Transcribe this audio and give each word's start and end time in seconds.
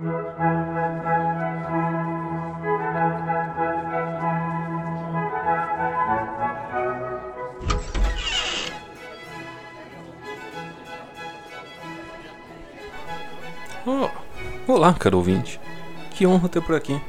Oh, 0.00 0.06
olá, 14.68 14.94
caro 14.94 15.16
ouvinte. 15.16 15.58
Que 16.12 16.24
honra 16.24 16.48
ter 16.48 16.62
por 16.62 16.76
aqui. 16.76 17.00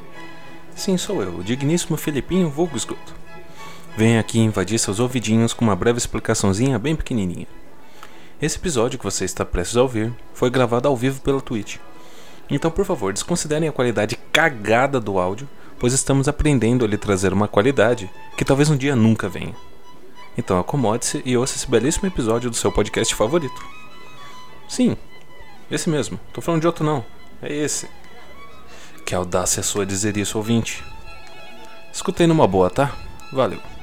Sim, 0.75 0.97
sou 0.97 1.21
eu, 1.21 1.35
o 1.35 1.43
digníssimo 1.43 1.95
Felipinho 1.95 2.49
Vulgo 2.49 2.75
Esgoto. 2.75 3.13
Venho 3.95 4.19
aqui 4.19 4.39
invadir 4.39 4.79
seus 4.79 4.99
ouvidinhos 4.99 5.53
com 5.53 5.63
uma 5.63 5.75
breve 5.75 5.99
explicaçãozinha 5.99 6.79
bem 6.79 6.95
pequenininha. 6.95 7.45
Esse 8.41 8.57
episódio 8.57 8.97
que 8.97 9.05
você 9.05 9.25
está 9.25 9.45
prestes 9.45 9.77
a 9.77 9.83
ouvir 9.83 10.11
foi 10.33 10.49
gravado 10.49 10.87
ao 10.87 10.97
vivo 10.97 11.21
pela 11.21 11.39
Twitch. 11.39 11.77
Então, 12.49 12.71
por 12.71 12.85
favor, 12.85 13.13
desconsiderem 13.13 13.69
a 13.69 13.71
qualidade 13.71 14.17
cagada 14.31 14.99
do 14.99 15.19
áudio, 15.19 15.47
pois 15.79 15.93
estamos 15.93 16.27
aprendendo 16.27 16.83
a 16.83 16.87
lhe 16.87 16.97
trazer 16.97 17.31
uma 17.31 17.47
qualidade 17.47 18.09
que 18.37 18.45
talvez 18.45 18.69
um 18.69 18.77
dia 18.77 18.95
nunca 18.95 19.29
venha. 19.29 19.55
Então 20.37 20.59
acomode-se 20.59 21.21
e 21.25 21.35
ouça 21.35 21.55
esse 21.55 21.69
belíssimo 21.69 22.07
episódio 22.07 22.49
do 22.49 22.55
seu 22.55 22.71
podcast 22.71 23.13
favorito. 23.13 23.61
Sim, 24.67 24.95
esse 25.69 25.89
mesmo, 25.89 26.19
tô 26.31 26.41
falando 26.41 26.61
de 26.61 26.67
outro 26.67 26.85
não, 26.85 27.03
é 27.41 27.53
esse. 27.53 27.89
Que 29.05 29.15
audácia 29.15 29.63
sua 29.63 29.85
dizer 29.85 30.17
isso, 30.17 30.37
ouvinte. 30.37 30.83
Escutei 31.91 32.27
numa 32.27 32.47
boa, 32.47 32.69
tá? 32.69 32.95
Valeu. 33.33 33.78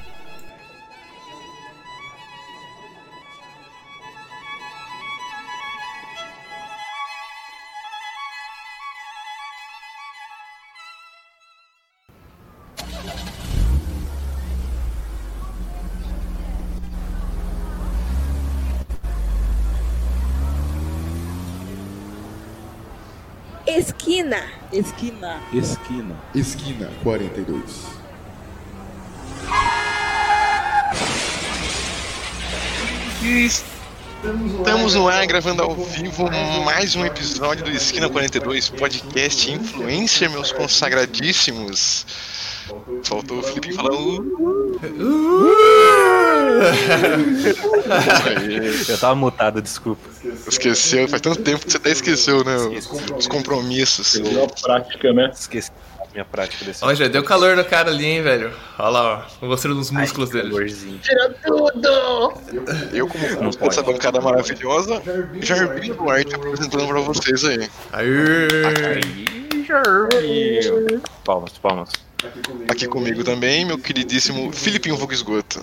Esquina. 24.77 25.41
Esquina. 25.55 26.15
Esquina. 26.35 26.91
Esquina 26.91 26.91
42. 27.03 27.87
Estamos 33.23 34.95
no 34.95 35.09
ar 35.09 35.27
gravando 35.27 35.63
ao 35.63 35.75
vivo 35.75 36.31
mais 36.63 36.95
um 36.95 37.07
episódio 37.07 37.65
do 37.65 37.71
Esquina 37.71 38.11
42 38.11 38.69
Podcast 38.69 39.51
Influencer, 39.51 40.29
meus 40.29 40.53
consagradíssimos. 40.53 42.07
Faltou 43.03 43.39
o 43.39 43.43
Felipe 43.43 43.73
falar. 43.75 43.93
Uh, 43.93 45.47
Eu 48.89 48.99
tava 48.99 49.15
mutado, 49.15 49.61
desculpa. 49.63 50.03
esqueceu, 50.49 51.09
faz 51.09 51.23
tanto 51.23 51.43
tempo 51.43 51.65
que 51.65 51.71
você 51.71 51.77
até 51.77 51.91
esqueceu, 51.91 52.45
né? 52.45 52.57
Os 53.17 53.27
compromissos. 53.27 54.19
Melhor 54.19 54.51
prática, 54.61 55.13
né? 55.13 55.31
Esqueci 55.33 55.71
a 56.01 56.07
minha 56.13 56.25
prática 56.25 56.65
desse 56.65 56.85
Ó, 56.85 56.93
já 56.95 57.09
deu 57.09 57.23
calor 57.23 57.57
no 57.57 57.65
cara 57.65 57.91
ali, 57.91 58.07
hein, 58.07 58.23
velho. 58.23 58.53
Olha 58.79 58.89
lá, 58.89 59.27
ó. 59.43 59.47
Mostrando 59.47 59.79
os 59.79 59.91
músculos 59.91 60.31
dele. 60.31 60.51
calorzinho. 60.51 61.01
Eu, 62.93 63.07
como 63.07 63.29
pode. 63.29 63.59
dessa 63.59 63.83
bancada 63.83 64.21
maravilhosa, 64.21 65.03
Jardim 65.41 65.93
Duarte 65.93 66.35
apresentando 66.35 66.87
pra 66.87 67.01
vocês 67.01 67.45
aí. 67.45 67.69
Aê! 69.73 70.61
Palmas, 71.25 71.53
palmas. 71.59 71.91
Aqui 72.69 72.87
comigo 72.87 73.23
também, 73.25 73.65
meu 73.65 73.79
queridíssimo 73.79 74.53
Filipinho 74.53 74.97
Vulgo 74.97 75.13
Esgoto. 75.13 75.63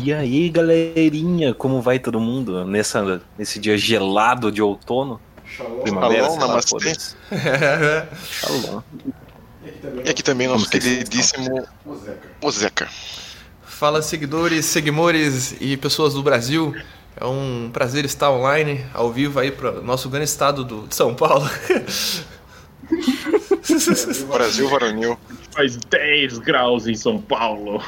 E 0.00 0.12
aí, 0.12 0.48
galerinha, 0.48 1.54
como 1.54 1.80
vai 1.80 1.98
todo 1.98 2.18
mundo 2.18 2.64
nessa, 2.64 3.20
nesse 3.38 3.58
dia 3.58 3.76
gelado 3.76 4.50
de 4.50 4.62
outono? 4.62 5.20
Primavera, 5.82 6.24
Shalom, 6.24 6.30
sei 6.32 6.40
lá, 6.40 6.48
namastê. 6.48 6.92
Shalom. 8.26 8.82
E 10.04 10.10
aqui 10.10 10.22
também 10.22 10.48
nosso 10.48 10.68
queridíssimo 10.68 11.66
Ozeca. 12.40 12.88
Fala, 13.62 14.00
seguidores, 14.00 14.66
seguimores 14.66 15.54
e 15.60 15.76
pessoas 15.76 16.14
do 16.14 16.22
Brasil. 16.22 16.74
É 17.16 17.26
um 17.26 17.70
prazer 17.72 18.04
estar 18.04 18.30
online, 18.30 18.84
ao 18.94 19.12
vivo 19.12 19.38
aí 19.38 19.50
para 19.50 19.72
nosso 19.82 20.08
grande 20.08 20.26
estado 20.26 20.64
do, 20.64 20.86
de 20.86 20.94
São 20.94 21.14
Paulo. 21.14 21.48
Brasil 24.28 24.68
Varonil. 24.68 25.18
Faz 25.52 25.76
10 25.76 26.38
graus 26.38 26.86
em 26.86 26.94
São 26.94 27.20
Paulo. 27.20 27.82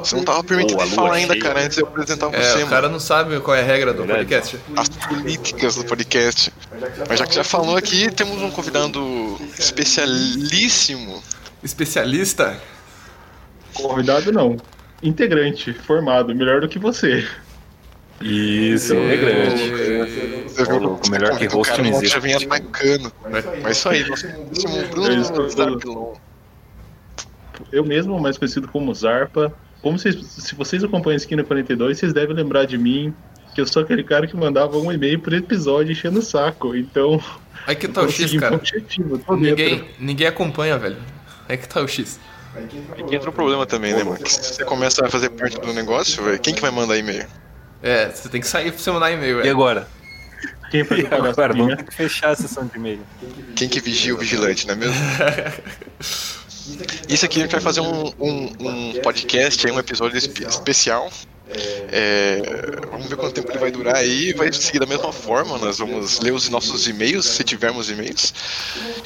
Você 0.00 0.16
não 0.16 0.24
tava 0.24 0.44
permitindo 0.44 0.82
ele 0.82 0.90
falar 0.90 1.14
ainda, 1.14 1.32
cheia. 1.32 1.42
cara, 1.44 1.60
antes 1.64 1.76
de 1.76 1.82
eu 1.82 1.86
apresentar 1.88 2.28
você, 2.28 2.36
É, 2.36 2.54
o 2.54 2.58
mano. 2.58 2.68
cara 2.68 2.88
não 2.90 3.00
sabe 3.00 3.40
qual 3.40 3.56
é 3.56 3.60
a 3.60 3.64
regra 3.64 3.92
do 3.94 4.04
Verdade. 4.04 4.26
podcast. 4.26 4.58
As 4.76 4.88
políticas 4.90 5.76
do 5.76 5.84
podcast. 5.84 6.52
Mas 7.08 7.18
já 7.18 7.26
que 7.26 7.34
já 7.34 7.44
falou 7.44 7.76
aqui, 7.76 8.10
temos 8.12 8.42
um 8.42 8.50
convidado 8.50 9.00
especialíssimo. 9.58 11.22
Especialista. 11.62 12.60
Convidado 13.72 14.30
não. 14.30 14.58
Integrante, 15.02 15.72
formado, 15.72 16.34
melhor 16.34 16.60
do 16.60 16.68
que 16.68 16.78
você. 16.78 17.26
Isso, 18.20 18.92
é 18.94 19.16
Você 20.64 20.72
Ô, 20.72 20.78
louco, 20.78 21.10
melhor 21.10 21.36
que 21.38 21.46
o 21.46 21.50
host 21.50 21.70
cara, 21.72 21.82
não 21.82 21.90
o 21.90 21.94
existe. 21.96 22.14
já 22.14 22.18
vem 22.20 22.34
atacando. 22.34 23.12
Mas 23.62 23.76
isso 23.76 23.88
aí, 23.88 24.08
nosso 24.08 24.26
Bruno 24.90 25.48
Zarpilon. 25.50 26.14
Eu 27.70 27.84
mesmo, 27.84 28.18
mais 28.20 28.36
conhecido 28.38 28.68
como 28.68 28.94
Zarpa. 28.94 29.52
Como 29.80 29.98
vocês, 29.98 30.14
se 30.26 30.54
vocês 30.54 30.82
acompanham 30.84 31.14
a 31.14 31.16
Esquina 31.16 31.42
42, 31.42 31.98
vocês 31.98 32.12
devem 32.12 32.34
lembrar 32.36 32.64
de 32.66 32.78
mim, 32.78 33.14
que 33.54 33.60
eu 33.60 33.66
sou 33.66 33.82
aquele 33.82 34.04
cara 34.04 34.26
que 34.26 34.36
mandava 34.36 34.78
um 34.78 34.92
e-mail 34.92 35.18
por 35.18 35.32
episódio 35.32 35.92
enchendo 35.92 36.20
o 36.20 36.22
saco. 36.22 36.74
Então, 36.76 37.20
Aí 37.66 37.74
que 37.76 37.88
tá 37.88 38.02
o 38.02 38.08
X, 38.10 38.32
cara. 38.38 38.56
objetivo, 38.56 39.20
Ninguém, 39.36 39.54
dentro. 39.76 39.86
ninguém 39.98 40.26
acompanha, 40.26 40.78
velho. 40.78 40.96
Aí 41.48 41.56
que 41.56 41.68
tá 41.68 41.80
o 41.80 41.88
X. 41.88 42.18
Aqui 42.56 43.14
entra 43.16 43.30
o 43.30 43.32
problema 43.32 43.64
também, 43.66 43.92
né, 43.94 44.04
mano? 44.04 44.18
Que 44.18 44.30
se 44.32 44.54
você 44.54 44.64
começa 44.64 45.04
a 45.06 45.10
fazer 45.10 45.30
parte 45.30 45.58
do 45.60 45.72
negócio, 45.72 46.22
velho, 46.22 46.38
quem 46.38 46.54
que 46.54 46.60
vai 46.60 46.70
mandar 46.70 46.96
e-mail? 46.98 47.26
É, 47.82 48.08
você 48.10 48.28
tem 48.28 48.40
que 48.40 48.46
sair 48.46 48.70
pra 48.70 48.80
você 48.80 48.90
mandar 48.90 49.10
e-mail, 49.10 49.38
E 49.38 49.42
velho. 49.42 49.50
agora? 49.50 49.88
Quem 50.72 50.82
foi 50.84 51.04
que 51.06 51.14
agora? 51.14 51.52
Vamos 51.54 51.76
ter 51.76 51.84
que 51.84 51.94
fechar 51.94 52.30
a 52.30 52.34
sessão 52.34 52.66
de 52.66 52.76
e-mail. 52.76 53.00
Quem 53.54 53.68
que 53.68 53.78
vigia 53.80 54.14
o 54.14 54.18
vigilante, 54.18 54.66
não 54.66 54.72
é 54.74 54.76
mesmo? 54.78 54.94
Isso 57.08 57.24
aqui 57.26 57.38
a 57.40 57.42
gente 57.42 57.52
vai 57.52 57.60
fazer 57.60 57.80
um, 57.80 58.06
um, 58.18 58.52
um 58.60 58.92
podcast, 59.02 59.66
aí, 59.66 59.72
um 59.72 59.78
episódio 59.78 60.16
espe- 60.16 60.44
especial. 60.44 61.10
É, 61.94 62.40
vamos 62.90 63.06
ver 63.08 63.16
quanto 63.16 63.34
tempo 63.34 63.50
ele 63.50 63.58
vai 63.58 63.70
durar 63.70 63.96
aí. 63.96 64.32
Vai 64.32 64.50
seguir 64.52 64.78
da 64.78 64.86
mesma 64.86 65.12
forma. 65.12 65.58
Nós 65.58 65.78
vamos 65.78 66.20
ler 66.20 66.32
os 66.32 66.48
nossos 66.48 66.88
e-mails, 66.88 67.26
se 67.26 67.44
tivermos 67.44 67.90
e-mails. 67.90 68.32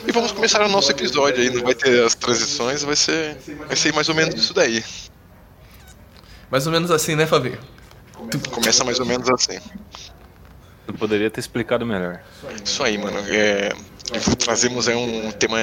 E 0.06 0.12
vamos 0.12 0.30
começar 0.30 0.62
o 0.64 0.68
nosso 0.68 0.90
episódio 0.92 1.42
aí. 1.42 1.50
Não 1.50 1.62
vai 1.62 1.74
ter 1.74 2.04
as 2.04 2.14
transições, 2.14 2.84
vai 2.84 2.94
ser, 2.94 3.36
vai 3.66 3.74
ser 3.74 3.92
mais 3.92 4.08
ou 4.08 4.14
menos 4.14 4.34
isso 4.40 4.54
daí. 4.54 4.84
Mais 6.48 6.64
ou 6.66 6.72
menos 6.72 6.92
assim, 6.92 7.16
né, 7.16 7.26
Fabinho? 7.26 7.58
Começa 8.52 8.84
mais 8.84 9.00
ou 9.00 9.06
menos 9.06 9.28
assim. 9.28 9.58
Eu 10.86 10.94
poderia 10.94 11.30
ter 11.30 11.40
explicado 11.40 11.84
melhor. 11.84 12.20
Isso 12.64 12.82
aí, 12.82 12.96
mano. 12.98 13.18
É, 13.28 13.72
trazemos 14.38 14.88
aí 14.88 14.94
um 14.94 15.30
tema, 15.32 15.58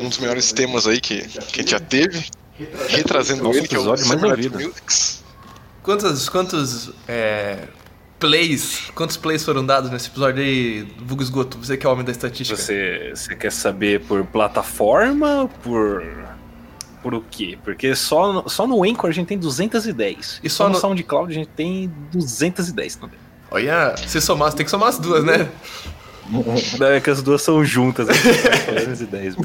um 0.00 0.08
dos 0.08 0.18
melhores 0.18 0.52
temas 0.52 0.86
aí 0.86 1.00
que, 1.00 1.22
que 1.28 1.38
a 1.38 1.62
gente 1.62 1.70
já 1.70 1.80
teve. 1.80 2.26
Retrazendo 2.88 3.42
Nosso 3.42 3.58
ele, 3.58 3.68
que 3.68 3.74
é 3.74 3.78
o 3.78 3.82
episódio 3.94 4.06
mais. 4.20 4.46
Musics. 4.50 5.24
Quantos, 5.82 6.28
quantos 6.28 6.90
é, 7.08 7.66
plays, 8.18 8.90
quantos 8.94 9.16
plays 9.16 9.44
foram 9.44 9.66
dados 9.66 9.90
nesse 9.90 10.08
episódio 10.08 10.42
aí, 10.42 10.88
Vulgo 11.04 11.22
Esgoto? 11.22 11.58
Você 11.58 11.76
que 11.76 11.84
é 11.84 11.88
o 11.88 11.92
homem 11.92 12.04
da 12.04 12.12
estatística. 12.12 12.56
Você, 12.58 13.12
você 13.14 13.34
quer 13.36 13.50
saber 13.52 14.00
por 14.02 14.24
plataforma? 14.26 15.50
Por. 15.62 16.02
Por 17.02 17.12
o 17.12 17.22
quê? 17.30 17.58
Porque 17.62 17.94
só, 17.94 18.32
no- 18.32 18.48
só 18.48 18.66
no 18.66 18.82
Anchor 18.82 19.10
a 19.10 19.12
gente 19.12 19.26
tem 19.26 19.36
210. 19.36 20.40
E 20.42 20.46
E 20.46 20.48
só 20.48 20.64
só 20.64 20.68
no 20.68 20.74
no- 20.74 20.80
SoundCloud 20.80 21.30
a 21.30 21.34
gente 21.34 21.48
tem 21.48 21.92
210 22.10 22.96
também. 22.96 23.18
Olha, 23.54 23.94
se 23.96 24.20
somar, 24.20 24.50
você 24.50 24.56
tem 24.56 24.64
que 24.64 24.70
somar 24.70 24.88
as 24.88 24.98
duas, 24.98 25.22
né? 25.22 25.48
É 26.96 27.00
que 27.00 27.08
as 27.08 27.22
duas 27.22 27.40
são 27.40 27.64
juntas. 27.64 28.08
né? 28.08 28.14
210 28.78 29.36
mesmo. 29.36 29.44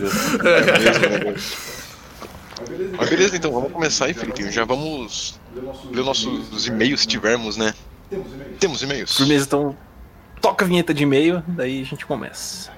Mas 2.98 3.10
beleza, 3.10 3.38
então 3.38 3.52
vamos 3.52 3.72
começar 3.72 4.06
aí, 4.06 4.16
Felipinho. 4.16 4.52
Já 4.52 4.66
vamos 4.66 5.40
ler 5.92 6.04
nossos 6.04 6.66
e-mails 6.66 7.02
se 7.02 7.08
tivermos, 7.08 7.56
né? 7.56 7.72
Temos 8.60 8.82
e-mails? 8.82 9.16
Firmeza, 9.16 9.46
então 9.46 9.78
toca 10.42 10.66
a 10.66 10.68
vinheta 10.68 10.92
de 10.92 11.04
e-mail, 11.04 11.44
daí 11.48 11.84
a 11.84 11.86
gente 11.86 12.04
começa. 12.04 12.72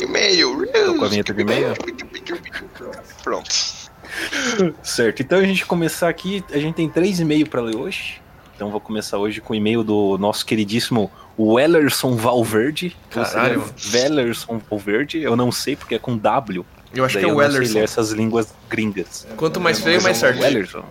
E-mail. 0.00 0.68
Com 0.96 1.04
a 1.04 1.08
vinheta 1.08 1.34
de 1.34 1.40
e-mail? 1.40 1.74
Pronto. 3.24 3.50
Certo, 4.84 5.20
então 5.20 5.40
a 5.40 5.44
gente 5.44 5.66
começar 5.66 6.08
aqui, 6.08 6.44
a 6.52 6.58
gente 6.58 6.76
tem 6.76 6.88
três 6.88 7.18
e-mails 7.18 7.48
pra 7.48 7.60
ler 7.60 7.74
hoje. 7.74 8.20
Então 8.58 8.72
vou 8.72 8.80
começar 8.80 9.18
hoje 9.18 9.40
com 9.40 9.52
o 9.52 9.56
e-mail 9.56 9.84
do 9.84 10.18
nosso 10.18 10.44
queridíssimo 10.44 11.08
Wellerson 11.38 12.16
Valverde. 12.16 12.96
Caralho. 13.08 13.64
Wellerson 13.94 14.60
Valverde, 14.68 15.22
eu 15.22 15.36
não 15.36 15.52
sei 15.52 15.76
porque 15.76 15.94
é 15.94 15.98
com 16.00 16.18
W. 16.18 16.66
Eu 16.92 17.04
acho 17.04 17.14
Daí 17.14 17.22
que 17.22 17.30
é 17.30 17.32
eu 17.32 17.36
Wellerson. 17.36 17.74
ler 17.74 17.84
essas 17.84 18.10
línguas 18.10 18.52
gringas. 18.68 19.28
Quanto 19.36 19.60
mais 19.60 19.78
feio, 19.78 20.02
mais 20.02 20.16
certo. 20.16 20.40
Wellerson. 20.40 20.84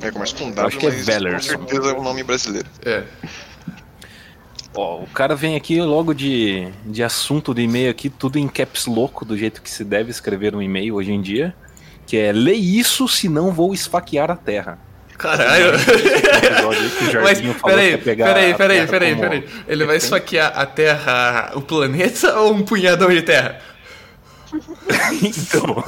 É, 0.00 0.12
começa 0.12 0.36
com 0.36 0.52
W, 0.52 0.64
acho 0.64 0.78
que 0.78 0.86
é 0.86 0.90
mas 0.90 1.08
Wellerson. 1.08 1.58
com 1.58 1.66
certeza 1.68 1.90
é 1.90 1.98
um 1.98 2.04
nome 2.04 2.22
brasileiro. 2.22 2.68
É. 2.84 3.02
Ó, 4.72 5.00
o 5.02 5.06
cara 5.08 5.34
vem 5.34 5.56
aqui 5.56 5.82
logo 5.82 6.14
de, 6.14 6.68
de 6.86 7.02
assunto 7.02 7.52
do 7.52 7.60
e-mail 7.60 7.90
aqui, 7.90 8.10
tudo 8.10 8.38
em 8.38 8.46
caps 8.46 8.86
louco, 8.86 9.24
do 9.24 9.36
jeito 9.36 9.60
que 9.60 9.68
se 9.68 9.82
deve 9.82 10.12
escrever 10.12 10.54
um 10.54 10.62
e-mail 10.62 10.94
hoje 10.94 11.10
em 11.10 11.20
dia. 11.20 11.52
Que 12.06 12.16
é, 12.16 12.30
lê 12.30 12.54
isso, 12.54 13.08
senão 13.08 13.50
vou 13.50 13.74
esfaquear 13.74 14.30
a 14.30 14.36
Terra. 14.36 14.91
Caralho. 15.18 15.74
episódio 15.74 16.80
aí 16.80 16.90
que 16.90 17.04
o 17.04 17.22
Mas 17.22 17.40
peraí, 17.62 17.98
peraí, 17.98 18.22
a 18.52 18.56
peraí, 18.56 18.78
Terra 18.78 18.88
peraí, 18.88 19.16
peraí. 19.16 19.48
Ele 19.68 19.84
vai 19.84 19.96
esfaquear 19.96 20.52
a 20.58 20.66
Terra, 20.66 21.52
o 21.54 21.60
planeta 21.60 22.38
ou 22.40 22.52
um 22.54 22.62
punhadão 22.62 23.08
de 23.10 23.22
terra? 23.22 23.60
Então, 25.22 25.82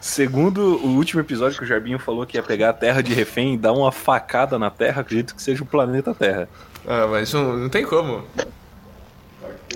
segundo 0.00 0.60
o 0.82 0.96
último 0.96 1.20
episódio 1.20 1.58
que 1.58 1.64
o 1.64 1.66
Jarbinho 1.66 1.98
falou 1.98 2.24
que 2.24 2.38
ia 2.38 2.42
pegar 2.42 2.70
a 2.70 2.72
Terra 2.72 3.02
de 3.02 3.12
refém 3.12 3.54
e 3.54 3.58
dar 3.58 3.72
uma 3.72 3.92
facada 3.92 4.58
na 4.58 4.70
Terra, 4.70 5.02
acredito 5.02 5.34
que 5.34 5.42
seja 5.42 5.62
o 5.62 5.66
planeta 5.66 6.14
Terra. 6.14 6.48
Ah, 6.86 7.06
mas 7.10 7.30
não, 7.34 7.54
não 7.56 7.68
tem 7.68 7.84
como. 7.84 8.24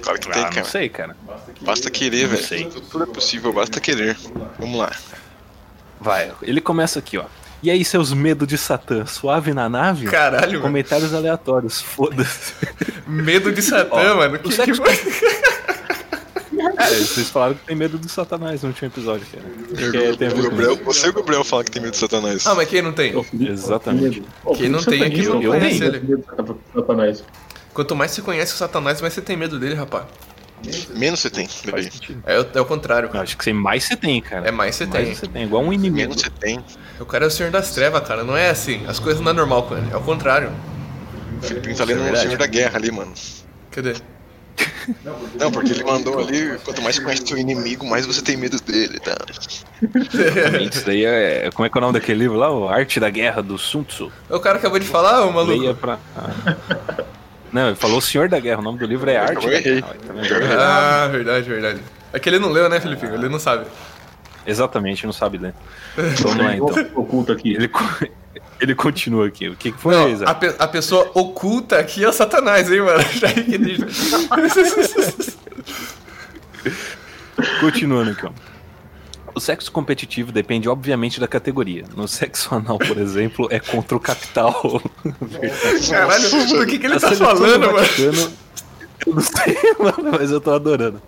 Claro 0.02 0.18
que 0.18 0.30
tem, 0.30 0.40
Ah, 0.42 0.46
não 0.46 0.52
cara. 0.52 0.64
sei, 0.64 0.88
cara. 0.88 1.16
Basta 1.60 1.90
querer, 1.90 2.26
velho. 2.26 2.70
tudo 2.90 3.04
é 3.04 3.06
possível, 3.06 3.52
basta 3.52 3.78
querer. 3.80 4.16
Vamos 4.58 4.78
lá. 4.78 4.90
Vai, 6.00 6.32
ele 6.42 6.60
começa 6.62 6.98
aqui, 7.00 7.18
ó. 7.18 7.24
E 7.62 7.70
aí, 7.70 7.84
seus 7.84 8.12
medos 8.12 8.48
de 8.48 8.58
Satã, 8.58 9.06
suave 9.06 9.54
na 9.54 9.68
nave? 9.68 10.06
Caralho, 10.06 10.52
mano. 10.54 10.62
Comentários 10.62 11.14
aleatórios, 11.14 11.80
foda-se. 11.80 12.54
Medo 13.06 13.52
de 13.52 13.62
Satã, 13.62 13.96
Ó, 14.14 14.16
mano. 14.16 14.34
o 14.34 14.38
Que, 14.40 14.52
sexo- 14.52 14.82
que... 14.82 15.42
É, 16.78 16.86
vocês 16.94 17.30
falaram 17.30 17.54
que 17.54 17.64
tem 17.66 17.76
medo 17.76 17.98
do 17.98 18.08
Satanás 18.08 18.62
no 18.62 18.68
último 18.68 18.88
episódio, 18.88 19.26
cara. 19.32 19.44
Acho 19.80 19.90
que 19.90 19.96
é, 19.96 20.10
O 20.28 20.42
Gabriel, 20.42 20.76
você 20.84 21.06
e 21.06 21.10
o 21.10 21.12
Gabriel 21.14 21.44
falam 21.44 21.64
que 21.64 21.70
tem 21.70 21.80
medo 21.82 21.92
de 21.92 21.98
Satanás. 21.98 22.46
Ah, 22.46 22.54
mas 22.54 22.68
quem 22.68 22.82
não 22.82 22.92
tem? 22.92 23.14
Exatamente. 23.40 24.22
Quem 24.56 24.68
não 24.68 24.82
tem 24.82 25.02
aqui 25.04 25.22
não 25.26 25.42
eu 25.42 25.52
conhece 25.52 25.84
ele. 25.84 26.22
Quanto 27.72 27.96
mais 27.96 28.10
você 28.10 28.22
conhece 28.22 28.54
o 28.54 28.56
Satanás, 28.56 29.00
mais 29.00 29.14
você 29.14 29.22
tem 29.22 29.36
medo 29.36 29.58
dele, 29.58 29.74
rapaz. 29.74 30.04
Menos 30.94 31.20
você 31.20 31.30
tem, 31.30 31.48
bebê. 31.64 31.90
É, 32.26 32.40
o- 32.40 32.46
é 32.54 32.60
o 32.60 32.64
contrário, 32.64 33.06
Eu 33.06 33.10
cara. 33.12 33.24
Acho 33.24 33.36
que 33.36 33.44
você 33.44 33.52
mais 33.52 33.84
você 33.84 33.96
tem, 33.96 34.20
cara. 34.20 34.46
É 34.48 34.50
mais 34.50 34.74
você 34.76 34.86
tem. 34.86 35.04
Mais 35.06 35.18
você 35.18 35.26
tem, 35.26 35.44
igual 35.44 35.62
um 35.62 35.72
inimigo. 35.72 35.96
Menos 35.96 36.20
você 36.22 36.30
tem. 36.30 36.64
O 37.00 37.04
cara 37.06 37.24
é 37.24 37.28
o 37.28 37.30
Senhor 37.30 37.50
das 37.50 37.70
Trevas, 37.72 38.06
cara. 38.06 38.22
Não 38.24 38.36
é 38.36 38.50
assim. 38.50 38.84
As 38.86 38.98
coisas 38.98 39.20
não 39.22 39.30
é 39.30 39.34
normal 39.34 39.64
com 39.64 39.76
ele. 39.76 39.86
É 39.92 39.96
o 39.96 40.00
contrário. 40.00 40.50
O 41.42 41.44
Filipinho 41.44 41.76
tá 41.76 41.84
lendo 41.84 42.00
o 42.00 42.04
verdade. 42.04 42.24
Senhor 42.26 42.38
da 42.38 42.46
Guerra 42.46 42.76
ali, 42.78 42.90
mano. 42.90 43.12
Cadê? 43.70 43.94
Não, 45.38 45.50
porque 45.50 45.72
ele 45.72 45.82
mandou 45.84 46.18
ali, 46.18 46.58
quanto 46.64 46.82
mais 46.82 46.98
conhece 46.98 47.26
seu 47.26 47.38
inimigo, 47.38 47.86
mais 47.88 48.04
você 48.04 48.20
tem 48.20 48.36
medo 48.36 48.60
dele, 48.60 49.00
tá? 49.00 49.16
Isso 50.60 50.84
daí 50.84 51.04
é. 51.04 51.50
Como 51.54 51.64
é 51.66 51.70
que 51.70 51.76
é 51.76 51.78
o 51.78 51.80
nome 51.80 51.94
daquele 51.94 52.18
livro 52.20 52.36
lá? 52.36 52.50
O 52.50 52.68
Arte 52.68 53.00
da 53.00 53.08
Guerra 53.08 53.42
do 53.42 53.56
Sun 53.56 53.82
Tzu. 53.84 54.12
O 54.28 54.40
cara 54.40 54.58
acabou 54.58 54.78
de 54.78 54.86
falar, 54.86 55.24
ô 55.24 55.32
maluco. 55.32 55.58
Leia 55.58 55.74
pra. 55.74 55.98
Ah. 56.16 57.04
Não, 57.52 57.66
ele 57.68 57.76
falou 57.76 58.00
Senhor 58.00 58.28
da 58.28 58.40
Guerra. 58.40 58.60
O 58.60 58.62
nome 58.62 58.78
do 58.78 58.86
livro 58.86 59.08
é 59.10 59.16
Arte 59.18 59.46
da 59.46 59.52
errei. 59.52 59.80
Guerra. 59.80 59.94
Tá 60.06 60.12
vendo? 60.12 60.60
Ah, 60.60 61.08
verdade, 61.08 61.48
verdade. 61.48 61.80
É 62.12 62.18
que 62.18 62.28
ele 62.28 62.38
não 62.38 62.50
leu, 62.50 62.68
né, 62.68 62.80
Felipinho? 62.80 63.14
Ele 63.14 63.28
não 63.28 63.38
sabe. 63.38 63.66
Exatamente, 64.46 65.04
não 65.06 65.12
sabe 65.12 65.38
ler. 65.38 65.54
Vamos 65.96 66.36
lá 66.38 66.56
então. 66.56 66.68
Oculto 66.96 67.30
aqui. 67.32 67.54
Ele, 67.54 67.70
ele 68.60 68.74
continua 68.74 69.26
aqui. 69.28 69.48
O 69.48 69.54
que, 69.56 69.70
que 69.72 69.78
foi, 69.78 69.94
Não, 69.94 70.08
Isa? 70.08 70.24
a, 70.24 70.34
pe- 70.34 70.54
a 70.58 70.66
pessoa 70.66 71.10
oculta 71.14 71.78
aqui 71.78 72.02
é 72.02 72.08
o 72.08 72.12
Satanás, 72.12 72.70
hein, 72.72 72.80
mano? 72.80 73.02
Continuando 77.60 78.10
aqui, 78.12 78.26
ó. 78.26 78.30
O 79.34 79.40
sexo 79.40 79.72
competitivo 79.72 80.30
depende, 80.30 80.68
obviamente, 80.68 81.18
da 81.18 81.26
categoria. 81.26 81.84
No 81.96 82.06
sexo 82.06 82.54
anal, 82.54 82.78
por 82.78 82.98
exemplo, 82.98 83.48
é 83.50 83.58
contra 83.58 83.96
o 83.96 84.00
capital. 84.00 84.80
Caralho, 85.88 86.48
do 86.48 86.66
que, 86.66 86.78
que 86.78 86.86
ele 86.86 86.94
A 86.96 87.00
tá 87.00 87.12
falando, 87.12 87.52
do 87.54 87.60
mano? 87.60 87.78
Vaticano, 87.78 88.32
Eu 89.06 89.14
não 89.14 89.22
sei, 89.22 89.56
mano, 89.78 90.18
mas 90.18 90.30
eu 90.30 90.40
tô 90.40 90.52
adorando. 90.52 91.00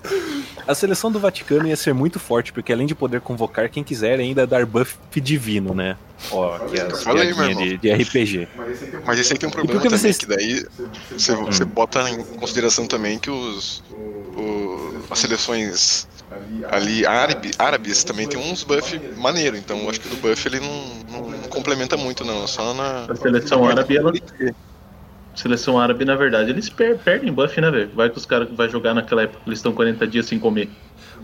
A 0.66 0.74
seleção 0.74 1.12
do 1.12 1.20
Vaticano 1.20 1.68
ia 1.68 1.76
ser 1.76 1.92
muito 1.92 2.18
forte, 2.18 2.50
porque 2.52 2.72
além 2.72 2.86
de 2.86 2.94
poder 2.94 3.20
convocar 3.20 3.68
quem 3.68 3.84
quiser, 3.84 4.18
ainda 4.18 4.46
dar 4.46 4.64
buff 4.64 4.96
divino, 5.20 5.74
né? 5.74 5.96
Ó, 6.30 6.58
falei, 7.04 7.26
meu 7.26 7.36
piadinhas 7.36 7.58
de, 7.58 7.76
de 7.78 7.92
RPG. 7.92 8.48
Mas 9.06 9.18
esse 9.18 9.34
aí 9.34 9.38
tem 9.38 9.46
um 9.48 9.52
problema 9.52 9.78
que 9.82 9.88
também, 9.88 9.98
vocês- 10.00 10.16
que 10.16 10.26
daí 10.26 10.64
você, 11.12 11.34
você 11.36 11.64
bota 11.66 12.08
em 12.08 12.24
consideração 12.24 12.86
também 12.86 13.18
que 13.18 13.28
os, 13.30 13.84
o- 14.34 14.94
as 15.10 15.18
seleções 15.18 16.08
ali 16.70 17.06
árabe, 17.06 17.50
árabes 17.58 18.04
também 18.04 18.28
tem 18.28 18.38
uns 18.38 18.62
buff 18.62 18.98
maneiro, 19.16 19.56
então 19.56 19.78
eu 19.78 19.90
acho 19.90 20.00
que 20.00 20.12
o 20.12 20.16
buff 20.16 20.46
ele 20.48 20.60
não, 20.60 21.22
não 21.22 21.40
complementa 21.48 21.96
muito 21.96 22.24
não, 22.24 22.46
só 22.46 22.72
na... 22.74 23.06
A 23.08 23.16
seleção 23.16 23.66
árabe, 23.66 23.96
ela. 23.96 24.12
Seleção 25.34 25.80
árabe, 25.80 26.04
na 26.04 26.14
verdade, 26.14 26.50
eles 26.50 26.68
per- 26.68 26.98
perdem 26.98 27.32
buff, 27.32 27.60
né, 27.60 27.70
velho? 27.70 27.90
Vai 27.94 28.08
que 28.08 28.16
os 28.18 28.24
caras 28.24 28.48
que 28.48 28.54
vai 28.54 28.68
jogar 28.68 28.94
naquela 28.94 29.22
época, 29.22 29.40
eles 29.46 29.58
estão 29.58 29.72
40 29.72 30.06
dias 30.06 30.26
sem 30.26 30.38
comer. 30.38 30.70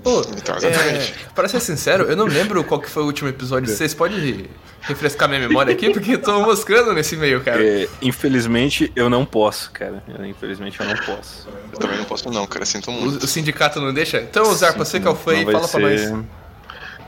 Pô, 0.02 0.20
Então, 0.36 0.56
é, 0.56 1.12
pra 1.34 1.46
ser 1.48 1.60
sincero, 1.60 2.04
eu 2.04 2.16
não 2.16 2.26
lembro 2.26 2.62
qual 2.64 2.80
que 2.80 2.88
foi 2.88 3.02
o 3.02 3.06
último 3.06 3.28
episódio. 3.28 3.68
Vocês 3.68 3.92
podem 3.92 4.46
refrescar 4.80 5.28
minha 5.28 5.40
memória 5.46 5.72
aqui? 5.74 5.90
Porque 5.90 6.14
eu 6.14 6.22
tô 6.22 6.40
moscando 6.40 6.92
nesse 6.94 7.16
meio, 7.16 7.42
cara. 7.42 7.62
É, 7.62 7.88
infelizmente, 8.00 8.90
eu 8.96 9.10
não 9.10 9.24
posso, 9.26 9.70
cara. 9.72 10.02
Eu, 10.08 10.24
infelizmente, 10.24 10.80
eu 10.80 10.86
não 10.86 10.96
posso. 10.96 11.48
Eu 11.72 11.78
também 11.78 11.98
não 11.98 12.04
posso 12.04 12.30
não, 12.30 12.46
cara, 12.46 12.64
sinto 12.64 12.90
O, 12.90 12.94
muito. 12.94 13.24
o 13.24 13.26
sindicato 13.26 13.80
não 13.80 13.92
deixa? 13.92 14.20
Então, 14.20 14.44
Zarpa, 14.54 14.84
você 14.84 14.98
que 15.00 15.06
é 15.06 15.10
o 15.10 15.14
fã 15.14 15.32
aí, 15.32 15.38
Não 15.38 15.44
vai 15.44 15.54
fala 15.54 15.68
pra 15.68 15.80
ser- 15.98 16.10
nós. 16.10 16.24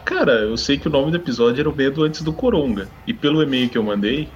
Cara, 0.05 0.33
eu 0.33 0.57
sei 0.57 0.77
que 0.79 0.89
o 0.89 0.91
nome 0.91 1.11
do 1.13 1.17
episódio 1.17 1.61
era 1.61 1.71
o 1.71 1.75
medo 1.75 2.03
antes 2.03 2.23
do 2.23 2.33
Coronga. 2.33 2.89
E 3.07 3.15
pelo 3.15 3.43
e-mail 3.43 3.69
que 3.71 3.79
eu 3.79 3.83
mandei, 3.83 4.29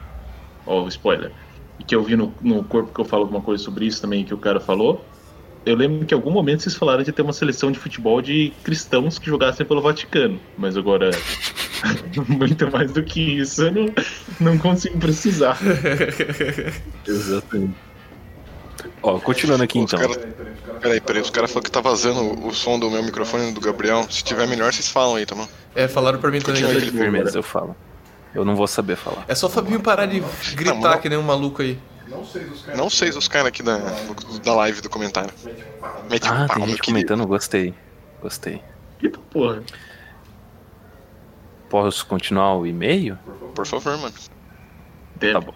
ó, 0.65 0.83
o 0.85 0.89
spoiler, 0.89 1.33
e 1.79 1.85
que 1.85 1.95
eu 1.95 2.03
vi 2.03 2.17
no, 2.17 2.33
no 2.41 2.63
corpo 2.65 2.93
que 2.95 3.01
eu 3.01 3.05
falo 3.05 3.23
alguma 3.25 3.43
coisa 3.43 3.63
sobre 3.63 3.85
isso 3.85 4.01
também, 4.01 4.25
que 4.25 4.33
o 4.33 4.39
cara 4.39 4.61
falou, 4.61 5.05
eu 5.67 5.77
lembro 5.77 6.07
que 6.07 6.15
em 6.15 6.17
algum 6.17 6.31
momento 6.31 6.63
vocês 6.63 6.75
falaram 6.77 7.03
de 7.03 7.11
ter 7.13 7.23
uma 7.23 7.33
seleção 7.33 7.73
de 7.73 7.79
futebol 7.79 8.23
de 8.23 8.53
cristãos 8.63 9.19
que 9.19 9.27
jogassem 9.27 9.67
pelo 9.67 9.83
Vaticano. 9.83 10.39
Mas 10.57 10.77
agora, 10.77 11.11
muito 12.29 12.71
mais 12.71 12.93
do 12.93 13.03
que 13.03 13.21
isso, 13.41 13.63
eu 13.65 13.73
não, 13.73 13.95
não 14.41 14.59
consigo 14.59 14.97
precisar. 14.99 15.59
Exatamente. 17.07 17.75
Ó, 19.03 19.19
continuando 19.19 19.63
aqui 19.65 19.79
Os 19.79 19.93
então. 19.93 19.99
cara- 20.01 20.47
Peraí, 20.81 21.01
peraí, 21.01 21.23
os 21.23 21.31
caras 21.31 21.51
falaram 21.51 21.65
que 21.65 21.71
tá 21.71 21.81
vazando 21.81 22.47
o, 22.47 22.53
som 22.55 22.79
do 22.79 22.91
meu 22.91 23.03
microfone 23.03 23.51
e 23.51 23.53
do 23.53 23.61
Gabriel. 23.61 24.07
Se 24.11 24.23
tiver 24.23 24.47
melhor, 24.47 24.73
vocês 24.73 24.89
falam 24.89 25.17
aí, 25.17 25.25
tá 25.27 25.35
bom? 25.35 25.49
É, 25.75 25.89
falaram 25.89 26.19
pra 26.21 26.31
mim 26.31 26.41
também. 26.41 26.63
Continua 26.63 26.81
que-. 26.81 26.91
Firmeza, 26.97 27.39
eu 27.39 27.43
falo. 27.43 27.75
Eu 28.35 28.45
não 28.45 28.55
vou 28.55 28.67
saber 28.67 28.95
falar. 28.97 29.25
É 29.27 29.35
só 29.35 29.47
o 29.47 29.51
Fabinho 29.51 29.81
parar 29.81 30.07
de 30.07 30.23
gritar 30.55 30.75
Não, 30.75 30.99
que 30.99 31.09
nem 31.09 31.19
um 31.19 31.23
maluco 31.23 31.63
aí. 31.63 31.79
Não 32.77 32.89
sei 32.91 33.11
os 33.11 33.29
caras 33.29 33.49
aqui 33.49 33.63
da, 33.63 33.79
da 34.45 34.55
live 34.55 34.81
do 34.81 34.89
comentário. 34.89 35.33
Mete 36.09 36.29
Ah, 36.29 36.47
pau, 36.47 36.57
tem 36.57 36.69
gente 36.69 36.83
comentando, 36.83 37.27
gostei. 37.27 37.75
Gostei. 38.23 38.63
Eita 39.03 39.19
porra. 39.31 39.63
Posso 41.69 42.07
continuar 42.07 42.55
o 42.57 42.67
e-mail? 42.67 43.19
Por 43.55 43.67
favor, 43.67 43.99
mano. 43.99 44.15
Tá 45.33 45.41
bom. 45.41 45.55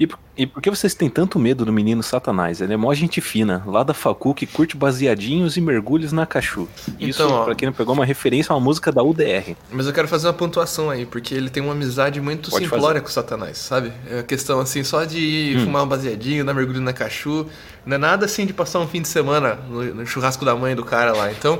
E 0.00 0.06
por, 0.06 0.16
e 0.36 0.46
por 0.46 0.62
que 0.62 0.70
vocês 0.70 0.94
têm 0.94 1.08
tanto 1.10 1.40
medo 1.40 1.64
do 1.64 1.72
menino 1.72 2.04
Satanás? 2.04 2.60
Ele 2.60 2.72
é 2.72 2.76
mó 2.76 2.94
gente 2.94 3.20
fina, 3.20 3.64
lá 3.66 3.82
da 3.82 3.92
facu 3.92 4.32
que 4.32 4.46
curte 4.46 4.76
baseadinhos 4.76 5.56
e 5.56 5.60
mergulhos 5.60 6.12
na 6.12 6.24
cachu. 6.24 6.68
Isso, 7.00 7.20
Então, 7.22 7.32
ó. 7.32 7.44
pra 7.44 7.54
quem 7.56 7.66
não 7.66 7.72
pegou, 7.72 7.94
é 7.94 7.98
uma 7.98 8.04
referência 8.04 8.52
a 8.52 8.56
uma 8.56 8.64
música 8.64 8.92
da 8.92 9.02
UDR. 9.02 9.56
Mas 9.72 9.86
eu 9.88 9.92
quero 9.92 10.06
fazer 10.06 10.28
uma 10.28 10.34
pontuação 10.34 10.88
aí, 10.88 11.04
porque 11.04 11.34
ele 11.34 11.50
tem 11.50 11.60
uma 11.60 11.72
amizade 11.72 12.20
muito 12.20 12.48
Pode 12.48 12.64
simplória 12.64 13.00
com 13.00 13.08
o 13.08 13.10
Satanás, 13.10 13.58
sabe? 13.58 13.92
É 14.08 14.20
a 14.20 14.22
questão 14.22 14.60
assim, 14.60 14.84
só 14.84 15.04
de 15.04 15.54
Hum. 15.56 15.64
fumar 15.64 15.82
um 15.82 15.88
baseadinho, 15.88 16.44
dar 16.44 16.54
mergulho 16.54 16.80
na 16.80 16.92
cachu. 16.92 17.46
Não 17.84 17.96
é 17.96 17.98
nada 17.98 18.24
assim 18.26 18.46
de 18.46 18.52
passar 18.52 18.78
um 18.78 18.86
fim 18.86 19.02
de 19.02 19.08
semana 19.08 19.58
no, 19.68 19.82
no 19.96 20.06
churrasco 20.06 20.44
da 20.44 20.54
mãe 20.54 20.76
do 20.76 20.84
cara 20.84 21.12
lá. 21.12 21.32
Então, 21.32 21.58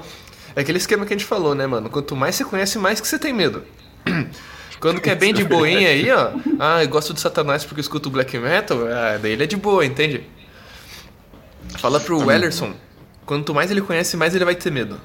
é 0.54 0.60
aquele 0.60 0.78
esquema 0.78 1.04
que 1.04 1.12
a 1.12 1.16
gente 1.16 1.26
falou, 1.26 1.56
né, 1.56 1.66
mano? 1.66 1.90
Quanto 1.90 2.14
mais 2.14 2.36
você 2.36 2.44
conhece, 2.44 2.78
mais 2.78 3.00
que 3.00 3.08
você 3.08 3.18
tem 3.18 3.32
medo. 3.32 3.64
Quando 4.80 5.00
que 5.00 5.10
é 5.10 5.14
bem 5.14 5.34
de 5.34 5.44
boinha 5.44 5.88
aí, 5.88 6.10
ó. 6.10 6.32
Ah, 6.58 6.82
eu 6.82 6.88
gosto 6.88 7.12
do 7.12 7.20
Satanás 7.20 7.64
porque 7.64 7.80
eu 7.80 7.82
escuto 7.82 8.10
black 8.10 8.36
metal. 8.38 8.78
Ah, 8.86 9.18
daí 9.20 9.32
ele 9.32 9.44
é 9.44 9.46
de 9.46 9.56
boa, 9.56 9.84
entende? 9.84 10.24
Fala 11.78 11.98
pro 12.00 12.18
Wellerson. 12.24 12.74
Quanto 13.26 13.54
mais 13.54 13.70
ele 13.70 13.80
conhece, 13.82 14.16
mais 14.16 14.34
ele 14.34 14.44
vai 14.44 14.54
ter 14.54 14.70
medo. 14.70 15.00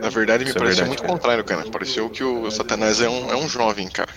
Na 0.00 0.08
verdade, 0.08 0.44
me 0.44 0.50
Isso 0.50 0.58
é 0.58 0.60
pareceu 0.60 0.84
verdade, 0.84 0.88
muito 0.88 1.02
cara. 1.02 1.12
contrário, 1.12 1.44
cara. 1.44 1.70
Pareceu 1.70 2.08
que 2.08 2.24
o 2.24 2.50
Satanás 2.50 3.00
é 3.00 3.08
um, 3.08 3.30
é 3.30 3.36
um 3.36 3.48
jovem, 3.48 3.88
cara. 3.88 4.08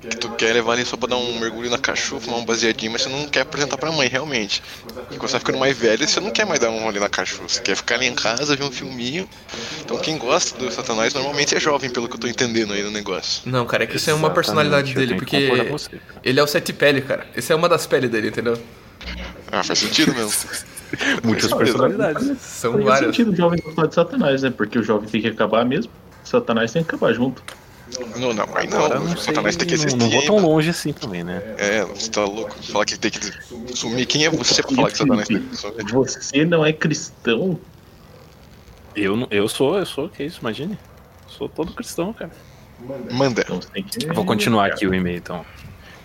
Que 0.00 0.16
tu 0.16 0.30
quer 0.30 0.52
levar 0.52 0.74
ali 0.74 0.84
só 0.84 0.96
pra 0.96 1.08
dar 1.08 1.16
um 1.16 1.38
mergulho 1.38 1.70
na 1.70 1.78
cachorro, 1.78 2.20
fumar 2.20 2.40
um 2.40 2.44
baseadinho, 2.44 2.92
mas 2.92 3.02
você 3.02 3.08
não 3.08 3.26
quer 3.26 3.40
apresentar 3.40 3.76
pra 3.78 3.90
mãe, 3.90 4.08
realmente. 4.08 4.62
E 5.10 5.16
quando 5.16 5.28
você 5.28 5.32
vai 5.32 5.40
ficando 5.40 5.58
mais 5.58 5.76
velho, 5.76 6.06
você 6.06 6.20
não 6.20 6.30
quer 6.30 6.46
mais 6.46 6.60
dar 6.60 6.70
um 6.70 6.82
rolê 6.82 7.00
na 7.00 7.08
cachorro, 7.08 7.48
você 7.48 7.60
quer 7.60 7.76
ficar 7.76 7.94
ali 7.96 8.06
em 8.06 8.14
casa, 8.14 8.54
ver 8.54 8.64
um 8.64 8.70
filminho. 8.70 9.28
Então 9.80 9.98
quem 9.98 10.18
gosta 10.18 10.58
do 10.58 10.70
Satanás 10.70 11.14
normalmente 11.14 11.54
é 11.54 11.60
jovem, 11.60 11.90
pelo 11.90 12.08
que 12.08 12.16
eu 12.16 12.20
tô 12.20 12.26
entendendo 12.26 12.72
aí 12.72 12.82
no 12.82 12.90
negócio. 12.90 13.42
Não, 13.50 13.66
cara, 13.66 13.84
é 13.84 13.86
que 13.86 13.96
isso 13.96 14.10
é 14.10 14.14
uma 14.14 14.30
personalidade 14.30 14.94
dele, 14.94 15.14
porque 15.14 15.68
você, 15.70 16.00
ele 16.22 16.38
é 16.38 16.42
o 16.42 16.46
sete 16.46 16.72
pele, 16.72 17.00
cara. 17.00 17.26
Essa 17.34 17.52
é 17.52 17.56
uma 17.56 17.68
das 17.68 17.86
peles 17.86 18.10
dele, 18.10 18.28
entendeu? 18.28 18.60
Ah, 19.50 19.64
faz 19.64 19.78
sentido 19.78 20.14
mesmo. 20.14 20.32
Muitas 21.24 21.52
personalidades. 21.52 22.38
São 22.40 22.72
Faz 22.72 22.84
várias. 22.84 23.16
sentido 23.16 23.32
o 23.32 23.36
jovem 23.36 23.60
gostar 23.62 23.86
de 23.86 23.94
Satanás, 23.94 24.42
né? 24.42 24.50
Porque 24.50 24.78
o 24.78 24.82
jovem 24.82 25.08
tem 25.08 25.20
que 25.20 25.28
acabar 25.28 25.64
mesmo. 25.64 25.90
Satanás 26.24 26.72
tem 26.72 26.82
que 26.82 26.88
acabar 26.94 27.12
junto. 27.12 27.42
Não, 28.16 28.32
não, 28.32 28.46
aí 28.54 28.68
não, 28.68 28.88
não 28.88 29.08
sei, 29.16 29.34
Satanás 29.34 29.56
tem 29.56 29.66
que 29.66 29.76
não, 29.76 29.84
existir. 29.84 29.98
não 29.98 30.10
vou 30.10 30.22
tão 30.24 30.38
longe 30.38 30.70
assim 30.70 30.92
também, 30.92 31.24
né? 31.24 31.42
É, 31.58 31.84
você 31.84 32.10
tá 32.10 32.24
louco. 32.24 32.54
Falar 32.62 32.84
que 32.84 32.98
tem 32.98 33.10
que 33.10 33.20
sumir. 33.76 34.06
Quem 34.06 34.24
é 34.24 34.30
você 34.30 34.62
pra 34.62 34.74
falar 34.76 34.90
que 34.90 34.98
Satanás 34.98 35.28
tem 35.28 35.40
que 35.42 35.56
sumir? 35.56 35.84
Você 35.86 36.44
não 36.44 36.64
é 36.64 36.72
cristão? 36.72 37.58
Eu, 38.94 39.16
não- 39.16 39.28
eu 39.30 39.48
sou, 39.48 39.78
eu 39.78 39.86
sou, 39.86 40.08
que 40.08 40.22
isso, 40.22 40.40
imagine. 40.40 40.78
Sou 41.26 41.48
todo 41.48 41.72
cristão, 41.72 42.12
cara. 42.12 42.30
Manda. 43.10 43.42
Então 43.42 43.60
que. 43.60 44.06
Vou 44.12 44.24
continuar 44.24 44.66
aqui 44.66 44.86
o 44.86 44.94
e-mail, 44.94 45.16
então. 45.18 45.44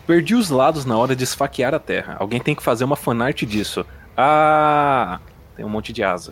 Perdi 0.05 0.35
os 0.35 0.49
lados 0.49 0.85
na 0.85 0.97
hora 0.97 1.15
de 1.15 1.23
esfaquear 1.23 1.73
a 1.73 1.79
Terra. 1.79 2.15
Alguém 2.19 2.39
tem 2.39 2.53
que 2.53 2.61
fazer 2.61 2.83
uma 2.83 2.95
fanart 2.95 3.43
disso. 3.43 3.85
Ah, 4.15 5.19
tem 5.55 5.65
um 5.65 5.69
monte 5.69 5.91
de 5.91 6.03
asa. 6.03 6.31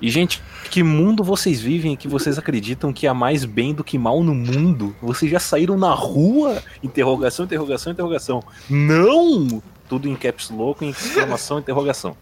E, 0.00 0.10
gente, 0.10 0.42
que 0.70 0.82
mundo 0.82 1.22
vocês 1.22 1.60
vivem 1.60 1.96
que 1.96 2.08
vocês 2.08 2.38
acreditam 2.38 2.92
que 2.92 3.06
há 3.06 3.14
mais 3.14 3.44
bem 3.44 3.74
do 3.74 3.84
que 3.84 3.98
mal 3.98 4.22
no 4.22 4.34
mundo? 4.34 4.94
Vocês 5.02 5.30
já 5.30 5.38
saíram 5.38 5.76
na 5.76 5.92
rua? 5.92 6.62
Interrogação, 6.82 7.44
interrogação, 7.44 7.92
interrogação. 7.92 8.42
Não! 8.68 9.62
Tudo 9.88 10.08
em 10.08 10.14
caps 10.14 10.50
lock, 10.50 10.84
em 10.84 10.90
exclamação, 10.90 11.58
interrogação. 11.58 12.16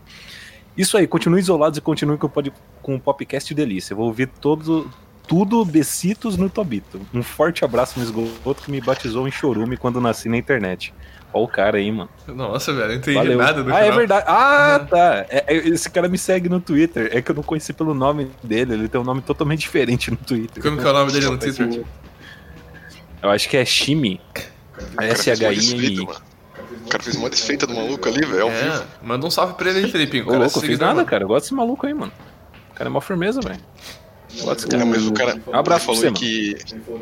Isso 0.77 0.97
aí, 0.97 1.07
continuem 1.07 1.41
isolados 1.41 1.77
e 1.77 1.81
continuem 1.81 2.17
com 2.19 2.27
o, 2.27 2.31
pod, 2.31 2.53
com 2.81 2.95
o 2.95 3.01
podcast 3.01 3.53
delícia. 3.53 3.93
Eu 3.93 3.97
vou 3.97 4.07
ouvir 4.07 4.29
todo, 4.29 4.91
tudo 5.27 5.65
becitos 5.65 6.37
no 6.37 6.49
Tobito. 6.49 7.01
Um 7.13 7.23
forte 7.23 7.65
abraço 7.65 7.99
no 7.99 8.05
esgoto 8.05 8.63
que 8.63 8.71
me 8.71 8.81
batizou 8.81 9.27
em 9.27 9.31
chorume 9.31 9.77
quando 9.77 10.01
nasci 10.01 10.29
na 10.29 10.37
internet. 10.37 10.95
Ó 11.33 11.45
o 11.45 11.49
cara 11.49 11.77
aí, 11.79 11.93
mano. 11.93 12.09
Nossa, 12.27 12.73
velho, 12.73 12.89
não 12.89 12.95
entendi 12.95 13.17
Valeu. 13.17 13.37
nada 13.39 13.63
do 13.63 13.71
ah, 13.73 13.79
é 13.81 13.83
final. 13.85 13.99
verdade. 13.99 14.25
Ah, 14.27 14.87
tá. 14.89 15.27
É- 15.29 15.45
é- 15.47 15.69
esse 15.69 15.91
cara 15.91 16.09
me 16.09 16.17
segue 16.17 16.49
no 16.49 16.59
Twitter. 16.61 17.11
É 17.13 17.21
que 17.21 17.31
eu 17.31 17.35
não 17.35 17.43
conheci 17.43 17.73
pelo 17.73 17.93
nome 17.93 18.31
dele. 18.43 18.75
Ele 18.75 18.89
tem 18.89 19.01
um 19.01 19.05
nome 19.05 19.21
totalmente 19.21 19.61
diferente 19.61 20.11
no 20.11 20.17
Twitter. 20.17 20.63
Como 20.63 20.79
que 20.79 20.87
é 20.87 20.91
o 20.91 20.93
nome 20.93 21.13
dele 21.13 21.27
no 21.27 21.39
Twitter? 21.39 21.85
Eu 23.23 23.31
acho 23.31 23.49
que 23.49 23.57
é 23.57 23.65
Shimi. 23.65 24.21
O 24.97 25.03
S-H-I-M-I. 25.03 26.01
O 26.01 26.89
cara 26.89 27.03
fez 27.03 27.17
uma 27.17 27.29
desfeita 27.29 27.67
do 27.67 27.75
maluco 27.75 28.09
ali, 28.09 28.25
velho, 28.25 28.49
É, 28.49 28.63
vivo. 28.71 28.85
manda 29.03 29.27
um 29.27 29.31
salve 29.31 29.55
pra 29.55 29.69
ele 29.69 29.81
aí, 29.85 29.91
Felipinho. 29.91 30.25
Ô, 30.25 30.29
cara, 30.29 30.39
louco, 30.39 30.59
eu 30.59 30.63
fiz 30.63 30.79
nada, 30.79 30.95
mano. 30.95 31.07
cara. 31.07 31.25
Eu 31.25 31.29
gosto 31.29 31.45
desse 31.45 31.55
maluco 31.55 31.87
aí, 31.87 31.93
mano. 31.93 32.13
O 32.71 32.75
cara 32.75 32.89
é 32.89 32.93
mó 32.93 33.01
firmeza, 33.01 33.41
velho. 33.43 33.61
É, 34.31 34.85
mas 34.85 35.07
o 35.07 35.13
cara 35.13 35.41
Um 35.47 35.55
abraço 35.57 35.87
falou 35.87 36.13
que. 36.13 36.55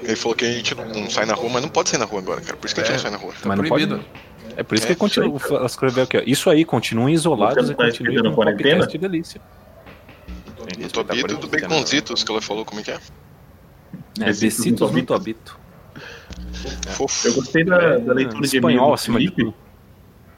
Ele 0.04 0.16
falou 0.16 0.36
que 0.36 0.44
a 0.44 0.52
gente 0.52 0.74
não 0.74 1.10
sai 1.10 1.26
na 1.26 1.34
rua, 1.34 1.50
mas 1.50 1.62
não 1.62 1.68
pode 1.68 1.88
sair 1.90 1.98
na 1.98 2.04
rua 2.04 2.20
agora, 2.20 2.40
cara. 2.40 2.56
Por 2.56 2.66
isso 2.66 2.74
que 2.74 2.80
a 2.80 2.84
gente 2.84 2.92
É. 2.92 2.94
não 2.96 3.02
sai 3.02 3.10
na 3.10 3.16
rua. 3.16 3.34
Mas 3.44 3.58
não 3.58 3.64
proibido. 3.66 3.96
pode. 3.98 4.08
É 4.56 4.62
por 4.62 4.74
isso 4.76 4.86
que 4.86 4.92
É, 4.92 4.94
ele 4.94 4.98
continua. 5.00 5.66
Escreveu 5.66 6.04
aqui, 6.04 6.16
ó. 6.18 6.22
Isso 6.24 6.48
aí, 6.48 6.64
continuem 6.64 7.14
isolados 7.14 7.68
e 7.68 7.74
tá 7.74 7.84
continuem 7.84 7.88
escrevendo 7.90 8.22
com 8.24 8.30
o 8.30 8.34
quarentena? 8.36 8.76
podcast 8.76 8.98
delícia. 8.98 9.40
A 10.58 10.88
Tobito 10.88 11.34
do 11.36 11.48
quarentena. 11.48 11.68
Baconzitos, 11.68 12.22
que 12.24 12.30
ela 12.30 12.40
falou 12.40 12.64
como 12.64 12.80
é 12.80 12.84
que 12.84 12.90
é. 12.92 12.94
É, 14.20 14.24
Besitos 14.26 14.58
Besitos 14.58 14.90
no 14.92 14.96
no 14.98 15.04
Tobito. 15.04 15.58
Fofo. 16.88 17.28
Eu 17.28 17.34
gostei 17.34 17.64
da, 17.64 17.98
da 17.98 18.12
leitura 18.14 18.40
de 18.40 18.56
Espanhol 18.56 18.94
acima 18.94 19.18
de 19.18 19.26
Felipe, 19.26 19.44
tudo. 19.44 19.54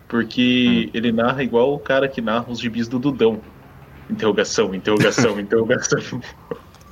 porque 0.09 0.91
ele 0.95 1.13
narra 1.13 1.43
igual 1.43 1.75
o 1.75 1.79
cara 1.79 2.09
que 2.09 2.21
narra 2.21 2.47
os 2.49 2.59
gibis 2.61 2.89
do 2.89 2.99
Dudão. 2.99 3.41
Interrogação, 4.11 4.75
interrogação, 4.75 5.39
interrogação. 5.41 6.21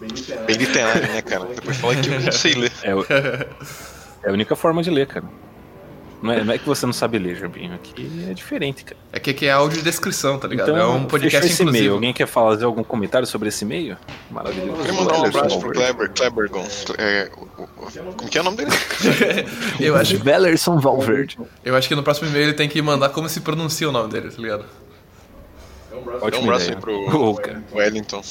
Bem 0.01 0.57
literário, 0.57 1.03
né, 1.03 1.23
cara? 1.23 1.45
Depois 1.47 1.77
fala 1.79 1.97
que 1.97 2.09
eu 2.09 2.21
não 2.21 2.33
sei 2.33 2.55
ler. 2.55 2.73
É, 2.83 2.95
o- 2.95 3.07
é 4.23 4.29
a 4.29 4.33
única 4.33 4.55
forma 4.57 4.83
de 4.83 4.91
ler, 4.91 5.07
cara. 5.07 5.25
Não 6.23 6.33
é, 6.33 6.43
não 6.43 6.55
é 6.55 6.59
que 6.59 6.67
você 6.67 6.87
não 6.87 6.95
sabe 6.95 7.19
ler, 7.19 7.37
Jarbinho. 7.37 7.75
Aqui 7.75 8.27
é 8.29 8.33
diferente, 8.35 8.85
cara. 8.85 8.97
É 9.13 9.21
que 9.21 9.31
aqui 9.31 9.47
é 9.47 9.53
audiodescrição, 9.53 10.39
tá 10.39 10.49
ligado? 10.49 10.71
Então, 10.71 10.81
é 10.81 10.87
um 10.87 11.05
podcast 11.05 11.41
fechou 11.43 11.53
esse 11.53 11.63
e-mail. 11.63 11.75
inclusivo. 11.75 11.95
Alguém 11.95 12.13
quer 12.15 12.27
fazer 12.27 12.65
algum 12.65 12.83
comentário 12.83 13.27
sobre 13.27 13.49
esse 13.49 13.65
e-mail? 13.65 13.99
Maravilhoso. 14.31 14.71
Eu 14.73 14.77
queria 14.79 14.93
mandar 14.95 15.19
um 15.21 15.25
abraço 15.27 15.61
pro. 15.61 15.73
Kleber, 15.73 16.11
Klebergon. 16.11 16.67
É, 16.97 17.29
como 17.55 18.29
que 18.31 18.39
é 18.39 18.41
o 18.41 18.45
nome 18.45 18.57
dele? 18.57 18.71
eu, 19.79 19.95
acho, 19.95 20.21
Wellerson 20.25 20.79
Valverde. 20.79 21.39
eu 21.65 21.77
acho 21.77 21.87
que 21.87 21.95
no 21.95 22.03
próximo 22.03 22.29
e-mail 22.29 22.45
ele 22.47 22.55
tem 22.55 22.69
que 22.69 22.81
mandar 22.81 23.11
como 23.11 23.29
se 23.29 23.41
pronuncia 23.41 23.87
o 23.89 23.93
nome 23.93 24.11
dele, 24.11 24.31
tá 24.31 24.41
ligado? 24.41 24.65
Dá 25.91 26.39
um 26.39 26.43
abraço 26.45 26.71
aí 26.71 26.77
pro 26.77 27.35
cara. 27.37 27.63
Wellington. 27.73 28.23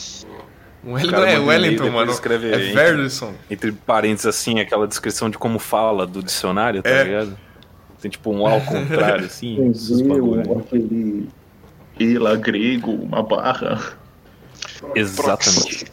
O 0.85 0.93
Wellington 0.93 1.17
cara 1.17 1.31
é 1.31 1.39
Wellington, 1.39 1.89
mano. 1.91 2.11
escreve 2.11 2.51
É 2.51 2.55
aí. 2.55 2.73
Verderson. 2.73 3.33
Entre 3.49 3.71
parênteses, 3.71 4.27
assim, 4.27 4.59
aquela 4.59 4.87
descrição 4.87 5.29
de 5.29 5.37
como 5.37 5.57
fala 5.59 6.05
do 6.05 6.21
dicionário, 6.21 6.83
tá 6.83 6.89
É. 6.89 7.03
ligado? 7.03 7.37
Tem 8.01 8.11
tipo 8.11 8.31
um 8.31 8.45
A 8.45 8.51
ao 8.51 8.61
contrário, 8.61 9.25
assim. 9.25 9.55
aí. 10.35 10.59
aquele. 10.59 11.27
Ela 11.99 12.35
grego, 12.35 12.91
uma 12.91 13.23
barra. 13.23 13.81
Exatamente. 14.93 15.85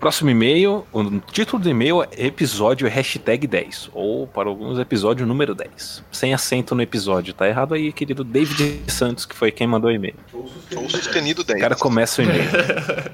Próximo 0.00 0.30
e-mail, 0.30 0.86
o 0.94 1.20
título 1.30 1.62
do 1.62 1.68
e-mail 1.68 2.02
é 2.04 2.08
episódio 2.26 2.88
hashtag 2.88 3.46
10, 3.46 3.90
ou 3.92 4.26
para 4.26 4.48
alguns 4.48 4.78
episódio 4.78 5.26
número 5.26 5.54
10. 5.54 6.02
Sem 6.10 6.32
acento 6.32 6.74
no 6.74 6.80
episódio, 6.80 7.34
tá 7.34 7.46
errado 7.46 7.74
aí, 7.74 7.92
querido 7.92 8.24
David 8.24 8.90
Santos, 8.90 9.26
que 9.26 9.36
foi 9.36 9.50
quem 9.52 9.66
mandou 9.66 9.90
o 9.90 9.92
e-mail. 9.92 10.14
Ou 10.32 10.48
sustenido 10.88 11.42
O 11.42 11.44
10. 11.44 11.60
cara 11.60 11.76
começa 11.76 12.22
o 12.22 12.24
e-mail. 12.24 12.48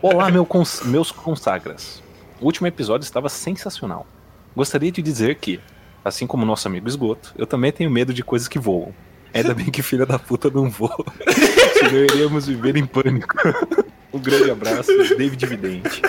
Olá, 0.01 0.31
meu 0.31 0.47
cons- 0.47 0.83
meus 0.85 1.11
consagras. 1.11 2.01
O 2.41 2.45
último 2.47 2.69
episódio 2.69 3.05
estava 3.05 3.29
sensacional. 3.29 4.07
Gostaria 4.55 4.93
de 4.93 5.03
dizer 5.03 5.35
que, 5.37 5.59
assim 6.05 6.25
como 6.25 6.47
nosso 6.47 6.69
amigo 6.69 6.87
Esgoto, 6.89 7.35
eu 7.37 7.49
também 7.49 7.73
tenho 7.73 7.91
medo 7.91 8.15
de 8.15 8.23
coisas 8.23 8.47
que 8.47 8.61
voam. 8.61 8.95
Ainda 9.35 9.53
bem 9.55 9.67
que 9.73 9.83
filha 9.83 10.07
da 10.07 10.21
puta 10.21 10.49
não 10.51 10.71
voa. 10.71 11.05
Senão 11.81 11.97
iríamos 12.05 12.47
viver 12.47 12.77
em 12.77 12.87
pânico. 12.87 13.35
Um 14.13 14.21
grande 14.21 14.51
abraço, 14.51 14.91
David 15.19 15.45
Vidente. 15.45 16.01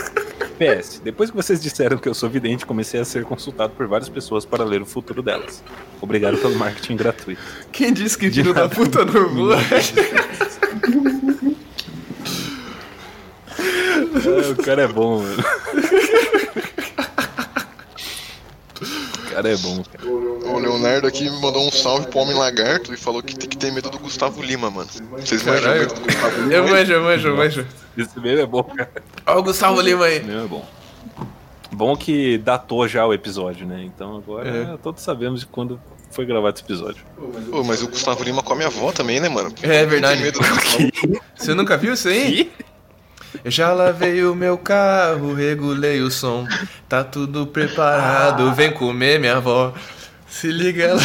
PS, 0.57 0.99
depois 1.03 1.29
que 1.29 1.35
vocês 1.35 1.61
disseram 1.61 1.97
que 1.97 2.09
eu 2.09 2.13
sou 2.13 2.29
vidente, 2.29 2.65
comecei 2.65 2.99
a 2.99 3.05
ser 3.05 3.23
consultado 3.23 3.73
por 3.73 3.87
várias 3.87 4.09
pessoas 4.09 4.45
para 4.45 4.63
ler 4.63 4.81
o 4.81 4.85
futuro 4.85 5.21
delas. 5.21 5.63
Obrigado 6.01 6.37
pelo 6.37 6.55
marketing 6.55 6.95
gratuito. 6.95 7.41
Quem 7.71 7.93
disse 7.93 8.17
que 8.17 8.31
filho 8.31 8.53
da 8.53 8.67
puta 8.67 9.05
não 9.05 9.29
voa? 9.29 9.57
Ah, 14.27 14.51
o 14.51 14.55
cara 14.63 14.83
é 14.83 14.87
bom, 14.87 15.21
mano. 15.21 15.43
O 19.39 19.43
cara 19.43 19.53
é 19.53 19.57
bom, 19.57 19.83
cara. 19.83 20.09
O 20.09 20.57
Leonardo 20.59 21.05
aqui 21.07 21.29
me 21.29 21.39
mandou 21.41 21.67
um 21.67 21.71
salve 21.71 22.07
pro 22.07 22.19
Homem 22.19 22.35
Lagarto 22.35 22.91
e 22.93 22.97
falou 22.97 23.21
que 23.21 23.35
tem 23.35 23.47
que 23.47 23.55
ter 23.57 23.71
medo 23.71 23.89
do 23.89 23.99
Gustavo 23.99 24.41
Lima, 24.41 24.71
mano. 24.71 24.89
Vocês 25.11 25.43
manjam 25.43 25.73
medo 25.73 25.93
do 25.93 26.01
Gustavo 26.01 26.41
Lima? 26.41 26.53
Eu 26.53 26.67
manjo, 26.67 26.91
eu 26.93 27.03
manjo, 27.03 27.27
eu 27.27 27.37
manjo. 27.37 27.67
Esse 27.95 28.19
meme 28.19 28.41
é 28.41 28.45
bom, 28.47 28.63
cara. 28.63 28.91
Ó 29.27 29.37
o 29.37 29.43
Gustavo 29.43 29.79
Lima 29.81 30.05
aí. 30.05 30.17
Esse 30.17 30.25
meme 30.25 30.45
é 30.45 30.47
bom. 30.47 30.65
Bom 31.71 31.95
que 31.95 32.39
datou 32.39 32.87
já 32.87 33.05
o 33.05 33.13
episódio, 33.13 33.67
né? 33.67 33.83
Então 33.83 34.17
agora 34.17 34.49
É. 34.49 34.77
todos 34.81 35.03
sabemos 35.03 35.41
de 35.41 35.45
quando 35.45 35.79
foi 36.09 36.25
gravado 36.25 36.55
esse 36.55 36.63
episódio. 36.63 37.03
Pô, 37.51 37.63
mas 37.63 37.83
o 37.83 37.89
Gustavo 37.89 38.23
Lima 38.23 38.41
come 38.41 38.63
a 38.63 38.67
avó 38.67 38.91
também, 38.91 39.19
né, 39.19 39.29
mano? 39.29 39.53
É 39.61 39.85
verdade. 39.85 40.23
Você 41.37 41.53
nunca 41.53 41.77
viu 41.77 41.93
isso 41.93 42.07
aí? 42.07 42.51
Eu 43.43 43.51
já 43.51 43.73
lavei 43.73 44.23
o 44.23 44.35
meu 44.35 44.57
carro, 44.57 45.33
regulei 45.33 46.01
o 46.01 46.11
som. 46.11 46.47
Tá 46.87 47.03
tudo 47.03 47.47
preparado, 47.47 48.53
vem 48.53 48.71
comer 48.71 49.19
minha 49.19 49.37
avó. 49.37 49.73
Se 50.29 50.51
liga 50.51 50.83
ela. 50.83 51.01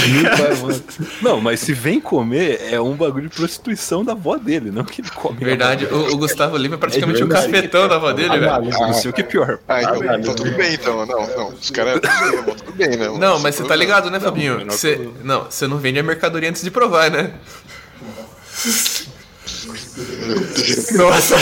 Não, 1.22 1.40
mas 1.40 1.60
se 1.60 1.72
vem 1.72 2.00
comer, 2.00 2.60
é 2.70 2.80
um 2.80 2.94
bagulho 2.94 3.28
de 3.28 3.34
prostituição 3.34 4.04
da 4.04 4.12
avó 4.12 4.36
dele, 4.36 4.70
não 4.72 4.84
que 4.84 5.00
ele 5.00 5.10
come. 5.10 5.38
Verdade, 5.38 5.86
o, 5.86 6.12
o 6.12 6.16
Gustavo 6.18 6.56
Lima 6.56 6.74
é 6.74 6.78
praticamente 6.78 7.22
É 7.22 7.24
o 7.24 7.28
cafetão 7.28 7.88
da 7.88 7.94
avó 7.94 8.12
dele, 8.12 8.38
velho. 8.38 8.70
Não 8.70 8.92
sei 8.92 9.10
o 9.10 9.14
que 9.14 9.20
é 9.20 9.24
pior. 9.24 9.58
Ah, 9.68 9.80
então, 9.80 10.00
Ah, 10.08 10.18
então 10.18 10.34
tudo 10.34 10.50
bem, 10.52 10.74
então. 10.74 11.06
Não, 11.06 11.26
não. 11.36 11.48
Os 11.48 11.70
caras. 11.70 12.00
tudo 12.00 12.72
bem, 12.72 12.96
né? 12.96 13.08
Não, 13.18 13.38
mas 13.38 13.54
você 13.54 13.64
tá 13.64 13.76
ligado, 13.76 14.10
né, 14.10 14.18
Fabinho? 14.18 14.66
problema. 14.66 15.12
não, 15.22 15.44
você 15.44 15.66
não 15.68 15.78
vende 15.78 16.00
a 16.00 16.02
mercadoria 16.02 16.50
antes 16.50 16.62
de 16.62 16.70
provar, 16.70 17.10
né? 17.10 17.32
Nossa, 20.92 21.36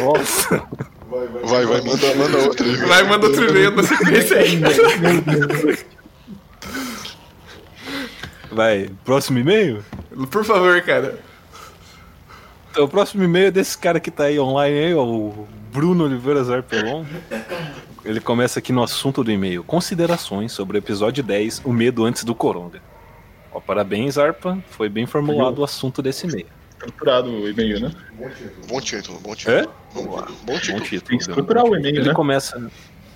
Nossa. 0.00 0.62
Vai, 1.44 1.66
vai, 1.66 1.80
manda, 1.82 2.14
manda 2.14 2.38
outra 2.38 2.66
aí. 2.66 2.76
vai, 2.76 3.02
manda 3.02 3.26
outro 3.26 3.48
e-mail 3.50 3.70
na 3.76 3.82
sequência 3.82 4.38
aí. 4.38 4.60
Vai, 8.50 8.90
próximo 9.04 9.38
e-mail? 9.38 9.84
Por 10.30 10.44
favor, 10.44 10.80
cara. 10.82 11.18
Então, 12.70 12.84
o 12.84 12.88
próximo 12.88 13.22
e-mail 13.24 13.48
é 13.48 13.50
desse 13.50 13.76
cara 13.76 14.00
que 14.00 14.10
tá 14.10 14.24
aí 14.24 14.38
online, 14.40 14.78
aí, 14.78 14.94
ó, 14.94 15.04
o 15.04 15.46
Bruno 15.72 16.04
Oliveira 16.04 16.42
Zarpelon. 16.44 17.04
Ele 18.04 18.20
começa 18.20 18.58
aqui 18.58 18.72
no 18.72 18.82
assunto 18.82 19.22
do 19.22 19.30
e-mail. 19.30 19.62
Considerações 19.62 20.52
sobre 20.52 20.76
o 20.76 20.80
episódio 20.80 21.22
10, 21.22 21.62
o 21.64 21.72
medo 21.72 22.04
antes 22.04 22.24
do 22.24 22.34
Coronga. 22.34 22.80
Ó, 23.52 23.60
parabéns, 23.60 24.14
Zarpa. 24.14 24.58
Foi 24.70 24.88
bem 24.88 25.06
formulado 25.06 25.58
o 25.58 25.64
assunto 25.64 26.02
desse 26.02 26.26
e-mail. 26.26 26.46
Estruturado 26.82 27.30
o 27.30 27.48
e-mail, 27.48 27.80
né? 27.80 27.92
Bom 28.68 28.80
título, 28.80 29.20
bom 29.20 29.34
título. 29.34 29.56
É? 29.56 29.66
Vamos 29.94 30.16
lá. 30.16 30.22
Bom 30.26 30.34
Bom 30.52 30.58
título. 30.58 30.80
Tem 30.80 30.88
título. 30.98 31.08
que 31.08 31.14
estruturar 31.16 31.64
o 31.64 31.76
e-mail, 31.76 31.96
Ele 31.96 32.08
né? 32.08 32.14
começa. 32.14 32.70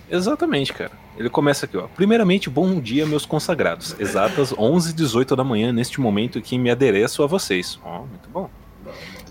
Exatamente, 0.08 0.73
cara. 0.73 0.92
Ele 1.18 1.28
começa 1.28 1.66
aqui, 1.66 1.76
ó. 1.76 1.88
Primeiramente, 1.88 2.49
bom 2.49 2.80
dia, 2.80 3.04
meus 3.06 3.26
consagrados. 3.26 3.96
Exatas 3.99 4.52
11 4.56 4.90
h 4.90 4.96
18 4.96 5.35
da 5.35 5.42
manhã, 5.42 5.73
neste 5.73 6.00
momento 6.00 6.40
que 6.40 6.56
me 6.56 6.70
adereço 6.70 7.23
a 7.25 7.26
vocês. 7.26 7.78
Ó, 7.85 8.00
muito 8.00 8.28
bom. 8.32 8.49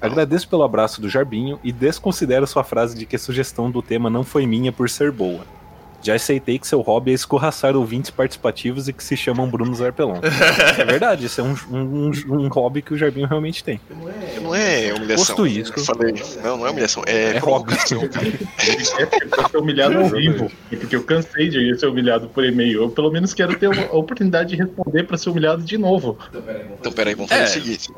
Agradeço 0.02 0.50
pelo 0.50 0.64
abraço 0.64 1.00
do 1.00 1.08
Jarbinho 1.08 1.58
e 1.64 1.72
desconsidero 1.72 2.46
sua 2.46 2.64
frase 2.64 2.98
de 2.98 3.06
que 3.06 3.16
a 3.16 3.20
sugestão 3.20 3.72
do 3.72 3.82
tema 3.82 4.10
não 4.10 4.24
foi 4.24 4.46
minha 4.46 4.72
por 4.72 4.90
ser 4.90 5.12
boa. 5.12 5.46
Já 6.06 6.14
aceitei 6.16 6.60
que 6.60 6.68
seu 6.68 6.82
hobby 6.82 7.12
é 7.12 7.14
escorraçar 7.16 7.76
ouvintes 7.76 8.12
participativos 8.12 8.88
e 8.88 8.94
que 8.94 9.04
se 9.04 9.18
chamam 9.18 9.48
Bruno 9.50 9.74
Zarpelon. 9.74 10.20
é 10.78 10.86
verdade, 10.86 11.26
isso 11.26 11.42
é 11.42 11.44
um, 11.44 11.56
um, 11.72 12.12
um 12.30 12.48
hobby 12.48 12.82
que 12.84 12.94
o 12.94 12.98
Jarbinho 12.98 13.28
realmente 13.28 13.64
tem. 13.64 13.80
Não 14.42 14.54
é 14.54 14.94
humilhação. 14.94 15.26
Posto 15.36 15.48
isso. 15.48 15.74
Eu 15.76 15.84
falei. 15.84 16.14
Não, 16.44 16.58
não 16.58 16.68
é 16.68 16.70
humilhação. 16.70 17.04
É, 17.08 17.32
É 17.32 17.40
hobby. 17.40 17.74
É 19.00 19.06
porque 19.06 19.26
pra 19.28 19.50
ser 19.50 19.58
humilhado 19.58 19.98
ao 19.98 20.10
vivo. 20.10 20.52
E 20.72 20.76
porque 20.78 20.96
eu 20.96 21.04
cansei 21.04 21.50
de 21.50 21.78
ser 21.80 21.88
humilhado 21.88 22.28
por 22.30 22.44
e-mail. 22.46 22.84
Eu 22.84 22.90
pelo 22.90 23.12
menos 23.12 23.34
quero 23.34 23.58
ter 23.58 23.66
a 23.68 23.86
oportunidade 23.96 24.50
de 24.50 24.56
responder 24.58 25.04
pra 25.04 25.18
ser 25.18 25.30
humilhado 25.30 25.64
de 25.64 25.78
novo. 25.78 26.18
Então, 26.80 26.92
peraí, 26.92 27.16
vamos 27.16 27.30
fazer 27.32 27.42
É. 27.42 27.46
o 27.46 27.50
seguinte. 27.50 27.90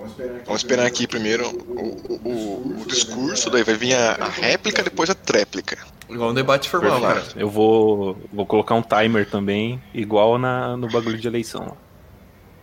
Vamos 0.46 0.62
esperar 0.62 0.86
aqui 0.86 1.08
primeiro 1.08 1.46
o, 1.48 2.30
o, 2.30 2.82
o 2.82 2.86
discurso, 2.88 3.50
daí 3.50 3.64
vai 3.64 3.76
vir 3.76 3.94
a, 3.96 4.14
a 4.14 4.30
réplica, 4.30 4.82
depois 4.84 5.10
a 5.10 5.16
tréplica. 5.16 5.78
Igual 6.10 6.32
um 6.32 6.34
debate 6.34 6.70
formal, 6.70 7.02
cara. 7.02 7.24
Eu 7.36 7.50
vou, 7.50 8.18
vou 8.32 8.46
colocar 8.46 8.76
um 8.76 8.82
timer 8.82 9.30
também, 9.30 9.82
igual 9.94 10.38
na, 10.38 10.78
no 10.78 10.88
bagulho 10.88 11.18
de 11.18 11.28
eleição. 11.28 11.76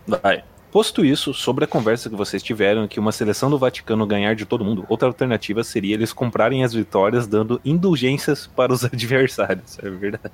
lá. 0.07 0.19
Vai. 0.23 0.43
Posto 0.71 1.05
isso, 1.05 1.33
sobre 1.33 1.63
a 1.63 1.67
conversa 1.67 2.09
que 2.09 2.15
vocês 2.17 2.43
tiveram, 2.43 2.85
que 2.85 2.99
uma 2.99 3.13
seleção 3.13 3.49
do 3.49 3.57
Vaticano 3.57 4.05
ganhar 4.05 4.35
de 4.35 4.45
todo 4.45 4.65
mundo, 4.65 4.85
outra 4.89 5.07
alternativa 5.07 5.63
seria 5.63 5.93
eles 5.93 6.11
comprarem 6.11 6.65
as 6.65 6.73
vitórias 6.73 7.27
dando 7.27 7.61
indulgências 7.63 8.45
para 8.45 8.73
os 8.73 8.83
adversários. 8.85 9.79
É 9.79 9.89
verdade. 9.89 10.33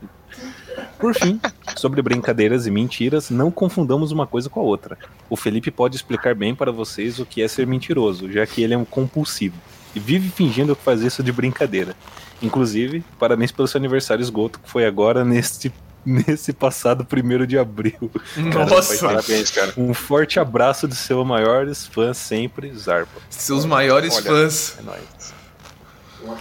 Por 0.98 1.14
fim, 1.14 1.40
sobre 1.76 2.02
brincadeiras 2.02 2.66
e 2.66 2.72
mentiras, 2.72 3.30
não 3.30 3.52
confundamos 3.52 4.12
uma 4.12 4.26
coisa 4.26 4.50
com 4.50 4.60
a 4.60 4.64
outra. 4.64 4.98
O 5.30 5.36
Felipe 5.36 5.70
pode 5.70 5.96
explicar 5.96 6.34
bem 6.34 6.56
para 6.56 6.72
vocês 6.72 7.20
o 7.20 7.26
que 7.26 7.44
é 7.44 7.48
ser 7.48 7.68
mentiroso, 7.68 8.32
já 8.32 8.44
que 8.48 8.64
ele 8.64 8.74
é 8.74 8.78
um 8.78 8.86
compulsivo 8.86 9.58
e 9.96 10.00
vive 10.00 10.30
fingindo 10.30 10.76
que 10.76 10.84
faz 10.84 11.02
isso 11.02 11.22
de 11.22 11.32
brincadeira. 11.32 11.96
Inclusive, 12.42 13.04
parabéns 13.20 13.52
pelo 13.52 13.68
seu 13.68 13.78
aniversário 13.78 14.22
esgoto, 14.22 14.60
que 14.60 14.70
foi 14.70 14.86
agora 14.86 15.24
neste, 15.24 15.72
nesse 16.06 16.52
passado 16.54 17.06
primeiro 17.06 17.46
de 17.46 17.58
abril. 17.58 18.10
Nossa, 18.38 18.98
Parabéns, 19.06 19.52
cara. 19.52 19.74
Um 19.78 19.94
forte 19.94 20.40
abraço 20.40 20.88
de 20.88 20.96
seus 20.96 21.26
maiores 21.26 21.86
fãs 21.86 22.18
sempre, 22.18 22.74
Zarpa. 22.74 23.22
seus 23.30 23.66
maiores 23.66 24.16
Olha. 24.16 24.24
fãs. 24.24 24.78
É 24.80 24.82
nóis. 24.82 25.42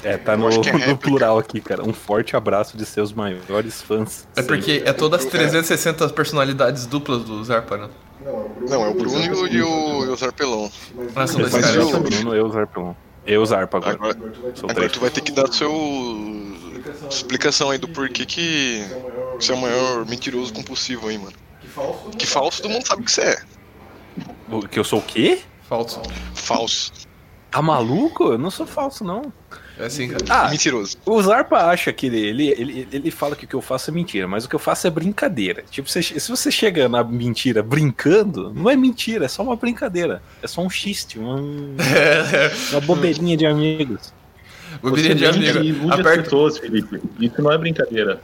É, 0.04 0.16
tá 0.18 0.36
no, 0.36 0.46
é 0.50 0.86
no 0.88 0.96
plural 0.98 1.38
aqui, 1.38 1.58
cara. 1.60 1.82
Um 1.82 1.92
forte 1.94 2.36
abraço 2.36 2.76
de 2.76 2.84
seus 2.84 3.12
maiores 3.14 3.80
fãs. 3.80 4.28
É 4.36 4.42
porque 4.42 4.82
é 4.84 4.92
todas 4.92 5.24
as 5.24 5.30
360 5.30 6.06
personalidades 6.10 6.84
duplas 6.86 7.24
do 7.24 7.42
Zarpa, 7.42 7.78
né? 7.78 7.88
Não, 8.68 8.84
é 8.84 8.88
o 8.88 8.94
Bruno 8.94 9.18
e 9.24 9.30
o, 9.30 9.46
e 9.46 9.62
o, 9.62 10.04
e 10.04 10.08
o 10.08 10.16
Zarpelon. 10.16 10.68
Ah, 11.16 11.26
são 11.26 11.40
dois 11.40 11.52
Mas 11.54 11.62
caras. 11.64 11.76
eu- 11.76 11.88
Sempre 11.90 12.14
Bruno, 12.16 12.34
eu, 12.34 12.50
Zarpelon. 12.50 12.92
Eu, 13.30 13.46
Zarpa 13.46 13.76
agora. 13.78 13.94
Agora, 13.94 14.18
agora 14.68 14.88
tu 14.88 14.98
vai 15.00 15.10
ter 15.10 15.20
que 15.20 15.30
dar 15.30 15.46
seu 15.52 15.72
explicação 17.08 17.70
aí 17.70 17.78
do 17.78 17.86
porquê 17.88 18.26
que 18.26 18.84
você 19.38 19.52
é 19.52 19.54
o 19.54 19.60
maior 19.60 20.04
mentiroso 20.06 20.52
compulsivo 20.52 21.08
aí, 21.08 21.16
mano. 21.16 21.36
Que 22.18 22.26
falso 22.26 22.60
todo 22.62 22.72
mundo 22.72 22.86
sabe 22.86 23.04
que 23.04 23.12
você 23.12 23.20
é. 23.22 23.42
O- 24.50 24.66
Que 24.66 24.78
eu 24.78 24.84
sou 24.84 24.98
o 24.98 25.02
quê? 25.02 25.42
Falso. 25.68 26.00
Falso. 26.34 26.92
Tá 27.50 27.62
maluco? 27.62 28.24
Eu 28.32 28.38
não 28.38 28.50
sou 28.50 28.66
falso, 28.66 29.04
não. 29.04 29.32
É 29.80 29.86
assim, 29.86 30.08
cara. 30.08 30.24
Ah, 30.28 30.50
Mentiroso. 30.50 30.96
O 31.06 31.22
Zarpa 31.22 31.56
acha 31.56 31.92
que 31.92 32.06
ele, 32.06 32.18
ele, 32.20 32.48
ele, 32.50 32.88
ele 32.92 33.10
fala 33.10 33.34
que 33.34 33.44
o 33.44 33.48
que 33.48 33.54
eu 33.54 33.62
faço 33.62 33.90
é 33.90 33.94
mentira, 33.94 34.28
mas 34.28 34.44
o 34.44 34.48
que 34.48 34.54
eu 34.54 34.58
faço 34.58 34.86
é 34.86 34.90
brincadeira. 34.90 35.64
Tipo, 35.70 35.88
você- 35.88 36.02
se 36.02 36.30
você 36.30 36.50
chega 36.50 36.88
na 36.88 37.02
mentira 37.02 37.62
brincando, 37.62 38.52
não 38.52 38.68
é 38.68 38.76
mentira, 38.76 39.24
é 39.24 39.28
só 39.28 39.42
uma 39.42 39.56
brincadeira. 39.56 40.22
É 40.42 40.46
só 40.46 40.60
um 40.60 40.68
xiste, 40.68 41.18
um- 41.18 41.74
uma 42.72 42.80
bobeirinha 42.82 43.36
de 43.36 43.46
amigos. 43.46 44.12
Bobeirinha 44.82 45.14
de 45.14 45.24
Você 45.26 45.32
mente 45.38 45.50
amigo. 45.58 45.64
ilude 45.64 45.92
as 45.94 46.00
Aperta. 46.00 46.22
pessoas, 46.24 46.58
Felipe. 46.58 47.00
Isso 47.18 47.42
não 47.42 47.50
é 47.52 47.58
brincadeira. 47.58 48.20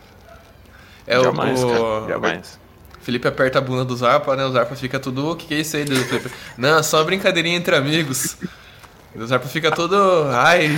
É 1.06 1.18
o, 1.18 1.24
jamais, 1.24 1.62
o- 1.62 1.68
cara, 1.68 2.08
jamais. 2.08 2.58
Felipe 3.00 3.28
aperta 3.28 3.58
a 3.58 3.60
bunda 3.60 3.84
do 3.84 3.96
Zarpa, 3.96 4.34
né? 4.34 4.44
O 4.44 4.50
Zarpa 4.52 4.74
fica 4.74 4.98
tudo. 4.98 5.30
O 5.30 5.36
que, 5.36 5.46
que 5.46 5.54
é 5.54 5.60
isso 5.60 5.76
aí, 5.76 5.86
Felipe? 5.86 6.28
Não, 6.58 6.82
só 6.82 6.98
uma 6.98 7.04
brincadeirinha 7.04 7.56
entre 7.56 7.74
amigos. 7.76 8.36
O 9.18 9.26
Zarpa 9.26 9.48
fica 9.48 9.70
todo. 9.70 9.96
Ai. 10.30 10.68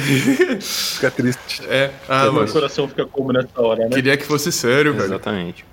Fica 0.61 1.11
triste. 1.11 1.63
É. 1.69 1.91
Ah, 2.09 2.25
Meu 2.25 2.33
mano. 2.35 2.53
coração 2.53 2.89
fica 2.89 3.05
como 3.07 3.33
nessa 3.33 3.49
hora, 3.61 3.85
né? 3.85 3.91
Queria 3.91 4.17
que 4.17 4.25
fosse 4.25 4.51
sério, 4.53 4.93
velho. 4.95 5.05
Exatamente. 5.07 5.65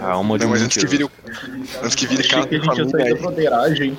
A 0.00 0.12
alma 0.12 0.38
de 0.38 0.44
Não, 0.44 0.50
um 0.50 0.54
mas 0.54 0.62
antes 0.62 0.76
que 0.82 0.86
vire, 0.88 1.02
o- 1.04 1.10
antes 1.82 1.94
que 1.96 2.06
vire 2.06 2.22
caso 2.28 2.46
de 2.48 2.60
família 2.64 3.02
aí, 3.02 3.92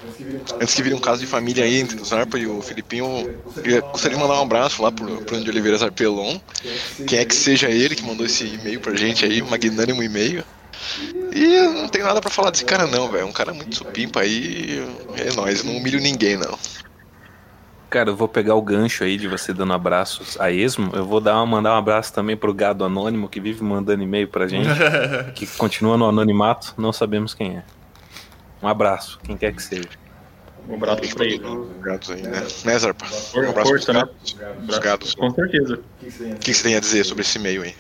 antes 0.62 0.74
que 0.74 0.82
vire 0.82 0.96
um 0.96 1.00
caso 1.00 1.20
de 1.20 1.28
família 1.28 1.64
aí 1.66 1.80
entre 1.82 2.00
o 2.00 2.06
Zarpa 2.06 2.40
e 2.40 2.48
o 2.48 2.62
Filipinho, 2.62 3.30
eu 3.66 3.82
gostaria 3.92 4.16
de 4.18 4.24
mandar 4.24 4.40
um 4.40 4.44
abraço 4.44 4.82
lá 4.82 4.90
pro 4.90 5.06
Bruno 5.22 5.44
de 5.44 5.50
Oliveira 5.50 5.78
Zarpelon. 5.78 6.40
Quem 7.06 7.20
é 7.20 7.26
que 7.26 7.36
seja 7.36 7.70
ele 7.70 7.96
que 7.96 8.04
mandou 8.04 8.26
esse 8.26 8.46
e-mail 8.46 8.80
pra 8.80 8.96
gente 8.96 9.26
aí, 9.26 9.42
um 9.42 9.50
magnânimo 9.50 10.02
e-mail. 10.02 10.44
E 11.36 11.58
não 11.74 11.90
tenho 11.90 12.06
nada 12.06 12.22
pra 12.22 12.30
falar 12.32 12.52
desse 12.52 12.64
cara 12.64 12.88
não, 12.88 13.10
velho. 13.12 13.28
Um 13.28 13.34
cara 13.34 13.54
muito 13.54 13.76
supimpa 13.76 14.22
aí. 14.22 14.82
É 15.18 15.34
nóis, 15.34 15.64
não 15.64 15.76
humilho 15.76 16.00
ninguém 16.00 16.38
não. 16.38 16.58
Cara, 17.94 18.10
eu 18.10 18.16
vou 18.16 18.28
pegar 18.28 18.56
o 18.56 18.62
gancho 18.64 19.04
aí 19.04 19.18
de 19.18 19.28
você 19.28 19.54
dando 19.54 19.72
abraços 19.72 20.36
a 20.42 20.50
esmo. 20.50 20.90
Eu 20.96 21.06
vou 21.06 21.22
dar, 21.22 21.46
mandar 21.46 21.76
um 21.76 21.78
abraço 21.78 22.12
também 22.12 22.36
pro 22.36 22.52
gado 22.52 22.84
anônimo 22.84 23.30
que 23.30 23.40
vive 23.40 23.64
mandando 23.64 24.02
e-mail 24.02 24.28
pra 24.28 24.48
gente, 24.48 24.68
que 25.36 25.46
continua 25.46 25.96
no 25.96 26.10
anonimato, 26.10 26.74
não 26.76 26.92
sabemos 26.92 27.36
quem 27.36 27.58
é. 27.58 27.64
Um 28.64 28.68
abraço, 28.68 29.20
quem 29.24 29.38
quer 29.38 29.54
que 29.54 29.62
seja. 29.62 29.90
Um 30.68 30.74
abraço 30.74 31.14
pra 31.14 31.24
ele. 31.24 31.46
Os 31.46 31.84
gados 31.84 32.10
aí, 32.10 32.24
né? 32.24 32.48
Né, 32.66 32.80
Zarpa? 32.80 33.06
Um 33.06 33.50
abraço 33.50 33.54
pros 33.54 33.70
Força, 33.70 33.94
né? 33.94 34.00
gados. 34.00 34.36
Os 34.68 34.80
gados. 34.80 35.14
Com 35.14 35.30
certeza. 35.30 35.80
O 36.02 36.40
que 36.40 36.52
você 36.52 36.64
tem 36.64 36.76
a 36.76 36.80
dizer 36.80 37.04
sobre 37.04 37.22
esse 37.22 37.38
e-mail 37.38 37.62
aí? 37.62 37.76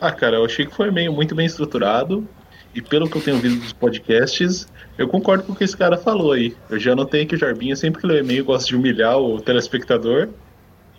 Ah, 0.00 0.12
cara, 0.12 0.36
eu 0.36 0.44
achei 0.44 0.64
que 0.64 0.76
foi 0.76 0.92
meio 0.92 1.12
muito 1.12 1.34
bem 1.34 1.44
estruturado. 1.44 2.24
E 2.72 2.80
pelo 2.80 3.10
que 3.10 3.16
eu 3.16 3.22
tenho 3.22 3.38
visto 3.38 3.58
dos 3.62 3.72
podcasts, 3.72 4.68
eu 5.02 5.08
concordo 5.08 5.44
com 5.44 5.52
o 5.52 5.56
que 5.56 5.64
esse 5.64 5.76
cara 5.76 5.96
falou 5.96 6.32
aí. 6.32 6.54
Eu 6.68 6.78
já 6.78 6.94
notei 6.94 7.24
que 7.26 7.34
o 7.34 7.38
Jarbinha, 7.38 7.74
sempre 7.76 8.00
que 8.00 8.06
lê 8.06 8.20
e-mail, 8.20 8.44
gosta 8.44 8.68
de 8.68 8.76
humilhar 8.76 9.18
o 9.18 9.40
telespectador. 9.40 10.28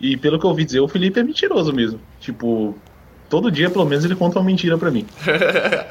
E 0.00 0.16
pelo 0.16 0.38
que 0.38 0.44
eu 0.44 0.50
ouvi 0.50 0.64
dizer, 0.64 0.80
o 0.80 0.88
Felipe 0.88 1.20
é 1.20 1.22
mentiroso 1.22 1.72
mesmo. 1.72 2.00
Tipo, 2.20 2.76
todo 3.30 3.50
dia, 3.50 3.70
pelo 3.70 3.84
menos, 3.84 4.04
ele 4.04 4.16
conta 4.16 4.38
uma 4.38 4.44
mentira 4.44 4.76
pra 4.76 4.90
mim. 4.90 5.06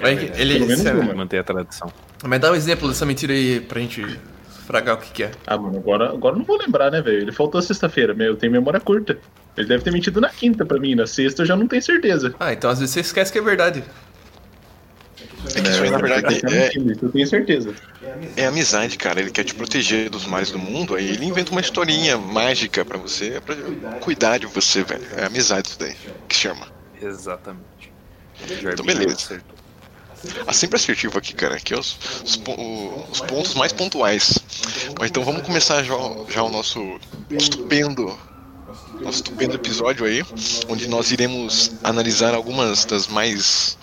Mas 0.00 0.18
ele, 0.38 0.54
Pelo 0.54 0.66
menos 0.66 0.82
sério, 0.82 1.00
uma. 1.00 1.14
Manter 1.14 1.38
a 1.38 1.44
tradição. 1.44 1.92
mas 2.24 2.40
dá 2.40 2.50
um 2.50 2.54
exemplo 2.54 2.88
dessa 2.88 3.04
mentira 3.04 3.34
aí 3.34 3.60
pra 3.60 3.80
gente 3.80 4.02
fragar 4.66 4.94
o 4.94 4.98
que, 4.98 5.12
que 5.12 5.22
é. 5.24 5.30
Ah, 5.46 5.58
mano, 5.58 5.76
agora, 5.76 6.08
agora 6.08 6.34
eu 6.34 6.38
não 6.38 6.44
vou 6.46 6.56
lembrar, 6.56 6.90
né, 6.90 7.02
velho? 7.02 7.18
Ele 7.18 7.32
faltou 7.32 7.60
sexta-feira, 7.60 8.14
meu, 8.14 8.28
eu 8.28 8.36
tenho 8.36 8.50
memória 8.50 8.80
curta. 8.80 9.18
Ele 9.56 9.66
deve 9.68 9.84
ter 9.84 9.92
mentido 9.92 10.20
na 10.20 10.30
quinta 10.30 10.64
pra 10.64 10.78
mim, 10.78 10.94
na 10.94 11.06
sexta 11.06 11.42
eu 11.42 11.46
já 11.46 11.54
não 11.54 11.66
tenho 11.68 11.82
certeza. 11.82 12.34
Ah, 12.40 12.52
então 12.52 12.70
às 12.70 12.78
vezes 12.78 12.94
você 12.94 13.00
esquece 13.00 13.30
que 13.30 13.38
é 13.38 13.42
verdade. 13.42 13.84
É 15.54 15.60
que 15.60 15.68
isso 15.68 15.82
aí, 15.82 15.90
na 15.90 15.98
verdade, 15.98 16.40
é, 16.44 16.50
mentindo, 16.50 16.92
isso 16.92 17.04
eu 17.04 17.12
tenho 17.12 17.26
certeza. 17.26 17.74
é 18.36 18.46
amizade, 18.46 18.96
cara. 18.98 19.20
Ele 19.20 19.30
quer 19.30 19.44
te 19.44 19.54
proteger 19.54 20.10
dos 20.10 20.26
males 20.26 20.50
do 20.50 20.58
mundo, 20.58 20.94
aí 20.94 21.08
ele 21.08 21.24
inventa 21.24 21.50
uma 21.50 21.60
historinha 21.60 22.18
mágica 22.18 22.84
pra 22.84 22.98
você, 22.98 23.40
pra 23.40 23.56
cuidar 24.00 24.38
de 24.38 24.46
você, 24.46 24.82
velho. 24.82 25.06
É 25.16 25.24
amizade 25.24 25.68
isso 25.68 25.78
daí, 25.78 25.96
que 26.28 26.34
chama. 26.34 26.66
Exatamente. 27.00 27.92
Então, 28.62 28.84
beleza. 28.84 29.42
Ah, 30.46 30.52
sempre 30.52 30.76
assertivo 30.76 31.16
aqui, 31.18 31.34
cara. 31.34 31.56
Aqui 31.56 31.72
é 31.72 31.78
os, 31.78 31.98
os, 32.24 32.40
os 33.10 33.20
pontos 33.22 33.54
mais 33.54 33.72
pontuais. 33.72 34.38
Mas 34.98 35.10
então 35.10 35.24
vamos 35.24 35.42
começar 35.42 35.82
já, 35.82 35.94
já 36.28 36.42
o 36.42 36.50
nosso 36.50 37.00
estupendo, 37.30 38.18
nosso 39.00 39.18
estupendo 39.18 39.54
episódio 39.54 40.04
aí, 40.04 40.24
onde 40.68 40.86
nós 40.88 41.10
iremos 41.10 41.72
analisar 41.82 42.34
algumas 42.34 42.84
das 42.84 43.06
mais 43.06 43.76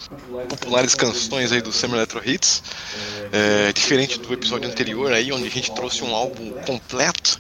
populares 0.48 0.96
canções 0.96 1.52
aí 1.52 1.62
do 1.62 1.72
Summer 1.72 1.98
Electro 1.98 2.22
Hits. 2.24 2.64
É, 3.32 3.74
diferente 3.74 4.20
do 4.20 4.34
episódio 4.34 4.70
anterior 4.70 5.12
aí, 5.12 5.32
onde 5.32 5.48
a 5.48 5.52
gente 5.52 5.74
trouxe 5.74 6.04
um 6.04 6.16
álbum 6.16 6.52
completo. 6.66 7.38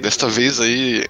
Desta 0.00 0.28
vez 0.28 0.60
aí 0.60 1.04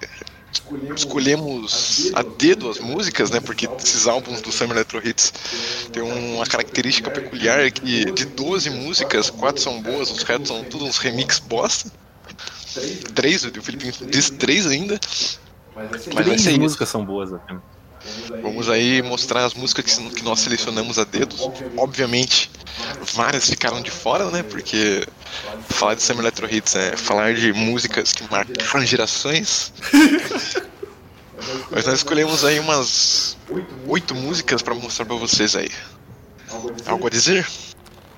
escolhemos 0.95 2.11
a 2.13 2.23
dedo 2.23 2.69
as 2.69 2.79
músicas, 2.79 3.29
né? 3.29 3.39
Porque 3.39 3.67
esses 3.77 4.07
álbuns 4.07 4.41
do 4.41 4.51
Summer 4.51 4.77
Electro 4.77 5.05
Hits 5.05 5.33
tem 5.91 6.01
uma 6.01 6.45
característica 6.45 7.11
peculiar 7.11 7.69
que 7.71 8.11
de 8.11 8.25
12 8.25 8.69
músicas, 8.69 9.29
quatro 9.29 9.61
são 9.61 9.81
boas, 9.81 10.09
os 10.09 10.23
restos 10.23 10.47
são 10.47 10.63
todos 10.63 10.87
uns 10.87 10.97
remix 10.97 11.39
bosta. 11.39 11.91
Três, 13.13 13.45
o 13.45 13.61
Felipe 13.61 13.91
disse 14.09 14.33
três 14.33 14.65
ainda. 14.65 14.99
Mas 15.75 15.89
vai 16.05 16.23
Três 16.23 16.41
ser 16.41 16.51
isso. 16.51 16.59
músicas 16.59 16.89
são 16.89 17.03
boas 17.05 17.33
até. 17.33 17.55
Vamos 18.41 18.69
aí 18.69 19.01
mostrar 19.01 19.45
as 19.45 19.53
músicas 19.55 19.85
que, 19.85 20.09
que 20.11 20.23
nós 20.23 20.39
selecionamos 20.39 20.99
a 20.99 21.03
dedos. 21.03 21.49
Obviamente, 21.75 22.51
várias 23.13 23.49
ficaram 23.49 23.81
de 23.81 23.89
fora, 23.89 24.29
né? 24.29 24.43
Porque 24.43 25.07
falar 25.67 25.95
de 25.95 26.03
Summer 26.03 26.21
Electro 26.21 26.47
Hits 26.53 26.75
é 26.75 26.95
falar 26.95 27.33
de 27.33 27.51
músicas 27.51 28.13
que 28.13 28.23
marcaram 28.29 28.85
gerações. 28.85 29.73
Mas 31.71 31.85
nós 31.85 31.95
escolhemos 31.95 32.45
aí 32.45 32.59
umas 32.59 33.37
oito 33.87 34.15
músicas 34.15 34.61
pra 34.61 34.73
mostrar 34.75 35.05
pra 35.05 35.15
vocês 35.15 35.55
aí. 35.55 35.69
Algo 36.85 37.07
a 37.07 37.09
dizer? 37.09 37.45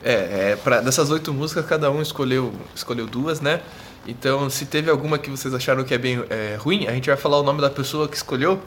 É, 0.04 0.52
é 0.52 0.56
pra, 0.56 0.82
dessas 0.82 1.10
oito 1.10 1.34
músicas, 1.34 1.66
cada 1.66 1.90
um 1.90 2.02
escolheu, 2.02 2.54
escolheu 2.76 3.08
duas, 3.08 3.42
né? 3.42 3.62
Então, 4.08 4.50
se 4.50 4.66
teve 4.66 4.90
alguma 4.90 5.18
que 5.18 5.30
vocês 5.30 5.54
acharam 5.54 5.84
que 5.84 5.94
é 5.94 5.98
bem 5.98 6.24
é, 6.30 6.56
ruim, 6.58 6.88
a 6.88 6.92
gente 6.92 7.08
vai 7.08 7.18
falar 7.18 7.40
o 7.40 7.44
nome 7.44 7.60
da 7.62 7.70
pessoa 7.70 8.08
que 8.08 8.16
escolheu 8.16 8.60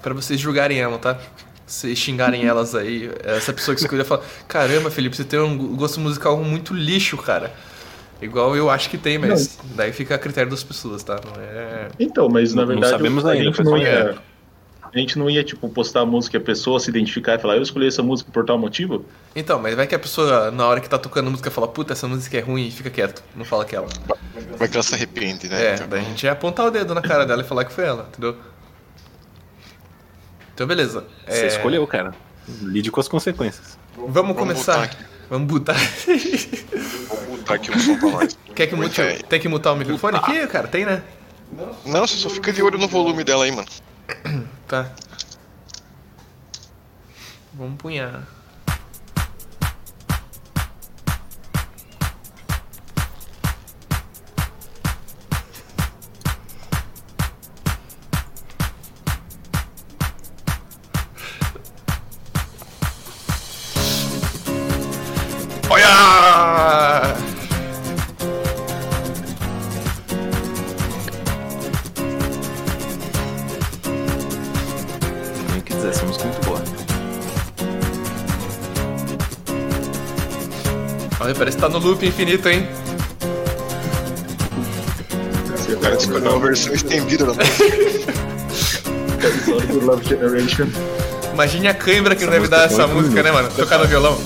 pra 0.00 0.14
vocês 0.14 0.38
julgarem 0.38 0.80
ela, 0.80 0.96
tá? 0.98 1.18
Se 1.66 1.94
xingarem 1.94 2.46
elas 2.46 2.74
aí, 2.74 3.10
essa 3.24 3.52
pessoa 3.52 3.74
que 3.74 3.80
escolheu 3.80 4.04
fala: 4.04 4.22
Caramba, 4.48 4.90
Felipe, 4.90 5.16
você 5.16 5.24
tem 5.24 5.38
um 5.40 5.76
gosto 5.76 6.00
musical 6.00 6.36
muito 6.38 6.72
lixo, 6.72 7.16
cara. 7.16 7.52
Igual 8.22 8.54
eu 8.54 8.68
acho 8.68 8.90
que 8.90 8.98
tem, 8.98 9.18
mas 9.18 9.58
daí 9.74 9.92
fica 9.92 10.14
a 10.14 10.18
critério 10.18 10.50
das 10.50 10.62
pessoas, 10.62 11.02
tá? 11.02 11.18
Não 11.24 11.42
é. 11.42 11.88
Então, 11.98 12.28
mas 12.28 12.54
na 12.54 12.62
Não 12.62 12.68
verdade 12.68 12.92
sabemos 12.92 13.24
a, 13.24 13.30
ainda, 13.30 13.44
gente 13.44 13.64
não 13.64 13.72
pessoal. 13.72 14.14
A 14.92 14.98
gente 14.98 15.18
não 15.18 15.30
ia 15.30 15.44
tipo 15.44 15.68
postar 15.68 16.00
a 16.00 16.06
música 16.06 16.36
e 16.36 16.40
a 16.40 16.42
pessoa 16.42 16.80
se 16.80 16.90
identificar 16.90 17.34
e 17.34 17.38
falar 17.38 17.56
eu 17.56 17.62
escolhi 17.62 17.86
essa 17.86 18.02
música 18.02 18.30
por 18.32 18.44
tal 18.44 18.58
motivo. 18.58 19.04
Então, 19.36 19.60
mas 19.60 19.74
vai 19.74 19.86
que 19.86 19.94
a 19.94 19.98
pessoa, 19.98 20.50
na 20.50 20.66
hora 20.66 20.80
que 20.80 20.88
tá 20.88 20.98
tocando 20.98 21.30
música, 21.30 21.50
fala: 21.50 21.68
Puta, 21.68 21.92
essa 21.92 22.08
música 22.08 22.36
é 22.36 22.40
ruim 22.40 22.66
e 22.66 22.70
fica 22.70 22.90
quieto. 22.90 23.22
Não 23.36 23.44
fala 23.44 23.64
que 23.64 23.74
é 23.74 23.78
ela. 23.78 23.88
Vai 24.56 24.68
que 24.68 24.76
ela 24.76 24.82
se 24.82 24.94
arrepende, 24.94 25.48
né? 25.48 25.74
É, 25.74 25.76
daí 25.86 26.00
a 26.00 26.04
gente 26.04 26.24
ia 26.24 26.32
apontar 26.32 26.66
o 26.66 26.70
dedo 26.70 26.94
na 26.94 27.00
cara 27.02 27.24
dela 27.24 27.42
e 27.42 27.44
falar 27.44 27.64
que 27.64 27.72
foi 27.72 27.84
ela, 27.84 28.06
entendeu? 28.10 28.36
Então, 30.54 30.66
beleza. 30.66 31.04
Você 31.26 31.44
É, 31.44 31.46
escolheu, 31.46 31.86
cara. 31.86 32.12
Lide 32.62 32.90
com 32.90 33.00
as 33.00 33.08
consequências. 33.08 33.78
Vamos 34.08 34.36
começar. 34.36 34.88
botar. 34.88 34.96
Vamos 35.30 35.46
botar. 35.52 35.74
Vou 37.08 37.36
botar 37.36 37.54
aqui 37.54 37.70
um 37.70 37.78
som 37.78 37.96
pra 37.98 38.10
nós. 38.10 38.36
Quer 38.54 38.66
que 38.66 38.74
mute, 38.74 39.00
É. 39.00 39.14
tem 39.18 39.38
que 39.40 39.48
mutar 39.48 39.72
o 39.72 39.76
microfone 39.76 40.16
aqui, 40.16 40.46
cara? 40.48 40.66
Tem, 40.66 40.84
né? 40.84 41.02
Não, 41.86 42.06
você 42.06 42.16
só 42.16 42.28
fica 42.28 42.52
de 42.52 42.62
olho 42.62 42.78
no 42.78 42.88
volume 42.88 43.22
dela 43.24 43.44
aí, 43.44 43.52
mano. 43.52 43.68
Tá. 44.70 44.88
Vamos 47.52 47.76
punhar. 47.76 48.39
No 81.70 81.78
loop 81.78 82.06
infinito, 82.06 82.48
hein? 82.48 82.68
O 85.68 85.76
cara 85.80 85.94
escolheu 85.94 86.30
uma 86.30 86.40
versão 86.40 86.74
estendida 86.74 87.26
da 87.26 87.32
música. 87.32 88.12
Love 89.84 90.04
Generation. 90.04 90.66
Imagine 91.32 91.68
a 91.68 91.74
cãibra 91.74 92.14
que 92.14 92.22
Essa 92.22 92.30
não 92.30 92.38
deve 92.38 92.48
dar 92.48 92.64
essa 92.66 92.82
é 92.82 92.86
muito 92.86 93.02
música, 93.02 93.22
né, 93.22 93.30
mano? 93.30 93.48
Tocar 93.50 93.78
no 93.78 93.86
violão. 93.86 94.18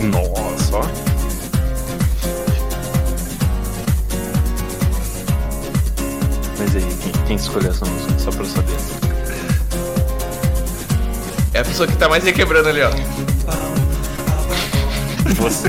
Nossa. 0.00 0.90
Mas 6.58 6.76
aí, 6.76 6.82
quem, 7.02 7.12
quem 7.26 7.36
escolheu 7.36 7.70
essa 7.70 7.84
música? 7.84 8.18
Só 8.18 8.30
pra 8.30 8.40
eu 8.40 8.46
saber. 8.46 8.76
É 11.54 11.60
a 11.60 11.64
pessoa 11.64 11.86
que 11.86 11.96
tá 11.96 12.08
mais 12.08 12.24
requebrando 12.24 12.68
ali, 12.68 12.80
ó. 12.82 12.90
Você. 15.36 15.68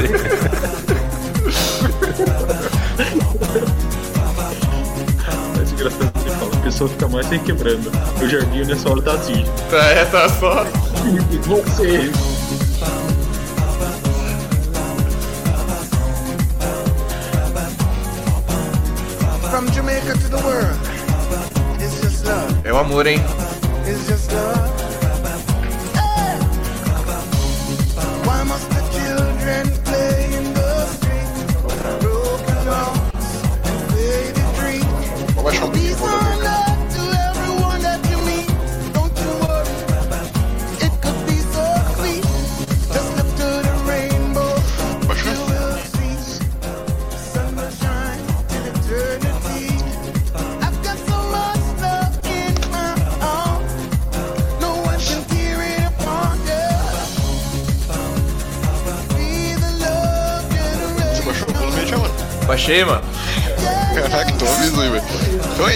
Mas 5.58 5.72
engraçado 5.72 6.12
que 6.12 6.20
você 6.20 6.30
fala, 6.30 6.56
a 6.56 6.60
pessoa 6.62 6.90
fica 6.90 7.08
mais 7.08 7.26
se 7.28 7.40
quebrando. 7.40 7.92
O 8.22 8.28
jardim 8.28 8.66
nessa 8.66 8.90
hora 8.90 9.02
tá 9.02 9.14
assim. 9.14 9.46
Tá, 9.70 9.86
é, 9.86 10.06
tá 10.06 10.30
só. 10.30 10.66
Você! 11.44 12.12
From 19.50 19.68
Jamaica 19.74 20.14
to 20.14 20.30
the 20.30 20.38
world, 20.44 20.78
it's 21.82 22.00
just 22.02 22.24
love. 22.26 22.56
É 22.64 22.72
o 22.72 22.78
amor, 22.78 23.08
hein? 23.08 23.20
It's 23.88 24.08
just 24.08 24.32
love. 24.32 24.89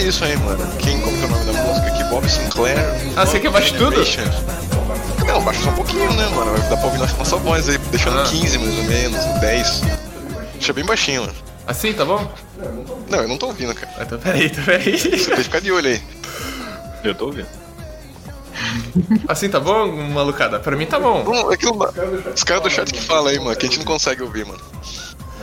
Isso 0.07 0.23
aí, 0.23 0.35
mano. 0.37 0.65
Quem 0.77 0.99
como 1.01 1.17
que 1.17 1.23
é 1.23 1.25
o 1.25 1.29
nome 1.29 1.45
da 1.45 1.53
música 1.63 1.87
aqui? 1.87 2.03
Bob 2.05 2.29
Sinclair. 2.29 2.77
Ah, 3.15 3.25
você 3.25 3.39
quer 3.39 3.51
baixar 3.51 3.77
tudo? 3.77 4.03
Não, 5.25 5.41
baixa 5.41 5.61
só 5.63 5.69
um 5.69 5.73
pouquinho, 5.73 6.11
né, 6.13 6.27
mano? 6.29 6.51
Vai 6.51 6.69
dar 6.69 6.77
pra 6.77 6.85
ouvir 6.85 6.97
nossa, 6.99 7.17
nossa 7.17 7.37
voz 7.37 7.69
aí, 7.69 7.77
deixando 7.77 8.19
Ah. 8.19 8.23
15 8.23 8.57
mais 8.57 8.77
ou 8.77 8.83
menos, 8.83 9.25
10. 9.39 9.81
Deixa 10.53 10.73
bem 10.73 10.85
baixinho, 10.85 11.21
mano. 11.21 11.33
Assim, 11.65 11.93
tá 11.93 12.03
bom? 12.03 12.29
Não, 13.09 13.19
eu 13.19 13.27
não 13.27 13.37
tô 13.37 13.47
ouvindo, 13.47 13.73
cara. 13.73 13.91
Ah, 13.97 14.03
Então, 14.03 14.19
peraí, 14.19 14.45
então, 14.47 14.63
peraí. 14.63 14.97
Você 14.99 15.09
tem 15.09 15.19
que 15.37 15.43
ficar 15.43 15.61
de 15.61 15.71
olho 15.71 15.87
aí. 15.87 16.01
Eu 17.03 17.15
tô 17.15 17.25
ouvindo. 17.27 17.47
Assim, 19.27 19.49
tá 19.49 19.59
bom, 19.59 19.87
malucada? 20.09 20.59
Pra 20.59 20.75
mim 20.75 20.85
tá 20.85 20.99
bom. 20.99 21.23
Não, 21.23 21.51
é 21.51 21.57
que 21.57 21.65
não 21.65 21.77
dá. 21.77 21.89
Os 22.35 22.43
caras 22.43 22.63
do 22.63 22.69
chat 22.69 22.91
que 22.93 23.01
falam 23.01 23.27
aí, 23.27 23.39
mano, 23.39 23.55
que 23.55 23.65
a 23.65 23.69
gente 23.69 23.79
não 23.79 23.85
consegue 23.85 24.21
ouvir, 24.21 24.45
mano. 24.45 24.59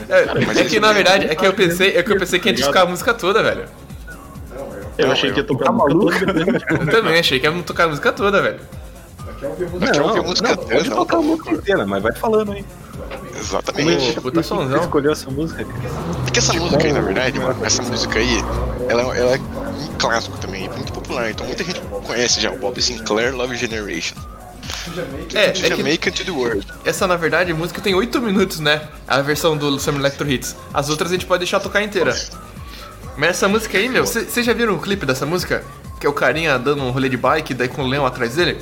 É, 0.08 0.60
é 0.60 0.64
que 0.64 0.78
na 0.80 0.92
verdade, 0.92 1.26
é 1.26 1.34
que 1.34 1.46
eu 1.46 1.52
pensei, 1.52 1.96
é 1.96 2.02
que 2.02 2.10
eu 2.12 2.18
pensei 2.18 2.38
que 2.38 2.48
ia 2.50 2.56
tocar 2.56 2.82
a 2.82 2.86
música 2.86 3.12
toda, 3.12 3.42
velho. 3.42 3.64
Eu 5.00 5.06
Não, 5.06 5.12
achei 5.12 5.30
eu- 5.30 5.34
que 5.34 5.40
ia 5.40 5.46
tocar 5.46 5.70
uma 5.70 5.88
toda 5.88 6.32
depois 6.32 6.62
Eu 6.70 6.86
também 6.90 7.18
achei 7.18 7.40
que 7.40 7.46
ia 7.46 7.62
tocar 7.62 7.84
a 7.84 7.88
música 7.88 8.12
toda, 8.12 8.42
velho. 8.42 8.60
Aqui 9.28 9.44
eu 9.44 9.50
ouvi 10.04 10.18
a 10.18 10.22
música 10.22 10.48
não, 10.48 10.54
até, 10.54 10.74
pode 10.76 10.90
não, 10.90 10.96
tocar 10.96 11.16
a 11.16 11.20
música 11.22 11.50
inteira, 11.52 11.86
mas 11.86 12.02
vai 12.02 12.12
falando 12.14 12.52
aí. 12.52 12.64
Exatamente. 13.38 14.14
Pô, 14.14 14.22
puta 14.22 14.42
Você 14.42 14.48
sonzão. 14.48 14.80
escolheu 14.80 15.12
essa 15.12 15.30
música, 15.30 15.64
cara? 15.64 15.78
Porque 16.24 16.38
essa 16.38 16.52
música 16.52 16.84
aí, 16.84 16.92
na 16.92 17.00
verdade, 17.00 17.38
mano, 17.38 17.64
essa 17.64 17.82
música 17.82 18.18
aí, 18.18 18.44
ela, 18.88 19.02
ela 19.16 19.36
é 19.36 19.38
um 19.38 19.86
clássico 19.98 20.36
também, 20.38 20.66
é 20.66 20.68
muito 20.68 20.92
popular. 20.92 21.30
Então 21.30 21.46
muita 21.46 21.64
gente 21.64 21.80
conhece 22.06 22.40
já 22.40 22.50
o 22.50 22.58
Bob 22.58 22.80
Sinclair 22.82 23.34
Love 23.34 23.56
Generation. 23.56 24.14
É, 25.34 25.46
é 25.46 25.50
que 25.52 25.68
Jamaica 25.68 26.10
to 26.12 26.24
the 26.24 26.30
World. 26.30 26.66
essa, 26.84 27.06
na 27.06 27.16
verdade, 27.16 27.52
a 27.52 27.54
música 27.54 27.80
tem 27.80 27.94
8 27.94 28.20
minutos, 28.20 28.60
né? 28.60 28.82
A 29.06 29.20
versão 29.20 29.56
do 29.56 29.78
Summer 29.78 30.00
Electro 30.00 30.30
Hits. 30.30 30.54
As 30.72 30.88
outras 30.90 31.10
a 31.10 31.14
gente 31.14 31.26
pode 31.26 31.40
deixar 31.40 31.60
tocar 31.60 31.82
inteira. 31.82 32.14
Mas 33.20 33.28
essa 33.36 33.46
música 33.48 33.76
aí, 33.76 33.86
meu, 33.86 34.06
vocês 34.06 34.46
já 34.46 34.54
viram 34.54 34.74
o 34.76 34.80
clipe 34.80 35.04
dessa 35.04 35.26
música? 35.26 35.62
Que 36.00 36.06
é 36.06 36.08
o 36.08 36.12
carinha 36.14 36.58
dando 36.58 36.82
um 36.82 36.90
rolê 36.90 37.06
de 37.06 37.18
bike, 37.18 37.52
daí 37.52 37.68
com 37.68 37.82
o 37.82 37.86
leão 37.86 38.06
atrás 38.06 38.34
dele? 38.36 38.56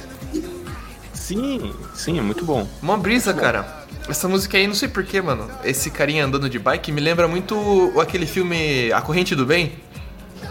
Sim, 1.12 1.72
sim, 1.94 2.18
é 2.18 2.22
muito 2.22 2.44
bom. 2.44 2.68
Mó 2.82 2.96
brisa, 2.96 3.32
cara. 3.32 3.84
Essa 4.08 4.26
música 4.26 4.58
aí, 4.58 4.66
não 4.66 4.74
sei 4.74 4.88
porquê, 4.88 5.20
mano. 5.22 5.48
Esse 5.62 5.92
carinha 5.92 6.24
andando 6.24 6.50
de 6.50 6.58
bike 6.58 6.90
me 6.90 7.00
lembra 7.00 7.28
muito 7.28 7.54
o- 7.56 8.00
aquele 8.00 8.26
filme 8.26 8.90
A 8.92 9.00
Corrente 9.00 9.36
do 9.36 9.46
Bem. 9.46 9.74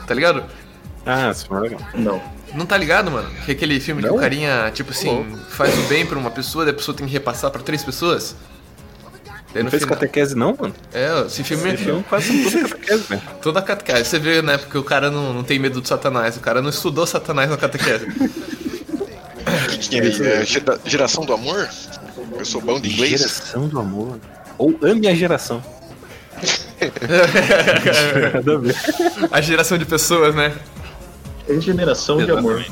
Tá 0.07 0.13
ligado? 0.13 0.41
Ah, 1.05 1.29
isso 1.29 1.45
foi 1.45 1.59
legal. 1.59 1.81
Não. 1.93 2.21
Não 2.53 2.65
tá 2.65 2.77
ligado, 2.77 3.11
mano? 3.11 3.29
Que 3.43 3.51
é 3.51 3.53
aquele 3.55 3.77
filme 3.81 4.01
que 4.01 4.07
Não? 4.07 4.15
o 4.15 4.19
carinha, 4.19 4.71
tipo 4.73 4.91
assim, 4.91 5.35
faz 5.49 5.77
o 5.77 5.81
bem 5.89 6.05
pra 6.05 6.17
uma 6.17 6.31
pessoa, 6.31 6.63
daí 6.63 6.73
a 6.73 6.77
pessoa 6.77 6.95
tem 6.95 7.05
que 7.05 7.11
repassar 7.11 7.51
pra 7.51 7.61
três 7.61 7.83
pessoas. 7.83 8.37
Daí 9.57 9.63
Não 9.63 9.71
fez 9.71 9.83
final- 9.83 9.97
catequese 9.97 10.35
não, 10.35 10.55
mano? 10.59 10.73
É, 10.93 11.25
esse 11.25 11.43
filme, 11.43 11.73
Esse 11.73 11.83
filme 11.83 12.03
quase 12.09 12.43
tudo 12.43 12.69
catequese, 12.69 13.03
velho. 13.03 13.21
toda 13.41 13.59
a 13.59 13.61
catequese. 13.63 14.05
Você 14.05 14.19
vê, 14.19 14.41
né? 14.41 14.57
Porque 14.57 14.77
o 14.77 14.83
cara 14.83 15.09
não, 15.09 15.33
não 15.33 15.43
tem 15.43 15.57
medo 15.57 15.81
do 15.81 15.87
satanás. 15.87 16.37
O 16.37 16.39
cara 16.39 16.61
não 16.61 16.69
estudou 16.69 17.05
satanás 17.07 17.49
na 17.49 17.57
catequese. 17.57 18.05
Que, 19.89 19.97
é? 19.99 20.41
É 20.41 20.45
geração 20.89 21.23
do 21.25 21.33
amor? 21.33 21.69
Eu 22.37 22.45
sou 22.45 22.59
bom 22.59 22.79
de 22.79 22.91
inglês? 22.91 23.21
Geração 23.21 23.67
do 23.67 23.79
amor. 23.79 24.19
Ou 24.57 24.77
ame 24.81 25.07
a 25.07 25.15
geração. 25.15 25.63
A 28.33 28.57
ver. 28.59 28.75
a 29.31 29.41
geração 29.41 29.77
de 29.77 29.85
pessoas, 29.85 30.35
né? 30.35 30.53
Regeneração 31.47 32.17
de 32.17 32.29
amor. 32.31 32.65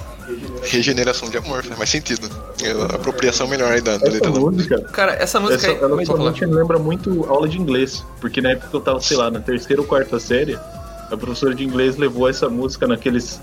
Regeneração 0.64 1.30
de 1.30 1.38
amor, 1.38 1.64
faz 1.64 1.78
mais 1.78 1.90
sentido. 1.90 2.30
É 2.64 2.96
apropriação 2.96 3.48
melhor 3.48 3.72
aí 3.72 3.82
da, 3.82 3.98
da 3.98 4.08
Essa 4.08 4.30
música, 4.30 4.82
Cara, 4.92 5.14
essa 5.14 5.40
música 5.40 5.72
essa, 5.72 5.72
aí. 5.72 5.92
ela 5.92 6.06
somente 6.06 6.46
me 6.46 6.54
lembra 6.54 6.80
muito 6.80 7.26
aula 7.26 7.48
de 7.48 7.60
inglês. 7.60 8.04
Porque 8.20 8.42
na 8.42 8.52
época 8.52 8.70
que 8.70 8.76
eu 8.76 8.82
tava, 8.82 9.00
sei 9.02 9.18
lá, 9.18 9.30
na 9.30 9.40
terceira 9.40 9.82
ou 9.82 9.88
quarta 9.88 10.20
série, 10.20 10.58
a 11.12 11.18
professora 11.18 11.54
de 11.54 11.64
inglês 11.64 11.98
levou 11.98 12.28
essa 12.28 12.50
música 12.50 12.88
naqueles 12.88 13.40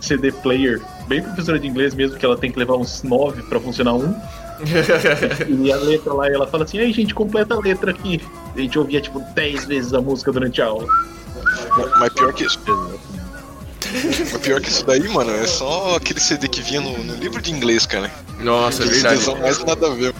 CD 0.00 0.30
player, 0.30 0.80
bem 1.08 1.22
professora 1.22 1.58
de 1.58 1.66
inglês 1.66 1.94
mesmo, 1.94 2.18
que 2.18 2.24
ela 2.24 2.36
tem 2.36 2.50
que 2.50 2.58
levar 2.58 2.76
uns 2.76 3.02
9 3.02 3.42
pra 3.44 3.60
funcionar 3.60 3.94
um. 3.94 4.14
E 5.48 5.70
a 5.70 5.76
letra 5.76 6.12
lá, 6.14 6.28
ela 6.28 6.46
fala 6.46 6.64
assim, 6.64 6.78
aí 6.78 6.92
gente, 6.92 7.14
completa 7.14 7.54
a 7.54 7.58
letra 7.58 7.90
aqui. 7.90 8.20
A 8.54 8.60
gente 8.60 8.78
ouvia 8.78 9.00
tipo 9.00 9.20
10 9.34 9.66
vezes 9.66 9.92
a 9.92 10.00
música 10.00 10.32
durante 10.32 10.62
a 10.62 10.66
aula. 10.66 10.86
Mas 11.98 12.12
pior 12.12 12.32
que 12.32 12.44
isso. 12.44 12.58
Mas 14.32 14.36
pior 14.42 14.60
que 14.60 14.68
isso 14.68 14.84
daí, 14.84 15.08
mano, 15.08 15.30
é 15.30 15.46
só 15.46 15.96
aquele 15.96 16.20
CD 16.20 16.48
que 16.48 16.60
vinha 16.62 16.80
no, 16.80 16.96
no 17.02 17.14
livro 17.14 17.40
de 17.40 17.50
inglês, 17.52 17.86
cara. 17.86 18.10
Nossa, 18.40 18.82
é 18.82 18.86
verdade. 18.86 19.24
Mais 19.40 19.64
nada 19.64 19.86
a 19.86 19.90
ver. 19.90 20.14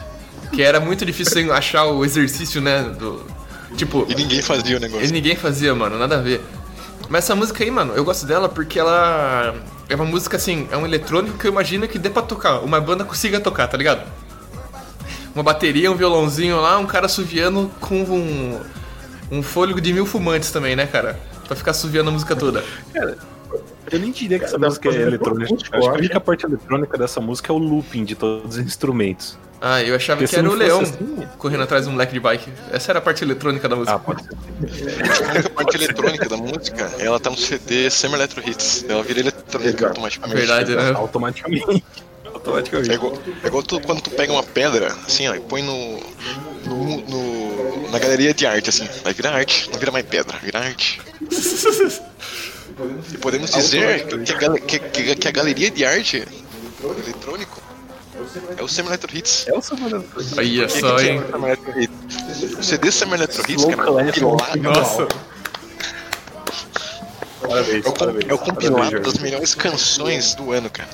Que 0.52 0.62
era 0.62 0.80
muito 0.80 1.04
difícil 1.04 1.52
achar 1.52 1.84
o 1.86 2.04
exercício, 2.04 2.60
né? 2.60 2.82
Do. 2.98 3.24
Tipo, 3.76 4.06
E 4.08 4.14
ninguém 4.14 4.40
fazia 4.40 4.76
o 4.76 4.78
e 4.78 4.80
negócio. 4.80 5.12
ninguém 5.12 5.36
fazia, 5.36 5.74
mano, 5.74 5.98
nada 5.98 6.16
a 6.18 6.20
ver. 6.22 6.40
Mas 7.08 7.24
essa 7.24 7.34
música 7.34 7.62
aí, 7.62 7.70
mano, 7.70 7.92
eu 7.94 8.04
gosto 8.04 8.26
dela 8.26 8.48
porque 8.48 8.78
ela. 8.78 9.54
É 9.88 9.94
uma 9.94 10.04
música 10.04 10.36
assim, 10.36 10.66
é 10.72 10.76
um 10.76 10.84
eletrônico 10.84 11.38
que 11.38 11.46
eu 11.46 11.52
imagino 11.52 11.86
que 11.86 11.98
dê 11.98 12.10
pra 12.10 12.22
tocar. 12.22 12.60
Uma 12.60 12.80
banda 12.80 13.04
consiga 13.04 13.38
tocar, 13.38 13.68
tá 13.68 13.76
ligado? 13.76 14.02
Uma 15.34 15.42
bateria, 15.44 15.90
um 15.92 15.94
violãozinho 15.94 16.60
lá, 16.60 16.78
um 16.78 16.86
cara 16.86 17.06
assoviando 17.06 17.70
com 17.80 17.96
um. 18.02 18.60
Um 19.30 19.42
fôlego 19.42 19.80
de 19.80 19.92
mil 19.92 20.06
fumantes 20.06 20.52
também, 20.52 20.76
né, 20.76 20.86
cara? 20.86 21.18
Pra 21.46 21.56
ficar 21.56 21.72
assoviando 21.72 22.10
a 22.10 22.12
música 22.12 22.34
toda. 22.36 22.64
Eu 23.90 23.98
nem 23.98 24.10
diria 24.10 24.38
que 24.38 24.44
essa 24.44 24.58
Dá 24.58 24.66
música 24.68 24.88
é 24.88 24.92
fazer 24.92 25.06
eletrônica. 25.06 25.50
Eu 25.50 25.56
acho 25.56 25.70
que 25.70 25.76
a 25.76 25.92
única 25.92 26.20
parte 26.20 26.44
eletrônica 26.46 26.98
dessa 26.98 27.20
música 27.20 27.52
é 27.52 27.54
o 27.54 27.58
looping 27.58 28.04
de 28.04 28.14
todos 28.14 28.56
os 28.56 28.58
instrumentos. 28.58 29.38
Ah, 29.60 29.82
eu 29.82 29.96
achava 29.96 30.18
Porque 30.20 30.34
que 30.34 30.38
era 30.38 30.50
o 30.50 30.54
leão 30.54 30.80
assim- 30.82 31.26
correndo 31.38 31.62
atrás 31.62 31.84
de 31.84 31.88
um 31.88 31.92
moleque 31.92 32.12
de 32.12 32.20
bike. 32.20 32.50
Essa 32.70 32.92
era 32.92 32.98
a 32.98 33.02
parte 33.02 33.24
eletrônica 33.24 33.66
da 33.68 33.74
música. 33.74 33.94
Ah, 33.94 33.98
pode 33.98 34.22
ser. 34.22 34.30
A 35.24 35.30
única 35.32 35.50
parte 35.50 35.76
eletrônica 35.76 36.28
da 36.28 36.36
música, 36.36 36.92
ela 36.98 37.18
tá 37.18 37.30
no 37.30 37.36
CD 37.38 37.88
Summer 37.90 38.16
Electro 38.18 38.42
Hits. 38.48 38.84
Ela 38.88 39.02
vira 39.02 39.20
eletrônica 39.20 39.86
automaticamente. 39.88 40.36
Verdade, 40.38 40.76
né? 40.76 40.92
Automaticamente. 40.94 41.82
Automaticamente. 42.34 42.90
É 42.90 42.94
igual, 42.94 43.18
é 43.42 43.46
igual 43.46 43.62
tu, 43.62 43.80
quando 43.80 44.02
tu 44.02 44.10
pega 44.10 44.30
uma 44.32 44.42
pedra, 44.42 44.88
assim, 45.06 45.26
ó, 45.26 45.34
e 45.34 45.40
põe 45.40 45.62
no, 45.62 46.00
no, 46.66 47.00
no- 47.08 47.90
na 47.90 47.98
galeria 47.98 48.34
de 48.34 48.44
arte, 48.46 48.68
assim. 48.68 48.86
Vai 49.02 49.14
virar 49.14 49.32
arte, 49.32 49.70
não 49.72 49.78
vira 49.78 49.90
mais 49.90 50.04
pedra, 50.04 50.36
vira 50.42 50.58
arte. 50.60 51.00
E 53.12 53.18
podemos 53.18 53.50
dizer 53.50 54.06
que 54.06 54.60
que, 54.60 54.78
que- 54.78 55.16
que 55.16 55.28
a 55.28 55.30
galeria 55.30 55.70
de 55.70 55.84
arte 55.84 56.26
eletrônico 56.82 57.62
é 58.56 58.62
o 58.62 58.68
Summer 58.68 58.90
Electro 58.92 59.16
Hits. 59.16 59.46
É 59.48 59.52
o 59.56 59.62
Samuel 59.62 60.04
Aí 60.36 60.60
é 60.60 60.64
O 60.64 60.68
que 60.68 60.80
só, 60.80 60.98
é 60.98 61.06
hein? 61.06 61.22
o 61.32 61.46
Electro 61.46 61.80
Hits? 61.80 62.66
CD 62.66 62.90
Summer 62.90 63.18
Electro 63.18 63.50
Hits, 63.50 63.64
cara, 63.64 63.82
é 63.82 64.04
compilado, 64.12 64.58
Nossa, 64.62 65.08
Parabéns, 67.40 67.74
é 67.74 67.88
o, 67.88 67.92
com- 67.92 67.98
parabéns. 67.98 68.28
é 68.30 68.34
o 68.34 68.38
compilado 68.38 68.76
Parabéns, 68.90 69.04
das 69.12 69.18
melhores 69.22 69.54
canções 69.54 70.34
do 70.34 70.52
ano, 70.52 70.68
cara. 70.68 70.88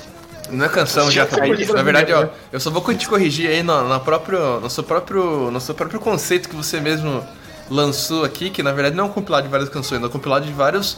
não 0.49 0.65
é 0.65 0.69
canção 0.69 1.09
já, 1.11 1.25
tá? 1.25 1.37
Na 1.73 1.83
verdade, 1.83 2.13
ó, 2.13 2.27
eu 2.51 2.59
só 2.59 2.69
vou 2.69 2.81
te 2.93 3.07
corrigir 3.07 3.49
aí 3.49 3.63
no, 3.63 3.87
na 3.89 3.99
próprio, 3.99 4.59
no, 4.59 4.69
seu 4.69 4.83
próprio, 4.83 5.49
no 5.51 5.59
seu 5.59 5.73
próprio 5.75 5.99
conceito 5.99 6.47
que 6.47 6.55
você 6.55 6.79
mesmo 6.79 7.25
lançou 7.69 8.23
aqui, 8.23 8.49
que 8.49 8.61
na 8.61 8.71
verdade 8.71 8.95
não 8.95 9.05
é 9.05 9.07
um 9.07 9.11
compilado 9.11 9.43
de 9.43 9.49
várias 9.51 9.69
canções, 9.69 10.01
é 10.01 10.05
um 10.05 10.09
compilado 10.09 10.45
de 10.45 10.51
várias 10.51 10.97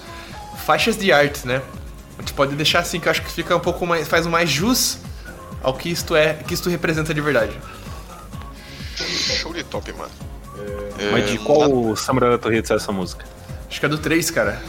faixas 0.65 0.97
de 0.97 1.11
arte, 1.11 1.47
né? 1.47 1.61
A 2.17 2.21
gente 2.21 2.33
pode 2.33 2.55
deixar 2.55 2.79
assim 2.79 2.99
que 2.99 3.07
eu 3.07 3.11
acho 3.11 3.21
que 3.21 3.31
fica 3.31 3.55
um 3.55 3.59
pouco 3.59 3.85
mais. 3.85 4.07
faz 4.07 4.25
mais 4.27 4.49
jus 4.49 4.97
ao 5.61 5.73
que 5.73 5.89
isto 5.89 6.15
é, 6.15 6.33
que 6.33 6.53
isto 6.53 6.69
representa 6.69 7.13
de 7.13 7.21
verdade. 7.21 7.57
Show 8.95 9.53
de 9.53 9.63
top, 9.63 9.91
mano. 9.93 10.11
Mas 11.11 11.29
de 11.29 11.37
qual 11.39 11.95
Samuel 11.95 12.27
Electro 12.27 12.53
Hits 12.53 12.71
é 12.71 12.75
essa 12.75 12.91
música? 12.91 13.25
Acho 13.69 13.79
que 13.79 13.85
é 13.85 13.89
do 13.89 13.97
3, 13.97 14.31
cara. 14.31 14.61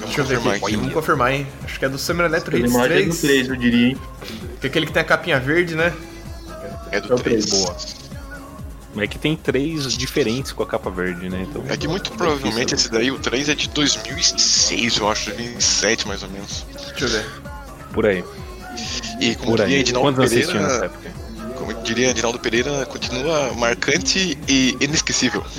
Deixa 0.00 0.20
eu 0.20 0.24
ver 0.24 0.36
confirmar 0.36 0.56
aqui. 0.56 0.64
aqui. 0.66 0.76
Vamos 0.76 0.92
confirmar, 0.92 1.32
hein? 1.32 1.46
Acho 1.64 1.78
que 1.78 1.84
é 1.84 1.88
do 1.88 1.98
Summer 1.98 2.26
Electro 2.26 2.54
Ele 2.54 2.64
Hits 2.64 2.72
marca 2.74 2.94
do 2.94 3.00
3. 3.00 3.20
3, 3.20 3.48
eu 3.48 3.56
diria, 3.56 3.88
hein? 3.88 3.98
Que 4.60 4.66
é 4.66 4.70
aquele 4.70 4.86
que 4.86 4.92
tem 4.92 5.00
a 5.00 5.04
capinha 5.04 5.40
verde, 5.40 5.74
né? 5.74 5.94
É 6.90 7.00
do 7.00 7.12
É 7.12 7.14
o 7.14 7.18
3. 7.18 7.46
três. 7.46 7.50
Boa. 7.50 7.76
É 8.96 9.06
que 9.06 9.18
tem 9.18 9.34
três 9.36 9.94
diferentes 9.96 10.52
com 10.52 10.62
a 10.62 10.66
capa 10.66 10.90
verde, 10.90 11.28
né? 11.30 11.46
Então, 11.48 11.64
É 11.68 11.76
que 11.76 11.88
muito 11.88 12.12
provavelmente 12.12 12.74
esse 12.74 12.90
daí, 12.90 13.10
o 13.10 13.18
3, 13.18 13.48
é 13.48 13.54
de 13.54 13.68
2006, 13.70 14.96
eu 14.98 15.08
acho, 15.10 15.30
2007 15.30 16.06
mais 16.06 16.22
ou 16.22 16.28
menos. 16.28 16.66
Deixa 16.90 17.04
eu 17.04 17.08
ver. 17.08 17.26
por 17.92 18.04
aí. 18.06 18.22
E 19.20 19.34
como 19.36 19.52
Por 19.52 19.60
diria. 19.60 19.78
Edinaldo 19.78 20.22
assistiu 20.22 20.60
nessa 20.60 20.80
Pereira, 20.80 20.86
época? 20.86 21.10
como 21.58 21.74
diria 21.82 22.10
Edinaldo 22.10 22.38
Pereira, 22.38 22.84
continua 22.86 23.52
marcante 23.54 24.38
e 24.48 24.76
inesquecível. 24.80 25.42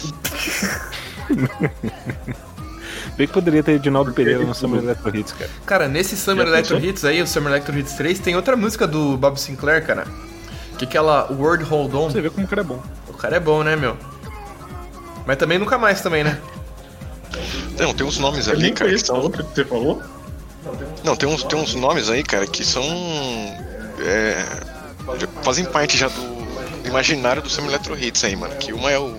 Bem 3.17 3.27
que 3.27 3.33
poderia 3.33 3.61
ter 3.61 3.73
Edinaldo 3.73 4.11
Pereira 4.11 4.43
no 4.43 4.53
Samuel 4.55 4.83
Electro 4.83 5.15
Hits, 5.15 5.33
cara. 5.33 5.49
Cara, 5.65 5.87
nesse 5.87 6.17
Summer 6.17 6.45
Já 6.45 6.51
Electro 6.53 6.75
pensou? 6.75 6.89
Hits 6.89 7.05
aí, 7.05 7.21
o 7.21 7.27
Summer 7.27 7.51
Electro 7.53 7.77
Hits 7.77 7.93
3, 7.93 8.19
tem 8.19 8.35
outra 8.35 8.55
música 8.55 8.87
do 8.87 9.15
Bob 9.17 9.39
Sinclair, 9.39 9.85
cara. 9.85 10.07
Que 10.77 10.85
é 10.85 10.87
aquela 10.87 11.31
World 11.31 11.63
Hold 11.65 11.93
On. 11.93 12.09
Você 12.09 12.21
vê 12.21 12.29
como 12.31 12.45
o 12.45 12.49
cara 12.49 12.61
é 12.61 12.65
bom. 12.65 12.81
O 13.23 13.25
cara 13.25 13.37
é 13.37 13.39
bom, 13.39 13.63
né, 13.63 13.77
meu? 13.77 13.95
Mas 15.25 15.37
também 15.37 15.57
nunca 15.57 15.77
mais 15.77 16.01
também, 16.01 16.25
né? 16.25 16.37
Então, 17.71 17.93
tem 17.93 18.05
uns 18.05 18.17
nomes 18.17 18.49
ali, 18.49 18.73
cara, 18.73 18.91
que 18.91 18.99
são. 18.99 19.31
que 19.31 19.41
você 19.41 19.63
falou. 19.63 20.03
Não, 21.05 21.15
tem 21.15 21.29
uns, 21.29 21.41
tem 21.41 21.57
uns 21.57 21.73
nomes 21.73 22.09
aí, 22.09 22.21
cara, 22.21 22.45
que 22.45 22.65
são. 22.65 22.83
É, 24.01 24.45
fazem 25.41 25.63
parte 25.63 25.97
já 25.97 26.09
do 26.09 26.85
imaginário 26.85 27.41
do 27.41 27.49
Summer 27.49 27.69
Electro 27.69 27.97
Hits 27.97 28.25
aí, 28.25 28.35
mano. 28.35 28.53
Que 28.57 28.73
uma 28.73 28.91
é 28.91 28.99
o 28.99 29.17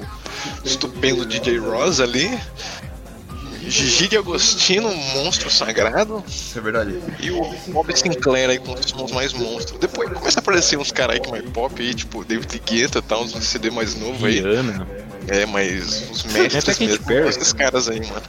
estupendo 0.63 1.25
DJ 1.25 1.57
Ross 1.59 1.99
ali. 1.99 2.39
Gigi 3.71 4.09
de 4.09 4.17
Agostino, 4.17 4.89
monstro 5.15 5.51
sagrado. 5.51 6.23
Isso 6.27 6.59
é 6.59 6.61
verdade. 6.63 6.99
E 7.21 7.31
o 7.31 7.43
Bob 7.69 7.97
Sinclair 7.97 8.51
aí 8.51 8.59
com 8.59 8.73
os 8.73 8.81
sons 8.87 9.13
mais 9.13 9.33
monstros. 9.33 9.79
Depois 9.79 10.09
começa 10.13 10.39
a 10.39 10.43
aparecer 10.43 10.79
uns 10.79 10.91
caras 10.93 11.15
aí 11.17 11.21
que 11.21 11.29
é 11.29 11.31
mais 11.33 11.49
pop 11.51 11.81
aí, 11.83 11.95
tipo 11.95 12.25
David 12.25 12.61
Guetta 12.65 12.99
e 12.99 13.03
tal, 13.03 13.23
uns 13.25 13.33
CD 13.45 13.71
mais 13.71 13.95
novo 13.95 14.27
aí. 14.27 14.41
Rihanna. 14.41 14.87
É, 15.29 15.47
mas 15.47 16.11
os 16.11 16.25
mestres 16.25 16.65
Katy 16.65 16.87
mesmo, 16.87 17.07
Perry. 17.07 17.29
esses 17.29 17.53
caras 17.53 17.89
aí, 17.89 18.01
mano. 18.01 18.23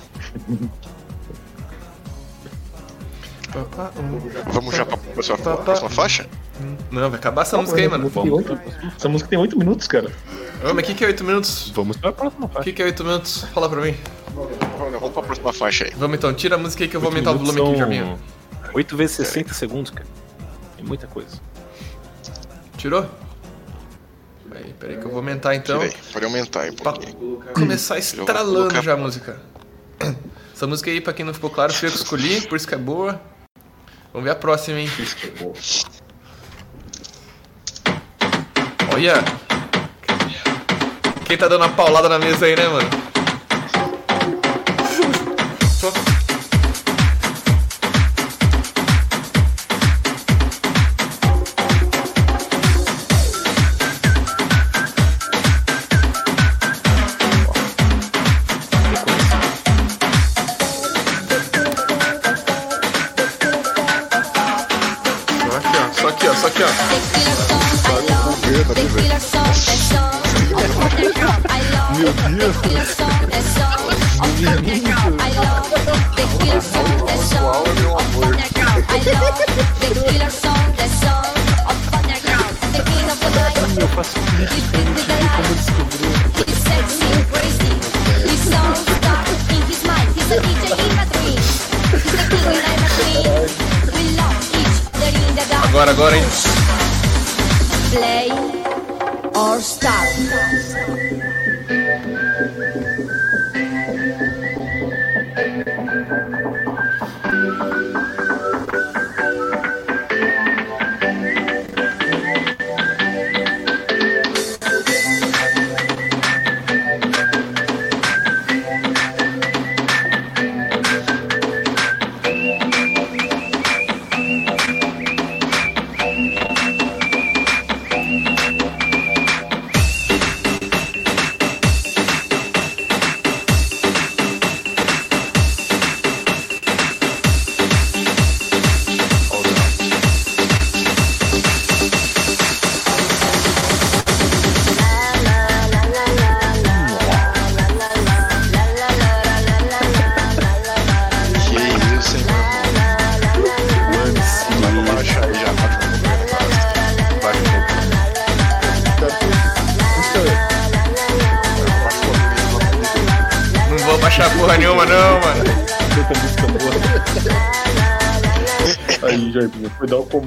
Vamos 4.52 4.76
já 4.76 4.86
pra 4.86 4.98
próxima, 4.98 5.38
próxima 5.38 5.89
faixa? 5.89 6.28
Não, 6.91 7.10
vai 7.10 7.19
acabar 7.19 7.41
essa 7.43 7.58
música 7.58 7.80
aí, 7.80 7.88
mano. 7.88 8.12
Oito- 8.13 8.60
Essa 8.98 9.08
música 9.10 9.30
tem 9.30 9.39
8 9.39 9.58
minutos, 9.58 9.88
cara. 9.88 10.10
Ô, 10.63 10.74
mas 10.74 10.84
o 10.84 10.88
que, 10.88 10.93
que 10.93 11.04
é 11.04 11.08
8 11.08 11.24
minutos? 11.24 11.71
Vamos 11.74 11.98
pra 11.98 12.12
próxima 12.12 12.45
O 12.45 12.50
faixa. 12.50 12.63
que, 12.63 12.74
que 12.74 12.82
é 12.82 12.86
8 12.86 13.04
minutos? 13.04 13.45
Fala 13.54 13.69
pra 13.69 13.82
mim. 13.82 13.95
Vamos 14.78 14.94
vamos 15.00 15.14
pra 15.14 15.24
próxima 15.24 15.54
faixa 15.54 15.86
aí. 15.86 15.92
Vamos 15.96 16.18
então, 16.18 16.34
tira 16.34 16.56
a 16.56 16.58
música 16.58 16.84
aí 16.84 16.90
que 16.90 16.96
eu 16.96 17.02
vou 17.02 17.10
aumentar 17.10 17.32
o 17.32 17.38
volume 17.38 17.62
aqui, 17.62 17.80
Jorginho. 17.80 18.20
8 18.74 18.98
vezes 18.98 19.16
60 19.18 19.54
segundos, 19.54 19.92
cara. 19.92 20.08
É 20.78 20.84
muita 20.84 21.08
coisa. 21.08 21.38
Tirou? 22.78 23.06
Aí, 24.54 24.74
peraí 24.80 24.98
que 24.98 25.04
eu 25.06 25.10
vou 25.10 25.18
aumentar 25.18 25.56
então. 25.56 25.80
Tirei. 25.80 25.94
Pode 26.14 26.26
aumentar 26.26 26.62
aí 26.62 26.72
um 26.72 26.76
Pra 26.76 26.94
começar 27.54 27.98
estralando 27.98 28.54
colocar- 28.70 28.82
já 28.82 28.94
a 28.94 28.98
música. 28.98 29.40
Essa 30.54 30.66
música 30.68 30.90
aí, 30.90 31.02
pra 31.02 31.14
quem 31.14 31.26
não 31.26 31.34
ficou 31.34 31.50
claro, 31.50 31.74
foi 31.74 31.90
eu 31.90 31.92
que 31.92 31.98
escolhi, 31.98 32.42
por 32.48 32.56
isso 32.56 32.68
que 32.68 32.76
é 32.76 32.78
boa. 32.78 33.20
Vamos 34.14 34.24
ver 34.26 34.32
a 34.32 34.36
próxima, 34.36 34.80
hein? 34.80 34.90
Olha! 38.94 39.16
Quem 41.26 41.38
tá 41.38 41.48
dando 41.48 41.62
uma 41.64 41.70
paulada 41.70 42.08
na 42.08 42.20
mesa 42.20 42.46
aí, 42.46 42.56
né, 42.56 42.68
mano? 42.68 43.05
Eu 72.45 72.53
faço 83.88 84.19
não 84.19 84.95
sei 84.95 85.17
como 85.36 85.55
descobrir. 85.55 86.13
He's. 88.27 88.45
He's. 88.45 88.51
He's 90.15 90.31
a 90.31 90.41
in. 90.41 90.65
He's 90.65 90.71
king 92.29 92.62
a 92.62 92.86
queen. 92.95 93.41
We 93.91 94.03
love 94.15 94.38
each 94.53 94.77
other 94.93 95.12
in 95.17 95.36
the 95.36 95.45
dark. 95.49 95.65
Agora, 95.65 95.91
agora, 95.91 96.15
hein? 96.15 96.55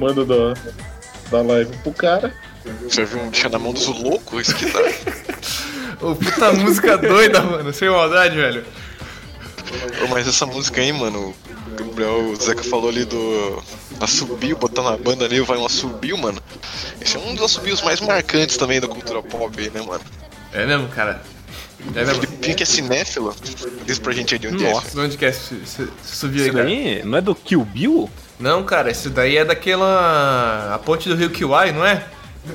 Comando 0.09 0.25
da, 0.25 0.53
da 1.29 1.41
live 1.41 1.75
pro 1.77 1.93
cara. 1.93 2.33
Você 2.83 3.05
viu 3.05 3.19
um 3.19 3.29
bicho 3.29 3.49
na 3.49 3.59
mão 3.59 3.73
dos 3.73 3.87
loucos? 3.87 4.47
Isso 4.47 4.55
que 4.55 4.65
tá. 4.69 4.79
Ô, 6.05 6.15
puta 6.15 6.53
música 6.53 6.97
doida, 6.97 7.41
mano. 7.41 7.73
Sem 7.73 7.89
maldade, 7.89 8.35
velho. 8.35 8.65
Ô, 10.03 10.07
Mas 10.07 10.27
essa 10.27 10.45
música 10.45 10.81
aí, 10.81 10.91
mano, 10.91 11.33
o 11.67 11.75
Gabriel, 11.75 12.29
o 12.29 12.35
Zeca 12.35 12.63
falou 12.63 12.89
ali 12.89 13.05
do 13.05 13.61
assobio, 13.99 14.57
botando 14.57 14.87
a 14.87 14.97
banda 14.97 15.25
ali, 15.25 15.39
vai 15.41 15.57
um 15.57 15.65
assobio, 15.65 16.17
mano. 16.17 16.41
Esse 17.01 17.17
é 17.17 17.19
um 17.19 17.35
dos 17.35 17.45
assobios 17.45 17.81
mais 17.81 18.01
marcantes 18.01 18.57
também 18.57 18.79
da 18.79 18.87
cultura 18.87 19.21
pop 19.21 19.53
aí, 19.59 19.69
né, 19.69 19.81
mano? 19.81 20.03
É 20.53 20.65
mesmo, 20.65 20.87
cara. 20.89 21.21
É 21.95 22.05
mesmo. 22.05 22.21
Filipinho 22.21 22.55
que 22.55 22.63
é 22.63 22.65
cinéfilo, 22.65 23.35
diz 23.85 23.99
pra 23.99 24.11
gente 24.11 24.33
aí 24.33 24.39
de 24.39 24.47
onde 24.47 24.65
é. 24.65 24.73
Nossa, 24.73 24.91
de 24.91 24.99
onde 24.99 25.17
que 25.17 25.25
é 25.25 25.29
esse, 25.29 25.53
aí, 25.53 25.89
Isso 26.03 26.27
daí 26.51 27.03
não 27.03 27.17
é 27.17 27.21
do 27.21 27.33
Kill 27.33 27.63
Bill? 27.63 28.09
Não, 28.39 28.63
cara, 28.63 28.89
esse 28.89 29.09
daí 29.09 29.37
é 29.37 29.43
daquela. 29.45 30.73
A 30.73 30.79
ponte 30.79 31.09
do 31.09 31.15
rio 31.15 31.29
Kiwai, 31.29 31.71
não 31.73 31.85
é? 31.85 32.05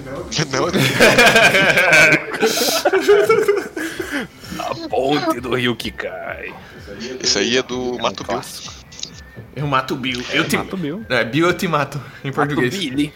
Não, 0.06 0.26
A 4.58 4.88
ponte 4.88 5.40
do 5.40 5.54
rio 5.54 5.76
que 5.76 5.90
cai. 5.90 6.54
esse 7.22 7.38
aí 7.38 7.58
é 7.58 7.62
do 7.62 7.98
Mato 7.98 8.24
Bill. 8.24 8.40
Eu 9.56 9.66
mato 9.66 9.94
o 9.94 9.96
Bill. 9.96 10.22
Eu 10.32 10.48
te 10.48 10.56
Mato 10.56 10.76
Bill. 10.76 11.04
É, 11.08 11.24
Bill 11.24 11.46
eu 11.46 11.54
te 11.54 11.68
mato, 11.68 12.00
em 12.24 12.32
português. 12.32 12.74
Billy. 12.76 13.12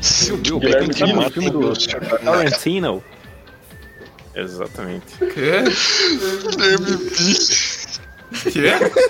Se 0.00 0.32
o 0.32 0.36
Bill 0.36 0.60
pega 0.60 0.84
o 0.84 1.30
filme 1.30 1.50
do 1.50 1.72
Tarantino. 2.24 3.02
Exatamente. 4.34 5.16
Quê? 5.18 5.64
Quê? 8.52 8.62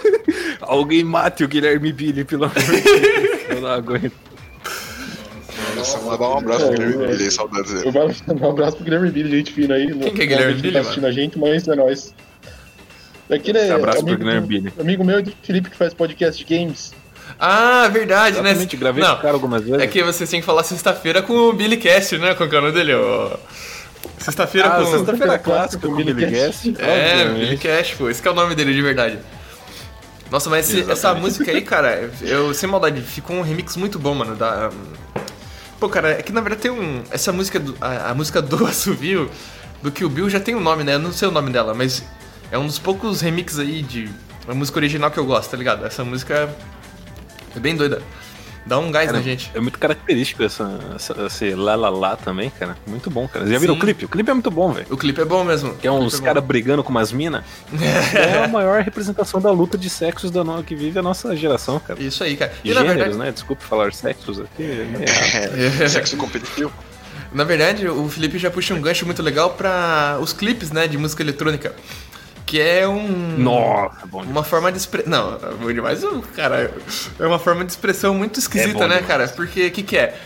Alguém 0.61 1.04
mate 1.04 1.44
o 1.44 1.48
Guilherme 1.48 1.92
Billy, 1.92 2.24
pelo 2.24 2.44
amor 2.44 2.57
de 2.59 2.81
Deus. 2.81 3.40
Eu 3.48 3.61
não 3.61 3.68
aguento. 3.70 4.12
Nossa, 5.76 5.98
mandar 6.00 6.28
um 6.28 6.38
abraço 6.38 6.66
pro 6.66 6.74
Guilherme 6.76 7.07
Billy, 7.07 7.31
saudades 7.31 7.70
Eu 7.72 7.78
dele. 7.78 7.90
vou 7.92 8.14
mandar 8.26 8.46
um 8.46 8.50
abraço 8.50 8.76
pro 8.76 8.85
Guilherme 8.85 9.11
Billy, 9.11 9.31
gente 9.38 9.52
fina 9.52 9.74
aí. 9.74 9.87
Quem 9.87 10.14
que 10.14 10.22
é 10.22 10.26
Guilherme 10.26 10.54
Não, 10.54 10.61
Billy, 10.61 10.74
tá 10.74 10.81
assistindo 10.81 11.07
a 11.07 11.12
gente, 11.12 11.38
mas 11.38 11.66
é 11.68 11.74
nóis. 11.74 12.14
Aquele 13.31 13.59
é 13.59 13.70
Abraço 13.70 13.98
pro 13.98 14.07
amigo, 14.09 14.18
Guilherme 14.24 14.40
do- 14.40 14.46
Billy. 14.48 14.72
amigo 14.81 15.04
meu 15.04 15.20
de 15.22 15.37
Felipe 15.42 15.70
que 15.70 15.76
faz 15.76 15.92
podcast 15.94 16.44
de 16.44 16.57
games. 16.57 16.92
Ah, 17.38 17.87
verdade, 17.92 18.37
né? 18.40 18.50
Exatamente, 18.50 18.76
gravei 18.76 19.02
com 19.02 19.09
Não, 19.11 19.16
o 19.16 19.20
cara 19.20 19.35
algumas 19.35 19.62
vezes. 19.62 19.81
é 19.81 19.87
que 19.87 20.02
você 20.02 20.26
tem 20.26 20.40
que 20.40 20.46
falar 20.46 20.64
sexta-feira 20.64 21.20
com 21.22 21.35
o 21.35 21.52
Billy 21.52 21.76
Cast, 21.76 22.16
né? 22.18 22.35
Com 22.35 22.44
o 22.44 22.48
canal 22.48 22.72
dele, 22.72 22.94
ó. 22.94 23.37
Sexta-feira 24.19 24.69
Ah, 24.69 24.83
com. 24.85 24.91
sexta-feira 24.91 25.39
clássica 25.39 25.87
com 25.87 25.93
o 25.93 25.97
Billy 25.97 26.13
Guest. 26.27 26.67
É. 26.79 27.25
Billy 27.29 27.57
Cash, 27.57 27.95
pô. 27.95 28.09
Esse 28.11 28.21
que 28.21 28.29
é 28.29 28.31
o 28.31 28.35
nome 28.35 28.55
dele 28.55 28.73
de 28.75 28.83
verdade. 28.83 29.19
Nossa, 30.31 30.51
mas 30.51 30.69
esse- 30.69 30.91
essa 30.91 31.15
música 31.15 31.51
aí, 31.51 31.63
cara, 31.63 32.11
eu, 32.21 32.53
sem 32.53 32.69
maldade, 32.69 33.01
ficou 33.01 33.37
um 33.37 33.43
remix 33.43 33.77
muito 33.77 33.99
bom, 33.99 34.15
mano. 34.15 34.35
Da, 34.37 34.71
pô, 35.81 35.89
cara, 35.89 36.11
é 36.19 36.23
que 36.23 36.33
na 36.33 36.41
verdade 36.41 36.61
tem 36.63 36.71
um. 36.71 37.03
Essa 37.11 37.33
música, 37.33 37.59
do, 37.59 37.77
a, 37.81 38.11
a 38.11 38.15
música 38.15 38.43
do 38.43 38.65
Assovio, 38.67 39.31
do 39.83 39.91
Kill 39.91 40.09
Bill, 40.11 40.29
já 40.29 40.41
tem 40.41 40.55
um 40.55 40.61
nome, 40.61 40.85
né? 40.85 40.95
Eu 40.95 40.99
não 40.99 41.13
sei 41.13 41.29
o 41.29 41.31
nome 41.31 41.51
dela, 41.51 41.73
mas 41.73 42.03
é 42.51 42.59
um 42.59 42.67
dos 42.67 42.79
poucos 42.79 43.21
remixes 43.23 43.59
aí 43.59 43.81
de 43.83 44.11
uma 44.45 44.55
música 44.55 44.79
original 44.79 45.11
que 45.11 45.19
eu 45.19 45.25
gosto, 45.25 45.51
tá 45.51 45.57
ligado? 45.57 45.87
Essa 45.87 46.05
música 46.05 46.49
é 47.57 47.61
bem 47.61 47.75
doida. 47.77 48.03
Dá 48.68 48.78
um 48.78 48.90
gás 48.90 49.07
Cara, 49.07 49.16
na 49.16 49.24
gente. 49.24 49.50
É 49.54 49.61
muito 49.61 49.78
característico 49.78 50.42
essa, 50.42 50.78
essa, 50.94 51.26
esse 51.26 51.54
lá 51.54 51.74
lá 51.74 51.88
lá 51.88 52.16
também, 52.16 52.50
cara. 52.50 52.76
Muito 52.87 53.11
bom, 53.11 53.26
cara. 53.26 53.46
Já 53.46 53.59
viram 53.59 53.74
o 53.74 53.78
clipe? 53.78 54.04
O 54.04 54.09
clipe 54.09 54.31
é 54.31 54.35
muito 54.35 54.50
bom, 54.50 54.72
velho. 54.72 54.87
O 54.90 54.96
clipe 54.96 55.18
é 55.18 55.24
bom 55.24 55.42
mesmo. 55.42 55.74
Que 55.74 55.87
é 55.87 55.90
uns 55.90 56.12
clipe 56.12 56.26
caras 56.26 56.44
brigando 56.44 56.85
com 56.85 56.90
umas 56.90 57.11
minas. 57.11 57.42
é 58.14 58.44
a 58.44 58.48
maior 58.48 58.83
representação 58.83 59.40
da 59.40 59.50
luta 59.50 59.78
de 59.78 59.88
sexos 59.88 60.31
da 60.31 60.44
no... 60.44 60.62
que 60.62 60.74
vive 60.74 60.98
a 60.98 61.02
nossa 61.02 61.35
geração, 61.35 61.81
cara. 61.81 61.98
Isso 62.02 62.22
aí, 62.22 62.37
cara. 62.37 62.52
E 62.62 62.70
E 62.70 62.74
na 62.74 62.81
gêneros, 62.81 62.98
verdade, 62.98 63.18
né? 63.24 63.33
Desculpe 63.33 63.64
falar 63.64 63.90
sexos 63.94 64.38
aqui. 64.38 64.62
é. 64.62 65.78
É, 65.83 65.88
sexo 65.88 66.16
competitivo. 66.18 66.70
Na 67.33 67.44
verdade, 67.44 67.88
o 67.88 68.09
Felipe 68.09 68.38
já 68.38 68.50
puxa 68.50 68.74
um 68.74 68.81
gancho 68.81 69.07
muito 69.07 69.22
legal 69.22 69.50
pra 69.50 70.18
os 70.20 70.33
clipes, 70.33 70.70
né, 70.70 70.87
de 70.87 70.96
música 70.98 71.22
eletrônica. 71.22 71.74
Que 72.49 72.59
é 72.63 72.89
um. 72.89 73.37
Nossa, 73.37 74.07
bom 74.07 74.21
demais. 74.21 74.31
Uma 74.31 74.43
forma 74.43 74.73
de 74.73 74.79
expressão. 74.79 75.11
Não, 75.11 75.35
é 75.35 75.55
bom 75.55 75.71
demais, 75.71 76.01
cara. 76.35 76.73
É 77.21 77.27
uma 77.27 77.39
forma 77.39 77.63
de 77.63 77.73
expressão 77.73 78.15
muito 78.15 78.39
esquisita, 78.41 78.71
É 78.85 78.89
né, 78.89 78.95
demais. 78.95 79.07
cara? 79.07 79.29
Porque 79.29 79.67
o 79.67 79.71
que, 79.71 79.83
que 79.83 79.99
é? 79.99 80.19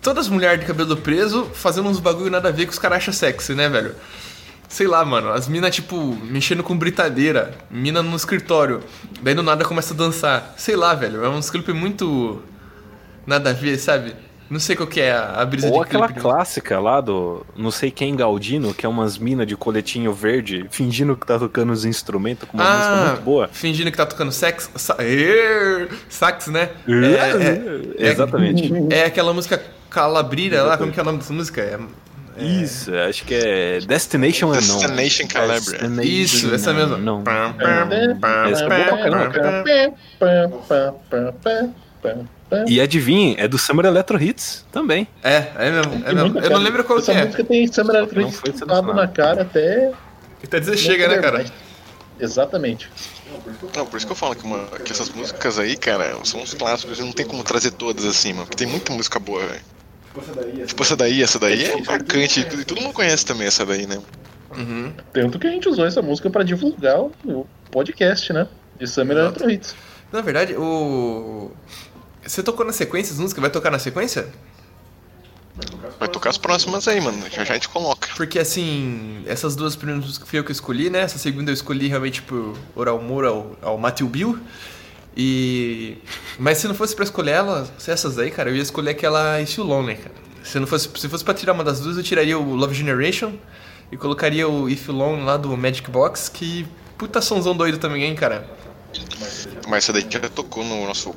Todas 0.00 0.26
as 0.26 0.30
mulheres 0.30 0.60
de 0.60 0.66
cabelo 0.66 0.96
preso 0.96 1.46
fazendo 1.52 1.88
uns 1.88 1.98
bagulho 1.98 2.30
nada 2.30 2.48
a 2.48 2.52
ver 2.52 2.64
que 2.66 2.72
os 2.72 2.78
caras 2.78 2.98
acham 2.98 3.12
sexy, 3.12 3.54
né, 3.56 3.68
velho? 3.68 3.92
Sei 4.68 4.86
lá, 4.86 5.04
mano, 5.04 5.30
as 5.32 5.48
minas, 5.48 5.74
tipo, 5.74 6.16
mexendo 6.22 6.62
com 6.62 6.78
britadeira, 6.78 7.58
mina 7.68 8.00
no 8.00 8.14
escritório, 8.14 8.80
daí 9.20 9.34
do 9.34 9.42
nada 9.42 9.64
começa 9.64 9.92
a 9.94 9.96
dançar. 9.96 10.54
Sei 10.56 10.76
lá, 10.76 10.94
velho, 10.94 11.24
é 11.24 11.28
uns 11.28 11.50
clipes 11.50 11.74
muito. 11.74 12.40
nada 13.26 13.50
a 13.50 13.52
ver, 13.52 13.78
sabe? 13.78 14.14
Não 14.50 14.58
sei 14.58 14.74
qual 14.76 14.86
que 14.88 15.00
é 15.00 15.12
a, 15.12 15.42
a 15.42 15.44
brisa 15.44 15.68
Ou 15.68 15.74
de 15.74 15.80
aquela 15.88 16.06
clipe. 16.06 16.20
clássica 16.20 16.80
lá 16.80 17.00
do 17.02 17.44
não 17.54 17.70
sei 17.70 17.90
quem 17.90 18.16
Galdino, 18.16 18.72
que 18.72 18.86
é 18.86 18.88
umas 18.88 19.18
minas 19.18 19.46
de 19.46 19.54
coletinho 19.56 20.12
verde 20.12 20.66
fingindo 20.70 21.14
que 21.16 21.26
tá 21.26 21.38
tocando 21.38 21.70
os 21.70 21.84
instrumentos 21.84 22.48
com 22.48 22.56
uma 22.56 22.64
música 22.64 22.88
Ah, 22.92 23.06
muito 23.10 23.22
boa. 23.22 23.48
fingindo 23.52 23.90
que 23.90 23.96
tá 23.96 24.06
tocando 24.06 24.32
sex, 24.32 24.70
sa 24.74 24.96
Ê, 25.00 25.86
sax, 26.08 26.46
né? 26.46 26.70
É, 26.88 28.02
é, 28.04 28.10
Exatamente. 28.10 28.72
é, 28.90 29.00
é 29.00 29.04
aquela 29.04 29.34
música 29.34 29.62
Calabrira 29.90 30.62
lá, 30.62 30.78
como 30.78 30.92
que 30.92 30.98
é 30.98 31.02
o 31.02 31.06
nome 31.06 31.18
dessa 31.18 31.32
música? 31.32 31.60
É, 31.60 31.78
Isso, 32.42 32.94
acho 32.94 33.24
que 33.24 33.34
é 33.34 33.80
Destination 33.80 34.48
Unknown. 34.48 34.60
Destination 34.78 35.26
Calabria. 35.28 35.60
Destination 35.60 36.02
isso, 36.04 36.54
essa 36.54 36.72
mesma. 36.72 36.96
Pam, 37.22 37.54
Essa 38.50 38.64
é 38.64 38.68
boa 38.68 38.84
pra 38.84 38.96
caramba, 38.98 39.30
pam. 42.48 42.64
E 42.68 42.80
adivinhe, 42.80 43.34
é 43.38 43.46
do 43.48 43.58
Summer 43.58 43.86
Electro 43.86 44.22
Hits 44.22 44.64
também. 44.72 45.06
É, 45.22 45.48
é 45.56 45.70
mesmo, 45.70 45.94
é 46.06 46.12
mesmo. 46.14 46.38
Eu 46.38 46.50
não 46.50 46.58
lembro 46.58 46.82
qual 46.84 46.98
Essa 46.98 47.12
que 47.12 47.18
é. 47.18 47.24
música 47.24 47.44
tem 47.44 47.66
Summer 47.66 47.92
Não 47.92 48.00
Electronic 48.00 48.32
foi 48.36 48.52
tatuado 48.52 48.94
na 48.94 49.06
cara 49.08 49.42
até. 49.42 49.92
Até 50.42 50.60
dizer 50.60 50.76
chega, 50.76 51.08
né, 51.08 51.18
cara? 51.18 51.44
Exatamente. 52.20 52.90
Não, 53.76 53.86
por 53.86 53.96
isso 53.96 54.06
que 54.06 54.12
eu 54.12 54.16
falo 54.16 54.34
que, 54.34 54.44
uma- 54.44 54.66
que 54.84 54.90
essas 54.92 55.08
músicas 55.10 55.58
aí, 55.58 55.76
cara, 55.76 56.16
são 56.24 56.40
uns 56.40 56.54
clássicos 56.54 56.98
e 56.98 57.02
não 57.02 57.12
tem 57.12 57.26
como 57.26 57.42
trazer 57.44 57.72
todas 57.72 58.04
assim, 58.04 58.32
mano. 58.32 58.46
Porque 58.46 58.56
tem 58.56 58.66
muita 58.66 58.92
música 58.92 59.18
boa, 59.18 59.40
velho. 59.46 60.66
Tipo, 60.66 60.82
essa 60.82 60.96
daí, 60.96 61.22
essa 61.22 61.38
daí 61.38 61.64
é 61.64 61.80
marcante. 61.82 62.40
E 62.40 62.64
todo 62.64 62.80
mundo 62.80 62.92
conhece 62.92 63.24
também 63.24 63.46
essa 63.46 63.64
daí, 63.64 63.86
né? 63.86 64.00
Tanto 65.12 65.38
que 65.38 65.46
a 65.46 65.50
gente 65.50 65.68
usou 65.68 65.86
essa 65.86 66.02
música 66.02 66.28
pra 66.30 66.42
divulgar 66.42 66.98
o, 67.00 67.46
podcast, 67.70 68.32
né? 68.32 68.48
De 68.78 68.86
Summer. 68.86 69.16
Electro 69.16 69.50
Hits. 69.50 69.76
Na 70.10 70.20
verdade, 70.22 70.54
o. 70.56 71.52
Você 72.28 72.42
tocou 72.42 72.64
na 72.64 72.72
sequência 72.72 73.12
as 73.12 73.18
músicas? 73.18 73.40
Vai 73.40 73.50
tocar 73.50 73.70
na 73.70 73.78
sequência? 73.78 74.28
Vai 75.98 76.08
tocar 76.08 76.30
as 76.30 76.38
próximas 76.38 76.86
aí, 76.86 77.00
mano. 77.00 77.18
Já 77.30 77.42
já 77.42 77.54
a 77.54 77.56
gente 77.56 77.68
coloca. 77.70 78.06
Porque 78.16 78.38
assim, 78.38 79.24
essas 79.26 79.56
duas 79.56 79.74
primeiras 79.74 80.04
músicas 80.04 80.28
foi 80.28 80.38
eu 80.38 80.44
que 80.44 80.52
escolhi, 80.52 80.90
né? 80.90 81.00
Essa 81.00 81.18
segunda 81.18 81.50
eu 81.50 81.54
escolhi 81.54 81.88
realmente 81.88 82.20
por 82.22 82.54
oral 82.76 82.98
amor 82.98 83.24
ao, 83.24 83.56
ao 83.62 83.78
Matthew 83.78 84.08
Bill. 84.08 84.38
E. 85.16 85.96
Mas 86.38 86.58
se 86.58 86.68
não 86.68 86.74
fosse 86.74 86.94
pra 86.94 87.02
escolher 87.02 87.32
elas, 87.32 87.72
essas 87.88 88.18
aí, 88.18 88.30
cara, 88.30 88.50
eu 88.50 88.56
ia 88.56 88.62
escolher 88.62 88.90
aquela 88.90 89.40
You 89.40 89.64
Lonely, 89.64 89.96
cara. 89.96 90.14
Se 90.44 90.60
não 90.60 90.66
fosse, 90.66 90.88
se 90.96 91.08
fosse 91.08 91.24
pra 91.24 91.34
tirar 91.34 91.54
uma 91.54 91.64
das 91.64 91.80
duas, 91.80 91.96
eu 91.96 92.02
tiraria 92.02 92.38
o 92.38 92.54
Love 92.54 92.74
Generation 92.74 93.32
e 93.90 93.96
colocaria 93.96 94.46
o 94.46 94.68
If 94.68 94.86
You 94.86 94.94
Lonely 94.94 95.24
lá 95.24 95.36
do 95.36 95.56
Magic 95.56 95.90
Box, 95.90 96.28
que 96.28 96.66
puta 96.96 97.20
sonzão 97.20 97.56
doido 97.56 97.78
também, 97.78 98.04
hein, 98.04 98.14
cara. 98.14 98.48
Mas 99.68 99.84
essa 99.84 99.92
daí 99.92 100.06
já 100.08 100.20
tocou 100.30 100.64
no 100.64 100.86
nosso 100.86 101.14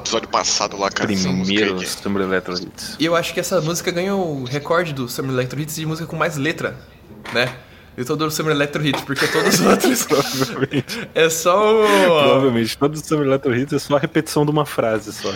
episódio 0.00 0.28
passado 0.28 0.76
lá, 0.76 0.90
cara. 0.90 1.06
Primeiro. 1.06 1.86
Summer 1.86 2.22
Electro 2.22 2.54
Hits. 2.54 2.96
E 2.98 3.04
eu 3.04 3.14
acho 3.14 3.32
que 3.32 3.38
essa 3.38 3.60
música 3.60 3.92
ganhou 3.92 4.40
o 4.40 4.44
recorde 4.44 4.92
do 4.92 5.08
Summer 5.08 5.30
Electro 5.32 5.60
Hits 5.60 5.76
de 5.76 5.86
música 5.86 6.06
com 6.06 6.16
mais 6.16 6.36
letra, 6.36 6.76
né? 7.32 7.54
De 7.96 8.04
todo 8.04 8.26
o 8.26 8.30
Summer 8.30 8.52
Electro 8.52 8.84
Hits, 8.84 9.02
porque 9.02 9.26
todos 9.28 9.60
os 9.60 9.60
outros 9.64 10.04
Provavelmente. 10.04 11.08
é 11.14 11.30
só 11.30 11.80
o... 11.80 11.86
Provavelmente. 12.06 12.76
Todo 12.76 12.98
Summer 12.98 13.26
Electro 13.26 13.56
Hits 13.56 13.72
é 13.72 13.78
só 13.78 13.96
a 13.96 14.00
repetição 14.00 14.44
de 14.44 14.50
uma 14.50 14.66
frase 14.66 15.12
só. 15.12 15.32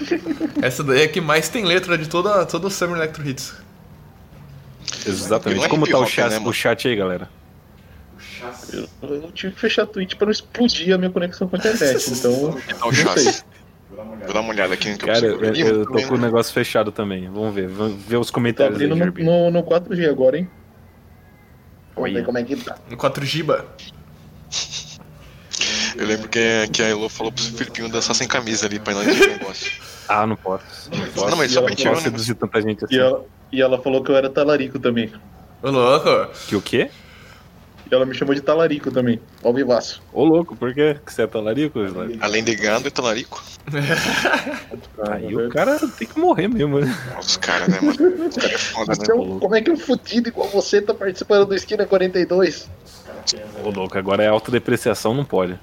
Essa 0.61 0.83
daí 0.83 1.03
é 1.03 1.09
que 1.09 1.21
mais 1.21 1.49
tem 1.49 1.65
letra 1.65 1.97
de 1.97 2.09
toda, 2.09 2.45
todo 2.45 2.67
o 2.67 2.71
Summer 2.71 2.97
Electro 2.97 3.27
Hits. 3.27 3.55
Exatamente. 5.07 5.65
É 5.65 5.69
Como 5.69 5.87
tá 5.87 5.99
o 5.99 6.07
chat, 6.07 6.31
né, 6.31 6.43
o 6.45 6.53
chat 6.53 6.89
aí, 6.89 6.97
galera? 6.97 7.31
Eu, 8.73 9.15
eu 9.15 9.33
tive 9.33 9.55
que 9.55 9.61
fechar 9.61 9.83
a 9.83 9.87
Twitch 9.87 10.15
pra 10.15 10.27
não 10.27 10.33
explodir 10.33 10.95
a 10.95 10.99
minha 10.99 11.11
conexão 11.11 11.49
com 11.49 11.57
a 11.57 11.59
internet. 11.59 12.11
Então. 12.13 12.57
Vou 13.91 14.33
dar 14.33 14.41
uma 14.41 14.51
olhada 14.51 14.75
aqui 14.75 14.91
no 14.91 14.99
que 14.99 15.07
Cara, 15.07 15.27
eu 15.27 15.41
eu, 15.55 15.87
tô 15.87 16.07
com 16.09 16.15
o 16.15 16.19
negócio 16.19 16.53
fechado 16.53 16.93
também. 16.93 17.29
Vamos 17.29 17.55
ver. 17.55 17.69
Vamos 17.69 18.03
ver 18.03 18.17
os 18.17 18.29
Tô 18.29 18.35
comentários 18.35 18.79
aí, 18.81 18.87
abrindo 18.87 18.99
no, 18.99 19.05
Gerbi. 19.05 19.25
no, 19.25 19.51
no 19.51 19.63
4G 19.63 20.09
agora, 20.09 20.39
hein? 20.39 20.49
Vamos 21.95 22.13
ver 22.13 22.25
como 22.25 22.39
é 22.39 22.45
que 22.45 22.57
tá. 22.57 22.77
No 22.89 22.97
4 22.97 23.25
Giba. 23.27 23.67
Eu 25.97 26.07
lembro 26.07 26.29
que, 26.29 26.69
que 26.73 26.83
a 26.83 26.89
Elo 26.89 27.09
falou 27.09 27.33
pro 27.33 27.43
Filipinho 27.43 27.89
dançar 27.89 28.15
sem 28.15 28.27
camisa 28.29 28.67
ali 28.67 28.79
pra 28.79 28.93
ir 28.93 28.97
lá 28.97 29.03
nesse 29.05 29.27
negócio. 29.27 29.73
Ah, 30.13 30.27
não 30.27 30.35
posso. 30.35 30.91
Não 30.91 31.07
posso. 31.07 31.31
Não, 31.31 31.37
mas 31.37 31.53
E 31.53 31.55
só 31.55 31.61
negócio. 31.61 32.01
seduzir 32.01 32.35
tanta 32.35 32.61
gente 32.61 32.85
assim. 32.85 32.97
E 32.97 32.99
ela, 32.99 33.25
e 33.53 33.63
ela 33.63 33.81
falou 33.81 34.03
que 34.03 34.11
eu 34.11 34.17
era 34.17 34.29
talarico 34.29 34.77
também. 34.77 35.13
Ô, 35.63 35.71
louco. 35.71 36.09
Que 36.49 36.57
o 36.57 36.61
quê? 36.61 36.91
Ela 37.91 38.07
me 38.07 38.15
chamou 38.15 38.35
de 38.35 38.41
talarico 38.41 38.91
também. 38.91 39.21
Ao 39.43 39.53
vivaço. 39.53 40.01
Ô, 40.13 40.25
louco, 40.25 40.55
por 40.55 40.73
quê? 40.73 40.97
Que 41.05 41.13
você 41.13 41.23
é 41.23 41.27
talarico, 41.27 41.81
Slav? 41.85 42.17
Além 42.23 42.45
de 42.45 42.55
gado 42.55 42.87
e 42.87 42.91
talarico. 42.91 43.43
Aí 45.09 45.35
o 45.35 45.49
cara 45.49 45.79
tem 45.99 46.07
que 46.07 46.19
morrer 46.19 46.49
mesmo, 46.49 46.79
né? 46.81 46.97
Os 47.19 47.37
caras, 47.37 47.69
né, 47.69 47.81
mano? 47.81 48.29
Os 48.29 48.37
caras 48.37 48.55
é 48.55 48.59
foda, 48.59 48.93
é 48.93 49.09
né? 49.09 49.15
um- 49.15 49.39
como 49.41 49.55
é 49.57 49.61
que 49.61 49.71
um 49.71 49.77
fudido 49.77 50.29
igual 50.29 50.49
você 50.49 50.81
tá 50.81 50.95
participando 50.95 51.47
do 51.47 51.55
Esquina 51.55 51.85
42? 51.85 52.69
Ô, 53.65 53.71
louco, 53.71 53.99
agora 53.99 54.23
é 54.23 54.29
autodepreciação, 54.29 55.13
não 55.15 55.25
pode. 55.25 55.59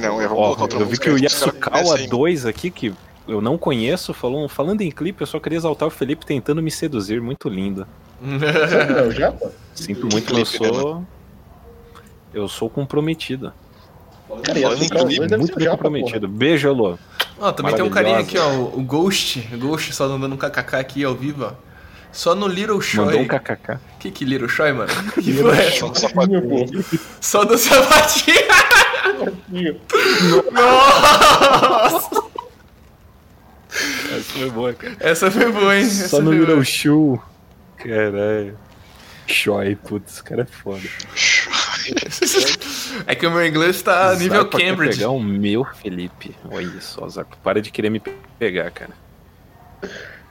Não, 0.00 0.20
eu 0.20 0.28
vou 0.28 0.38
Ó, 0.38 0.42
colocar 0.44 0.62
outra 0.62 0.78
eu 0.80 0.86
vi 0.86 0.98
que 0.98 1.10
o 1.10 1.18
Yasukawa 1.18 1.82
conhecem, 1.82 2.04
hein? 2.04 2.08
2 2.10 2.46
aqui, 2.46 2.70
que 2.70 2.94
eu 3.26 3.40
não 3.40 3.56
conheço, 3.58 4.12
falou, 4.14 4.48
falando 4.48 4.80
em 4.82 4.90
clipe, 4.90 5.20
eu 5.22 5.26
só 5.26 5.38
queria 5.40 5.58
exaltar 5.58 5.86
o 5.88 5.90
Felipe 5.90 6.24
tentando 6.26 6.62
me 6.62 6.70
seduzir, 6.70 7.20
muito 7.20 7.48
lindo. 7.48 7.86
Sabe 8.68 8.92
não, 8.94 9.10
já? 9.10 9.32
pô? 9.32 9.48
Sinto 9.74 10.06
muito, 10.08 10.32
mas 10.34 10.52
eu 10.54 10.58
clipe, 10.60 10.72
né, 10.74 10.80
sou... 10.80 11.06
Eu 12.38 12.46
sou 12.46 12.70
comprometido. 12.70 13.52
Cara, 14.44 14.60
e 14.60 14.62
clipe, 14.62 14.94
2 14.94 15.18
deve 15.18 15.36
Muito 15.38 15.58
bem 15.58 15.68
comprometido. 15.68 16.28
Beijo, 16.28 16.68
Alô. 16.68 16.96
Ó, 17.36 17.50
também 17.50 17.74
tem 17.74 17.84
um 17.84 17.90
carinha 17.90 18.18
aqui, 18.18 18.38
ó, 18.38 18.48
o 18.48 18.80
Ghost. 18.80 19.48
O 19.52 19.58
Ghost 19.58 19.92
só 19.92 20.06
dando 20.06 20.32
um 20.32 20.36
kkk 20.36 20.76
aqui 20.76 21.02
ao 21.02 21.16
vivo, 21.16 21.46
ó. 21.46 21.52
Só 22.12 22.36
no 22.36 22.46
Little 22.46 22.80
Shoy. 22.80 23.06
Mandou 23.06 23.20
um 23.22 23.26
kkk. 23.26 23.78
Que 23.98 24.12
que 24.12 24.24
Little 24.24 24.48
Shoy, 24.48 24.72
mano? 24.72 24.88
Que 25.20 25.32
foi 25.32 25.58
essa? 25.58 25.80
Só 25.80 25.88
que 25.88 26.00
sapatinho. 26.00 26.84
Sapatinho. 27.20 28.38
Essa 34.12 34.32
foi 34.32 34.50
boa, 34.50 34.74
cara. 34.74 34.96
Essa 35.00 35.30
foi 35.30 35.50
boa, 35.50 35.76
hein? 35.76 35.82
Essa 35.82 36.08
Só 36.08 36.20
no 36.20 36.32
Little. 36.32 36.64
Show. 36.64 37.22
Caralho. 37.78 38.56
Choi, 39.26 39.76
putz, 39.76 40.14
esse 40.14 40.22
cara 40.22 40.42
é 40.42 40.46
foda. 40.46 40.80
É 43.06 43.14
que 43.14 43.26
o 43.26 43.30
meu 43.30 43.46
inglês 43.46 43.80
tá 43.82 44.14
nível 44.16 44.46
Cambridge. 44.46 44.98
pegar 44.98 45.10
o 45.10 45.20
meu 45.22 45.64
Felipe. 45.64 46.34
Olha 46.50 46.80
só, 46.80 47.08
Zarpa. 47.08 47.36
Para 47.42 47.60
de 47.62 47.70
querer 47.70 47.90
me 47.90 48.00
pe- 48.00 48.12
pegar, 48.38 48.70
cara. 48.70 48.90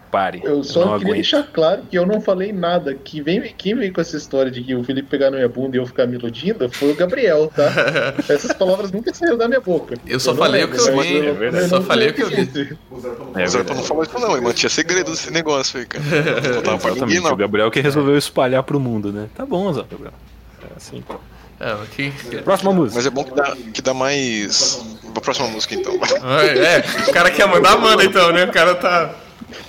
Pare. 0.09 0.41
Eu 0.41 0.63
só 0.63 0.79
não 0.85 0.85
queria 0.93 0.95
aguento. 1.07 1.13
deixar 1.15 1.43
claro 1.43 1.81
que 1.91 1.97
eu 1.97 2.05
não 2.05 2.21
falei 2.21 2.53
nada. 2.53 2.95
Que 2.95 3.19
vem, 3.21 3.41
quem 3.57 3.75
veio 3.75 3.91
com 3.91 3.99
essa 3.99 4.15
história 4.15 4.49
de 4.49 4.63
que 4.63 4.73
o 4.73 4.81
Felipe 4.81 5.09
pegar 5.09 5.29
na 5.29 5.35
minha 5.35 5.49
bunda 5.49 5.75
e 5.75 5.79
eu 5.81 5.85
ficar 5.85 6.07
me 6.07 6.15
iludindo 6.15 6.69
foi 6.71 6.91
o 6.91 6.95
Gabriel, 6.95 7.51
tá? 7.53 7.65
Essas 8.33 8.53
palavras 8.53 8.89
nunca 8.89 9.13
saíram 9.13 9.37
da 9.37 9.49
minha 9.49 9.59
boca. 9.59 9.95
Eu 10.07 10.17
só 10.17 10.31
não 10.31 10.37
falei 10.37 10.63
o 10.63 10.71
que 10.71 10.79
eu 10.79 11.01
vi. 11.01 11.17
é 11.27 11.33
verdade. 11.33 11.67
Só 11.67 11.81
falei 11.81 12.09
o 12.09 12.13
que 12.13 12.23
eu 12.23 12.29
vi. 12.29 12.77
O 12.89 13.47
Zarpa 13.49 13.73
não 13.73 13.83
falou 13.83 14.03
isso 14.03 14.17
não, 14.17 14.31
ele 14.31 14.41
mantinha 14.45 14.69
segredo 14.69 15.11
desse 15.11 15.29
negócio 15.29 15.77
aí, 15.79 15.85
cara. 15.85 16.03
Não 16.05 16.53
contava 16.55 16.77
pra 16.77 16.91
ninguém, 17.05 17.19
não. 17.19 17.33
o 17.33 17.35
Gabriel 17.35 17.69
que 17.69 17.81
resolveu 17.81 18.17
espalhar 18.17 18.63
pro 18.63 18.79
mundo, 18.79 19.11
né? 19.11 19.27
Tá 19.35 19.45
bom, 19.45 19.71
Zé, 19.73 19.83
Gabriel. 19.91 20.13
É 20.63 20.67
assim. 20.77 21.03
Ah, 21.59 21.79
ok. 21.83 22.13
Próxima 22.43 22.71
música. 22.71 22.97
Mas 22.97 23.05
é 23.05 23.09
bom 23.09 23.23
que 23.23 23.33
dá, 23.33 23.55
que 23.73 23.81
dá 23.81 23.93
mais... 23.93 24.97
A 25.15 25.21
próxima 25.21 25.47
música, 25.47 25.73
então. 25.73 25.99
Ah, 26.21 26.45
É, 26.45 26.83
o 27.09 27.13
cara 27.13 27.31
quer 27.31 27.47
mandar, 27.47 27.77
manda 27.77 28.03
então, 28.03 28.31
né? 28.31 28.45
O 28.45 28.51
cara 28.51 28.75
tá. 28.75 29.15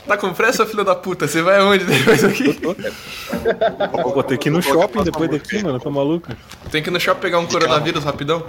Tá 0.06 0.16
com 0.16 0.32
pressa, 0.34 0.66
filho 0.66 0.84
da 0.84 0.94
puta? 0.94 1.26
Você 1.26 1.40
vai 1.40 1.58
aonde 1.58 1.84
depois 1.84 2.22
aqui? 2.24 2.58
Eu 2.62 4.12
vou 4.12 4.22
ter 4.22 4.36
que 4.36 4.48
ir 4.48 4.52
no 4.52 4.60
shopping 4.60 5.04
depois 5.04 5.30
daqui, 5.30 5.62
mano. 5.62 5.80
Tá 5.80 5.88
maluco? 5.88 6.30
Tem 6.70 6.82
que 6.82 6.90
ir 6.90 6.92
no 6.92 7.00
shopping 7.00 7.20
pegar 7.20 7.38
um 7.38 7.46
coronavírus 7.46 8.04
rapidão. 8.04 8.44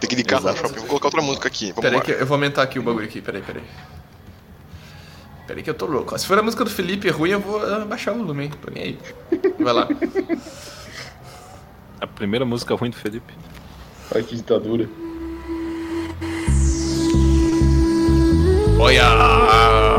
Tem 0.00 0.08
que 0.08 0.14
ir 0.14 0.16
de 0.16 0.24
carro 0.24 0.50
no 0.50 0.56
shopping. 0.56 0.80
Vou 0.80 0.86
colocar 0.86 1.06
outra 1.08 1.22
música 1.22 1.46
aqui. 1.48 1.72
Vamos 1.72 1.82
Peraí 1.82 2.00
que 2.00 2.10
eu 2.10 2.26
vou 2.26 2.34
aumentar 2.34 2.62
aqui 2.62 2.78
o 2.78 2.82
bagulho 2.82 3.04
aqui, 3.04 3.20
peraí, 3.20 3.42
peraí. 3.42 3.62
Peraí 5.46 5.62
que 5.62 5.70
eu 5.70 5.74
tô 5.74 5.86
louco. 5.86 6.18
Se 6.18 6.26
for 6.26 6.38
a 6.38 6.42
música 6.42 6.64
do 6.64 6.70
Felipe 6.70 7.08
ruim, 7.10 7.30
eu 7.30 7.40
vou 7.40 7.62
ah, 7.62 7.84
baixar 7.84 8.12
o 8.12 8.18
volume, 8.18 8.44
hein? 8.44 8.52
Tô 8.60 8.70
nem 8.70 8.82
aí. 8.82 8.98
Vai 9.58 9.72
lá. 9.72 9.88
A 12.02 12.06
primeira 12.08 12.44
música 12.44 12.74
ruim 12.74 12.90
do 12.90 12.96
Felipe. 12.96 13.32
Ai, 14.12 14.24
que 14.24 14.34
ditadura. 14.34 14.88
Olha! 18.80 19.91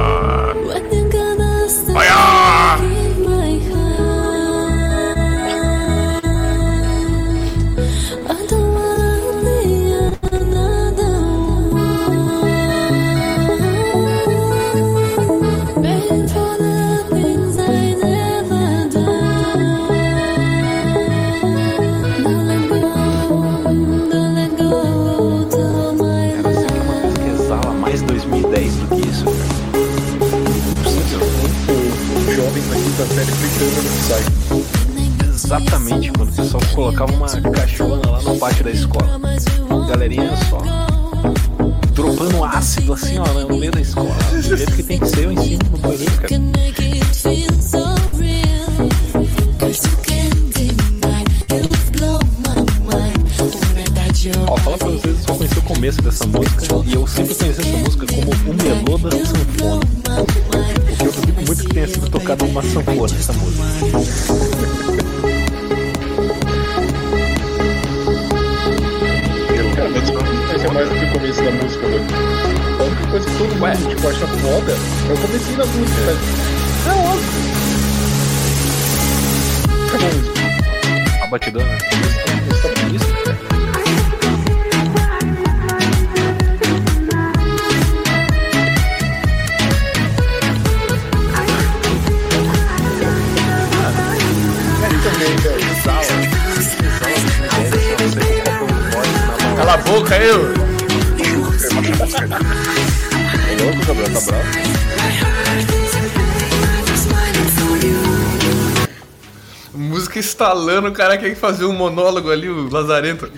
O 110.80 110.92
cara 110.92 111.18
quer 111.18 111.36
fazer 111.36 111.66
um 111.66 111.74
monólogo 111.74 112.32
ali, 112.32 112.50
o 112.50 112.70
Lazarento. 112.70 113.32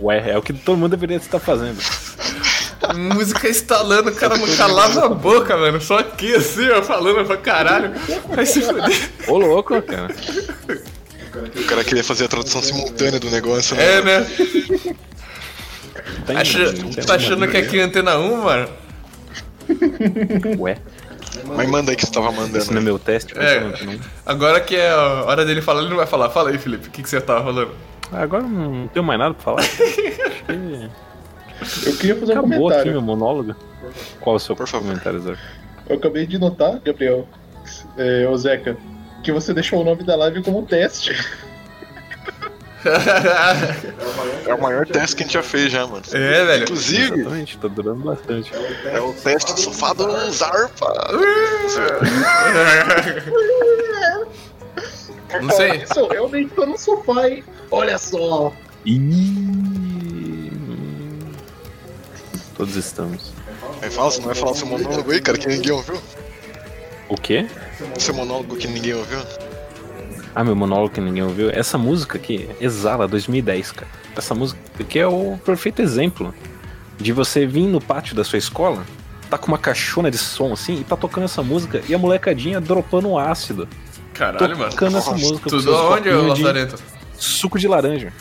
Ué, 0.00 0.30
é 0.30 0.38
o 0.38 0.42
que 0.42 0.52
todo 0.52 0.76
mundo 0.76 0.90
deveria 0.90 1.16
estar 1.16 1.38
fazendo. 1.38 1.78
Música 2.96 3.48
estalando, 3.48 4.10
o 4.10 4.14
cara 4.14 4.36
não 4.36 4.56
calava 4.56 5.06
a 5.06 5.08
boca, 5.08 5.56
mano. 5.56 5.80
Só 5.80 5.98
aqui 5.98 6.34
assim, 6.34 6.68
ó, 6.70 6.82
falando 6.82 7.24
pra 7.24 7.36
caralho. 7.36 7.92
Vai 8.28 8.44
se 8.44 8.60
fuder. 8.60 9.10
Ô, 9.28 9.38
louco, 9.38 9.80
cara. 9.82 10.12
O 11.56 11.64
cara 11.64 11.84
queria 11.84 12.02
fazer 12.04 12.24
a 12.24 12.28
tradução 12.28 12.62
simultânea 12.62 13.20
do 13.20 13.30
negócio, 13.30 13.76
né? 13.76 13.98
É, 13.98 14.02
né? 14.02 14.26
Tá, 16.26 16.40
Acha, 16.40 16.58
tá 17.06 17.14
achando 17.14 17.46
que 17.48 17.56
aqui 17.56 17.78
é 17.78 17.82
antena 17.82 18.18
1, 18.18 18.42
mano? 18.42 18.68
Ué, 20.58 20.76
Mas 21.46 21.68
manda 21.68 21.92
aí 21.92 21.96
que 21.96 22.04
você 22.04 22.12
tava 22.12 22.28
esse 22.28 22.36
não 22.36 22.44
é 22.44 22.48
mandando. 22.50 22.82
meu 22.82 22.98
teste? 22.98 23.32
É. 23.38 23.60
Agora 24.32 24.60
que 24.60 24.74
é 24.76 24.90
a 24.90 25.24
hora 25.26 25.44
dele 25.44 25.60
falar, 25.60 25.80
ele 25.82 25.90
não 25.90 25.96
vai 25.98 26.06
falar. 26.06 26.30
Fala 26.30 26.50
aí, 26.50 26.58
Felipe, 26.58 26.88
o 26.88 26.90
que, 26.90 27.02
que 27.02 27.08
você 27.08 27.20
tava 27.20 27.44
falando? 27.44 27.70
Agora 28.10 28.42
não 28.42 28.88
tenho 28.88 29.04
mais 29.04 29.18
nada 29.18 29.34
pra 29.34 29.42
falar. 29.42 29.62
Eu 31.86 31.96
queria 31.96 32.16
fazer 32.16 32.32
um 32.32 32.38
Acabou 32.40 32.48
aqui 32.50 32.58
comentário. 32.58 32.92
meu 32.92 33.02
monólogo. 33.02 33.54
Qual 34.20 34.34
é 34.34 34.36
o 34.36 34.40
seu 34.40 34.56
Por 34.56 34.66
favor. 34.66 34.86
comentário, 34.88 35.20
Zé? 35.20 35.36
Eu 35.88 35.96
acabei 35.96 36.26
de 36.26 36.38
notar, 36.38 36.80
Gabriel, 36.80 37.28
é, 37.96 38.26
ô 38.28 38.36
Zeca, 38.36 38.76
que 39.22 39.30
você 39.30 39.52
deixou 39.54 39.80
o 39.80 39.84
nome 39.84 40.02
da 40.02 40.16
live 40.16 40.42
como 40.42 40.62
teste. 40.66 41.12
É 44.44 44.52
o 44.54 44.60
maior 44.60 44.84
teste 44.84 45.14
que 45.14 45.22
a 45.22 45.26
gente 45.26 45.34
já 45.34 45.42
fez 45.44 45.70
já, 45.70 45.86
mano. 45.86 46.02
É, 46.12 46.44
velho. 46.44 46.64
Inclusive, 46.64 47.14
Exatamente, 47.20 47.56
tá 47.58 47.68
durando 47.68 48.02
bastante. 48.02 48.52
é 48.92 49.00
o 49.00 49.12
teste 49.12 49.54
do 49.54 49.60
sofá 49.60 49.92
do 49.92 50.10
Zarpa. 50.32 50.92
Não 55.40 55.50
sei. 55.50 55.86
Sou 55.86 56.08
realmente 56.08 56.52
tô 56.54 56.66
no 56.66 56.78
sofá, 56.78 57.28
hein? 57.28 57.44
Olha 57.70 57.96
só. 57.98 58.52
Ih, 58.84 59.52
Todos 62.56 62.76
estamos. 62.76 63.32
Fala, 63.90 64.10
você 64.10 64.18
não 64.18 64.26
vai 64.26 64.34
falar 64.34 64.54
seu 64.54 64.66
monólogo 64.66 65.10
aí, 65.10 65.20
cara, 65.20 65.38
que 65.38 65.48
ninguém 65.48 65.72
ouviu? 65.72 65.98
O 67.08 67.16
quê? 67.16 67.46
Seu 67.98 68.14
monólogo 68.14 68.56
que 68.56 68.68
ninguém 68.68 68.94
ouviu? 68.94 69.18
Ah, 70.34 70.44
meu 70.44 70.54
monólogo 70.54 70.94
que 70.94 71.00
ninguém 71.00 71.22
ouviu. 71.22 71.50
Essa 71.50 71.76
música 71.76 72.18
aqui, 72.18 72.48
Exala 72.60 73.08
2010, 73.08 73.72
cara. 73.72 73.90
Essa 74.16 74.34
música 74.34 74.60
aqui 74.78 74.98
é 74.98 75.06
o 75.06 75.38
perfeito 75.44 75.82
exemplo 75.82 76.34
de 76.98 77.12
você 77.12 77.46
vir 77.46 77.66
no 77.66 77.80
pátio 77.80 78.14
da 78.14 78.22
sua 78.22 78.38
escola, 78.38 78.84
tá 79.28 79.36
com 79.36 79.48
uma 79.48 79.58
caixona 79.58 80.10
de 80.10 80.18
som 80.18 80.52
assim 80.52 80.80
e 80.80 80.84
tá 80.84 80.96
tocando 80.96 81.24
essa 81.24 81.42
música 81.42 81.82
e 81.88 81.94
a 81.94 81.98
molecadinha 81.98 82.60
dropando 82.60 83.08
um 83.08 83.18
ácido. 83.18 83.68
Caralho, 84.14 84.58
mano. 84.58 84.70
Tocando 84.70 84.98
essa 84.98 85.10
Nossa, 85.12 85.26
música 85.26 85.48
Tudo 85.50 85.74
aonde, 85.74 86.08
ô 86.10 86.26
Lazarento? 86.28 86.76
Suco 87.16 87.58
de 87.58 87.66
laranja. 87.68 88.12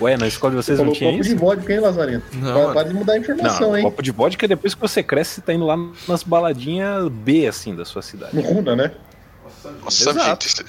Ué, 0.00 0.16
na 0.16 0.26
escola 0.26 0.50
de 0.52 0.56
vocês 0.56 0.78
Você 0.78 0.84
não 0.84 0.92
tinha 0.92 1.10
copo 1.10 1.20
isso? 1.22 1.30
de 1.30 1.36
vodka, 1.36 1.72
hein, 1.72 1.80
Lazarento? 1.80 2.24
Não, 2.36 2.54
Para- 2.54 2.74
mano. 2.74 2.88
De 2.88 2.94
mudar 2.94 3.12
a 3.12 3.18
informação, 3.18 3.68
Não, 3.70 3.76
hein? 3.76 3.84
copo 3.84 4.02
de 4.02 4.10
vodka 4.10 4.46
é 4.46 4.48
depois 4.48 4.74
que 4.74 4.80
você 4.80 5.02
cresce, 5.02 5.34
você 5.36 5.40
tá 5.42 5.52
indo 5.52 5.64
lá 5.66 5.76
nas 6.08 6.22
baladinhas 6.22 7.08
B, 7.08 7.46
assim, 7.46 7.74
da 7.74 7.84
sua 7.84 8.02
cidade. 8.02 8.34
No 8.34 8.42
Runa, 8.42 8.74
né? 8.74 8.92
Nossa, 9.84 10.10
Exato. 10.10 10.48
gente. 10.48 10.64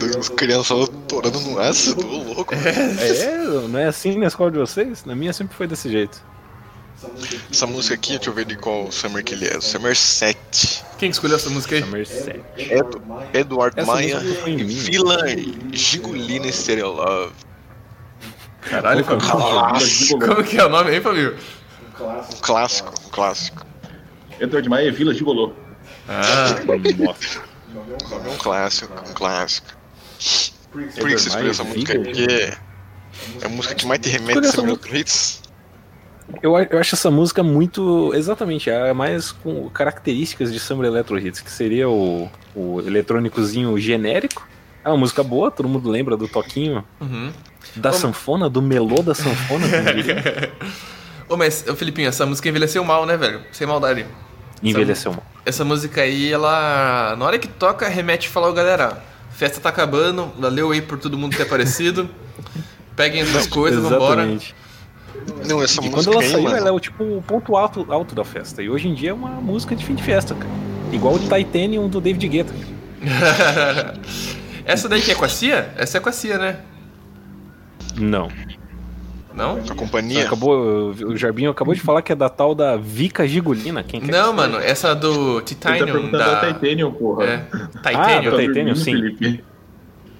dei 0.00 0.18
As 0.18 0.28
crianças 0.30 0.88
torando 1.06 1.38
no 1.40 1.58
ácido, 1.58 2.06
louco. 2.06 2.54
É, 2.54 3.68
não 3.68 3.78
é 3.78 3.86
assim 3.86 4.16
na 4.18 4.26
escola 4.26 4.50
de 4.50 4.58
vocês? 4.58 5.04
Na 5.04 5.14
minha 5.14 5.32
sempre 5.32 5.54
foi 5.56 5.66
desse 5.66 5.90
jeito. 5.90 6.22
Essa 7.50 7.66
música 7.66 7.94
aqui, 7.94 8.16
deixa 8.16 8.30
eu 8.30 8.34
ver 8.34 8.44
de 8.44 8.56
qual 8.56 8.90
Summer 8.90 9.22
que 9.22 9.34
ele 9.34 9.46
é. 9.46 9.56
O 9.56 9.62
Summer 9.62 9.96
7. 9.96 10.84
Quem 10.98 11.10
que 11.10 11.14
escolheu 11.16 11.36
essa 11.36 11.48
música 11.50 11.76
aí? 11.76 11.82
Summer 11.82 12.06
7. 12.06 12.40
Edu, 12.56 13.02
Eduardo 13.32 13.80
Essa 13.80 13.92
Maia 13.92 14.20
mim. 14.20 14.56
Vila 14.66 15.18
Gigolina 15.72 16.50
Stereo 16.50 16.92
Love. 16.92 17.34
Caralho, 18.62 19.04
Fabio. 19.04 19.28
Clássico. 19.28 20.18
Como 20.18 20.44
que 20.44 20.58
é 20.58 20.64
o 20.64 20.68
nome 20.68 20.90
aí, 20.90 21.00
Fabio? 21.00 21.36
Um 22.00 22.40
clássico, 22.40 22.92
um 23.06 23.10
clássico. 23.10 23.66
Edward 24.40 24.68
Maia, 24.68 24.92
Vila 24.92 25.14
Gigolô. 25.14 25.52
Ah, 26.08 26.54
Nossa. 26.98 27.42
É 28.26 28.30
um 28.30 28.36
clássico, 28.36 28.92
um 29.08 29.12
clássico. 29.12 29.68
Por 30.72 31.08
que 31.08 31.18
você 31.18 31.28
escolheu 31.28 31.50
essa 31.50 31.64
música? 31.64 31.94
Porque 31.98 32.52
é 33.40 33.46
a 33.46 33.48
música 33.48 33.74
que 33.74 33.86
mais 33.86 34.00
te 34.00 34.08
remete 34.08 34.46
a 34.46 34.52
Summer. 34.52 34.78
Hits. 34.92 35.42
Eu, 36.42 36.58
eu 36.58 36.78
acho 36.78 36.94
essa 36.94 37.10
música 37.10 37.42
muito. 37.42 38.12
Exatamente, 38.14 38.70
é 38.70 38.92
mais 38.92 39.32
com 39.32 39.68
características 39.70 40.52
de 40.52 40.60
Summer 40.60 40.86
Electro 40.86 41.18
Hits, 41.18 41.40
que 41.40 41.50
seria 41.50 41.88
o, 41.88 42.30
o 42.54 42.80
eletrônicozinho 42.80 43.76
genérico. 43.78 44.46
É 44.84 44.88
uma 44.88 44.98
música 44.98 45.22
boa, 45.22 45.50
todo 45.50 45.68
mundo 45.68 45.90
lembra 45.90 46.16
do 46.16 46.28
toquinho 46.28 46.84
uhum. 47.00 47.32
da 47.74 47.92
sanfona, 47.92 48.48
do 48.48 48.62
melô 48.62 49.02
da 49.02 49.14
sanfona. 49.14 49.66
Ô, 51.28 51.36
mas, 51.36 51.64
ô, 51.68 51.76
Felipinho, 51.76 52.08
essa 52.08 52.24
música 52.24 52.48
envelheceu 52.48 52.82
mal, 52.82 53.04
né, 53.04 53.16
velho? 53.16 53.42
Sem 53.52 53.66
maldade. 53.66 54.06
Envelheceu 54.62 55.12
mal. 55.12 55.22
Essa 55.44 55.62
música 55.64 56.00
aí, 56.00 56.32
ela. 56.32 57.14
Na 57.18 57.24
hora 57.26 57.38
que 57.38 57.46
toca, 57.46 57.86
remete 57.86 58.28
e 58.28 58.30
fala, 58.30 58.48
ô 58.48 58.52
galera, 58.52 59.02
festa 59.30 59.60
tá 59.60 59.68
acabando, 59.68 60.32
valeu 60.38 60.70
aí 60.70 60.80
por 60.80 60.98
todo 60.98 61.18
mundo 61.18 61.36
ter 61.36 61.42
aparecido. 61.42 62.08
Peguem 62.96 63.20
as 63.20 63.46
coisas, 63.48 63.82
vambora. 63.82 64.26
Não, 65.46 65.62
essa 65.62 65.80
E 65.84 65.90
quando 65.90 66.06
música 66.06 66.12
ela 66.14 66.22
aí, 66.22 66.28
saiu, 66.30 66.42
mano. 66.44 66.56
ela 66.56 66.68
é 66.68 66.72
o 66.72 66.80
tipo 66.80 67.02
o 67.04 67.22
ponto 67.22 67.56
alto, 67.56 67.86
alto 67.90 68.14
da 68.14 68.24
festa. 68.24 68.62
E 68.62 68.68
hoje 68.70 68.88
em 68.88 68.94
dia 68.94 69.10
é 69.10 69.12
uma 69.12 69.30
música 69.30 69.74
de 69.76 69.84
fim 69.84 69.94
de 69.94 70.02
festa, 70.02 70.34
cara. 70.34 70.50
Igual 70.92 71.14
o 71.14 71.18
Titanium 71.18 71.88
do 71.88 72.00
David 72.00 72.26
Guetta. 72.28 72.52
Essa 74.64 74.88
daí 74.88 75.00
que 75.00 75.10
é 75.10 75.14
com 75.14 75.24
a 75.24 75.28
Cia? 75.28 75.72
Essa 75.76 75.98
é 75.98 76.00
com 76.00 76.08
a 76.08 76.12
Cia, 76.12 76.38
né? 76.38 76.60
Não. 77.96 78.28
Não? 79.34 79.58
A 79.70 79.74
companhia. 79.74 80.26
Acabou, 80.26 80.90
o 80.90 81.16
Jarbinho 81.16 81.50
acabou 81.50 81.74
de 81.74 81.80
falar 81.80 82.02
que 82.02 82.12
é 82.12 82.14
da 82.16 82.28
tal 82.28 82.54
da 82.54 82.76
Vica 82.76 83.26
Gigolina. 83.26 83.82
Quem 83.82 84.00
quer 84.00 84.10
Não, 84.10 84.30
que 84.30 84.36
mano, 84.36 84.58
essa 84.58 84.94
do 84.94 85.36
Ele 85.38 85.40
tá 85.40 85.44
Titanium 85.46 85.86
perguntando 85.86 86.18
da. 86.18 86.40
da 86.40 86.52
Titanium, 86.52 86.92
porra. 86.92 87.24
É, 87.24 87.46
Ah, 87.52 87.66
Titanium. 87.68 87.82
Tá 87.82 87.90
Titanium, 87.90 88.42
dormindo, 88.52 88.76
sim. 88.76 88.92
Felipe? 88.92 89.44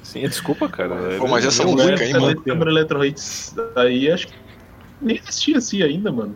Sim, 0.03 0.21
desculpa, 0.23 0.69
cara. 0.69 0.95
Pô, 1.19 1.27
mas 1.27 1.45
essa 1.45 1.65
música 1.65 2.03
aí, 2.03 2.13
mano. 2.13 2.41
Câmara 2.41 2.71
Electro 2.71 3.05
Hits 3.05 3.55
aí, 3.77 4.11
acho 4.11 4.29
que 4.29 4.35
nem 5.01 5.17
existia 5.17 5.59
assim 5.59 5.83
ainda, 5.83 6.11
mano. 6.13 6.35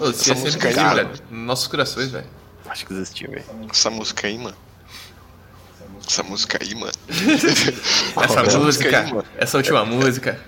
Ô, 0.00 0.12
Cia 0.12 0.32
Essa 0.32 0.34
sempre 0.34 0.42
música 0.42 0.68
aí, 0.68 0.94
velho. 0.94 1.10
Nos 1.30 1.46
nossos 1.46 1.66
corações, 1.66 2.10
velho. 2.10 2.26
Acho 2.68 2.86
que 2.86 2.92
existia, 2.94 3.28
velho. 3.28 3.44
Essa 3.70 3.90
música 3.90 4.26
aí, 4.26 4.38
mano. 4.38 4.56
Essa 6.06 6.22
música 6.22 6.58
aí, 6.60 6.74
mano. 6.74 6.92
Essa 8.22 8.40
Essa 8.40 8.58
música 8.58 8.98
aí, 9.00 9.12
mano. 9.12 9.24
essa 9.38 9.56
última 9.56 9.84
música. 9.84 10.40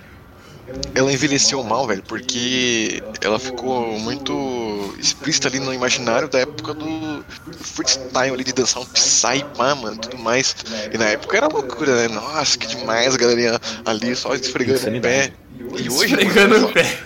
Ela 0.97 1.13
envelheceu 1.13 1.63
mal, 1.63 1.87
velho, 1.87 2.03
porque 2.03 3.01
ela 3.21 3.39
ficou 3.39 3.97
muito 4.01 4.95
explícita 4.99 5.47
ali 5.47 5.61
no 5.61 5.73
imaginário 5.73 6.29
da 6.29 6.41
época 6.41 6.75
do 6.75 7.25
freestyle 7.57 8.35
ali 8.35 8.43
de 8.43 8.53
dançar 8.53 8.83
um 8.83 8.87
Psy, 8.87 9.45
pá, 9.57 9.77
mano, 9.77 9.97
tudo 9.97 10.19
mais. 10.19 10.57
E 10.93 10.99
na 10.99 11.05
época 11.05 11.37
era 11.37 11.47
loucura, 11.47 11.95
né? 11.95 12.09
Nossa, 12.13 12.59
que 12.59 12.67
demais, 12.67 13.15
a 13.15 13.19
galerinha 13.19 13.61
ali 13.85 14.17
só 14.17 14.35
esfregando 14.35 14.99
o 14.99 15.01
pé. 15.01 15.33
E 15.79 15.89
hoje, 15.89 16.15
Esfregando 16.15 16.55
mano, 16.55 16.67
o 16.69 16.73
pé. 16.73 16.99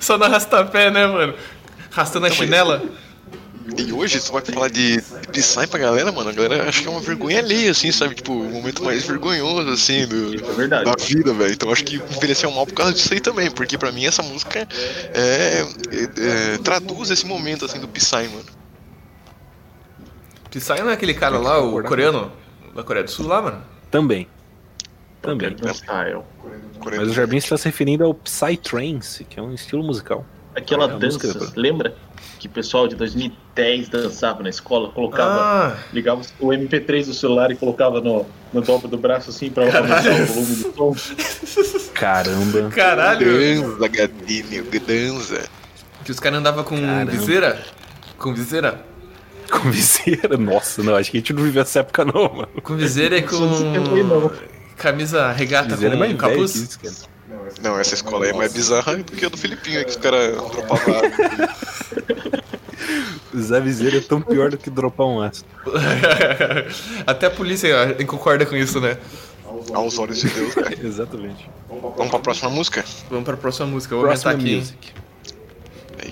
Só 0.00 0.16
no 0.18 0.24
arrastapé, 0.24 0.90
né, 0.90 1.06
mano? 1.06 1.34
Arrastando 1.92 2.26
a 2.26 2.30
chinela. 2.30 2.82
E 3.76 3.92
hoje, 3.92 4.20
você 4.20 4.30
vai 4.30 4.42
falar 4.42 4.68
de 4.68 5.02
Psy 5.32 5.66
pra 5.66 5.78
galera, 5.80 6.12
mano, 6.12 6.30
a 6.30 6.32
galera 6.32 6.68
acha 6.68 6.82
que 6.82 6.86
é 6.86 6.90
uma 6.90 7.00
vergonha 7.00 7.40
ali, 7.40 7.68
assim, 7.68 7.90
sabe? 7.90 8.14
Tipo, 8.14 8.32
o 8.32 8.44
momento 8.48 8.84
mais 8.84 9.04
vergonhoso, 9.04 9.68
assim, 9.70 10.06
do, 10.06 10.34
É 10.62 10.84
da 10.84 10.94
vida, 11.04 11.34
velho. 11.34 11.52
Então 11.52 11.70
acho 11.72 11.82
que 11.84 11.96
envelheceu 11.96 12.48
mal 12.52 12.64
por 12.64 12.74
causa 12.74 12.92
disso 12.92 13.12
aí 13.12 13.18
também, 13.20 13.50
porque 13.50 13.76
pra 13.76 13.90
mim 13.90 14.06
essa 14.06 14.22
música 14.22 14.60
é, 14.60 14.66
é- 15.12 15.64
é- 16.54 16.58
traduz 16.58 17.10
esse 17.10 17.26
momento, 17.26 17.64
assim, 17.64 17.80
do 17.80 17.88
Psy, 17.88 18.28
mano. 18.28 18.44
Psy 20.50 20.80
não 20.80 20.90
é 20.90 20.94
aquele 20.94 21.14
cara 21.14 21.36
lá, 21.38 21.58
o 21.60 21.82
coreano, 21.82 22.32
da 22.74 22.84
Coreia 22.84 23.04
do 23.04 23.10
Sul 23.10 23.26
lá, 23.26 23.42
mano? 23.42 23.62
Também. 23.90 24.28
Também. 25.26 25.56
Mas 26.98 27.08
o 27.08 27.12
Jarbinho 27.12 27.38
está 27.38 27.56
se 27.56 27.64
referindo 27.66 28.04
ao 28.04 28.14
Psytrance, 28.14 29.24
que 29.24 29.38
é 29.38 29.42
um 29.42 29.52
estilo 29.52 29.82
musical. 29.82 30.24
Aquela 30.54 30.86
Ah, 30.86 30.88
música 30.98 31.28
dança, 31.32 31.46
da- 31.46 31.52
lembra? 31.60 31.94
Que 32.38 32.46
o 32.46 32.50
pessoal 32.50 32.86
de 32.88 32.94
2010 32.96 33.88
dançava 33.88 34.42
na 34.42 34.48
escola, 34.48 34.90
colocava, 34.90 35.40
Ah, 35.74 35.76
ligava 35.92 36.22
o 36.40 36.48
MP3 36.52 37.06
do 37.06 37.12
celular 37.14 37.50
e 37.50 37.56
colocava 37.56 38.00
no, 38.00 38.24
no 38.52 38.60
dobro 38.62 38.88
do 38.88 38.96
braço 38.96 39.28
assim 39.30 39.50
pra 39.50 39.64
aumentar 39.66 40.00
o 40.22 40.26
volume 40.26 40.46
do 40.56 40.72
som. 40.74 40.94
Caramba. 41.94 42.68
caralho. 42.70 43.26
Danza, 43.62 43.88
gatinho, 43.88 44.64
danza. 44.86 45.44
Que 46.04 46.10
os 46.10 46.20
caras 46.20 46.38
andavam 46.38 46.62
com 46.64 46.76
Caramba. 46.80 47.10
viseira. 47.10 47.62
Com 48.18 48.32
viseira? 48.32 48.80
Com 49.50 49.70
viseira? 49.70 50.36
Nossa, 50.36 50.82
não, 50.82 50.94
acho 50.96 51.10
que 51.10 51.18
a 51.18 51.20
gente 51.20 51.32
não 51.32 51.42
viveu 51.42 51.62
essa 51.62 51.80
época 51.80 52.04
não, 52.04 52.32
mano. 52.32 52.48
Com 52.62 52.76
viseira 52.76 53.16
e 53.18 53.22
com. 53.22 53.36
Camisa 54.76 55.32
regata 55.32 55.74
é 55.74 55.76
com 55.76 55.82
mais 55.82 55.98
velho 56.00 56.16
capuz. 56.16 56.54
isso, 56.54 56.78
cara. 56.80 56.94
Não, 57.62 57.78
essa 57.78 57.94
escola 57.94 58.24
aí 58.24 58.30
é 58.30 58.34
mais 58.34 58.52
bizarra 58.52 58.96
do 58.96 59.04
que 59.12 59.24
a 59.24 59.28
do 59.28 59.36
Filipinho 59.36 59.78
aí, 59.78 59.84
que 59.84 59.90
os 59.90 59.96
caras 59.96 60.34
dropavam 60.36 60.94
água. 60.96 61.10
Usar 63.34 63.60
viseira 63.60 63.98
é 63.98 64.00
tão 64.00 64.20
pior 64.20 64.50
do 64.50 64.56
que 64.56 64.70
dropar 64.70 65.06
um 65.06 65.20
aço. 65.20 65.44
Até 67.06 67.26
a 67.26 67.30
polícia 67.30 67.94
concorda 68.06 68.46
com 68.46 68.56
isso, 68.56 68.80
né? 68.80 68.96
aos 69.72 69.98
olhos 69.98 70.20
de 70.20 70.28
Deus, 70.28 70.54
cara. 70.54 70.74
Exatamente. 70.86 71.48
Vamos 71.68 72.10
pra 72.10 72.18
próxima 72.18 72.50
música? 72.50 72.84
Vamos 73.10 73.24
pra 73.24 73.36
próxima 73.36 73.66
música. 73.66 73.94
Eu 73.94 73.98
vou 73.98 74.06
Próxima 74.08 74.32
aumentar 74.32 74.48
aqui. 74.48 74.56
music. 74.56 74.92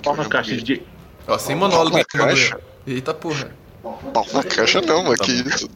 Pau 0.03 0.15
na 0.15 0.25
caixa 0.25 0.57
de. 0.57 0.81
Ó, 1.27 1.37
sem 1.37 1.55
monólogo. 1.55 1.91
Pau 1.91 1.99
na 1.99 2.27
caixa? 2.27 2.59
Eita 2.85 3.13
porra. 3.13 3.51
Pau 3.81 4.25
na 4.33 4.43
caixa 4.43 4.81
não, 4.81 5.03
mas 5.03 5.19
que 5.19 5.31
isso. 5.31 5.69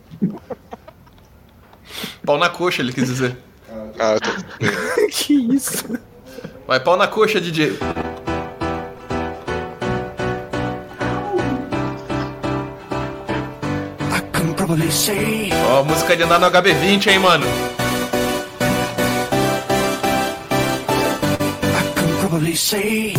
Pau 2.26 2.38
na 2.38 2.50
coxa, 2.50 2.82
ele 2.82 2.94
quis 2.94 3.08
dizer. 3.08 3.38
Ah, 4.00 4.18
tá. 4.20 4.36
que 5.12 5.34
isso? 5.34 5.86
Vai, 6.68 6.80
pau 6.80 6.96
na 6.96 7.08
coxa, 7.08 7.42
DJ. 7.42 7.78
I 14.12 14.22
can 14.32 14.54
probably 14.54 14.92
say 14.92 15.50
Ó, 15.72 15.84
música 15.84 16.16
de 16.16 16.24
andar 16.24 16.40
no 16.40 16.50
HB20, 16.50 17.08
hein, 17.08 17.20
mano. 17.20 17.46
I 21.64 21.84
can 21.96 22.20
probably 22.22 22.56
say 22.56 23.14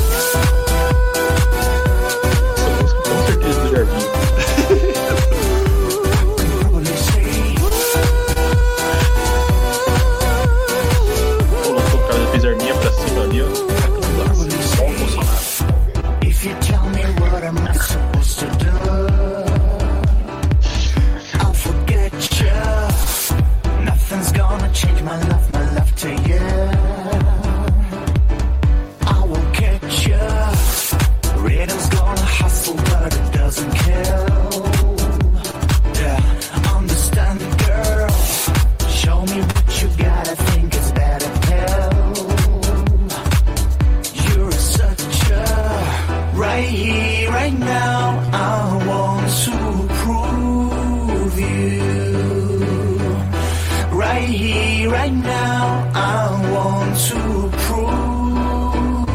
here, 54.31 54.91
right 54.91 55.13
now. 55.13 55.91
I 55.95 56.31
want 56.53 56.97
to 57.09 57.51
prove. 57.65 59.09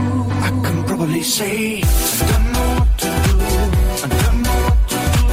I 0.43 0.49
can 0.63 0.83
probably 0.83 1.23
say, 1.23 1.81
I 1.81 1.85
don't 2.31 2.51
know 2.53 2.67
what 2.79 2.97
to 2.99 3.07
do. 3.25 3.37
I 4.03 4.07
don't 4.23 4.39
know 4.45 4.59
what 4.65 4.81
to 4.91 4.99
do. 5.15 5.29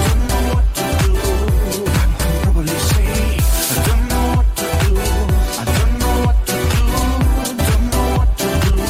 Don't 0.00 0.26
know 0.28 0.48
what 0.52 0.66
to 0.78 0.86
do. 1.02 1.18
I 1.92 2.04
can 2.18 2.34
probably 2.42 2.78
say, 2.90 3.06
I 3.72 3.84
don't 3.86 4.04
know 4.10 4.26
what 4.36 4.48
to 4.56 4.66
do. 4.82 4.96
I 5.58 5.64
don't 5.76 5.94
know 6.00 6.16
what 6.26 6.38
to 6.48 6.54
do. 6.54 6.80
Don't 7.68 7.86
know 7.92 8.06
what 8.16 8.30
to 8.38 8.48
do. 8.62 8.84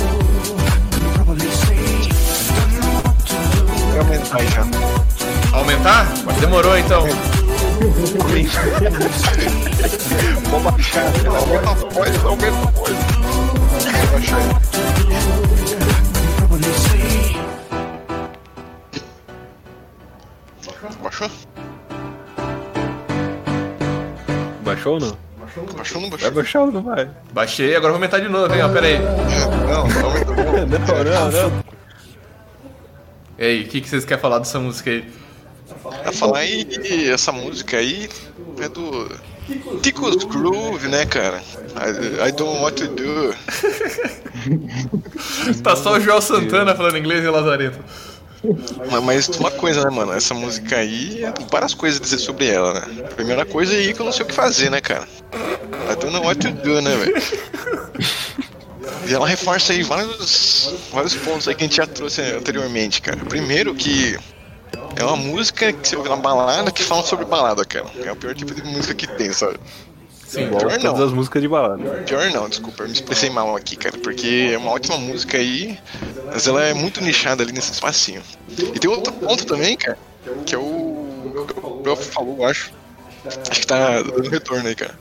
I 0.55 0.95
can 0.95 1.07
probably 1.17 1.51
say, 1.63 1.83
I 2.49 2.61
don't 2.61 2.75
know 2.79 2.95
what 3.03 3.19
to 3.27 3.37
do. 3.57 3.67
Aumentar 3.99 4.41
aí 4.41 4.47
já. 4.49 4.63
Aumentar? 5.53 6.03
Demorou 6.41 6.77
então. 6.79 7.03
Vamos 10.51 10.73
baixar. 10.73 11.05
Aumenta 11.27 11.71
a 11.71 11.75
voz, 11.75 12.25
aumenta 12.25 12.47
a 12.47 12.71
voz. 12.71 12.93
Vai 13.91 14.07
baixar 14.07 14.37
aí. 14.39 14.49
Probably 16.37 16.73
say. 16.75 17.37
Baixou? 21.03 21.31
Baixou 24.65 24.95
ou 24.95 25.01
não? 25.01 25.17
Baixou 25.39 25.63
ou 25.65 25.69
não 26.03 26.11
Vai 26.11 26.11
baixou? 26.11 26.31
baixar 26.33 26.61
ou 26.63 26.73
não 26.73 26.83
vai? 26.83 27.11
Baixei, 27.33 27.71
agora 27.77 27.93
eu 27.93 27.93
vou 27.93 27.95
aumentar 27.97 28.21
de 28.21 28.29
novo, 28.29 28.55
hein? 28.55 28.63
Ó, 28.63 28.69
pera 28.69 28.87
aí. 28.87 28.99
Não, 28.99 29.89
não 29.89 30.07
aumentou. 30.07 30.35
não. 30.37 30.45
Não, 30.67 31.31
não, 31.31 31.51
não. 31.51 31.65
E 33.39 33.45
aí, 33.45 33.63
o 33.65 33.69
que, 33.69 33.81
que 33.81 33.89
vocês 33.89 34.05
querem 34.05 34.21
falar 34.21 34.39
dessa 34.39 34.61
música 34.61 34.91
aí? 34.91 35.05
A 36.05 36.13
falar 36.13 36.39
aí, 36.41 36.67
essa 37.13 37.33
música 37.33 37.77
aí 37.79 38.09
é 38.61 38.69
do 38.69 39.09
Ticos 39.83 40.25
Groove, 40.25 40.89
né, 40.89 41.05
cara? 41.07 41.43
I, 41.77 42.29
I 42.29 42.33
don't 42.33 42.55
know 42.55 42.63
what 42.63 42.77
to 42.83 42.89
do. 42.89 43.35
Tá 45.63 45.77
só 45.77 45.93
o 45.93 46.01
Joel 46.01 46.21
Santana 46.21 46.75
falando 46.75 46.99
inglês 46.99 47.25
e 47.25 47.29
o 47.29 47.33
Lazareto. 47.33 47.79
Mas, 49.05 49.29
uma 49.29 49.51
coisa, 49.51 49.85
né, 49.85 49.91
mano? 49.91 50.13
Essa 50.13 50.35
música 50.35 50.77
aí, 50.77 51.23
várias 51.51 51.75
coisas 51.75 52.01
a 52.01 52.03
dizer 52.03 52.19
sobre 52.19 52.49
ela, 52.49 52.75
né? 52.75 53.05
Primeira 53.15 53.45
coisa 53.45 53.73
aí 53.73 53.95
que 53.95 54.01
eu 54.01 54.05
não 54.05 54.13
sei 54.13 54.25
o 54.25 54.29
que 54.29 54.35
fazer, 54.35 54.71
né, 54.71 54.81
cara? 54.81 55.07
I 55.33 55.95
don't 56.01 56.11
know 56.13 56.25
what 56.25 56.41
to 56.41 56.51
do, 56.51 56.83
né, 56.83 56.97
velho? 56.97 57.15
E 59.09 59.15
ela 59.15 59.27
reforça 59.27 59.73
aí 59.73 59.83
vários, 59.83 60.75
vários 60.93 61.15
pontos 61.15 61.47
aí 61.49 61.55
que 61.55 61.65
a 61.65 61.67
gente 61.67 61.77
já 61.77 61.87
trouxe 61.87 62.21
anteriormente, 62.21 63.01
cara. 63.01 63.19
Primeiro 63.25 63.75
que 63.75 64.17
é 64.97 65.05
uma 65.05 65.17
música 65.17 65.73
que 65.73 65.89
você 65.89 65.97
ouve 65.97 66.09
na 66.09 66.17
balada 66.17 66.71
que 66.71 66.83
fala 66.83 67.03
sobre 67.03 67.25
balada, 67.25 67.65
cara. 67.65 67.87
É 68.05 68.13
o 68.13 68.17
pior 68.17 68.35
tipo 68.35 68.55
de 68.55 68.63
música 68.63 68.95
que 68.95 69.07
tem, 69.07 69.33
sabe? 69.33 69.59
Sim, 70.27 70.45
Igual 70.45 70.61
Pior 70.61 70.79
todas 70.79 70.99
não. 70.99 71.05
as 71.05 71.13
músicas 71.13 71.43
de 71.43 71.49
balada. 71.49 71.83
Pior 72.07 72.31
não, 72.31 72.49
desculpa, 72.49 72.85
eu 72.85 72.87
me 72.89 72.95
expressei 72.95 73.29
mal 73.29 73.55
aqui, 73.55 73.77
cara, 73.77 73.99
porque 73.99 74.51
é 74.53 74.57
uma 74.57 74.71
ótima 74.71 74.97
música 74.97 75.37
aí, 75.37 75.79
mas 76.33 76.47
ela 76.47 76.63
é 76.65 76.73
muito 76.73 77.03
nichada 77.03 77.43
ali 77.43 77.53
nesse 77.53 77.73
espacinho. 77.73 78.23
E 78.49 78.79
tem 78.79 78.91
outro 78.91 79.13
ponto 79.13 79.45
também, 79.45 79.77
cara, 79.77 79.99
que 80.47 80.55
é 80.55 80.59
o. 80.59 81.45
que 81.47 81.67
o 81.67 81.81
Bel 81.83 81.97
falou, 81.97 82.37
eu 82.39 82.47
acho. 82.47 82.73
Acho 83.27 83.61
que 83.61 83.67
tá 83.67 84.01
dando 84.03 84.31
retorno 84.31 84.67
aí, 84.67 84.75
cara. 84.75 84.99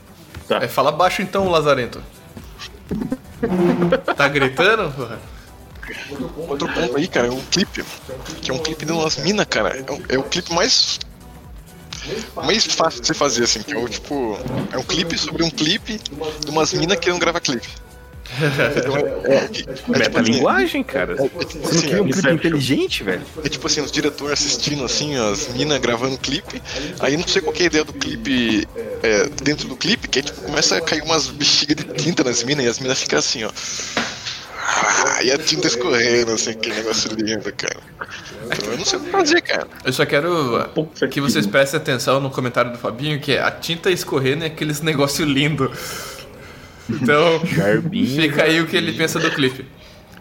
É, 0.50 0.68
fala 0.68 0.92
baixo 0.92 1.22
então, 1.22 1.48
Lazarento. 1.48 2.02
Tá 4.14 4.28
gritando? 4.28 4.92
porra? 4.92 5.18
Outro 6.48 6.68
ponto 6.72 6.96
aí, 6.96 7.08
cara, 7.08 7.28
é 7.28 7.30
um 7.30 7.40
clipe. 7.40 7.84
Que 8.40 8.50
é 8.50 8.54
um 8.54 8.58
clipe 8.58 8.84
de 8.84 8.92
umas 8.92 9.16
minas, 9.18 9.46
cara. 9.48 9.76
É 9.86 9.92
o, 9.92 10.02
é 10.08 10.18
o 10.18 10.22
clipe 10.22 10.52
mais. 10.52 10.98
Mais 12.34 12.64
fácil 12.66 13.00
de 13.00 13.06
você 13.06 13.14
fazer, 13.14 13.44
assim, 13.44 13.62
que 13.62 13.72
é 13.72 13.78
o 13.78 13.88
tipo. 13.88 14.38
É 14.72 14.78
um 14.78 14.82
clipe 14.82 15.16
sobre 15.16 15.44
um 15.44 15.50
clipe 15.50 16.00
de 16.44 16.50
umas 16.50 16.72
minas 16.72 16.98
querendo 16.98 17.20
gravar 17.20 17.40
clipe. 17.40 17.68
Então 18.76 18.96
é, 18.96 19.34
é, 19.34 19.36
é, 19.36 19.48
tipo 19.48 19.70
assim, 19.72 19.92
Metalinguagem, 19.92 20.82
cara. 20.82 21.16
é, 21.18 21.24
é 21.24 21.44
tipo 21.44 21.58
não 21.58 21.68
assim, 21.68 22.00
um 22.00 22.08
é- 22.08 22.12
clipe 22.12 22.32
inteligente, 22.32 23.04
velho? 23.04 23.22
É 23.44 23.48
tipo 23.48 23.66
assim, 23.66 23.80
os 23.80 23.92
diretores 23.92 24.32
assistindo 24.32 24.84
assim, 24.84 25.16
as 25.16 25.48
minas 25.48 25.78
gravando 25.78 26.16
clipe, 26.16 26.62
aí 27.00 27.16
não 27.16 27.26
sei 27.26 27.42
qual 27.42 27.52
que 27.52 27.62
é 27.62 27.64
a 27.64 27.66
ideia 27.66 27.84
do 27.84 27.92
clipe 27.92 28.66
é, 29.02 29.28
dentro 29.42 29.68
do 29.68 29.76
clipe, 29.76 30.08
que 30.08 30.20
é 30.20 30.22
tipo, 30.22 30.40
começa 30.42 30.76
a 30.76 30.80
cair 30.80 31.02
umas 31.02 31.28
bexigas 31.28 31.76
de 31.76 31.84
tinta 31.94 32.24
nas 32.24 32.42
minas 32.42 32.64
e 32.64 32.68
as 32.68 32.78
minas 32.78 33.00
ficam 33.00 33.18
assim, 33.18 33.44
ó. 33.44 33.50
Ah, 35.04 35.22
e 35.22 35.30
a 35.30 35.38
tinta 35.38 35.66
escorrendo, 35.66 36.32
assim, 36.32 36.54
que 36.54 36.70
negócio 36.70 37.14
lindo, 37.14 37.52
cara. 37.52 37.80
Então, 38.46 38.72
eu 38.72 38.78
não 38.78 38.84
sei 38.84 38.98
o 38.98 39.02
que 39.02 39.10
fazer, 39.10 39.40
cara. 39.42 39.66
Eu 39.84 39.92
só 39.92 40.06
quero 40.06 40.68
que 41.10 41.20
vocês 41.20 41.46
prestem 41.46 41.78
atenção 41.78 42.20
no 42.20 42.30
comentário 42.30 42.72
do 42.72 42.78
Fabinho, 42.78 43.20
que 43.20 43.32
é 43.32 43.42
a 43.42 43.50
tinta 43.50 43.90
escorrendo 43.90 44.44
é 44.44 44.46
aqueles 44.46 44.80
negócio 44.80 45.24
lindo. 45.24 45.70
Então, 46.88 47.40
Garbinho. 47.52 48.22
fica 48.22 48.44
aí 48.44 48.60
o 48.60 48.66
que 48.66 48.76
ele 48.76 48.92
pensa 48.92 49.18
do 49.18 49.30
clipe. 49.30 49.66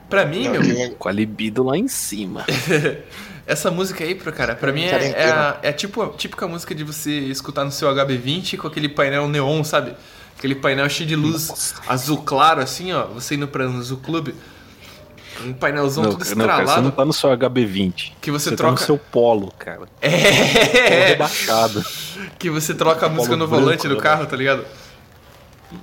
Pra 0.09 0.25
mim, 0.25 0.49
meu, 0.49 0.91
Com 0.95 1.07
a 1.07 1.11
libido 1.11 1.63
lá 1.63 1.77
em 1.77 1.87
cima. 1.87 2.45
essa 3.47 3.71
música 3.71 4.03
aí, 4.03 4.15
pro 4.15 4.31
cara, 4.31 4.55
pra 4.55 4.71
mim 4.71 4.83
é, 4.83 5.11
é, 5.11 5.31
a, 5.31 5.59
é 5.61 5.71
tipo 5.71 6.01
a 6.01 6.09
típica 6.09 6.47
música 6.47 6.75
de 6.75 6.83
você 6.83 7.11
escutar 7.11 7.63
no 7.65 7.71
seu 7.71 7.89
HB20 7.89 8.57
com 8.57 8.67
aquele 8.67 8.89
painel 8.89 9.27
neon, 9.27 9.63
sabe? 9.63 9.93
Aquele 10.41 10.55
painel 10.55 10.89
cheio 10.89 11.07
de 11.07 11.15
luz 11.15 11.75
azul 11.87 12.17
claro, 12.23 12.61
assim, 12.61 12.91
ó. 12.91 13.05
Você 13.05 13.35
indo 13.35 13.47
pra 13.47 13.69
um 13.69 13.77
azul 13.77 13.97
clube. 13.97 14.33
Um 15.45 15.53
painelzão 15.53 16.03
Não, 16.03 16.11
tudo 16.15 16.25
não, 16.35 16.45
cara, 16.47 16.55
você 16.57 16.61
estralado. 16.61 16.81
não 16.81 16.89
tá 16.91 17.05
no 17.05 17.13
seu 17.13 17.29
HB20. 17.29 18.13
Que 18.19 18.31
você 18.31 18.49
Você 18.49 18.55
troca- 18.55 18.73
tá 18.75 18.81
no 18.81 18.85
seu 18.87 18.97
polo, 18.97 19.51
cara. 19.59 19.77
Polo 19.77 19.89
É, 20.01 21.05
rebaixado. 21.09 21.85
que 22.39 22.49
você 22.49 22.73
troca 22.73 23.05
a 23.05 23.09
música 23.09 23.35
no 23.35 23.47
branco, 23.47 23.63
volante 23.63 23.87
do 23.87 23.95
né? 23.95 24.01
carro, 24.01 24.25
tá 24.25 24.35
ligado? 24.35 24.65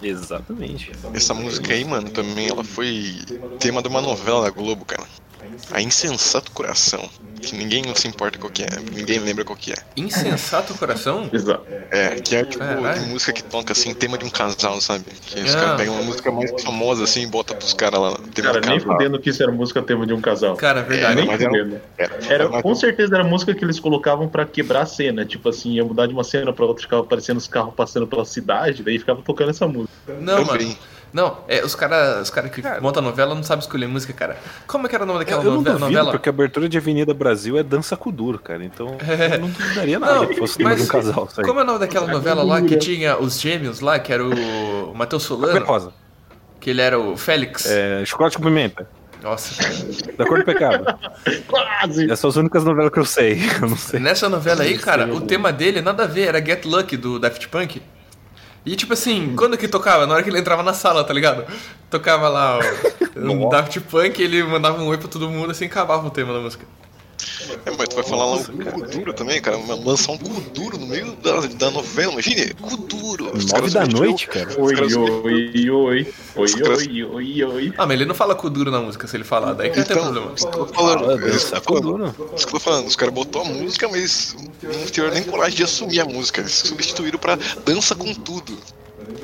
Exatamente. 0.03 0.93
Essa 1.15 1.33
música 1.35 1.73
aí, 1.73 1.85
mano, 1.85 2.11
também 2.11 2.49
ela 2.49 2.63
foi 2.65 3.17
tema 3.59 3.81
de 3.81 3.89
uma 3.89 4.01
novela 4.03 4.43
da 4.43 4.51
Globo, 4.51 4.85
cara. 4.85 5.05
A 5.71 5.81
Insensato 5.81 6.51
Coração. 6.53 7.09
Que 7.41 7.55
ninguém 7.55 7.85
se 7.95 8.09
importa 8.09 8.37
qual 8.37 8.51
que 8.51 8.65
é, 8.65 8.69
ninguém 8.93 9.21
lembra 9.21 9.45
qual 9.45 9.57
que 9.57 9.71
é. 9.73 9.77
Insensato 9.97 10.75
coração? 10.75 11.31
Exato. 11.33 11.65
É, 11.89 12.17
que 12.17 12.35
é 12.35 12.45
tipo 12.45 12.65
de 12.65 13.01
música 13.07 13.33
que 13.33 13.45
toca 13.45 13.73
assim, 13.73 13.95
tema 13.95 14.19
de 14.19 14.25
um 14.25 14.29
casal, 14.31 14.81
sabe? 14.81 15.05
Que 15.25 15.41
os 15.43 15.55
Ah. 15.55 15.61
caras 15.61 15.77
pegam 15.77 15.95
uma 15.95 16.03
música 16.03 16.33
mais 16.33 16.51
famosa 16.61 17.05
assim 17.05 17.23
e 17.23 17.27
bota 17.29 17.55
pros 17.55 17.73
caras 17.73 18.01
lá. 18.01 18.17
Tema 18.35 18.49
Cara, 18.49 18.61
de 18.61 18.69
nem 18.69 18.79
casal. 18.81 18.93
fudendo 18.97 19.21
que 19.21 19.31
isso 19.31 19.41
era 19.41 19.53
música 19.53 19.81
tema 19.83 20.05
de 20.05 20.13
um 20.13 20.21
casal. 20.21 20.57
Cara, 20.57 20.83
verdade. 20.83 21.15
nem 21.15 21.27
mas 21.27 21.41
era- 21.41 21.51
fudendo. 21.51 21.81
Era, 21.97 22.19
Era, 22.29 22.49
mas- 22.49 22.63
com 22.63 22.75
certeza 22.75 23.15
era 23.15 23.23
música 23.25 23.55
que 23.55 23.65
eles 23.65 23.79
colocavam 23.79 24.29
pra 24.29 24.45
quebrar 24.45 24.83
a 24.83 24.87
cena. 24.87 25.25
Tipo 25.25 25.49
assim, 25.51 25.75
ia 25.75 25.85
mudar 25.85 26.07
de 26.09 26.13
uma 26.15 26.25
cena 26.25 26.53
pra 26.53 26.67
outra, 26.67 26.83
ficava 26.83 27.03
aparecendo 27.03 27.37
os 27.37 27.47
carros 27.47 27.73
passando 27.75 28.07
pela 28.09 28.25
cidade, 28.25 28.83
daí 28.83 28.99
ficava 28.99 29.23
tocando 29.23 29.51
essa 29.51 29.67
música. 29.69 29.93
Não, 30.21 30.45
Também. 30.45 30.67
mano. 30.67 30.79
Não, 31.13 31.39
é, 31.49 31.65
os 31.65 31.75
caras 31.75 32.23
os 32.23 32.31
cara 32.31 32.49
que 32.49 32.63
montam 32.81 33.03
novela 33.03 33.35
não 33.35 33.43
sabem 33.43 33.61
escolher 33.63 33.87
música, 33.87 34.13
cara. 34.13 34.37
Como 34.67 34.87
é 34.87 34.89
que 34.91 34.95
era 34.95 35.05
o 35.05 35.07
nome 35.07 35.21
daquela 35.21 35.43
Eu, 35.43 35.47
eu 35.47 35.51
não 35.53 35.57
novela? 35.59 35.79
duvido, 35.79 35.95
novela? 35.97 36.11
porque 36.13 36.29
a 36.29 36.33
abertura 36.33 36.69
de 36.69 36.77
Avenida 36.77 37.15
Brasil 37.15 37.57
é 37.59 37.63
dança 37.63 37.97
com 37.97 38.11
duro, 38.11 38.39
cara. 38.39 38.63
Então 38.65 38.97
eu 39.33 39.39
não 39.39 39.49
duvidaria 39.49 39.99
nada 40.01 40.15
Não, 40.17 40.27
que 40.27 40.37
fosse 40.37 40.59
de 40.59 40.65
um 40.65 40.87
casal. 40.87 41.29
Aí. 41.37 41.45
como 41.45 41.61
é 41.61 41.63
o 41.63 41.67
nome 41.67 41.79
daquela 41.79 42.07
novela 42.07 42.43
lá 42.43 42.61
que 42.61 42.77
tinha 42.77 43.17
os 43.19 43.41
gêmeos 43.41 43.81
lá, 43.81 43.99
que 43.99 44.13
era 44.13 44.25
o 44.25 44.95
Matheus 44.95 45.23
Solano, 45.23 45.65
rosa. 45.65 45.93
que 46.61 46.71
ele 46.71 46.81
era 46.83 46.99
o 46.99 47.17
Félix? 47.17 47.65
É, 47.67 48.05
chocolate 48.05 48.37
com 48.37 48.45
pimenta. 48.45 48.89
Nossa, 49.23 49.61
cara. 49.61 49.75
Da 50.17 50.27
cor 50.27 50.39
do 50.39 50.45
pecado. 50.45 50.85
Quase! 51.49 52.05
Essas 52.05 52.21
são 52.21 52.31
as 52.31 52.37
únicas 52.37 52.63
novelas 52.65 52.93
que 52.93 52.99
eu 53.01 53.05
sei. 53.05 53.41
Eu 53.61 53.69
não 53.69 53.77
sei. 53.77 53.99
Nessa 53.99 54.29
novela 54.29 54.63
aí, 54.63 54.79
cara, 54.79 55.13
o 55.13 55.21
tema 55.21 55.53
dele 55.53 55.81
nada 55.81 56.05
a 56.05 56.07
ver, 56.07 56.29
era 56.29 56.45
Get 56.45 56.65
Lucky 56.65 56.97
do 56.97 57.19
Daft 57.19 57.49
Punk. 57.49 57.83
E 58.69 58.77
tipo 58.77 58.93
assim, 58.93 59.35
quando 59.35 59.57
que 59.57 59.67
tocava? 59.67 60.07
Na 60.07 60.15
hora 60.15 60.23
que 60.23 60.29
ele 60.29 60.39
entrava 60.39 60.63
na 60.63 60.75
sala, 60.75 61.03
tá 61.03 61.15
ligado? 61.15 61.47
Tocava 61.91 62.29
lá 62.29 62.59
o, 63.17 63.47
o 63.47 63.49
Daft 63.49 63.81
Punk, 63.81 64.21
ele 64.21 64.43
mandava 64.43 64.83
um 64.83 64.87
oi 64.89 64.99
pra 64.99 65.09
todo 65.09 65.29
mundo 65.31 65.51
assim 65.51 65.65
acabava 65.65 66.07
o 66.07 66.11
tema 66.11 66.35
da 66.35 66.41
música. 66.41 66.67
É, 67.67 67.71
mas 67.77 67.89
tu 67.89 67.97
vai 67.97 68.05
falar 68.05 68.25
lá 68.27 68.37
o 68.37 68.45
cu 68.45 68.87
duro 68.87 69.13
também, 69.13 69.41
cara. 69.41 69.57
Lançar 69.85 70.13
um 70.13 70.19
cu 70.19 70.41
duro 70.55 70.79
no 70.79 70.87
meio 70.87 71.17
da, 71.17 71.41
da 71.47 71.71
novela, 71.71 72.13
imagine. 72.13 72.55
Cu 72.55 72.77
duro. 72.77 73.27
Os 73.37 73.47
Nove 73.47 73.53
caras 73.53 73.73
da 73.73 73.87
noite, 73.87 74.27
cara. 74.29 74.49
os 74.49 74.57
Oi, 74.57 74.75
caras 74.75 74.95
oi, 74.95 75.11
oi, 75.11 75.71
oi, 75.71 76.15
oi, 76.37 76.53
caras- 76.53 76.79
oi, 76.87 77.05
oi, 77.05 77.45
oi. 77.45 77.75
Ah, 77.77 77.87
mas 77.87 77.95
ele 77.97 78.05
não 78.05 78.15
fala 78.15 78.35
cu 78.35 78.49
duro 78.49 78.71
na 78.71 78.81
música, 78.81 79.07
se 79.07 79.17
ele 79.17 79.25
falar, 79.25 79.53
daí 79.55 79.71
que 79.71 79.79
não 79.79 79.85
tem 79.85 79.97
Então, 79.97 80.05
problema. 80.13 80.33
isso 80.37 80.49
que 80.49 80.57
eu 80.59 80.67
tô 80.67 80.75
falando. 80.75 81.11
Ah, 81.11 81.29
Isso 81.29 81.55
eu 81.55 81.61
com 81.61 81.75
falando. 81.77 81.83
duro. 82.15 82.31
Isso 82.37 82.47
que 82.47 82.55
eu 82.55 82.59
tô 82.59 82.65
falando. 82.65 82.87
Os 82.87 82.97
caras 82.97 83.15
botou 83.15 83.43
a 83.43 83.45
música, 83.45 83.89
mas 83.89 84.37
não 84.63 84.85
tiveram 84.87 85.15
nem 85.15 85.25
coragem 85.25 85.57
de 85.57 85.65
assumir 85.65 86.01
a 86.01 86.05
música. 86.05 86.41
Eles 86.41 86.53
substituíram 86.53 87.19
pra 87.19 87.37
dança 87.65 87.95
com 87.95 88.13
tudo. 88.15 88.57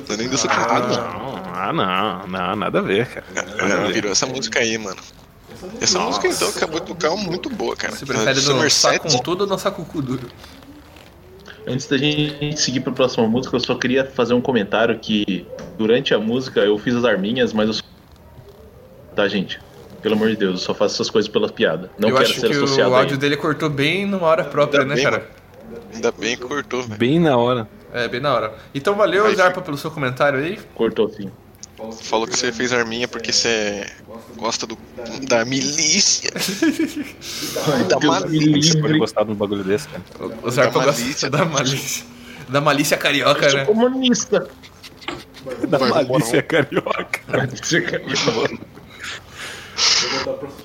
Não 0.07 0.15
é 0.15 0.17
nem 0.17 0.27
dança 0.27 0.47
com 0.47 0.55
tudo, 0.55 0.87
não. 0.95 1.35
Não, 1.35 1.43
ah, 1.53 1.73
não, 1.73 2.27
não, 2.27 2.55
nada 2.55 2.79
a 2.79 2.81
ver, 2.81 3.07
cara. 3.07 3.25
Cara, 3.57 3.87
virou 3.91 4.11
essa 4.11 4.25
música 4.25 4.59
aí, 4.59 4.77
mano. 4.77 4.97
Essa 5.81 5.99
música 5.99 6.27
então 6.27 6.49
acabou 6.49 6.79
de 6.79 6.85
tocar 6.85 7.15
muito 7.15 7.49
boa, 7.49 7.75
cara. 7.75 7.95
Você 7.95 8.05
prefere 8.05 8.41
dançar 8.41 8.99
com 8.99 9.17
tudo 9.19 9.41
ou 9.41 9.47
dançar 9.47 9.71
com 9.71 9.81
o 9.81 9.85
cu 9.85 10.01
duro? 10.01 10.27
Antes 11.67 11.87
da 11.87 11.97
gente 11.97 12.59
seguir 12.59 12.81
pra 12.81 12.91
próxima 12.91 13.27
música, 13.27 13.55
eu 13.55 13.59
só 13.59 13.75
queria 13.75 14.05
fazer 14.05 14.33
um 14.35 14.41
comentário 14.41 14.97
que 14.99 15.47
durante 15.77 16.13
a 16.13 16.19
música 16.19 16.59
eu 16.59 16.77
fiz 16.77 16.95
as 16.95 17.03
arminhas, 17.03 17.53
mas 17.53 17.67
eu 17.67 17.73
só... 17.73 17.81
Tá, 19.15 19.27
gente? 19.27 19.59
Pelo 20.01 20.13
amor 20.13 20.29
de 20.29 20.35
Deus, 20.35 20.59
eu 20.59 20.65
só 20.67 20.73
faço 20.75 20.95
essas 20.95 21.09
coisas 21.09 21.27
pelas 21.27 21.49
piadas. 21.49 21.89
Não 21.97 22.09
Eu 22.09 22.15
quero 22.15 22.29
acho 22.29 22.39
ser 22.39 22.49
que 22.49 22.55
associado 22.55 22.91
o 22.91 22.95
a 22.95 22.99
áudio 22.99 23.13
ele. 23.13 23.21
dele 23.21 23.37
cortou 23.37 23.69
bem 23.69 24.05
numa 24.05 24.27
hora 24.27 24.43
própria, 24.43 24.81
Ainda 24.81 24.89
né, 24.89 24.95
bem, 24.95 25.03
cara? 25.03 25.29
Ainda 25.91 26.11
bem 26.11 26.37
que 26.37 26.43
cortou, 26.43 26.83
velho. 26.83 26.99
Bem 26.99 27.19
na 27.19 27.35
hora. 27.35 27.67
É, 27.91 28.07
bem 28.07 28.19
na 28.19 28.31
hora. 28.31 28.53
Então 28.73 28.93
valeu, 28.93 29.25
Aí 29.25 29.35
Zarpa, 29.35 29.61
pelo 29.61 29.77
seu 29.77 29.89
comentário 29.89 30.37
aí. 30.37 30.59
Cortou 30.75 31.09
sim. 31.09 31.31
Falou 32.03 32.25
que 32.25 32.37
você 32.37 32.51
fez 32.51 32.71
arminha 32.71 33.07
porque 33.07 33.33
você 33.33 33.85
gosta 34.37 34.65
do, 34.65 34.77
da 35.27 35.43
milícia. 35.43 36.31
da 37.89 37.97
Deus 37.97 38.19
malícia. 38.21 38.81
pode 38.81 38.97
gostar 38.99 39.23
de 39.25 39.31
um 39.31 39.35
bagulho 39.35 39.63
desse, 39.63 39.87
cara. 39.89 40.03
O 40.41 40.49
Zarpa 40.51 40.79
Da 40.79 40.85
gosta 40.85 41.01
malícia. 41.01 41.29
da 41.29 41.45
malícia. 41.45 42.05
Da 42.47 42.61
malícia 42.61 42.97
carioca, 42.97 43.51
né? 43.53 43.65
comunista. 43.65 44.47
Da 45.67 45.79
malícia 45.79 46.41
carioca. 46.41 47.19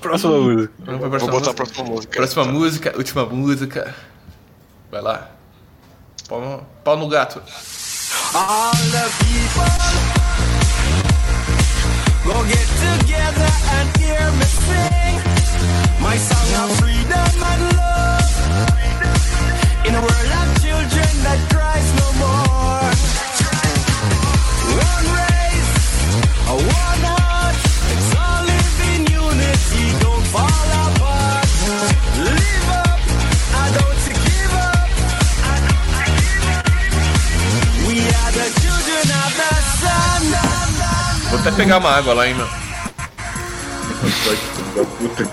Próxima 0.01 0.39
música. 0.39 0.73
Vou 0.79 1.11
próxima 1.11 1.33
botar 1.33 1.51
a 1.51 1.53
música. 1.53 1.55
próxima 1.55 1.85
música. 1.85 2.17
Próxima 2.17 2.45
música, 2.45 2.95
última 2.97 3.27
música. 3.27 3.95
Vai 4.91 5.03
lá. 5.03 5.31
Pau, 6.29 6.67
pau 6.85 6.97
no 6.97 7.09
gato. 7.09 7.43
All 8.33 8.71
the 8.93 9.11
people 9.25 10.20
go 12.33 12.45
get 12.47 12.69
together 12.87 13.51
and 13.77 13.87
hear 13.99 14.25
me 14.39 14.47
sing 14.63 15.17
my 16.01 16.17
song 16.17 16.51
of 16.63 16.69
freedom 16.79 17.33
and 17.51 17.63
love. 17.81 18.31
In 19.87 19.93
a 19.95 20.03
world 20.07 20.33
of 20.41 20.49
children 20.63 21.13
that 21.27 21.41
cries 21.51 21.89
no 22.01 22.09
more. 22.23 22.50
Até 41.41 41.51
pegar 41.53 41.79
uma 41.79 41.91
água 41.91 42.15
lá, 42.15 42.29
hein, 42.29 42.35
da 44.77 44.85
puta. 44.85 45.25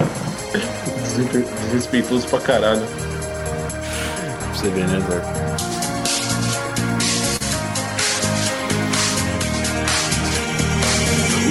Desrespe- 1.04 1.46
Desrespeitoso 1.66 2.28
pra 2.28 2.40
caralho. 2.40 2.86
Pra 2.86 4.54
você 4.54 4.70
ver, 4.70 4.88
né, 4.88 5.00
Zé? 5.10 5.48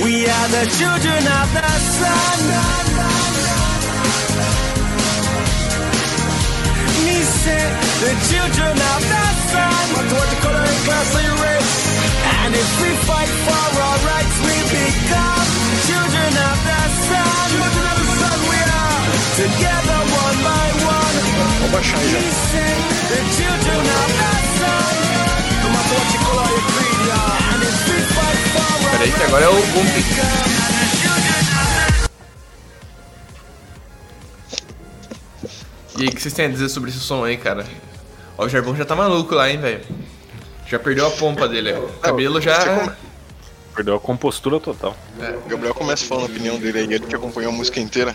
We 0.04 0.26
are 0.28 0.48
the 0.48 0.64
children 0.78 1.22
of 1.40 1.48
the 1.56 1.70
sun. 1.96 2.40
Me 7.04 7.18
say 7.42 7.64
the 8.04 8.12
children 8.30 8.72
of 8.92 9.00
the 9.12 9.24
sun. 9.50 9.84
What 9.96 10.06
the 10.30 10.36
color 10.44 10.64
and 10.72 10.80
class 10.86 11.14
race? 11.42 11.85
And 12.46 12.54
if 12.54 12.80
we 12.80 12.94
fight 13.10 13.26
for 13.26 13.58
our 13.58 13.98
rights, 14.06 14.36
we 14.46 14.54
become 14.70 15.48
children 15.82 16.30
of 16.30 16.58
the 16.62 16.82
sun. 17.10 17.50
Children 17.50 17.86
of 17.90 17.98
the 17.98 18.06
sun, 18.22 18.38
we 18.46 18.60
are 18.70 19.02
together 19.34 20.00
one 20.14 20.38
by 20.46 20.66
one. 20.86 21.14
Já. 21.82 21.98
We 21.98 22.22
say 22.46 22.70
the 23.10 23.18
children 23.34 23.82
of 23.82 24.10
the 24.14 24.34
sun. 24.62 24.94
No 25.58 25.68
matter 25.74 25.90
what 25.98 26.06
your 26.14 26.22
color, 26.22 26.46
your 26.54 26.62
creed, 26.70 26.98
yeah. 27.10 27.50
And 27.50 27.62
if 27.66 27.82
we 27.90 27.98
fight 28.14 28.38
for 28.54 28.62
our 28.62 28.78
Peraí 28.94 29.10
que 29.10 29.22
agora 29.26 29.44
é 29.44 29.48
o 29.48 29.58
bump. 29.74 29.94
E 35.98 36.02
aí, 36.02 36.08
o 36.08 36.12
que 36.12 36.22
vocês 36.22 36.32
têm 36.32 36.46
a 36.46 36.48
dizer 36.48 36.68
sobre 36.68 36.90
esse 36.90 37.00
som 37.00 37.24
aí, 37.24 37.36
cara? 37.36 37.66
Ó, 38.38 38.44
o 38.44 38.48
Jarbão 38.48 38.76
já 38.76 38.84
tá 38.84 38.94
maluco 38.94 39.34
lá, 39.34 39.50
hein, 39.50 39.58
velho. 39.58 40.05
Já 40.68 40.78
perdeu 40.78 41.06
a 41.06 41.10
pompa 41.10 41.48
dele, 41.48 41.72
ó. 41.72 41.80
O 41.80 41.88
cabelo 42.00 42.40
já. 42.40 42.64
come- 42.80 42.92
Perdeu 43.74 43.94
a 43.96 44.00
compostura 44.00 44.58
total. 44.58 44.96
O 45.44 45.48
Gabriel 45.48 45.74
começa 45.74 46.04
falando 46.06 46.24
a 46.24 46.26
opinião 46.28 46.58
dele 46.58 46.78
aí, 46.78 46.84
ele 46.84 47.00
que 47.06 47.14
acompanhou 47.14 47.52
a 47.52 47.54
música 47.54 47.78
inteira. 47.78 48.14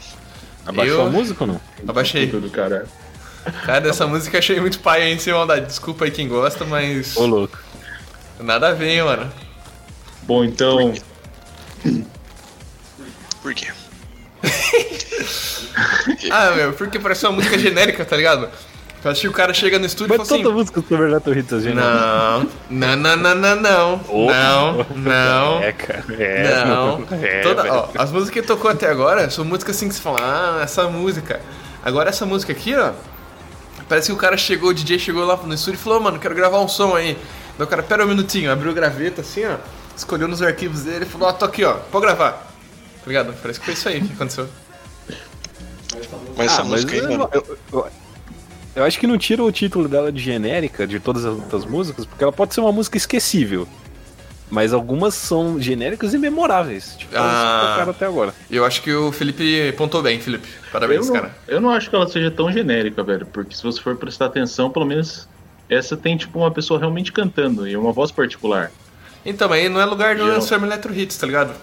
Abaixou 0.65 0.95
Eu- 1.01 1.05
a 1.05 1.09
música 1.09 1.43
ou 1.43 1.47
não? 1.47 1.61
Abaixei. 1.87 2.27
Tudo, 2.27 2.49
cara. 2.49 2.87
Cara, 3.65 3.87
essa 3.89 4.05
música 4.07 4.37
eu 4.37 4.39
achei 4.39 4.59
muito 4.59 4.79
pai, 4.79 5.03
hein, 5.11 5.17
sem 5.19 5.33
maldade. 5.33 5.65
Desculpa 5.67 6.05
aí 6.05 6.11
quem 6.11 6.27
gosta, 6.27 6.65
mas. 6.65 7.15
Ô, 7.15 7.25
louco. 7.25 7.57
Nada 8.39 8.69
a 8.69 8.73
ver, 8.73 8.89
hein, 8.89 9.03
mano. 9.03 9.31
Bom, 10.23 10.43
então. 10.43 10.93
Por 13.41 13.53
quê? 13.53 13.71
Ah, 16.29 16.51
meu, 16.51 16.73
porque 16.73 16.99
parece 16.99 17.25
uma 17.25 17.33
música 17.33 17.57
genérica, 17.57 18.03
tá 18.05 18.15
ligado? 18.17 18.49
Eu 19.03 19.09
acho 19.11 19.21
que 19.21 19.27
o 19.27 19.31
cara 19.31 19.51
chega 19.53 19.79
no 19.79 19.85
estúdio 19.87 20.13
e 20.13 20.17
Mas 20.17 20.27
fala 20.27 20.39
assim. 20.39 20.43
toda 20.43 20.55
música 20.55 20.83
sobre 20.87 21.05
Renato 21.07 21.31
Ritas, 21.31 21.63
gente. 21.63 21.73
Não, 21.75 22.47
não, 22.69 22.95
não, 22.95 23.15
não, 23.17 23.35
não, 23.35 23.55
não. 23.55 24.01
Não, 24.07 24.85
não. 24.95 25.63
É, 25.63 25.71
cara. 25.71 26.03
É, 26.19 26.65
Não. 26.65 27.03
É, 27.11 27.41
Toda- 27.41 27.73
ó, 27.73 27.89
as 27.97 28.11
músicas 28.11 28.33
que 28.41 28.47
tocou 28.47 28.69
até 28.69 28.87
agora 28.89 29.27
são 29.31 29.43
músicas 29.43 29.75
assim 29.75 29.89
que 29.89 29.95
você 29.95 30.01
fala, 30.01 30.19
ah, 30.21 30.61
essa 30.63 30.87
música. 30.87 31.41
Agora 31.83 32.09
essa 32.09 32.27
música 32.27 32.51
aqui, 32.51 32.75
ó. 32.75 32.91
Parece 33.89 34.07
que 34.07 34.13
o 34.13 34.17
cara 34.17 34.37
chegou, 34.37 34.69
o 34.69 34.73
DJ 34.73 34.99
chegou 34.99 35.25
lá 35.25 35.35
no 35.35 35.53
estúdio 35.53 35.79
e 35.79 35.81
falou, 35.81 35.99
mano, 35.99 36.19
quero 36.19 36.35
gravar 36.35 36.59
um 36.59 36.67
som 36.67 36.95
aí. 36.95 37.17
Daí 37.57 37.65
o 37.65 37.67
cara, 37.67 37.81
pera 37.81 38.05
um 38.05 38.07
minutinho, 38.07 38.51
abriu 38.51 38.69
a 38.69 38.73
graveta 38.73 39.21
assim, 39.21 39.43
ó. 39.45 39.55
Escolheu 39.97 40.27
nos 40.27 40.41
arquivos 40.43 40.81
dele 40.83 41.05
e 41.05 41.07
falou, 41.07 41.27
ó, 41.27 41.33
tô 41.33 41.43
aqui, 41.45 41.65
ó, 41.65 41.73
pode 41.91 42.05
gravar. 42.05 42.47
ligado? 43.07 43.33
Parece 43.41 43.59
que 43.59 43.65
foi 43.65 43.73
isso 43.73 43.89
aí 43.89 43.99
que 43.99 44.13
aconteceu. 44.13 44.47
Mas 46.37 46.51
essa 46.51 46.61
Ah, 46.61 46.65
mas 46.65 46.85
música 46.85 46.93
aí, 46.93 46.99
eu, 46.99 47.29
eu- 47.33 47.57
eu- 47.73 47.87
eu 48.75 48.83
acho 48.83 48.99
que 48.99 49.07
não 49.07 49.17
tira 49.17 49.43
o 49.43 49.51
título 49.51 49.87
dela 49.87 50.11
de 50.11 50.21
genérica 50.21 50.85
de 50.87 50.99
todas 50.99 51.25
as 51.25 51.33
outras 51.35 51.65
músicas, 51.65 52.05
porque 52.05 52.23
ela 52.23 52.31
pode 52.33 52.53
ser 52.53 52.61
uma 52.61 52.71
música 52.71 52.97
esquecível. 52.97 53.67
Mas 54.49 54.73
algumas 54.73 55.13
são 55.13 55.61
genéricas 55.61 56.13
e 56.13 56.17
memoráveis. 56.17 56.95
Tipo, 56.97 57.15
elas 57.15 57.31
Ah. 57.33 57.67
tocaram 57.71 57.91
até 57.91 58.05
agora. 58.05 58.35
Eu 58.49 58.65
acho 58.65 58.81
que 58.81 58.91
o 58.93 59.09
Felipe 59.11 59.73
pontou 59.77 60.01
bem, 60.01 60.19
Felipe. 60.19 60.45
Parabéns, 60.73 61.07
eu, 61.07 61.13
não, 61.13 61.21
cara. 61.21 61.35
eu 61.47 61.61
não 61.61 61.69
acho 61.69 61.89
que 61.89 61.95
ela 61.95 62.05
seja 62.09 62.29
tão 62.29 62.51
genérica, 62.51 63.01
velho. 63.01 63.25
Porque 63.25 63.55
se 63.55 63.63
você 63.63 63.79
for 63.81 63.95
prestar 63.95 64.25
atenção, 64.25 64.69
pelo 64.69 64.85
menos 64.85 65.25
essa 65.69 65.95
tem, 65.95 66.17
tipo, 66.17 66.37
uma 66.37 66.51
pessoa 66.51 66.77
realmente 66.77 67.13
cantando 67.13 67.65
e 67.65 67.77
uma 67.77 67.93
voz 67.93 68.11
particular. 68.11 68.71
Então, 69.25 69.53
aí 69.53 69.69
não 69.69 69.79
é 69.79 69.85
lugar 69.85 70.17
do 70.17 70.23
Eu- 70.27 70.41
Summer 70.41 70.65
Electro 70.69 70.93
Hits, 70.93 71.15
tá 71.15 71.25
ligado? 71.25 71.53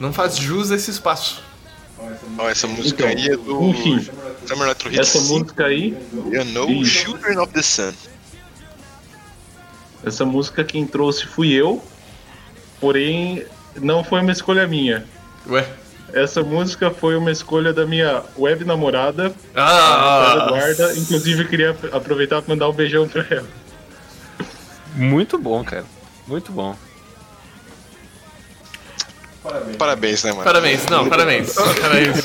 Não 0.00 0.12
faz 0.12 0.36
jus 0.36 0.72
a 0.72 0.74
esse 0.74 0.90
espaço. 0.90 1.40
Ó, 2.38 2.48
essa 2.48 2.66
música 2.66 3.04
Então, 3.12 3.24
aí 3.24 3.32
é 3.32 3.36
do 3.36 3.62
enfim. 3.64 4.08
Summer 4.48 4.64
Electro 4.66 4.88
Hits 4.88 4.98
Essa 4.98 5.18
5, 5.20 5.38
música 5.38 5.66
aí, 5.66 5.96
You 6.12 6.44
Know 6.46 6.70
Isso. 6.70 6.90
Children 6.90 7.38
of 7.38 7.52
the 7.52 7.62
Sun. 7.62 7.92
essa 10.04 10.24
música 10.24 10.64
quem 10.64 10.86
trouxe 10.86 11.26
fui 11.26 11.52
eu, 11.52 11.82
porém 12.80 13.44
não 13.80 14.02
foi 14.02 14.20
uma 14.20 14.32
escolha 14.32 14.66
minha. 14.66 15.04
Ué? 15.48 15.66
Essa 16.12 16.42
música 16.42 16.90
foi 16.90 17.16
uma 17.16 17.30
escolha 17.30 17.72
da 17.72 17.84
minha 17.84 18.22
web 18.38 18.64
namorada, 18.64 19.34
Ah! 19.54 20.32
a 20.32 20.44
Eduarda. 20.46 20.94
Inclusive, 20.96 21.42
eu 21.42 21.48
queria 21.48 21.76
aproveitar 21.92 22.40
para 22.40 22.54
mandar 22.54 22.68
um 22.68 22.72
beijão 22.72 23.06
pra 23.06 23.26
ela. 23.28 23.46
Muito 24.94 25.36
bom, 25.38 25.62
cara. 25.62 25.84
Muito 26.26 26.50
bom. 26.50 26.74
Parabéns, 29.78 30.24
né, 30.24 30.32
mano? 30.32 30.44
Parabéns, 30.44 30.86
não, 30.86 31.08
parabéns. 31.08 31.54
Parabéns. 31.56 32.24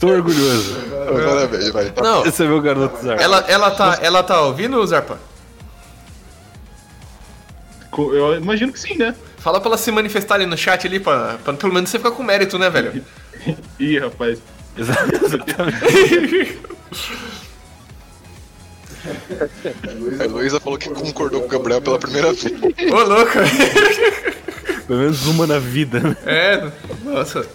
Estou 0.00 0.12
orgulhoso. 0.12 0.76
Parabéns, 1.28 1.68
vai. 1.68 1.92
Não, 2.02 2.24
Esse 2.24 2.42
é 2.42 2.46
meu 2.46 2.62
garoto 2.62 3.04
Zar. 3.04 3.20
ela, 3.20 3.44
ela, 3.46 3.70
tá, 3.70 3.98
ela 4.00 4.22
tá 4.22 4.40
ouvindo, 4.40 4.86
Zarpa? 4.86 5.18
Eu 7.98 8.34
imagino 8.38 8.72
que 8.72 8.80
sim, 8.80 8.96
né? 8.96 9.14
Fala 9.36 9.60
pra 9.60 9.68
ela 9.68 9.76
se 9.76 9.92
manifestar 9.92 10.36
ali 10.36 10.46
no 10.46 10.56
chat 10.56 10.86
ali, 10.86 10.98
pra, 10.98 11.36
pra 11.44 11.52
pelo 11.52 11.74
menos 11.74 11.90
você 11.90 11.98
ficar 11.98 12.12
com 12.12 12.22
mérito, 12.22 12.58
né, 12.58 12.70
velho? 12.70 13.04
Ih, 13.78 13.98
rapaz. 13.98 14.38
Exatamente. 14.74 16.58
A 20.18 20.24
Heloísa 20.24 20.60
falou 20.60 20.78
que 20.78 20.88
concordou 20.88 21.40
com 21.42 21.46
o 21.46 21.50
Gabriel 21.50 21.82
pela 21.82 21.98
primeira 21.98 22.32
vez. 22.32 22.44
Ô, 22.90 23.02
louco! 23.02 23.32
Pelo 24.86 24.98
menos 24.98 25.26
uma 25.26 25.46
na 25.46 25.58
vida, 25.58 26.00
né? 26.00 26.16
É, 26.24 26.70
nossa. 27.04 27.46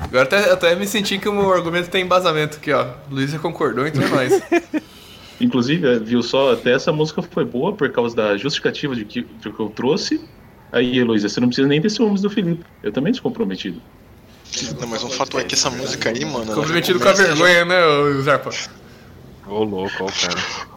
Agora 0.00 0.22
até, 0.22 0.50
até 0.50 0.74
me 0.74 0.86
senti 0.86 1.18
que 1.18 1.28
o 1.28 1.32
meu 1.32 1.52
argumento 1.52 1.90
tem 1.90 2.04
embasamento 2.04 2.58
aqui, 2.58 2.72
ó. 2.72 2.86
Luísa 3.10 3.38
concordou, 3.38 3.86
então 3.86 4.02
é 4.06 4.08
nóis. 4.08 4.42
Inclusive, 5.40 5.98
viu 6.00 6.22
só, 6.22 6.52
até 6.52 6.72
essa 6.72 6.92
música 6.92 7.22
foi 7.22 7.44
boa 7.44 7.72
por 7.72 7.90
causa 7.90 8.14
da 8.14 8.36
justificativa 8.36 8.94
de 8.94 9.04
que, 9.04 9.22
de 9.22 9.52
que 9.52 9.60
eu 9.60 9.68
trouxe. 9.68 10.20
Aí, 10.72 10.98
Heloísa, 10.98 11.28
você 11.28 11.40
não 11.40 11.48
precisa 11.48 11.68
nem 11.68 11.80
ter 11.80 11.90
ciúmes 11.90 12.20
do 12.20 12.28
Felipe. 12.28 12.64
Eu 12.82 12.92
também 12.92 13.12
sou 13.12 13.22
comprometido. 13.22 13.80
Não, 14.80 14.88
mas 14.88 15.02
um 15.04 15.10
fato 15.10 15.38
é 15.38 15.44
que 15.44 15.54
essa 15.54 15.70
música 15.70 16.10
aí, 16.10 16.24
mano. 16.24 16.54
Comprometido 16.54 16.98
com 16.98 17.08
a 17.08 17.12
vergonha, 17.12 17.64
né, 17.64 17.86
ô, 17.86 18.22
Zarpa? 18.22 18.50
Ô, 19.46 19.62
louco, 19.62 19.94
ó, 20.00 20.06
o 20.06 20.12
cara. 20.12 20.68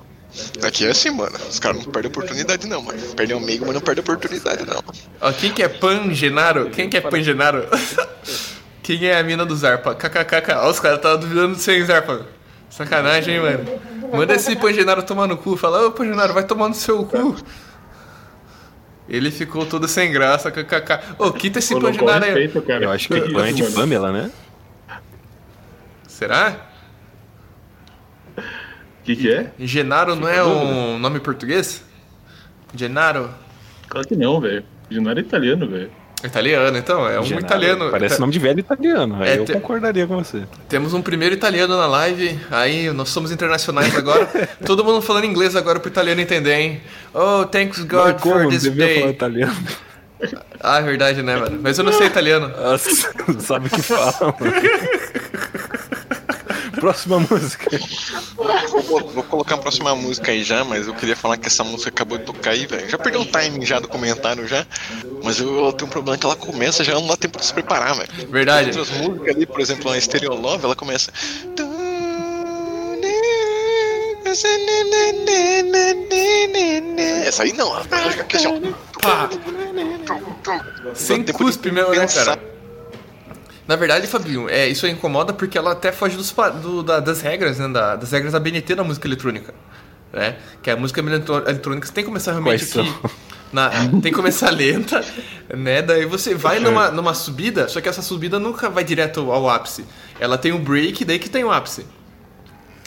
Aqui 0.63 0.85
é 0.85 0.91
assim, 0.91 1.09
mano. 1.09 1.37
Os 1.49 1.59
caras 1.59 1.83
não 1.83 1.91
perdem 1.91 2.09
oportunidade, 2.09 2.67
não, 2.67 2.81
mano. 2.81 2.99
Perdem 3.15 3.35
o 3.35 3.39
amigo, 3.39 3.65
mas 3.65 3.73
não 3.73 3.81
perdem 3.81 4.01
oportunidade, 4.01 4.65
não. 4.65 4.81
Ó, 5.19 5.31
quem 5.33 5.51
que 5.51 5.61
é 5.61 5.67
Pangenaro? 5.67 6.69
Quem 6.69 6.89
que 6.89 6.95
é 6.95 7.01
Pangenaro? 7.01 7.67
quem 8.81 9.05
é 9.05 9.17
a 9.17 9.23
mina 9.23 9.45
do 9.45 9.55
Zarpa? 9.55 9.95
KKKK. 9.95 10.53
Ó, 10.57 10.69
os 10.69 10.79
caras 10.79 10.99
tá 10.99 11.15
duvidando 11.15 11.55
de 11.55 11.71
hein, 11.71 11.85
Zarpa? 11.85 12.25
Sacanagem, 12.69 13.35
hein, 13.35 13.41
mano? 13.41 13.81
Manda 14.13 14.33
esse 14.33 14.55
Pangenaro 14.55 15.03
tomar 15.03 15.27
no 15.27 15.37
cu. 15.37 15.55
Fala, 15.57 15.85
ô 15.87 15.91
Pangenaro, 15.91 16.33
vai 16.33 16.45
tomar 16.45 16.67
no 16.67 16.73
seu 16.73 17.05
cu. 17.05 17.35
Ele 19.07 19.29
ficou 19.29 19.65
todo 19.65 19.87
sem 19.87 20.11
graça, 20.11 20.49
kkk. 20.51 20.99
Ô, 21.17 21.31
quita 21.31 21.59
esse 21.59 21.77
Pangenaro 21.79 22.23
aí. 22.23 22.33
respeito, 22.33 22.61
cara. 22.65 22.85
Eu 22.85 22.91
acho 22.91 23.07
que 23.07 23.13
é 23.13 23.51
de. 23.51 23.71
Pamela, 23.73 24.11
né? 24.11 24.31
Será? 26.07 26.55
O 28.37 29.03
que, 29.03 29.15
que 29.15 29.31
é? 29.31 29.51
Genaro 29.59 30.15
não 30.15 30.27
é 30.27 30.43
um 30.43 30.99
nome 30.99 31.19
português? 31.19 31.83
Genaro? 32.75 33.29
Claro 33.87 34.07
que 34.07 34.15
não, 34.15 34.39
velho. 34.39 34.63
Não 34.91 35.09
era 35.09 35.19
italiano, 35.19 35.67
velho. 35.67 35.91
Italiano, 36.23 36.77
então. 36.77 37.07
É 37.07 37.19
um 37.19 37.23
Genaro. 37.23 37.45
italiano. 37.45 37.89
Parece 37.91 38.19
nome 38.19 38.31
de 38.31 38.39
velho 38.39 38.59
italiano. 38.59 39.23
É, 39.23 39.37
eu 39.37 39.45
te- 39.45 39.53
concordaria 39.53 40.05
com 40.05 40.23
você. 40.23 40.43
Temos 40.69 40.93
um 40.93 41.01
primeiro 41.01 41.33
italiano 41.35 41.75
na 41.75 41.87
live. 41.87 42.39
Aí, 42.51 42.91
nós 42.91 43.09
somos 43.09 43.31
internacionais 43.31 43.95
agora. 43.95 44.27
Todo 44.65 44.83
mundo 44.83 45.01
falando 45.01 45.25
inglês 45.25 45.55
agora 45.55 45.79
pro 45.79 45.89
italiano 45.89 46.21
entender, 46.21 46.53
hein? 46.53 46.81
Oh, 47.13 47.45
thanks 47.45 47.79
Mas 47.79 47.87
God 47.87 48.19
for 48.19 48.33
como? 48.37 48.49
this 48.49 48.63
Devia 48.63 48.87
falar 48.87 48.99
day. 49.05 49.09
italiano. 49.11 49.57
Ah, 50.59 50.77
é 50.77 50.83
verdade, 50.83 51.23
né, 51.23 51.35
mano? 51.35 51.59
Mas 51.63 51.77
eu 51.79 51.83
não 51.83 51.91
sei 51.91 52.05
italiano. 52.05 52.47
Nossa, 52.55 53.09
não 53.27 53.39
sabe 53.41 53.67
o 53.67 53.69
que 53.71 53.81
fala, 53.81 54.13
mano. 54.39 54.53
Próxima 56.81 57.19
música. 57.19 57.79
Vou, 58.87 59.07
vou 59.11 59.23
colocar 59.23 59.53
a 59.53 59.57
próxima 59.59 59.95
música 59.95 60.31
aí 60.31 60.43
já, 60.43 60.63
mas 60.63 60.87
eu 60.87 60.95
queria 60.95 61.15
falar 61.15 61.37
que 61.37 61.45
essa 61.45 61.63
música 61.63 61.91
acabou 61.91 62.17
de 62.17 62.23
tocar 62.23 62.49
aí, 62.49 62.65
velho. 62.65 62.89
Já 62.89 62.97
perdeu 62.97 63.21
o 63.21 63.25
timing 63.25 63.63
já 63.63 63.79
do 63.79 63.87
comentário 63.87 64.47
já. 64.47 64.65
Mas 65.23 65.39
eu, 65.39 65.63
eu 65.65 65.71
tenho 65.73 65.87
um 65.87 65.91
problema 65.91 66.17
que 66.17 66.25
ela 66.25 66.35
começa 66.35 66.83
já 66.83 66.95
não 66.95 67.05
dá 67.05 67.15
tempo 67.15 67.37
de 67.37 67.45
se 67.45 67.53
preparar, 67.53 67.93
velho. 67.95 68.09
Verdade. 68.31 68.75
Outras 68.79 68.89
músicas 68.97 69.35
ali, 69.35 69.45
por 69.45 69.61
exemplo, 69.61 69.91
a 69.91 70.01
Stereo 70.01 70.33
Love, 70.33 70.65
ela 70.65 70.75
começa. 70.75 71.13
Essa 77.27 77.43
aí 77.43 77.53
não, 77.53 77.75
ela 77.75 77.83
fica 77.83 78.21
aqui 78.21 78.37
assim, 78.37 78.47
ó. 78.47 78.99
Pá. 78.99 79.29
Sem 80.95 81.23
cuspe 81.25 81.71
mesmo, 81.71 81.91
né, 81.91 82.07
cara? 82.07 82.50
Na 83.71 83.77
verdade, 83.77 84.05
Fabinho, 84.05 84.49
é, 84.49 84.67
isso 84.67 84.85
incomoda 84.85 85.31
porque 85.31 85.57
ela 85.57 85.71
até 85.71 85.93
foge 85.93 86.17
dos, 86.17 86.35
do- 86.61 86.83
da- 86.83 86.99
das 86.99 87.21
regras, 87.21 87.57
né? 87.57 87.69
da- 87.69 87.95
das 87.95 88.11
regras 88.11 88.33
da 88.33 88.39
BNT 88.39 88.75
da 88.75 88.83
música 88.83 89.07
eletrônica. 89.07 89.53
Né? 90.11 90.35
Que 90.61 90.69
a 90.69 90.75
música 90.75 90.99
eletrônica 90.99 91.87
você 91.87 91.93
tem 91.93 92.03
que 92.03 92.09
começar 92.09 92.31
realmente 92.33 92.65
aqui. 92.77 92.93
Na, 93.53 93.69
tem 93.69 94.01
que 94.01 94.11
começar 94.11 94.49
lenta, 94.51 95.01
né? 95.55 95.81
Daí 95.81 96.05
você 96.05 96.35
vai 96.35 96.59
numa, 96.59 96.91
numa 96.91 97.13
subida, 97.13 97.69
só 97.69 97.79
que 97.79 97.87
essa 97.87 98.01
subida 98.01 98.37
nunca 98.39 98.69
vai 98.69 98.83
direto 98.83 99.31
ao 99.31 99.49
ápice. 99.49 99.85
Ela 100.19 100.37
tem 100.37 100.51
um 100.51 100.61
break, 100.61 101.05
daí 101.05 101.17
que 101.17 101.29
tem 101.29 101.45
o 101.45 101.49
ápice. 101.51 101.85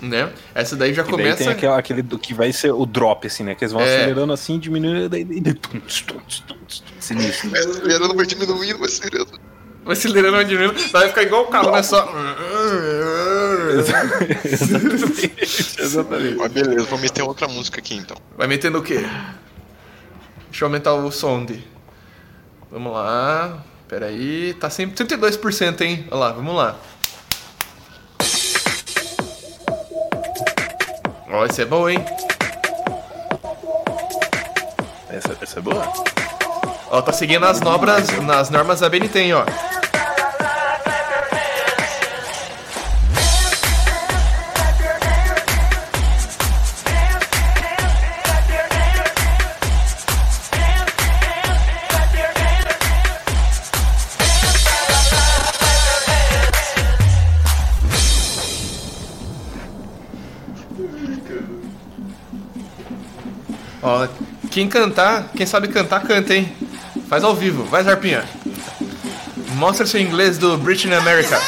Né? 0.03 0.31
Essa 0.55 0.77
daí 0.77 0.93
já 0.93 1.01
E 1.01 1.05
daí 1.07 1.11
começa. 1.13 1.39
tem 1.39 1.49
aquele, 1.49 1.73
aquele 1.73 2.03
do 2.03 2.19
que 2.19 2.35
vai 2.35 2.53
ser 2.53 2.73
o 2.75 2.85
drop, 2.85 3.27
assim, 3.27 3.43
né? 3.43 3.55
Que 3.55 3.65
eles 3.65 3.73
vão 3.73 3.81
É. 3.81 3.87
acelerando 3.87 4.35
assim, 4.35 4.59
diminuindo, 4.59 5.09
daí... 5.09 5.25
daí, 5.25 5.41
daí. 5.41 5.55
Sinistro. 7.01 7.51
Acelerando, 7.57 8.15
vai 8.15 8.27
diminuindo, 8.27 8.79
vai 8.79 8.89
acelerando. 8.89 9.44
Vai 9.85 9.93
acelerando, 9.93 10.33
vai 10.33 10.45
diminuindo, 10.45 10.91
vai 10.91 11.09
ficar 11.09 11.23
igual 11.23 11.43
o 11.43 11.49
carro, 11.49 11.71
né? 11.71 11.83
Só. 11.83 12.09
Exatamente. 13.79 14.47
Exatamente. 15.79 16.37
Mas 16.37 16.53
beleza, 16.53 16.87
vou 16.87 16.99
meter 16.99 17.23
outra 17.23 17.47
música 17.47 17.81
aqui 17.81 17.95
então. 17.95 18.17
Vai 18.37 18.47
metendo 18.47 18.79
o 18.79 18.83
quê? 18.83 19.07
Deixa 20.49 20.65
eu 20.65 20.69
aumentar 20.69 20.95
o 20.95 21.13
som 21.13 21.45
de. 21.45 21.63
Vamos 22.71 22.93
lá. 22.93 23.63
Pera 23.87 24.07
aí. 24.07 24.55
Tá 24.55 24.71
sempre 24.71 25.05
32%, 25.05 25.81
hein? 25.83 26.07
Olha 26.11 26.21
lá, 26.21 26.33
vamos 26.33 26.57
lá. 26.57 26.77
Ó, 31.31 31.45
esse 31.45 31.63
é 31.63 31.65
bom, 31.65 31.89
hein? 31.89 31.99
Essa, 35.11 35.37
essa 35.41 35.59
é 35.59 35.63
boa? 35.63 35.93
Ó, 36.91 37.03
tá 37.03 37.13
seguindo 37.13 37.45
as 37.45 37.61
normas, 37.61 38.07
nas 38.21 38.51
normas 38.51 38.81
da 38.81 38.89
BNT, 38.89 39.19
hein, 39.19 39.35
ó. 39.35 39.45
Quem 64.51 64.69
cantar, 64.69 65.31
quem 65.37 65.47
sabe 65.47 65.69
cantar, 65.69 66.03
canta, 66.03 66.35
hein? 66.35 66.53
Faz 67.09 67.25
ao 67.25 67.35
vivo, 67.35 67.65
vai 67.65 67.83
Zarpinha. 67.83 68.25
Mostra 69.55 69.87
seu 69.87 70.01
inglês 70.01 70.39
do 70.39 70.57
Britney 70.59 70.97
America. 70.97 71.41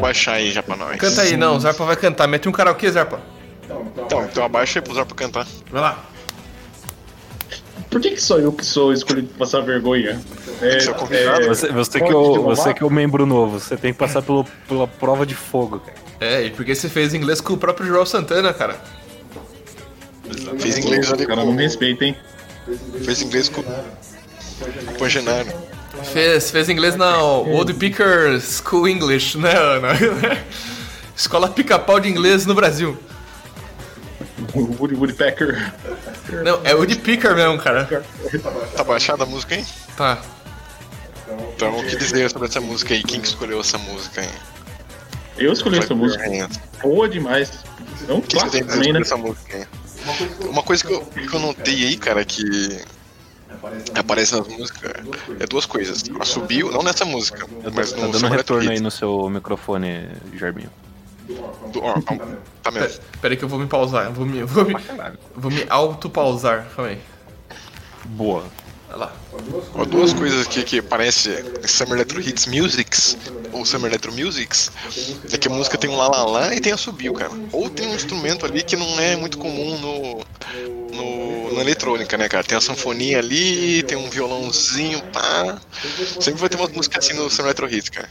Vou 0.00 0.08
baixar 0.08 0.32
aí 0.34 0.50
já 0.50 0.62
pra 0.62 0.76
nós. 0.76 0.96
Canta 0.98 1.22
aí, 1.22 1.36
não, 1.36 1.56
o 1.56 1.60
Zarpa 1.60 1.84
vai 1.84 1.96
cantar. 1.96 2.26
Mete 2.26 2.48
um 2.48 2.52
karaokê, 2.52 2.90
Zarpa. 2.90 3.20
Então, 4.04 4.24
então 4.24 4.44
abaixa 4.44 4.78
aí 4.78 4.82
pro 4.84 4.94
Zar 4.94 5.06
pra 5.06 5.16
cantar. 5.16 5.46
Vai 5.70 5.80
lá. 5.80 6.04
Por 7.90 8.00
que, 8.00 8.10
que 8.10 8.22
sou 8.22 8.38
eu 8.38 8.52
que 8.52 8.64
sou 8.64 8.92
escolhido 8.92 9.28
pra 9.28 9.38
passar 9.38 9.60
vergonha? 9.62 10.20
É, 10.62 10.78
Você 10.78 10.90
é? 11.16 11.48
Você, 11.48 11.68
você, 11.72 12.00
que, 12.00 12.12
é 12.12 12.14
o, 12.14 12.42
você 12.42 12.72
que 12.72 12.82
é 12.84 12.86
o 12.86 12.90
membro 12.90 13.26
novo, 13.26 13.58
você 13.58 13.76
tem 13.76 13.92
que 13.92 13.98
passar 13.98 14.22
pelo, 14.22 14.44
pela 14.68 14.86
prova 14.86 15.26
de 15.26 15.34
fogo, 15.34 15.80
cara. 15.80 15.98
É, 16.20 16.44
e 16.44 16.50
porque 16.50 16.74
você 16.74 16.88
fez 16.88 17.14
inglês 17.14 17.40
com 17.40 17.54
o 17.54 17.58
próprio 17.58 17.86
Joel 17.86 18.06
Santana, 18.06 18.52
cara. 18.52 18.76
Fez 20.58 20.78
inglês 20.78 21.12
ali 21.12 21.24
O 21.24 21.26
cara 21.26 21.40
não 21.40 21.46
com. 21.46 21.52
me 21.54 21.62
respeita, 21.64 22.04
hein? 22.04 22.16
Fez 23.04 23.22
inglês 23.22 23.48
com. 23.48 23.62
Com 23.62 23.70
o 23.70 24.98
Pangenaro. 24.98 25.48
Fez, 26.04 26.50
fez 26.50 26.68
inglês 26.68 26.96
na 26.96 27.18
Old 27.22 27.74
Picker 27.74 28.40
School 28.40 28.88
English, 28.88 29.38
né, 29.38 29.52
Ana? 29.56 29.88
Escola 31.16 31.48
pica-pau 31.48 32.00
de 32.00 32.08
inglês 32.08 32.46
no 32.46 32.54
Brasil. 32.54 32.98
Woody 34.54 34.94
Woodpecker. 34.94 35.72
Não, 36.44 36.60
é 36.64 36.74
Wood 36.74 36.96
Picker 36.96 37.34
mesmo, 37.34 37.58
cara. 37.58 37.88
Tá 38.74 38.82
baixada 38.82 39.24
a 39.24 39.26
música 39.26 39.54
aí? 39.54 39.64
Tá. 39.96 40.18
Então, 41.54 41.78
o 41.78 41.84
que 41.84 41.96
dizer 41.96 42.30
sobre 42.30 42.48
essa 42.48 42.60
música 42.60 42.94
aí? 42.94 43.02
Quem 43.02 43.20
que 43.20 43.28
escolheu 43.28 43.60
essa 43.60 43.78
música 43.78 44.22
aí? 44.22 44.30
Eu 45.36 45.52
escolhi 45.52 45.78
essa 45.78 45.94
música. 45.94 46.24
Boa 46.82 47.08
demais. 47.08 47.64
É 48.08 48.12
um 48.12 48.18
O 48.18 48.22
que 48.22 48.34
você 48.38 48.50
tem 48.50 48.62
clássico 48.64 48.66
também, 48.66 48.84
sobre 48.84 48.92
né? 48.92 49.00
essa 49.00 49.16
música 49.16 49.56
aí? 49.56 50.48
Uma 50.48 50.62
coisa 50.62 50.84
que 50.84 50.92
eu, 50.92 51.00
que 51.02 51.34
eu 51.34 51.40
notei 51.40 51.86
aí, 51.86 51.96
cara, 51.96 52.24
que 52.24 52.80
aparece 53.94 54.36
nas 54.36 54.46
músicas 54.48 54.92
é 55.38 55.46
duas 55.46 55.66
coisas. 55.66 56.02
Ela 56.08 56.24
subiu, 56.24 56.70
não 56.70 56.82
nessa 56.82 57.04
música, 57.04 57.46
mas 57.74 57.92
Tá 57.92 57.96
no 58.00 58.02
dando 58.08 58.18
Summer 58.20 58.36
retorno 58.38 58.70
aí 58.70 58.80
no 58.80 58.90
seu 58.90 59.28
microfone, 59.30 60.08
Jarbinho. 60.34 60.70
Do- 61.72 61.82
ó, 61.84 62.00
tá- 62.00 62.18
tá 62.62 62.70
mesmo. 62.70 63.00
Pera 63.20 63.34
aí 63.34 63.36
que 63.36 63.44
eu 63.44 63.48
vou 63.48 63.58
me 63.58 63.66
pausar. 63.66 64.10
Vou 64.12 64.26
me, 64.26 64.42
vou 64.42 64.64
me, 64.64 64.74
vou 65.36 65.50
me 65.50 65.64
auto-pausar. 65.68 66.66
Calma 66.74 66.90
aí. 66.90 67.00
Boa. 68.06 68.44
Olha 68.90 68.96
lá. 68.96 69.16
Ó, 69.74 69.84
duas 69.84 70.12
coisas 70.12 70.46
aqui 70.46 70.64
que 70.64 70.78
aparece 70.80 71.30
em 71.62 71.68
Summer 71.68 71.94
Electro 71.94 72.20
Hits 72.20 72.46
Musics, 72.46 73.16
ou 73.52 73.64
Summer 73.64 73.88
Electro 73.88 74.12
Musics, 74.12 74.70
é 75.32 75.38
que 75.38 75.46
a 75.46 75.50
música 75.50 75.78
tem 75.78 75.88
um 75.88 75.96
lá 75.96 76.08
lá 76.08 76.24
lá 76.24 76.54
e 76.54 76.60
tem 76.60 76.72
a 76.72 76.76
subiu, 76.76 77.12
cara. 77.14 77.30
Ou 77.52 77.70
tem 77.70 77.86
um 77.86 77.94
instrumento 77.94 78.44
ali 78.44 78.62
que 78.64 78.76
não 78.76 78.98
é 78.98 79.14
muito 79.14 79.38
comum 79.38 79.78
no, 79.78 80.24
no, 80.92 81.54
na 81.54 81.60
eletrônica, 81.60 82.18
né, 82.18 82.28
cara? 82.28 82.42
Tem 82.42 82.58
a 82.58 82.60
sanfonia 82.60 83.18
ali, 83.20 83.84
tem 83.84 83.96
um 83.96 84.10
violãozinho, 84.10 85.00
pá. 85.12 85.60
Sempre 86.20 86.40
vai 86.40 86.48
ter 86.48 86.56
umas 86.56 86.72
músicas 86.72 87.04
assim 87.04 87.14
no 87.14 87.30
Summer 87.30 87.54
Electro 87.56 87.72
Hits, 87.72 87.90
cara. 87.90 88.08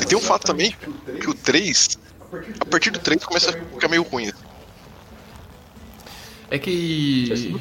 E 0.00 0.04
tem 0.04 0.18
um 0.18 0.22
fato 0.22 0.46
também, 0.46 0.74
que 1.20 1.30
o 1.30 1.34
3, 1.34 1.96
a 2.58 2.64
partir 2.64 2.90
do 2.90 2.98
3 2.98 3.24
começa 3.24 3.50
a 3.50 3.52
ficar 3.52 3.88
meio 3.88 4.02
ruim. 4.02 4.32
É 6.50 6.58
que. 6.58 7.54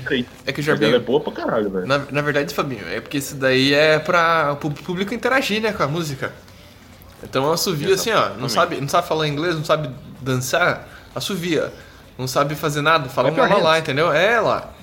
É 0.45 0.51
que 0.51 0.61
o 0.61 0.63
ela 0.63 0.73
é 0.73 0.77
Jarbinho. 0.79 0.99
boa 0.99 1.19
pra 1.21 1.31
caralho, 1.31 1.69
velho. 1.69 1.85
Na, 1.85 1.99
na 2.11 2.21
verdade, 2.21 2.53
Fabinho, 2.53 2.87
é 2.89 2.99
porque 2.99 3.19
isso 3.19 3.35
daí 3.35 3.73
é 3.73 3.99
pra 3.99 4.57
o 4.61 4.71
público 4.71 5.13
interagir, 5.13 5.61
né, 5.61 5.71
com 5.71 5.83
a 5.83 5.87
música. 5.87 6.33
Então 7.23 7.51
assovia 7.51 7.93
assim, 7.93 8.11
ó, 8.11 8.29
não 8.29 8.49
sabe, 8.49 8.79
não 8.79 8.87
sabe 8.87 9.07
falar 9.07 9.27
inglês, 9.27 9.55
não 9.55 9.63
sabe 9.63 9.89
dançar, 10.21 10.87
assovia. 11.13 11.71
Não 12.17 12.27
sabe 12.27 12.53
fazer 12.55 12.81
nada, 12.81 13.07
fala 13.07 13.31
Clap 13.31 13.49
uma 13.49 13.61
lá, 13.61 13.79
entendeu? 13.79 14.11
É 14.11 14.41
lá. 14.41 14.73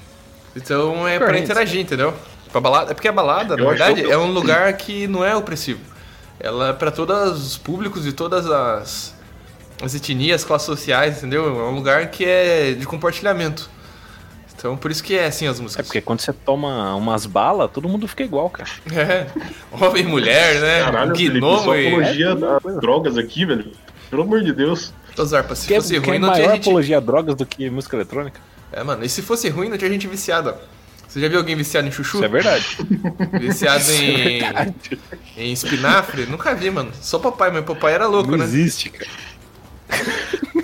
Então 0.54 1.06
é 1.06 1.16
your 1.16 1.26
pra 1.26 1.38
interagir, 1.38 1.80
entendeu? 1.82 2.14
Pra 2.50 2.60
balada, 2.62 2.92
é 2.92 2.94
porque 2.94 3.08
a 3.08 3.12
balada, 3.12 3.56
na 3.56 3.62
Eu 3.62 3.68
acho 3.68 3.78
verdade, 3.78 4.02
que 4.02 4.10
é 4.10 4.16
um 4.16 4.32
lugar 4.32 4.72
que 4.74 5.06
não 5.06 5.22
é 5.22 5.36
opressivo. 5.36 5.80
Ela 6.40 6.70
é 6.70 6.72
pra 6.72 6.90
todos 6.90 7.46
os 7.46 7.58
públicos 7.58 8.06
e 8.06 8.12
todas 8.12 8.50
as, 8.50 9.14
as 9.82 9.94
etnias, 9.94 10.44
classes 10.44 10.64
sociais, 10.64 11.18
entendeu? 11.18 11.46
É 11.46 11.64
um 11.64 11.74
lugar 11.74 12.10
que 12.10 12.24
é 12.24 12.72
de 12.72 12.86
compartilhamento. 12.86 13.68
Então 14.58 14.76
por 14.76 14.90
isso 14.90 15.02
que 15.04 15.16
é 15.16 15.26
assim 15.26 15.46
as 15.46 15.58
É 15.58 15.62
músicas. 15.62 15.86
porque 15.86 16.00
quando 16.00 16.20
você 16.20 16.32
toma 16.32 16.94
umas 16.94 17.26
balas, 17.26 17.70
todo 17.70 17.88
mundo 17.88 18.08
fica 18.08 18.22
igual, 18.22 18.48
cara. 18.50 18.68
É, 18.92 19.26
homem 19.70 20.02
e 20.02 20.06
mulher, 20.06 20.60
né? 20.60 20.80
Caralho, 20.84 21.14
Felipe, 21.14 21.40
Gnomo 21.40 21.62
só 21.62 21.76
e. 21.76 21.86
apologia 21.88 22.32
a 22.32 22.80
drogas 22.80 23.16
aqui, 23.18 23.44
velho. 23.44 23.70
Pelo 24.10 24.22
amor 24.22 24.42
de 24.42 24.52
Deus. 24.52 24.92
Ô, 25.18 25.24
Zarpa, 25.24 25.54
se 25.54 25.66
Que 25.66 25.74
é, 25.74 25.76
fosse 25.76 25.90
que 25.90 25.96
é 25.96 25.98
ruim, 26.10 26.18
não 26.18 26.28
tinha 26.32 26.42
maior 26.44 26.54
gente. 26.56 26.68
apologia 26.68 26.96
a 26.96 27.00
drogas 27.00 27.34
do 27.34 27.44
que 27.46 27.68
música 27.70 27.96
eletrônica. 27.96 28.40
É, 28.72 28.82
mano, 28.82 29.04
e 29.04 29.08
se 29.08 29.22
fosse 29.22 29.48
ruim, 29.48 29.68
não 29.68 29.76
tinha 29.78 29.90
gente 29.90 30.06
viciada. 30.06 30.58
Você 31.08 31.20
já 31.20 31.28
viu 31.28 31.38
alguém 31.38 31.56
viciado 31.56 31.86
em 31.86 31.90
chuchu? 31.92 32.16
Isso 32.18 32.24
é 32.24 32.28
verdade. 32.28 32.78
Viciado 33.40 33.90
em, 33.92 34.40
em 35.36 35.52
espinafre? 35.52 36.26
Nunca 36.26 36.54
vi, 36.54 36.70
mano. 36.70 36.90
Só 37.00 37.18
papai, 37.18 37.50
mas 37.50 37.64
papai 37.64 37.94
era 37.94 38.06
louco, 38.06 38.30
Não 38.32 38.38
né? 38.38 38.44
existe, 38.44 38.90
cara. 38.90 39.10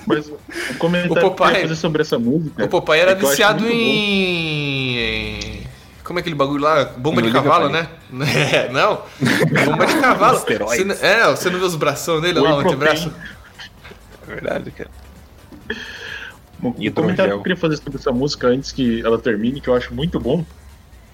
Mas 0.06 0.28
o 0.28 0.38
comentário 0.78 1.12
O 1.12 1.14
que 1.18 1.24
eu 1.24 1.30
Popeye- 1.30 1.52
queria 1.52 1.68
fazer 1.68 1.80
sobre 1.80 2.02
essa 2.02 2.18
música. 2.18 2.64
O 2.64 2.68
papai 2.68 3.00
era 3.00 3.12
é 3.12 3.14
que 3.14 3.20
viciado 3.24 3.62
bom. 3.64 3.70
em... 3.70 5.62
Como 6.04 6.18
é 6.18 6.20
aquele 6.20 6.34
bagulho 6.34 6.62
lá? 6.62 6.84
Bomba 6.84 7.20
Não 7.20 7.28
de 7.28 7.32
cavalo, 7.34 7.68
né? 7.68 7.88
É, 8.52 8.68
não. 8.70 9.02
Bomba 9.64 9.86
de 9.86 9.94
cavalo. 10.00 10.38
Você 10.40 10.84
não- 10.84 10.94
é, 10.96 11.26
você 11.30 11.48
não 11.50 11.58
vê 11.58 11.64
os 11.64 11.76
bração 11.76 12.20
dele 12.20 12.40
lá, 12.40 12.56
o 12.56 12.60
antebraço? 12.60 13.12
É 14.26 14.26
verdade, 14.34 14.70
cara. 14.72 14.90
O 16.62 16.68
Hidrogel. 16.68 16.92
comentário 16.92 17.32
que 17.32 17.38
eu 17.38 17.42
queria 17.42 17.56
fazer 17.56 17.76
sobre 17.76 17.96
essa 17.98 18.12
música 18.12 18.48
antes 18.48 18.70
que 18.72 19.00
ela 19.04 19.18
termine, 19.18 19.60
que 19.60 19.68
eu 19.68 19.74
acho 19.74 19.94
muito 19.94 20.20
bom, 20.20 20.44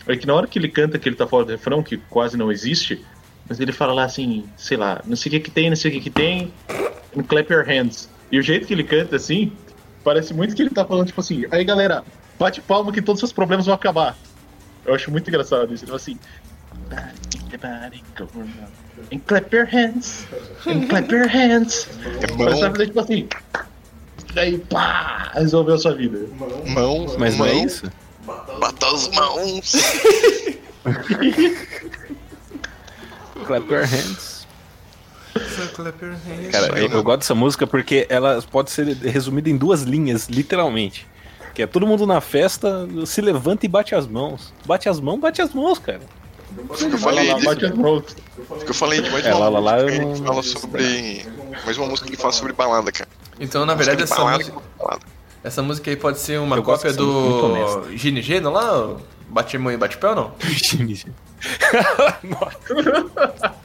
é 0.07 0.17
que 0.17 0.27
na 0.27 0.35
hora 0.35 0.47
que 0.47 0.59
ele 0.59 0.69
canta 0.69 0.99
que 0.99 1.09
ele 1.09 1.17
tá 1.17 1.27
fora 1.27 1.45
do 1.45 1.53
refrão, 1.53 1.83
que 1.83 1.97
quase 2.11 2.37
não 2.37 2.51
existe, 2.51 3.05
mas 3.49 3.59
ele 3.61 3.73
fala 3.73 3.93
lá 3.95 4.05
assim, 4.05 4.45
sei 4.57 4.77
lá, 4.77 5.01
não 5.07 5.17
sei 5.17 5.31
o 5.31 5.33
que 5.35 5.41
que 5.41 5.51
tem, 5.51 5.69
não 5.71 5.77
sei 5.77 5.91
o 5.91 5.95
que 5.95 6.01
que 6.01 6.11
tem, 6.11 6.53
clap 7.29 7.51
your 7.53 7.65
hands. 7.65 8.09
E 8.31 8.39
o 8.39 8.43
jeito 8.43 8.67
que 8.67 8.75
ele 8.75 8.85
canta 8.85 9.17
assim, 9.17 9.53
parece 10.05 10.35
muito 10.35 10.55
que 10.55 10.63
ele 10.63 10.71
tá 10.71 10.85
falando 10.85 11.07
tipo 11.07 11.21
assim, 11.21 11.45
aí 11.51 11.65
galera, 11.65 12.05
bate 12.39 12.61
palma 12.61 12.93
que 12.93 13.01
todos 13.01 13.23
os 13.23 13.29
seus 13.29 13.33
problemas 13.33 13.67
vão 13.67 13.75
acabar. 13.75 14.17
Eu 14.85 14.95
acho 14.95 15.11
muito 15.11 15.29
engraçado 15.29 15.73
isso. 15.73 15.85
Ele 15.85 15.91
fala 15.91 15.97
assim, 15.97 16.19
"Everybody 17.47 18.05
go 18.17 18.29
around 18.35 18.53
and 19.13 19.19
clap 19.27 19.55
your 19.55 19.67
hands, 19.67 20.27
and 20.67 20.87
clap 20.89 21.11
your 21.13 21.29
hands. 21.29 21.89
É 22.21 22.27
mão, 22.33 22.59
vai 22.59 22.71
fazer 22.71 22.87
tipo 22.87 23.01
assim, 23.01 23.29
e 24.35 24.39
aí 24.39 24.59
pá, 24.59 25.31
resolveu 25.35 25.75
a 25.75 25.79
sua 25.79 25.95
vida. 25.95 26.19
mão, 26.67 27.07
Mas 27.19 27.37
não 27.39 27.47
é 27.47 27.55
isso? 27.55 27.91
Bata 28.61 28.87
as 28.87 29.09
mãos. 29.09 29.73
Clap 33.47 33.71
your 33.71 33.87
hands. 33.87 34.28
Cara, 36.51 36.79
eu, 36.79 36.89
eu 36.89 37.03
gosto 37.03 37.19
dessa 37.21 37.35
música 37.35 37.67
porque 37.67 38.07
ela 38.09 38.43
pode 38.51 38.71
ser 38.71 38.87
resumida 38.97 39.49
em 39.49 39.57
duas 39.57 39.83
linhas, 39.83 40.29
literalmente. 40.29 41.07
Que 41.55 41.63
é 41.63 41.67
todo 41.67 41.87
mundo 41.87 42.07
na 42.07 42.21
festa, 42.21 42.87
se 43.07 43.21
levanta 43.21 43.67
e 43.67 43.69
bate 43.69 43.95
as 43.95 44.07
mãos. 44.07 44.53
Bate 44.65 44.89
as 44.89 45.01
mãos, 45.01 45.19
bate 45.19 45.43
as 45.43 45.53
mãos, 45.53 45.79
cara. 45.79 46.01
O 46.57 46.75
que 46.75 46.85
eu 46.85 46.91
Vai 46.91 46.99
falei 46.99 47.29
lá, 47.29 47.35
disso, 47.35 47.47
bate 47.47 47.65
as 47.67 47.73
mãos. 47.75 48.05
eu 48.67 48.75
falei 48.75 49.03
de 49.03 49.11
mais 49.11 49.27
É, 49.27 49.35
uma 49.35 49.49
lá, 49.49 49.59
lá, 49.59 49.77
lá, 49.77 49.83
música 49.83 50.03
eu 50.03 50.13
que 50.15 50.23
fala 50.25 50.43
sobre. 50.43 51.27
Mais 51.65 51.77
uma 51.79 51.87
música 51.87 52.11
que 52.11 52.17
fala 52.17 52.33
sobre 52.33 52.53
balada, 52.53 52.91
cara. 52.93 53.09
Então, 53.41 53.67
na 53.67 53.75
verdade, 53.75 54.03
essa 54.05 54.25
música, 54.25 54.61
essa 55.45 55.63
música 55.63 55.91
aí 55.91 55.97
pode 55.97 56.19
ser 56.21 56.39
uma 56.41 56.57
Eu 56.57 56.63
cópia 56.63 56.93
do 56.93 57.45
honesta. 57.47 57.97
Gini 57.97 58.23
Geno 58.23 58.51
lá? 58.51 58.87
o 58.87 59.01
Bate 59.29 59.59
mão 59.59 59.71
e 59.73 59.77
bate 59.77 59.99
pé 59.99 60.09
ou 60.09 60.15
não? 60.17 60.35
sim, 60.43 60.97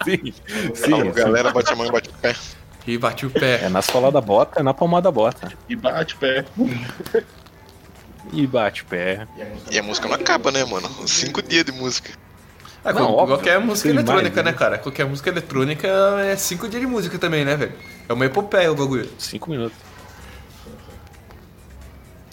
sim, 0.03 0.33
sim. 0.75 1.11
galera, 1.13 1.51
bate 1.51 1.71
a 1.71 1.75
mão 1.75 1.85
e 1.85 1.91
bate 1.91 2.09
o 2.09 2.13
pé. 2.13 2.35
E 2.85 2.97
bate 2.97 3.25
o 3.25 3.29
pé. 3.29 3.61
É 3.63 3.69
na 3.69 3.81
sola 3.81 4.11
da 4.11 4.19
bota, 4.19 4.59
é 4.59 4.63
na 4.63 4.73
palmada 4.73 5.03
da 5.03 5.11
bota. 5.11 5.51
E 5.69 5.75
bate 5.75 6.15
pé. 6.17 6.45
E 8.31 8.45
bate 8.47 8.83
pé. 8.83 9.25
E 9.71 9.79
a 9.79 9.83
música 9.83 10.07
não 10.07 10.15
acaba, 10.15 10.51
né, 10.51 10.65
mano? 10.65 10.89
Cinco 11.07 11.41
dias 11.41 11.63
de 11.65 11.71
música. 11.71 12.11
Ah, 12.83 12.91
Não, 12.91 12.99
qual- 13.05 13.15
óbvio, 13.19 13.35
qualquer 13.37 13.59
música 13.61 13.87
eletrônica, 13.89 14.23
mais, 14.35 14.35
né, 14.45 14.51
né? 14.51 14.53
cara? 14.57 14.77
Qualquer 14.77 15.05
música 15.05 15.29
eletrônica 15.29 15.87
é 16.25 16.35
cinco 16.35 16.67
dias 16.67 16.81
de 16.81 16.87
música 16.87 17.17
também, 17.17 17.45
né, 17.45 17.55
velho? 17.55 17.71
É 18.09 18.11
uma 18.11 18.25
epopeia 18.25 18.69
o 18.69 18.75
bagulho. 18.75 19.09
Cinco 19.17 19.49
minutos. 19.49 19.77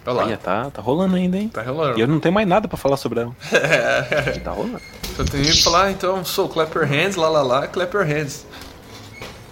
Olha 0.06 0.14
lá. 0.16 0.24
Olha, 0.24 0.36
tá, 0.36 0.70
tá 0.70 0.80
rolando 0.82 1.16
ainda, 1.16 1.36
hein? 1.36 1.48
Tá 1.48 1.62
rolando. 1.62 1.98
E 1.98 2.00
eu 2.00 2.06
não 2.08 2.18
tenho 2.20 2.34
mais 2.34 2.48
nada 2.48 2.66
pra 2.66 2.76
falar 2.78 2.96
sobre 2.96 3.20
ela. 3.20 3.36
tá 4.42 4.50
rolando. 4.52 4.80
Só 5.16 5.24
tem 5.24 5.42
que 5.42 5.62
falar, 5.62 5.90
então, 5.90 6.24
sou 6.24 6.48
clap 6.48 6.74
your 6.74 6.86
hands, 6.86 7.16
lá 7.16 7.28
lá 7.28 7.42
lá, 7.42 7.66
clap 7.66 7.94
your 7.94 8.06
hands. 8.06 8.46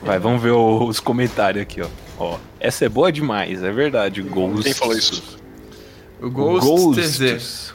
Vai, 0.02 0.18
vamos 0.18 0.40
ver 0.42 0.52
os 0.52 1.00
comentários 1.00 1.62
aqui, 1.62 1.82
ó. 1.82 1.86
Ó, 2.18 2.38
essa 2.58 2.84
é 2.84 2.88
boa 2.88 3.12
demais, 3.12 3.62
é 3.62 3.70
verdade. 3.70 4.22
Ghost. 4.22 4.62
Quem 4.64 4.72
falou 4.74 4.96
isso? 4.96 5.38
O 6.20 6.30
Ghost 6.30 7.00
TZ. 7.00 7.74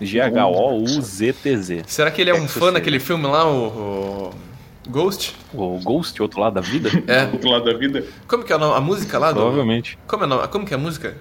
G-H-O-U-Z-T-Z. 0.00 1.82
Será 1.86 2.10
que 2.10 2.20
ele 2.20 2.30
é 2.30 2.34
um 2.34 2.44
É, 2.44 2.48
fã 2.48 2.60
você- 2.66 2.72
daquele 2.72 2.98
filme 2.98 3.26
lá, 3.26 3.46
o, 3.50 4.30
o 4.30 4.90
Ghost? 4.90 5.34
O 5.52 5.78
Ghost, 5.82 6.20
outro 6.22 6.40
lado 6.40 6.54
da 6.54 6.60
vida? 6.60 6.90
É. 7.06 7.26
Do 7.26 7.32
outro 7.34 7.50
lado 7.50 7.64
da 7.64 7.74
vida. 7.74 8.04
Como 8.26 8.42
que 8.44 8.52
é 8.52 8.56
o 8.56 8.58
nome? 8.58 8.76
A 8.76 8.80
música 8.80 9.18
lá 9.18 9.30
do. 9.32 9.40
Provavelmente. 9.40 9.98
Como 10.06 10.24
é? 10.24 10.46
Como 10.48 10.66
que 10.66 10.74
é 10.74 10.76
a 10.76 10.80
música? 10.80 11.16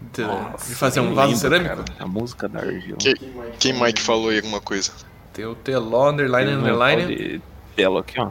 De, 0.00 0.22
de 0.22 0.74
fazer 0.74 1.00
um 1.00 1.12
vaso 1.14 1.36
cerâmico? 1.36 1.76
cara. 1.76 1.84
A 1.98 2.06
música 2.06 2.48
da 2.48 2.60
argila. 2.60 2.96
Que- 2.98 3.14
Quem 3.58 3.72
Mike 3.72 4.00
falou 4.00 4.28
aí 4.30 4.36
alguma 4.36 4.60
coisa? 4.60 4.92
Tem 5.32 5.44
o 5.44 5.54
Teló, 5.54 6.10
underline, 6.10 6.46
Tem 6.50 6.56
underline. 6.58 7.42
Telo 7.76 7.98
aqui, 7.98 8.20
ó. 8.20 8.30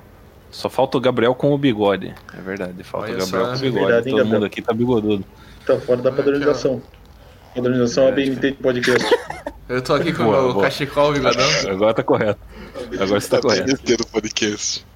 Só 0.50 0.70
falta 0.70 0.98
o 0.98 1.02
Gabriel 1.02 1.36
com 1.36 1.54
o 1.54 1.58
bigode. 1.58 2.14
É 2.34 2.42
verdade, 2.42 2.82
falta 2.84 3.08
Olha 3.12 3.16
o 3.16 3.20
Gabriel 3.20 3.46
só. 3.46 3.52
com 3.52 3.58
o 3.58 3.60
bigode. 3.60 3.86
Verdade, 3.86 4.04
Todo 4.10 4.18
Gabriel? 4.18 4.34
mundo 4.40 4.46
aqui 4.46 4.62
tá 4.62 4.74
bigodudo. 4.74 5.26
Tá 5.66 5.78
fora 5.80 6.02
da 6.02 6.12
padronização. 6.12 6.82
Padronização 7.54 8.08
é 8.08 8.12
BNT 8.14 8.52
de 8.52 8.58
podcast. 8.58 9.08
Eu 9.68 9.82
tô 9.82 9.94
aqui 9.94 10.14
com 10.14 10.24
o 10.24 10.26
Boa, 10.28 10.42
meu 10.44 10.54
boa. 10.54 10.64
cachecol, 10.66 11.12
bigodão. 11.12 11.46
Agora 11.70 11.94
tá 11.94 12.02
correto. 12.02 12.40
Agora 12.94 13.20
você 13.20 13.28
tá 13.30 13.42
correto. 13.42 13.98
Do 13.98 14.08
podcast. 14.08 14.86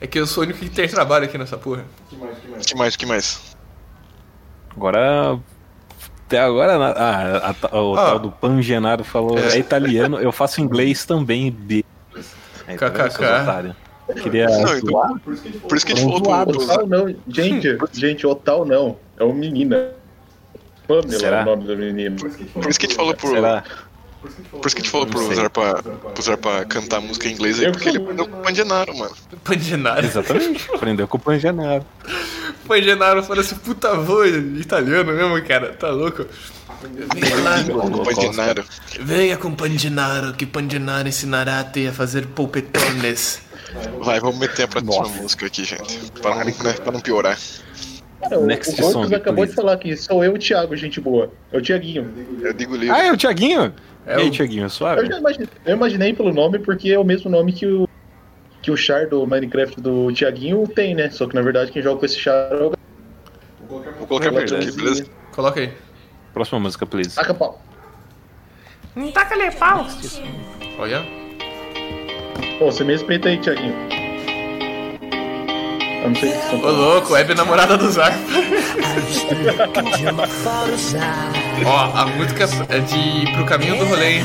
É 0.00 0.06
que 0.06 0.18
eu 0.18 0.26
sou 0.26 0.42
o 0.42 0.46
único 0.46 0.58
que 0.58 0.68
tem 0.68 0.86
trabalho 0.88 1.24
aqui 1.24 1.38
nessa 1.38 1.56
porra. 1.56 1.84
que 2.66 2.74
mais, 2.76 2.94
que 2.96 3.06
mais? 3.06 3.53
Agora. 4.76 5.38
Até 6.26 6.40
agora. 6.40 6.74
Ah, 6.96 7.50
a- 7.50 7.76
a- 7.76 7.82
o 7.82 7.94
Ah. 7.96 8.04
tal 8.06 8.18
do 8.18 8.30
Pangenaro 8.30 9.04
falou. 9.04 9.38
É. 9.38 9.58
italiano, 9.58 10.18
eu 10.18 10.32
faço 10.32 10.60
inglês 10.60 11.04
também. 11.04 11.50
B. 11.50 11.84
Vendo, 12.66 12.78
seus 12.78 12.90
KKK. 13.16 13.74
Queria 14.22 14.46
Não, 14.48 14.66
zoar? 14.80 15.10
Por 15.20 15.76
isso 15.76 15.86
que 15.86 15.92
a 15.92 15.96
gente 15.96 16.04
falou 16.20 16.46
pro, 16.46 16.52
pro, 16.52 16.62
Otal 16.64 16.86
não, 16.86 17.14
gente, 17.28 17.78
gente, 17.92 18.26
Otal 18.26 18.64
não. 18.66 18.96
É 19.18 19.24
uma 19.24 19.34
menina. 19.34 19.92
Pamela 20.86 21.08
Será? 21.18 21.38
é 21.38 21.42
o 21.42 21.46
nome 21.46 21.66
da 21.66 21.74
menina. 21.76 22.14
por 22.16 22.28
isso 22.68 22.78
que 22.78 22.86
a 22.86 22.88
gente 22.88 22.94
falou 22.96 23.14
pro. 23.14 23.28
Será? 23.30 23.64
Por 24.50 24.66
isso 24.66 24.76
que 24.76 24.80
a 24.80 24.84
gente 24.84 24.90
falou 24.90 25.06
pro. 25.06 25.34
Zarpa, 25.34 25.82
pro 26.14 26.22
Zarpa 26.22 26.64
cantar 26.66 27.00
música 27.00 27.28
em 27.28 27.32
inglês 27.32 27.58
aí, 27.60 27.70
porque 27.72 27.88
ele 27.88 27.98
aprendeu 27.98 28.28
com 28.28 28.38
o 28.40 28.42
Pandenaro, 28.42 28.96
mano. 28.96 29.14
Pangenaro. 29.42 30.04
Exatamente. 30.04 30.70
Aprendeu 30.74 31.08
com 31.08 31.16
o 31.16 31.20
Pangenaro. 31.20 31.84
Pangenaro 32.66 33.22
fala 33.22 33.40
assim, 33.40 33.56
puta 33.56 33.94
voz 33.94 34.34
italiano 34.60 35.12
mesmo, 35.12 35.42
cara. 35.46 35.72
Tá 35.74 35.90
louco? 35.90 36.26
Venha 37.14 37.36
lá, 37.42 37.64
Com 37.64 37.86
o 37.88 38.04
Pandenaro. 38.04 38.64
venha 39.00 39.36
com 39.36 39.54
Pangenaro, 39.54 40.32
que 40.34 40.44
Pangenaro 40.46 41.08
ensinará-te 41.08 41.86
a 41.88 41.92
fazer 41.92 42.26
polpetones. 42.26 43.40
Vai, 44.00 44.20
vamos 44.20 44.38
meter 44.38 44.64
a 44.64 44.68
próxima 44.68 44.94
Nossa. 44.96 45.22
música 45.22 45.46
aqui, 45.46 45.64
gente. 45.64 46.10
Pra 46.20 46.30
não, 46.34 46.44
né, 46.44 46.72
pra 46.82 46.92
não 46.92 47.00
piorar. 47.00 47.38
Cara, 48.22 48.38
o, 48.38 48.46
Next 48.46 48.80
o 48.80 48.90
song, 48.90 49.14
acabou 49.14 49.44
please. 49.44 49.50
de 49.50 49.56
falar 49.56 49.76
que 49.76 49.96
sou 49.96 50.24
eu 50.24 50.32
e 50.32 50.36
o 50.36 50.38
Thiago, 50.38 50.76
gente 50.76 51.00
boa. 51.00 51.30
É 51.52 51.58
o 51.58 51.62
Thiaguinho. 51.62 52.10
Eu 52.42 52.52
digo 52.52 52.74
livre. 52.76 52.90
Ah, 52.90 53.06
é 53.06 53.12
o 53.12 53.16
Thiaguinho? 53.16 53.74
É 54.06 54.16
e 54.18 54.20
aí, 54.22 54.28
o- 54.28 54.30
Thiaguinho, 54.30 54.64
Eu, 54.64 54.70
suave? 54.70 55.06
já 55.06 55.18
imaginei, 55.18 55.48
eu 55.66 55.76
imaginei 55.76 56.12
pelo 56.14 56.32
nome 56.32 56.58
porque 56.58 56.90
é 56.90 56.98
o 56.98 57.04
mesmo 57.04 57.30
nome 57.30 57.52
que 57.52 57.66
o 57.66 57.88
que 58.64 58.70
o 58.70 58.76
char 58.78 59.06
do 59.06 59.26
Minecraft 59.26 59.78
do 59.78 60.10
Thiaguinho 60.10 60.66
tem, 60.66 60.94
né? 60.94 61.10
Só 61.10 61.28
que 61.28 61.34
na 61.34 61.42
verdade 61.42 61.70
quem 61.70 61.82
joga 61.82 62.00
com 62.00 62.06
esse 62.06 62.18
char 62.18 62.50
é 62.50 62.54
o 62.64 62.72
Vou 63.68 64.06
colocar 64.06 64.32
pra 64.32 64.46
tu 64.46 64.54
aqui, 64.54 64.72
beleza? 64.72 65.06
Coloca 65.32 65.60
aí. 65.60 65.70
Próxima 66.32 66.60
música, 66.60 66.86
please. 66.86 67.14
Taca 67.14 67.34
pau. 67.34 67.60
Taca-lhe 69.12 69.50
pau. 69.52 69.86
Olha. 70.78 71.04
Pô, 72.58 72.66
você 72.66 72.84
me 72.84 72.92
respeita 72.92 73.28
aí, 73.28 73.38
Thiaguinho. 73.38 73.74
Eu 76.02 76.08
não 76.08 76.16
sei 76.16 76.30
se 76.30 76.48
são 76.48 76.58
Ô 76.60 76.70
louco, 76.70 77.12
web 77.12 77.34
namorada 77.34 77.76
do 77.76 77.90
Zarpa. 77.90 78.18
Ó, 81.66 81.98
a 81.98 82.06
música 82.06 82.44
é 82.68 82.80
de 82.80 83.30
Pro 83.34 83.44
Caminho 83.44 83.76
do 83.78 83.84
Rolê, 83.84 84.18
hein? 84.18 84.22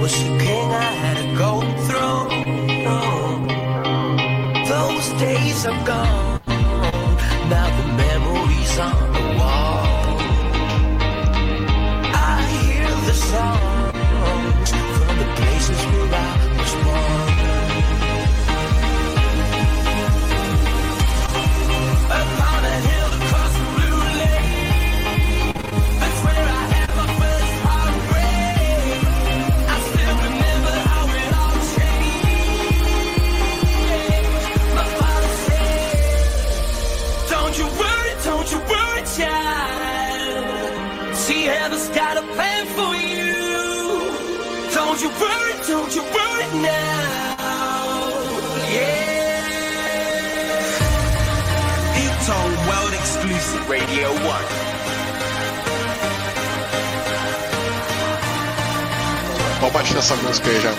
Was 0.00 0.12
the 0.12 0.38
king 0.38 0.68
I 0.72 0.90
had 1.02 1.16
to 1.22 1.26
go 1.36 1.60
through. 1.86 2.26
Those 4.68 5.08
days 5.20 5.66
are 5.66 5.84
gone. 5.86 6.40
Now 7.48 7.68
the 7.78 7.86
memories 8.02 8.78
on 8.78 9.12
the 9.14 9.20
wall. 9.38 9.75
Don't 45.06 45.14
you 45.14 45.20
worry, 45.22 45.54
don't 45.68 45.94
you 45.94 46.02
worry 46.02 46.46
now. 46.62 47.36
Yeah. 48.72 49.46
Hilton 51.94 52.50
World 52.66 52.94
Exclusive 52.94 53.62
Radio 53.68 54.10
1. 54.10 54.16
Pode 59.60 59.72
baixar 59.72 59.98
essa 59.98 60.16
música 60.16 60.48
aí 60.50 60.60
já. 60.60 60.72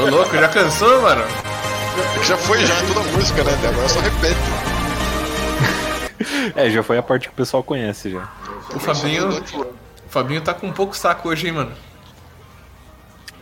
Ô 0.00 0.10
louco, 0.10 0.36
já 0.36 0.48
cansou, 0.48 1.02
mano? 1.02 1.24
Já 2.22 2.36
foi, 2.36 2.64
já 2.64 2.74
toda 2.86 3.00
a 3.00 3.12
música, 3.14 3.42
né? 3.42 3.50
Agora 3.68 3.88
só 3.88 3.98
repete. 3.98 4.38
É, 6.54 6.70
já 6.70 6.84
foi 6.84 6.98
a 6.98 7.02
parte 7.02 7.26
que 7.26 7.34
o 7.34 7.36
pessoal 7.36 7.64
conhece 7.64 8.10
já. 8.10 8.28
O 8.72 8.78
Fabinho. 8.78 9.28
O 9.28 10.08
Fabinho 10.08 10.40
tá 10.40 10.54
com 10.54 10.68
um 10.68 10.72
pouco 10.72 10.96
saco 10.96 11.30
hoje, 11.30 11.48
hein, 11.48 11.52
mano? 11.52 11.72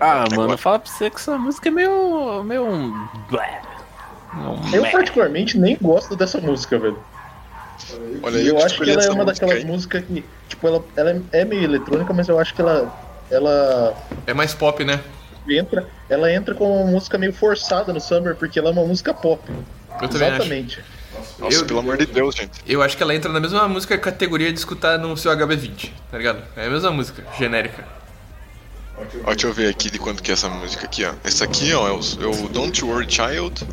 Ah, 0.05 0.25
mano, 0.35 0.59
fala 0.59 0.79
pra 0.81 0.91
você 0.91 1.09
que 1.09 1.17
essa 1.17 1.39
música 1.39 1.69
é 1.69 1.73
meio. 1.73 2.43
meio. 2.43 2.65
um. 2.67 3.09
Um 4.35 4.75
Eu 4.75 4.91
particularmente 4.91 5.57
nem 5.59 5.77
gosto 5.81 6.17
dessa 6.17 6.41
música, 6.41 6.79
velho. 6.79 6.99
Olha 8.23 8.39
E 8.39 8.49
eu 8.49 8.57
que 8.57 8.63
acho 8.63 8.81
que 8.83 8.91
ela 8.91 9.05
é 9.05 9.11
uma 9.11 9.25
daquelas 9.25 9.57
aí. 9.59 9.65
músicas 9.65 10.05
que, 10.05 10.25
tipo, 10.49 10.67
ela, 10.67 10.85
ela 10.97 11.23
é 11.33 11.45
meio 11.45 11.63
eletrônica, 11.65 12.13
mas 12.13 12.29
eu 12.29 12.39
acho 12.39 12.55
que 12.55 12.61
ela 12.61 12.93
ela 13.31 13.95
É 14.27 14.35
mais 14.35 14.55
pop, 14.55 14.85
né? 14.85 15.01
entra, 15.49 15.87
ela 16.09 16.33
entra 16.33 16.55
com 16.55 16.83
uma 16.83 16.91
música 16.91 17.19
meio 17.19 17.33
forçada 17.33 17.93
no 17.93 18.01
Summer, 18.01 18.35
porque 18.37 18.59
ela 18.59 18.69
é 18.69 18.73
uma 18.73 18.85
música 18.85 19.13
pop. 19.13 19.43
Eu. 20.01 20.09
Exatamente. 20.09 20.83
Nossa, 21.39 21.59
Eu- 21.59 21.67
pelo 21.67 21.81
amor 21.81 21.97
de 21.97 22.07
Deus, 22.07 22.35
gente. 22.35 22.61
Eu 22.67 22.83
acho 22.83 22.97
que 22.97 23.03
ela 23.03 23.15
entra 23.15 23.31
na 23.33 23.41
mesma 23.41 23.67
música 23.69 23.97
categoria 23.99 24.53
de 24.53 24.59
escutar 24.59 24.99
no 24.99 25.17
seu 25.17 25.31
HB20, 25.33 25.91
tá 26.11 26.19
ligado? 26.19 26.43
É 26.57 26.67
a 26.67 26.71
mesma 26.71 26.91
música, 26.91 27.25
genérica. 27.39 27.85
Ó, 29.25 29.31
deixa 29.31 29.47
eu 29.47 29.53
ver 29.53 29.69
aqui 29.69 29.91
de 29.91 29.99
quanto 29.99 30.23
que 30.23 30.31
é 30.31 30.35
essa 30.35 30.49
música 30.49 30.85
aqui, 30.85 31.05
ó. 31.05 31.13
Essa 31.25 31.45
aqui, 31.45 31.73
ó, 31.73 31.89
é 31.89 31.93
o, 31.93 32.01
é 32.23 32.27
o 32.27 32.49
Don't 32.49 32.85
Worry 32.85 33.07
Child 33.09 33.65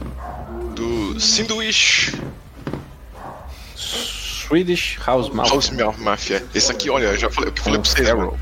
do 0.76 1.19
Sindwich 1.19 2.14
Swedish 3.76 4.97
House 5.06 5.30
Mafia. 5.30 5.51
House 5.53 5.97
Mafia. 5.99 6.43
Esse 6.56 6.72
aqui, 6.72 6.89
olha, 6.89 7.06
eu 7.06 7.18
já 7.18 7.30
falei 7.30 7.49
o 7.49 7.53
que 7.53 7.60
eu 7.60 7.64
falei 7.64 7.80
pra 7.80 7.89
vocês, 7.89 8.07
mano. 8.07 8.39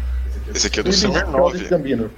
Esse 0.53 0.68
aqui 0.68 0.80
é 0.80 0.84
do 0.84 0.93
Summer 0.93 1.26
Childish 1.26 1.61
9. 1.61 1.68
Gambino. 1.68 2.11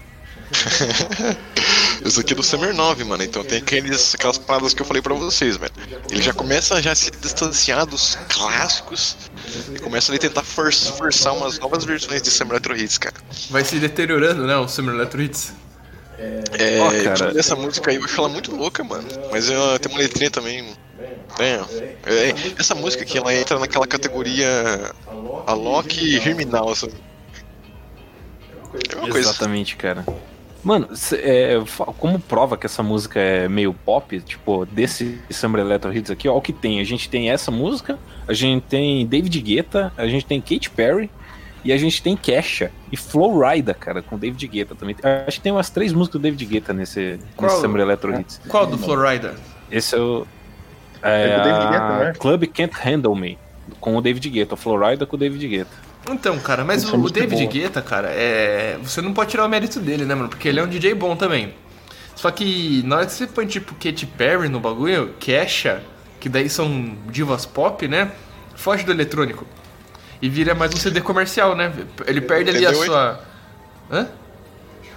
Esse 2.04 2.20
aqui 2.20 2.34
é 2.34 2.36
do 2.36 2.44
Summer 2.44 2.74
9, 2.74 3.04
mano. 3.04 3.24
Então 3.24 3.44
tem 3.44 3.58
aqueles, 3.58 4.16
aquelas 4.16 4.38
paradas 4.38 4.74
que 4.74 4.82
eu 4.82 4.86
falei 4.86 5.02
pra 5.02 5.14
vocês, 5.14 5.58
velho. 5.58 5.72
Ele 6.10 6.22
já 6.22 6.34
começa 6.34 6.76
a 6.76 6.82
já 6.82 6.96
se 6.96 7.12
distanciar 7.12 7.86
dos 7.86 8.18
clássicos 8.30 9.18
e 9.76 9.80
começa 9.80 10.14
a 10.14 10.18
tentar 10.18 10.44
for- 10.44 10.74
forçar 10.74 11.34
umas 11.36 11.60
novas 11.60 11.84
versões 11.86 12.22
de 12.22 12.30
Summer 12.32 12.54
Electro 12.54 12.76
Hits, 12.78 12.98
cara. 12.98 13.16
Vai 13.50 13.64
se 13.66 13.78
deteriorando, 13.80 14.46
né? 14.48 14.56
O 14.58 14.68
Summer 14.68 14.96
Electro 14.96 15.22
Hits. 15.22 15.54
É, 16.18 16.80
Ó, 16.82 16.92
cara. 17.16 17.40
essa 17.40 17.56
música 17.56 17.92
aí 17.92 17.96
eu 17.98 18.04
acho 18.04 18.20
ela 18.20 18.28
muito 18.30 18.54
louca, 18.56 18.84
mano. 18.84 19.08
Mas 19.32 19.50
é, 19.50 19.78
tem 19.80 19.92
uma 19.92 20.00
letrinha 20.02 20.30
também. 20.30 20.74
É, 21.40 21.54
é, 22.06 22.34
essa 22.58 22.76
música 22.76 23.04
aqui, 23.04 23.18
ela 23.18 23.34
entra 23.34 23.58
naquela 23.58 23.88
categoria 23.88 24.92
Alok 25.48 25.98
e 26.04 26.20
Germinal, 26.20 26.76
sabe? 26.76 26.94
É 28.92 28.96
uma 28.96 29.10
coisa. 29.10 29.30
Exatamente, 29.30 29.76
cara. 29.78 30.06
Mano, 30.64 30.96
cê- 30.96 31.16
é, 31.24 31.64
como 31.98 32.20
prova 32.20 32.58
que 32.58 32.66
essa 32.66 32.84
música 32.84 33.20
é 33.20 33.48
meio 33.48 33.74
pop, 33.74 34.20
tipo, 34.22 34.66
desse 34.66 35.20
Summer 35.30 35.62
Electro 35.62 35.96
Hits 35.96 36.12
aqui, 36.12 36.28
ó, 36.28 36.36
o 36.36 36.42
que 36.42 36.52
tem? 36.52 36.80
A 36.80 36.84
gente 36.84 37.10
tem 37.10 37.30
essa 37.32 37.50
música, 37.50 37.98
a 38.28 38.34
gente 38.34 38.64
tem 38.64 39.06
David 39.08 39.40
Guetta, 39.42 39.94
a 39.98 40.06
gente 40.08 40.26
tem 40.26 40.42
Katy 40.42 40.70
Perry 40.72 41.10
e 41.64 41.72
a 41.72 41.78
gente 41.78 42.02
tem 42.04 42.16
Kesha 42.18 42.72
e 42.92 42.98
Flow 42.98 43.40
Rida, 43.40 43.74
cara, 43.74 44.02
com 44.02 44.18
David 44.18 44.46
Guetta 44.48 44.76
também. 44.76 44.96
Acho 45.26 45.38
que 45.38 45.44
tem 45.44 45.52
umas 45.52 45.70
três 45.70 45.94
músicas 45.94 46.20
do 46.20 46.24
David 46.24 46.46
Guetta 46.46 46.74
nesse, 46.74 47.20
Qual? 47.38 47.50
nesse 47.52 47.62
Summer 47.62 47.82
Electro 47.82 48.20
Hits. 48.20 48.42
Qual 48.48 48.66
do 48.68 48.78
Florida? 48.78 49.36
Esse 49.72 49.96
é 49.96 50.00
o. 50.00 50.28
É, 51.02 51.24
É 51.30 51.38
do 51.38 51.44
David 51.44 51.68
Guetta, 51.72 51.84
a 51.86 52.00
né? 52.00 52.14
Club 52.20 52.44
Can't 52.48 52.76
Handle 52.84 53.16
Me, 53.16 53.38
com 53.80 53.96
o 53.96 54.02
David 54.02 54.30
Guetta, 54.30 54.56
Florida 54.58 55.06
com 55.06 55.16
o 55.16 55.20
David 55.20 55.48
Guetta. 55.48 55.89
Então, 56.14 56.38
cara, 56.40 56.64
mas 56.64 56.84
Essa 56.84 56.96
o, 56.96 57.04
o 57.04 57.08
é 57.08 57.12
David 57.12 57.42
boa. 57.42 57.52
Guetta, 57.52 57.82
cara, 57.82 58.10
é. 58.10 58.78
Você 58.84 59.02
não 59.02 59.14
pode 59.14 59.32
tirar 59.32 59.46
o 59.46 59.50
mérito 59.50 59.80
dele, 59.80 60.06
né, 60.06 60.16
mano? 60.16 60.30
Porque 60.30 60.48
ele 60.48 60.60
é 60.60 60.64
um 60.64 60.68
DJ 60.68 60.94
bom 60.94 61.16
também. 61.16 61.54
Só 62.16 62.30
que 62.32 62.84
na 62.86 62.98
hora 62.98 63.06
que 63.06 63.14
você 63.14 63.28
põe 63.28 63.46
tipo 63.46 63.74
Katy 63.76 64.06
Perry 64.06 64.50
no 64.50 64.60
bagulho, 64.60 65.14
Kesha, 65.20 65.82
que 66.20 66.28
daí 66.28 66.50
são 66.50 66.98
divas 67.10 67.46
pop, 67.46 67.88
né? 67.88 68.12
Foge 68.56 68.84
do 68.84 68.92
eletrônico. 68.92 69.48
E 70.22 70.28
vira 70.28 70.54
mais 70.54 70.74
um 70.74 70.78
CD 70.78 71.00
comercial, 71.00 71.56
né? 71.56 71.72
Ele 72.06 72.20
perde 72.20 72.50
ali 72.50 72.66
a 72.66 72.74
sua. 72.74 73.22
Hã? 73.90 74.08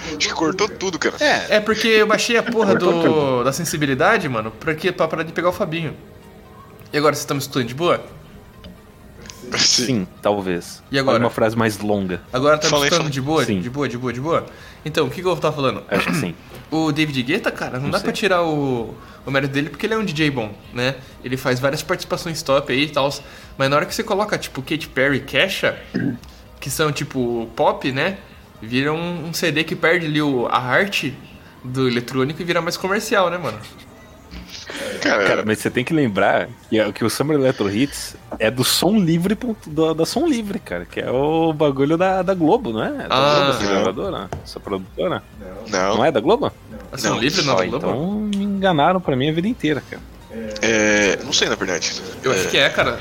Acho 0.09 0.18
que 0.18 0.32
cortou 0.34 0.68
tudo, 0.68 0.98
cara. 0.98 1.14
É, 1.48 1.60
porque 1.60 1.86
eu 1.86 2.09
baixei 2.09 2.36
a 2.36 2.43
porra 2.43 2.74
do, 2.74 3.44
da 3.44 3.52
sensibilidade, 3.52 4.28
mano, 4.28 4.51
pra, 4.51 4.74
que, 4.74 4.90
pra 4.90 5.06
parar 5.06 5.22
de 5.22 5.32
pegar 5.32 5.51
o 5.51 5.52
Fabinho. 5.52 5.97
E 6.93 6.98
agora, 6.98 7.14
vocês 7.14 7.22
estão 7.22 7.36
me 7.36 7.40
escutando 7.40 7.66
de 7.66 7.74
boa? 7.74 8.05
Sim, 9.59 10.06
talvez. 10.20 10.82
E 10.90 10.98
agora? 10.98 11.19
Uma 11.19 11.31
frase 11.31 11.56
mais 11.56 11.78
longa. 11.78 12.20
Agora 12.32 12.59
tá 12.59 12.66
escutando 12.66 12.90
fala. 12.90 13.10
de 13.10 13.20
boa? 13.20 13.44
Sim. 13.44 13.60
De 13.60 13.70
boa, 13.70 13.89
de 13.89 13.98
boa, 13.98 14.12
de 14.12 14.20
boa? 14.20 14.47
Então, 14.85 15.06
o 15.06 15.10
que, 15.10 15.23
que 15.23 15.28
eu 15.28 15.36
tava 15.36 15.55
falando? 15.55 15.82
Acho 15.89 16.06
que 16.06 16.14
sim. 16.16 16.35
O 16.70 16.90
David 16.90 17.23
Guetta, 17.23 17.51
cara, 17.51 17.78
não, 17.78 17.90
dá 17.90 17.98
sei. 17.98 18.05
pra 18.05 18.12
tirar 18.14 18.43
o, 18.44 18.94
o 19.27 19.31
mérito 19.31 19.52
dele 19.52 19.69
porque 19.69 19.85
ele 19.85 19.93
é 19.93 19.98
um 19.98 20.05
DJ 20.05 20.31
bom, 20.31 20.55
né? 20.73 20.94
Ele 21.23 21.36
faz 21.36 21.60
várias 21.60 21.82
participações 21.82 22.43
top 22.43 22.73
aí 22.73 22.85
e 22.85 22.89
tal. 22.89 23.12
Mas 23.59 23.69
na 23.69 23.77
hora 23.77 23.85
que 23.85 23.94
você 23.94 24.02
coloca, 24.02 24.39
tipo, 24.39 24.62
Katy 24.62 24.89
Perry 24.89 25.19
e 25.19 25.20
Kesha, 25.20 25.78
que 26.59 26.70
são, 26.70 26.90
tipo, 26.90 27.47
pop, 27.55 27.93
né? 27.93 28.16
Vira 28.62 28.90
um, 28.90 29.27
um 29.27 29.35
CD 29.35 29.64
que 29.64 29.77
perde 29.77 30.06
ali 30.06 30.23
o, 30.23 30.47
a 30.47 30.59
arte 30.59 31.14
do 31.62 31.86
eletrônico 31.86 32.40
e 32.40 32.44
vira 32.44 32.62
mais 32.62 32.78
comercial, 32.78 33.28
né, 33.28 33.36
mano? 33.36 33.59
Cara, 35.01 35.24
Cara, 35.27 35.43
mas 35.44 35.59
você 35.59 35.70
tem 35.70 35.85
que 35.85 35.93
lembrar 35.93 36.49
que, 36.70 36.93
que 36.93 37.05
o 37.05 37.11
Summer 37.11 37.36
Electro 37.39 37.69
Hits 37.70 38.16
é 38.39 38.51
do 38.51 38.62
som 38.65 38.97
livre 38.97 39.35
ponto- 39.35 39.69
da, 39.94 40.07
som 40.07 40.27
livre, 40.27 40.59
cara. 40.59 40.85
Que 40.85 41.01
é 41.01 41.11
o 41.11 41.53
bagulho 41.53 41.97
da, 41.97 42.23
da 42.23 42.35
Globo, 42.35 42.73
não 42.73 42.82
é? 42.82 42.90
Da 42.90 43.07
Ah. 43.11 43.35
Globo, 43.35 43.51
essa 43.51 43.66
gravadora? 43.73 44.31
Essa 44.44 44.61
produtora? 44.61 45.23
não. 45.69 45.97
Não 45.97 46.05
é 46.05 46.11
da 46.12 46.20
Globo? 46.20 46.53
Ação 46.93 47.15
Não, 47.15 47.20
livre 47.20 47.43
não, 47.43 47.55
Ó, 47.55 47.57
da 47.57 47.65
Globo? 47.66 47.77
então 47.86 48.11
me 48.39 48.44
enganaram 48.44 49.01
pra 49.01 49.16
mim 49.16 49.28
a 49.28 49.32
vida 49.32 49.49
inteira, 49.49 49.82
cara. 49.90 50.03
É, 50.62 51.19
não 51.24 51.32
sei, 51.32 51.49
na 51.49 51.55
verdade. 51.57 51.93
Eu 52.23 52.32
acho 52.32 52.49
que 52.49 52.57
é, 52.57 52.69
cara. 52.69 52.99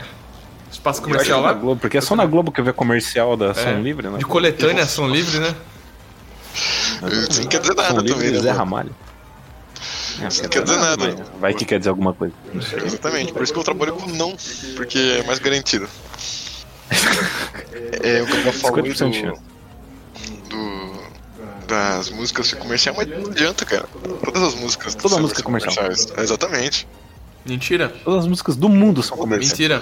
Espaço 0.71 1.01
comercial 1.01 1.39
é 1.39 1.41
da 1.43 1.47
lá. 1.49 1.53
Globo, 1.53 1.79
porque 1.81 1.97
é 1.97 2.01
só 2.01 2.15
na 2.15 2.25
Globo 2.25 2.51
que 2.51 2.59
eu 2.59 2.65
ver 2.65 2.73
comercial 2.73 3.35
da 3.37 3.47
É, 3.51 3.53
som 3.53 3.81
livre, 3.81 4.07
né? 4.09 4.17
De 4.17 4.25
coletânea, 4.25 4.83
ação 4.83 5.07
livre, 5.07 5.39
né? 5.39 5.53
Não 7.01 7.09
quer 7.47 7.59
dizer 7.59 7.73
Som 7.73 7.81
nada 7.81 8.01
livre, 8.01 8.13
também, 8.13 8.31
né? 8.31 8.39
Zé? 8.39 8.51
Ramalho. 8.51 8.95
Isso 10.27 10.43
não 10.43 10.49
quer 10.49 10.63
dizer 10.63 10.77
nada. 10.77 11.15
mas 11.17 11.39
Vai 11.39 11.53
que 11.53 11.65
quer 11.65 11.77
dizer 11.79 11.89
alguma 11.89 12.13
coisa. 12.13 12.33
Exatamente, 12.85 13.33
por 13.33 13.43
isso 13.43 13.53
que 13.53 13.59
eu 13.59 13.63
trabalho 13.63 13.93
com 13.93 14.07
não, 14.11 14.35
porque 14.75 15.19
é 15.21 15.23
mais 15.23 15.39
garantido. 15.39 15.87
É, 18.03 18.21
o 18.21 18.25
que 18.25 18.47
eu 18.47 18.53
falou 18.53 18.77
50% 18.83 19.11
de 19.11 19.21
do, 19.21 19.33
do, 20.49 21.01
das 21.67 22.09
músicas 22.09 22.47
ser 22.47 22.55
comercial, 22.57 22.95
mas 22.97 23.07
não 23.07 23.29
adianta, 23.31 23.65
cara. 23.65 23.87
Todas 24.23 24.43
as 24.43 24.55
músicas 24.55 24.95
Toda 24.95 25.09
são 25.09 25.21
música 25.21 25.43
comercial. 25.43 25.75
comerciais. 25.75 26.13
Exatamente. 26.17 26.87
Mentira. 27.45 27.89
Todas 28.03 28.21
as 28.21 28.27
músicas 28.27 28.55
do 28.55 28.67
mundo 28.69 29.01
são 29.03 29.17
comerciais. 29.17 29.51
Mentira. 29.51 29.79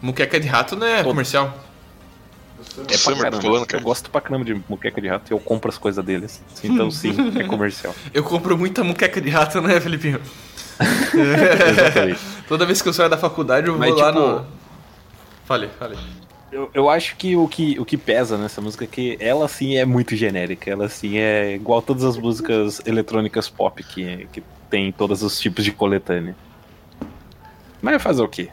Muqueca 0.00 0.40
de 0.40 0.48
rato 0.48 0.74
não 0.76 0.86
é 0.86 1.02
comercial. 1.04 1.56
É 2.78 2.84
pra 2.84 2.96
Summer, 2.96 3.18
caramba. 3.18 3.36
tô 3.36 3.42
falando, 3.42 3.62
Eu 3.62 3.66
cara. 3.66 3.82
gosto 3.82 4.10
pra 4.10 4.20
caramba 4.20 4.44
de 4.44 4.54
muqueca 4.68 5.00
de 5.00 5.08
rato 5.08 5.30
e 5.30 5.34
eu 5.34 5.38
compro 5.38 5.70
as 5.70 5.76
coisas 5.78 6.04
deles. 6.04 6.42
Então 6.64 6.90
sim, 6.92 7.14
é 7.38 7.44
comercial. 7.44 7.94
Eu 8.14 8.22
compro 8.22 8.56
muita 8.56 8.82
muqueca 8.82 9.20
de 9.20 9.28
rato, 9.28 9.60
né, 9.60 9.80
Felipinho? 9.80 10.20
Exatamente. 11.14 12.20
Toda 12.48 12.66
vez 12.66 12.80
que 12.82 12.88
eu 12.88 12.92
saio 12.92 13.08
da 13.10 13.18
faculdade, 13.18 13.66
eu 13.68 13.74
vou 13.74 13.80
Mas, 13.80 13.94
lá 13.96 14.12
tipo, 14.12 14.20
no. 14.24 14.46
Falei, 15.44 15.68
falei. 15.78 15.98
Eu, 16.50 16.70
eu 16.74 16.90
acho 16.90 17.16
que 17.16 17.34
o, 17.34 17.48
que 17.48 17.78
o 17.80 17.84
que 17.84 17.96
pesa 17.96 18.36
nessa 18.36 18.60
música 18.60 18.84
é 18.84 18.86
que 18.86 19.16
ela 19.20 19.48
sim 19.48 19.76
é 19.76 19.84
muito 19.86 20.14
genérica. 20.14 20.70
Ela 20.70 20.88
sim 20.88 21.16
é 21.18 21.54
igual 21.54 21.78
a 21.78 21.82
todas 21.82 22.04
as 22.04 22.16
músicas 22.18 22.80
eletrônicas 22.84 23.48
pop 23.48 23.82
que, 23.82 24.28
que 24.32 24.42
tem 24.68 24.92
todos 24.92 25.22
os 25.22 25.38
tipos 25.40 25.64
de 25.64 25.72
coletânea. 25.72 26.36
Mas 27.80 28.02
fazer 28.02 28.22
o 28.22 28.28
quê? 28.28 28.48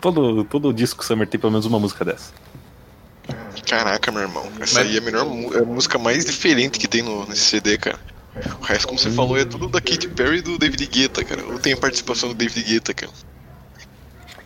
Todo, 0.00 0.44
todo 0.44 0.72
disco 0.72 1.04
Summer 1.04 1.26
tem 1.28 1.38
pelo 1.40 1.52
menos 1.52 1.64
uma 1.64 1.78
música 1.78 2.04
dessa. 2.04 2.32
Caraca, 3.66 4.10
meu 4.12 4.22
irmão. 4.22 4.44
Essa 4.60 4.80
Mas- 4.80 4.88
aí 4.88 4.96
é 4.96 4.98
a 4.98 5.02
melhor 5.02 5.26
é 5.54 5.58
a 5.58 5.64
música 5.64 5.98
mais 5.98 6.24
diferente 6.24 6.78
que 6.78 6.88
tem 6.88 7.02
no, 7.02 7.26
nesse 7.26 7.42
CD, 7.42 7.78
cara. 7.78 7.98
O 8.60 8.64
resto, 8.64 8.86
como 8.88 8.98
você 8.98 9.10
falou, 9.10 9.36
é 9.36 9.44
tudo 9.44 9.68
da 9.68 9.80
Katy 9.80 10.08
Perry 10.08 10.38
e 10.38 10.42
do 10.42 10.58
David 10.58 10.86
Guetta, 10.86 11.22
cara. 11.22 11.44
Ou 11.44 11.58
tem 11.58 11.74
a 11.74 11.76
participação 11.76 12.30
do 12.30 12.34
David 12.34 12.62
Guetta, 12.62 12.94
cara. 12.94 13.12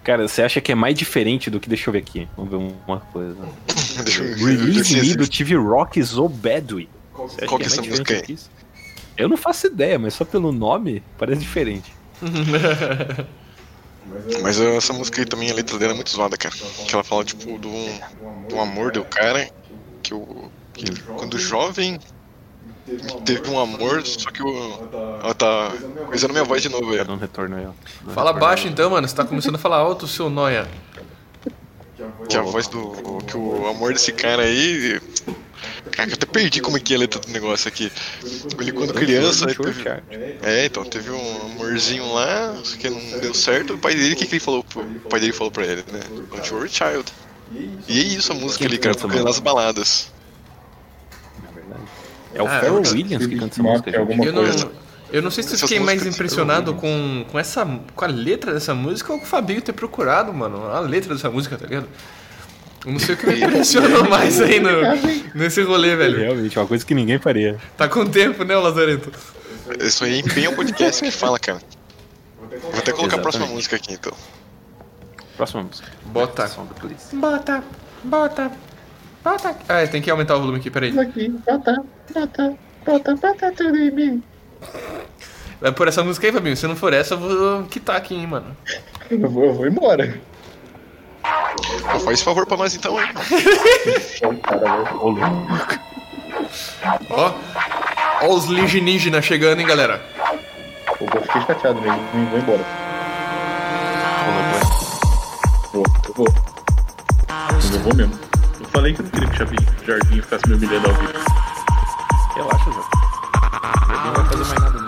Cara, 0.03 0.29
você 0.29 0.43
acha 0.43 0.61
que 0.61 0.73
é 0.73 0.75
mais 0.75 0.97
diferente 0.97 1.51
do 1.51 1.59
que. 1.61 1.69
Deixa 1.69 1.89
eu 1.89 1.93
ver 1.93 1.99
aqui. 2.01 2.29
Vamos 2.37 2.51
ver 2.51 2.75
uma 2.87 3.01
coisa. 3.01 3.37
Deixa 4.05 4.23
eu 4.23 4.37
ver. 4.37 4.59
Release 4.59 4.95
Me 5.01 5.15
do. 5.15 5.29
TV 5.29 5.57
Rock 5.57 6.01
acha 6.01 6.89
Qual 7.47 7.59
que 7.59 7.67
é 7.67 7.69
mais 7.69 7.73
essa 7.73 7.83
música 7.83 8.15
aí? 8.29 8.39
Eu 9.17 9.29
não 9.29 9.37
faço 9.37 9.67
ideia, 9.69 9.99
mas 9.99 10.15
só 10.15 10.25
pelo 10.25 10.53
nome 10.53 11.03
parece 11.17 11.41
diferente. 11.41 11.93
Mas 14.43 14.61
essa 14.61 14.93
música 14.93 15.21
aí 15.21 15.27
também, 15.27 15.51
a 15.51 15.55
letra 15.55 15.79
dela 15.79 15.93
é 15.93 15.95
muito 15.95 16.11
zoada, 16.11 16.37
cara. 16.37 16.55
Que 16.55 16.95
ela 16.95 17.05
fala, 17.05 17.25
tipo, 17.25 17.59
do, 17.59 17.71
do 18.49 18.59
amor 18.61 18.93
do 18.93 19.05
cara, 19.05 19.49
que, 20.03 20.15
o, 20.15 20.51
que 20.73 20.87
ele, 20.87 21.01
quando 21.17 21.39
jovem 21.39 21.99
teve 23.25 23.51
um 23.51 23.59
amor, 23.59 24.05
só 24.07 24.31
que 24.31 24.43
o. 24.43 24.89
Ela 25.23 25.35
tá 25.35 25.73
coisando 26.07 26.33
minha 26.33 26.45
voz 26.45 26.63
de 26.63 26.69
novo, 26.69 26.91
velho. 26.91 27.05
dando 27.05 27.21
retorno 27.21 27.57
aí, 27.57 27.67
ó. 27.67 27.71
Dando 28.03 28.15
Fala 28.15 28.33
baixo 28.33 28.67
aí. 28.67 28.73
então, 28.73 28.91
mano. 28.91 29.07
Você 29.07 29.15
tá 29.15 29.25
começando 29.25 29.57
a 29.57 29.59
falar 29.59 29.79
alto, 29.79 30.07
seu 30.07 30.31
noia. 30.31 30.69
Que 32.29 32.37
a 32.37 32.43
voz 32.43 32.69
do. 32.69 32.93
Que 33.27 33.37
o 33.37 33.67
amor 33.67 33.93
desse 33.93 34.13
cara 34.13 34.43
aí. 34.43 35.01
Cara, 35.93 36.11
eu 36.11 36.15
até 36.15 36.27
perdi 36.27 36.61
como 36.61 36.77
é 36.77 36.81
que 36.81 36.93
é 36.93 36.97
a 36.97 37.01
letra 37.01 37.21
do 37.21 37.29
negócio 37.31 37.69
aqui. 37.69 37.91
Ele 38.61 38.73
quando 38.73 38.93
criança. 38.93 39.47
Teve, 39.47 39.85
é, 40.43 40.67
então, 40.67 40.85
teve 40.85 41.11
um 41.11 41.47
amorzinho 41.53 42.13
lá, 42.13 42.55
só 42.63 42.77
que 42.77 42.91
não 42.91 43.19
deu 43.21 43.33
certo. 43.33 43.75
O 43.75 43.79
pai 43.79 43.95
dele, 43.95 44.15
o 44.15 44.17
que, 44.17 44.27
que 44.27 44.35
ele 44.35 44.41
falou? 44.41 44.63
pro- 44.65 44.83
O 44.83 45.09
pai 45.09 45.21
dele 45.21 45.33
falou 45.33 45.51
pra 45.51 45.65
ele, 45.65 45.85
né? 45.91 46.01
Don't 46.31 46.55
worry, 46.55 46.69
child. 46.69 47.05
E 47.89 48.01
é 48.01 48.03
isso 48.03 48.33
a 48.33 48.35
música 48.35 48.65
ali, 48.65 48.77
cara, 48.79 48.95
tocando 48.95 49.25
nas 49.25 49.39
baladas. 49.39 50.11
É 52.35 52.43
o 52.43 52.47
Ah, 52.47 52.51
Pharrell 52.61 52.83
Williams 52.83 53.27
que 53.27 53.37
canta 53.39 53.55
essa 53.55 53.63
música, 53.63 53.99
alguma 53.99 54.25
Eu 54.25 54.33
não, 54.33 54.43
coisa. 54.43 54.71
eu 55.11 55.23
não 55.23 55.31
sei 55.31 55.43
se 55.45 55.55
eu 55.55 55.59
fiquei 55.61 55.81
mais 55.81 56.05
impressionado 56.05 56.75
com, 56.75 57.25
com 57.31 57.39
essa. 57.39 57.65
com 57.95 58.05
a 58.05 58.09
letra 58.09 58.53
dessa 58.53 58.75
música 58.75 59.13
ou 59.13 59.19
com 59.19 59.25
o 59.25 59.29
Fabinho 59.29 59.63
ter 59.63 59.73
procurado, 59.73 60.33
mano. 60.35 60.67
A 60.67 60.81
letra 60.81 61.15
dessa 61.15 61.31
música, 61.31 61.57
tá 61.57 61.67
ligado? 61.67 61.89
Eu 62.87 62.93
não 62.93 63.01
sei 63.01 63.17
o 63.17 63.19
que 63.19 63.27
me 63.27 63.43
impressionou 63.43 64.05
mais 64.09 64.41
aí 64.41 64.61
no, 64.61 64.71
nesse 65.35 65.61
rolê, 65.63 65.97
velho. 65.97 66.19
Realmente, 66.19 66.57
uma 66.57 66.69
coisa 66.69 66.87
que 66.87 66.95
ninguém 66.95 67.19
faria. 67.19 67.59
Tá 67.77 67.89
com 67.89 68.07
tempo, 68.07 68.45
né, 68.45 68.55
Lazarento? 68.57 69.11
Isso 69.81 70.05
aí 70.05 70.21
empenha 70.21 70.51
o 70.51 70.55
podcast 70.55 71.03
que 71.03 71.11
fala, 71.11 71.37
cara. 71.37 71.59
Vou 72.63 72.79
até 72.79 72.93
colocar 72.93 73.17
a 73.17 73.19
próxima 73.19 73.47
música 73.47 73.75
aqui, 73.75 73.95
então. 73.95 74.13
Próxima 75.37 75.65
música. 75.65 75.89
Bota. 76.05 76.49
Bota, 77.13 77.65
bota, 78.05 78.53
bota. 79.25 79.57
Ah, 79.69 79.85
tem 79.89 80.01
que 80.01 80.09
aumentar 80.09 80.37
o 80.37 80.41
volume 80.41 80.59
aqui, 80.59 80.71
peraí. 80.71 80.97
Aqui, 80.97 81.29
bota, 81.29 81.83
bota, 82.15 82.57
bota, 82.87 83.15
bota 83.17 83.53
tudo 83.53 83.77
em 83.77 83.91
mim. 83.91 84.23
Vai 85.61 85.73
por 85.73 85.89
essa 85.89 86.05
música 86.05 86.29
aí, 86.29 86.33
Fabinho. 86.33 86.57
Se 86.57 86.69
não 86.69 86.77
for 86.77 86.93
essa, 86.93 87.15
eu 87.15 87.19
vou 87.19 87.65
quitar 87.65 87.97
aqui, 87.97 88.15
hein, 88.15 88.29
mano. 88.29 88.57
Eu 89.11 89.29
vou, 89.29 89.47
eu 89.47 89.55
vou 89.55 89.67
embora. 89.67 90.21
Pô, 91.93 92.01
faz 92.01 92.23
favor 92.23 92.47
pra 92.47 92.57
nós 92.57 92.75
então, 92.75 93.01
hein? 93.01 93.09
Ó, 97.11 97.33
ó 98.23 98.35
os 98.35 98.49
alienígenas 98.49 99.25
chegando, 99.25 99.61
hein, 99.61 99.67
galera. 99.67 100.03
Eu 101.01 101.07
vou 101.07 101.23
ficar 101.23 101.47
chateado 101.47 101.81
mesmo. 101.81 101.99
Vou 102.13 102.27
vou 102.27 102.39
embora. 102.39 102.65
Vou, 105.73 105.85
eu 106.09 106.15
vou. 106.15 106.29
Eu 107.73 107.81
vou 107.81 107.95
mesmo. 107.95 108.19
Eu 108.61 108.67
falei 108.67 108.95
que 108.95 109.01
eu 109.01 109.05
não 109.05 109.11
queria 109.11 109.29
que 109.29 109.43
o 109.83 109.87
Jardim 109.87 110.23
ficasse 110.23 110.49
me 110.49 110.55
humilhando 110.55 110.89
ao 110.89 110.95
vivo. 110.95 111.13
Relaxa, 112.35 112.71
Zé. 112.71 112.81
Ninguém 113.89 114.13
vai 114.13 114.25
fazer 114.25 114.45
mais 114.45 114.61
nada, 114.61 114.81
não. 114.81 114.86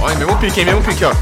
É 0.00 0.14
mesmo 0.14 0.36
pique, 0.38 0.60
hein, 0.60 0.66
mesmo 0.66 0.82
pique, 0.82 1.04
ó. 1.04 1.12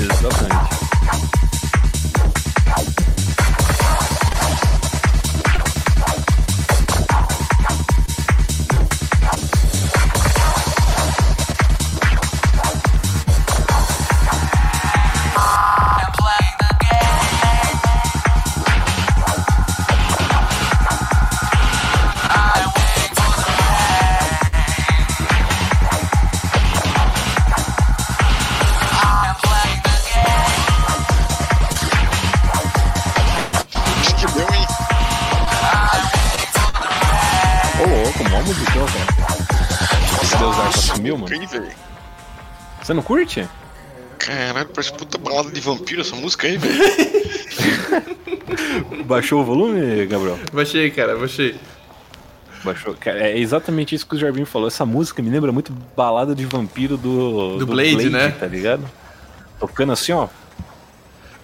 Exatamente. 0.00 0.51
Você 42.92 42.94
não 42.94 43.02
curte? 43.02 43.48
Caralho, 44.18 44.68
parece 44.68 44.92
puta 44.92 45.16
balada 45.16 45.50
de 45.50 45.60
vampiro 45.62 46.02
essa 46.02 46.14
música 46.14 46.46
aí, 46.46 46.58
velho. 46.58 46.74
Baixou 49.06 49.40
o 49.40 49.44
volume, 49.44 50.04
Gabriel? 50.04 50.38
Baixei, 50.52 50.90
cara, 50.90 51.16
baixei. 51.16 51.56
Baixou. 52.62 52.94
Cara, 53.00 53.30
é 53.30 53.38
exatamente 53.38 53.94
isso 53.94 54.06
que 54.06 54.14
o 54.14 54.18
Jarbinho 54.18 54.44
falou. 54.44 54.68
Essa 54.68 54.84
música 54.84 55.22
me 55.22 55.30
lembra 55.30 55.50
muito 55.50 55.72
balada 55.96 56.34
de 56.34 56.44
vampiro 56.44 56.98
do. 56.98 57.56
Do 57.56 57.66
Blade, 57.66 58.10
né? 58.10 58.30
Tá 58.32 58.46
ligado? 58.46 58.84
Tocando 59.58 59.92
assim, 59.92 60.12
ó. 60.12 60.28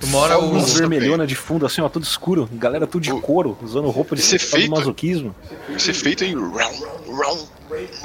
Uma 0.02 0.18
hora 0.18 0.38
o. 0.38 0.60
vermelhona 0.60 1.26
de 1.26 1.34
fundo, 1.34 1.66
assim, 1.66 1.80
ó, 1.80 1.88
tudo 1.88 2.04
escuro. 2.04 2.48
Galera 2.52 2.86
tudo 2.86 3.02
de 3.02 3.10
couro, 3.20 3.58
usando 3.62 3.88
roupa 3.90 4.14
de 4.14 4.22
do 4.28 4.34
efeito- 4.36 4.70
masoquismo. 4.70 5.34
Esse 5.74 5.90
efeito 5.90 6.22
aí, 6.24 6.34
round, 6.34 6.84
round, 7.08 7.44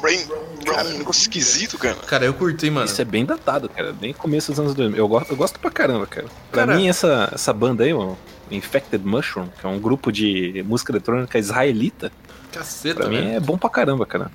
rain, 0.01 0.23
round, 0.67 0.93
um 0.95 0.97
negócio 0.97 1.21
esquisito, 1.21 1.77
cara. 1.77 1.95
Cara, 1.95 2.25
eu 2.25 2.33
curti, 2.33 2.69
mano. 2.69 2.85
Isso 2.85 3.01
é 3.01 3.05
bem 3.05 3.25
datado, 3.25 3.69
cara. 3.69 3.93
Bem 3.93 4.11
começo 4.11 4.51
dos 4.51 4.59
anos 4.59 4.73
2000. 4.73 4.97
Eu 4.97 5.07
gosto, 5.07 5.29
eu 5.31 5.37
gosto 5.37 5.59
pra 5.59 5.69
caramba, 5.69 6.07
cara. 6.07 6.27
Pra 6.51 6.65
Cara- 6.65 6.75
mim, 6.77 6.87
essa, 6.87 7.29
essa 7.31 7.53
banda 7.53 7.83
aí, 7.83 7.93
ó, 7.93 8.13
Infected 8.49 9.05
Mushroom, 9.05 9.47
que 9.59 9.65
é 9.65 9.69
um 9.69 9.79
grupo 9.79 10.11
de 10.11 10.63
música 10.67 10.91
eletrônica 10.91 11.37
israelita, 11.37 12.11
Caceta, 12.53 13.01
pra 13.01 13.09
mim 13.09 13.17
velho. 13.17 13.35
é 13.35 13.39
bom 13.39 13.57
pra 13.57 13.69
caramba, 13.69 14.05
cara. 14.05 14.31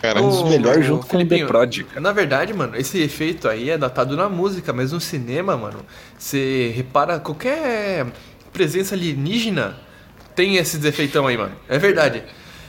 Cara, 0.00 0.22
Um 0.22 0.28
dos 0.28 0.42
melhores 0.44 0.86
junto 0.86 1.06
com 1.06 1.16
o 1.16 1.20
The 1.20 1.26
Felipinho, 1.26 1.46
Prod. 1.46 1.80
Na 2.00 2.12
verdade, 2.12 2.54
mano, 2.54 2.76
esse 2.76 3.00
efeito 3.00 3.48
aí 3.48 3.70
é 3.70 3.78
datado 3.78 4.16
na 4.16 4.28
música, 4.28 4.72
mas 4.72 4.92
no 4.92 5.00
cinema, 5.00 5.56
mano, 5.56 5.80
você 6.16 6.72
repara 6.74 7.18
qualquer 7.18 8.06
presença 8.52 8.94
alienígena 8.94 9.76
tem 10.34 10.56
esses 10.56 10.84
efeitão 10.84 11.26
aí, 11.26 11.36
mano. 11.36 11.52
É 11.68 11.78
verdade. 11.78 12.22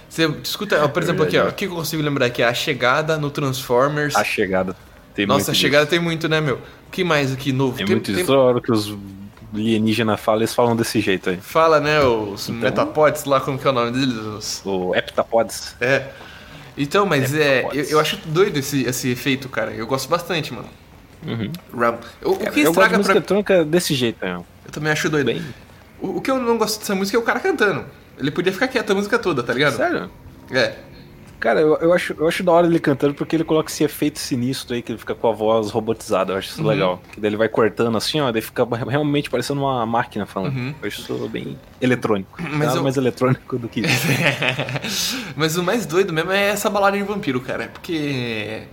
Você 0.09 0.27
escuta, 0.43 0.83
ó, 0.83 0.87
por 0.87 1.03
exemplo, 1.03 1.23
aqui, 1.23 1.37
ó, 1.37 1.49
o 1.49 1.53
que 1.53 1.65
eu 1.65 1.69
consigo 1.69 2.01
lembrar 2.01 2.25
aqui? 2.25 2.41
A 2.41 2.51
chegada 2.51 3.15
no 3.17 3.29
Transformers. 3.29 4.15
A 4.15 4.23
chegada. 4.23 4.75
Tem 5.13 5.27
Nossa, 5.27 5.37
muito 5.37 5.51
a 5.51 5.53
chegada 5.53 5.85
tem 5.85 5.99
muito, 5.99 6.27
né, 6.27 6.41
meu? 6.41 6.55
O 6.55 6.91
que 6.91 7.03
mais 7.03 7.31
aqui 7.31 7.51
novo? 7.51 7.77
Tem, 7.77 7.85
muito 7.85 8.11
isso. 8.11 8.25
Toda 8.25 8.39
hora 8.39 8.61
que 8.61 8.71
os 8.71 8.97
alienígenas 9.53 10.19
falam, 10.19 10.39
eles 10.41 10.53
falam 10.53 10.75
desse 10.75 10.99
jeito 11.01 11.29
aí. 11.29 11.37
Fala, 11.37 11.79
né, 11.79 12.01
os 12.01 12.49
Então- 12.49 12.61
metapods 12.61 13.25
lá, 13.25 13.39
como 13.41 13.57
que 13.57 13.67
é 13.67 13.69
o 13.69 13.73
nome 13.73 13.91
deles? 13.91 14.15
Os- 14.15 14.61
O 14.65 14.93
Heptapods. 14.95 15.75
É. 15.81 16.07
Então, 16.77 17.05
mas 17.05 17.33
é. 17.35 17.65
Eu, 17.73 17.83
eu 17.85 17.99
acho 17.99 18.17
doido 18.25 18.57
esse, 18.57 18.83
esse 18.83 19.09
efeito, 19.09 19.49
cara. 19.49 19.71
Eu 19.71 19.85
gosto 19.85 20.07
bastante, 20.09 20.53
mano. 20.53 20.69
Uhum. 21.27 21.51
Ram. 21.77 21.97
O, 22.23 22.31
o 22.31 22.37
que 22.37 22.61
eu 22.61 22.73
gosto 22.73 22.89
de 22.95 23.01
estraga 23.01 23.43
pra. 23.43 23.63
desse 23.63 23.93
jeito 23.93 24.17
ó. 24.25 24.41
Eu 24.65 24.71
também 24.71 24.91
acho 24.91 25.09
doido. 25.09 25.25
Bem... 25.25 25.43
O, 25.99 26.17
o 26.17 26.21
que 26.21 26.31
eu 26.31 26.39
não 26.39 26.57
gosto 26.57 26.79
dessa 26.79 26.95
música 26.95 27.17
é 27.17 27.19
o 27.19 27.23
cara 27.23 27.39
cantando. 27.41 27.83
Ele 28.17 28.31
podia 28.31 28.53
ficar 28.53 28.67
quieto 28.69 28.91
a 28.91 28.95
música 28.95 29.19
toda, 29.19 29.43
tá 29.43 29.53
ligado? 29.53 29.75
Sério? 29.75 30.09
É. 30.51 30.75
Cara, 31.39 31.61
eu, 31.61 31.75
eu, 31.77 31.93
acho, 31.93 32.13
eu 32.19 32.27
acho 32.27 32.43
da 32.43 32.51
hora 32.51 32.67
ele 32.67 32.79
cantando 32.79 33.13
porque 33.13 33.35
ele 33.35 33.43
coloca 33.45 33.71
esse 33.71 33.83
efeito 33.83 34.19
sinistro 34.19 34.75
aí, 34.75 34.81
que 34.81 34.91
ele 34.91 34.99
fica 34.99 35.15
com 35.15 35.27
a 35.29 35.31
voz 35.31 35.71
robotizada. 35.71 36.33
Eu 36.33 36.37
acho 36.37 36.49
isso 36.49 36.61
Uhum. 36.61 36.67
legal. 36.67 37.01
Que 37.13 37.19
daí 37.21 37.29
ele 37.29 37.37
vai 37.37 37.47
cortando 37.47 37.97
assim, 37.97 38.19
ó, 38.19 38.29
daí 38.31 38.41
fica 38.41 38.65
realmente 38.87 39.29
parecendo 39.29 39.61
uma 39.61 39.85
máquina 39.85 40.25
falando. 40.25 40.53
Uhum. 40.55 40.75
Eu 40.81 40.87
acho 40.87 41.01
isso 41.01 41.29
bem 41.29 41.57
eletrônico. 41.81 42.37
Mas 42.51 42.75
eu- 42.75 42.83
mais 42.83 42.97
eletrônico 42.97 43.57
do 43.57 43.69
que 43.69 43.79
isso. 43.81 44.07
Mas 45.35 45.55
o 45.57 45.63
mais 45.63 45.85
doido 45.85 46.11
mesmo 46.11 46.31
é 46.31 46.49
essa 46.49 46.69
balada 46.69 46.97
de 46.97 47.03
vampiro, 47.03 47.39
cara. 47.39 47.69
Porque. 47.73 48.63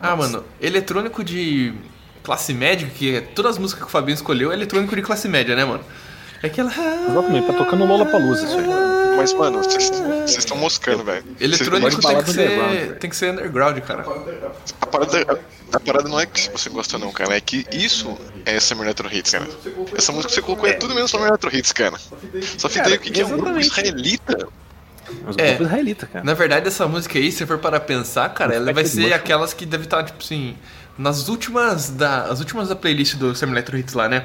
Ah, 0.00 0.14
mano, 0.14 0.44
eletrônico 0.60 1.24
de 1.24 1.72
classe 2.22 2.52
média, 2.54 2.88
que 2.94 3.20
todas 3.34 3.52
as 3.52 3.58
músicas 3.58 3.82
que 3.84 3.88
o 3.88 3.90
Fabinho 3.92 4.14
escolheu 4.14 4.50
é 4.52 4.54
eletrônico 4.54 4.94
de 4.94 5.02
classe 5.02 5.28
média, 5.28 5.56
né, 5.56 5.64
mano? 5.64 5.82
É 6.42 6.46
aquela. 6.46 6.70
Exatamente, 6.70 7.46
tá 7.46 7.52
tocando 7.54 7.84
Lollapalooza 7.86 8.44
isso 8.44 8.58
aí. 8.58 8.64
Mas, 9.16 9.32
mano, 9.32 9.62
vocês 9.62 9.90
vocês 9.90 10.38
estão 10.38 10.56
moscando, 10.56 11.04
velho. 11.04 11.24
Eletrônico 11.40 12.00
tem 12.00 12.22
que, 12.22 12.32
ser, 12.32 12.98
tem 12.98 13.10
que 13.10 13.16
ser 13.16 13.32
underground, 13.32 13.78
cara. 13.80 14.04
A 14.80 14.86
parada, 14.86 15.40
a, 15.72 15.80
parada 15.80 16.08
não 16.08 16.18
é 16.18 16.26
que 16.26 16.50
você 16.50 16.70
gosta 16.70 16.98
não, 16.98 17.12
cara. 17.12 17.36
É 17.36 17.40
que 17.40 17.66
isso 17.72 18.16
é 18.44 18.58
Summer 18.60 18.84
Electro 18.86 19.08
Hits, 19.12 19.32
cara. 19.32 19.48
Essa 19.96 20.12
música 20.12 20.28
que 20.28 20.34
você 20.34 20.42
colocou 20.42 20.68
é 20.68 20.72
tudo 20.74 20.94
menos 20.94 21.10
Summer 21.10 21.28
Electro 21.28 21.54
Hits, 21.54 21.72
cara. 21.72 21.96
Só 22.58 22.68
fita 22.68 22.88
aí 22.88 22.94
o 22.94 23.00
que, 23.00 23.20
é 23.20 23.26
um 23.26 23.36
grupo 23.36 23.58
israelita. 23.58 24.48
Os 25.28 25.36
É. 25.36 25.48
grupos 25.48 25.66
israelitas, 25.66 26.08
cara. 26.10 26.24
Na 26.24 26.34
verdade, 26.34 26.66
essa 26.66 26.86
música 26.88 27.18
aí, 27.18 27.30
se 27.30 27.44
for 27.46 27.58
para 27.58 27.78
pensar, 27.78 28.28
cara, 28.30 28.54
ela 28.54 28.72
vai 28.72 28.84
ser 28.84 29.12
aquelas 29.12 29.52
que 29.52 29.66
deve 29.66 29.84
estar, 29.84 30.02
tipo 30.02 30.22
assim, 30.22 30.56
nas 30.96 31.28
últimas 31.28 31.90
da, 31.90 32.24
as 32.24 32.40
últimas 32.40 32.68
da 32.68 32.76
playlist 32.76 33.16
do 33.16 33.34
Summer 33.34 33.54
Electro 33.54 33.76
Hits 33.78 33.94
lá, 33.94 34.08
né? 34.08 34.24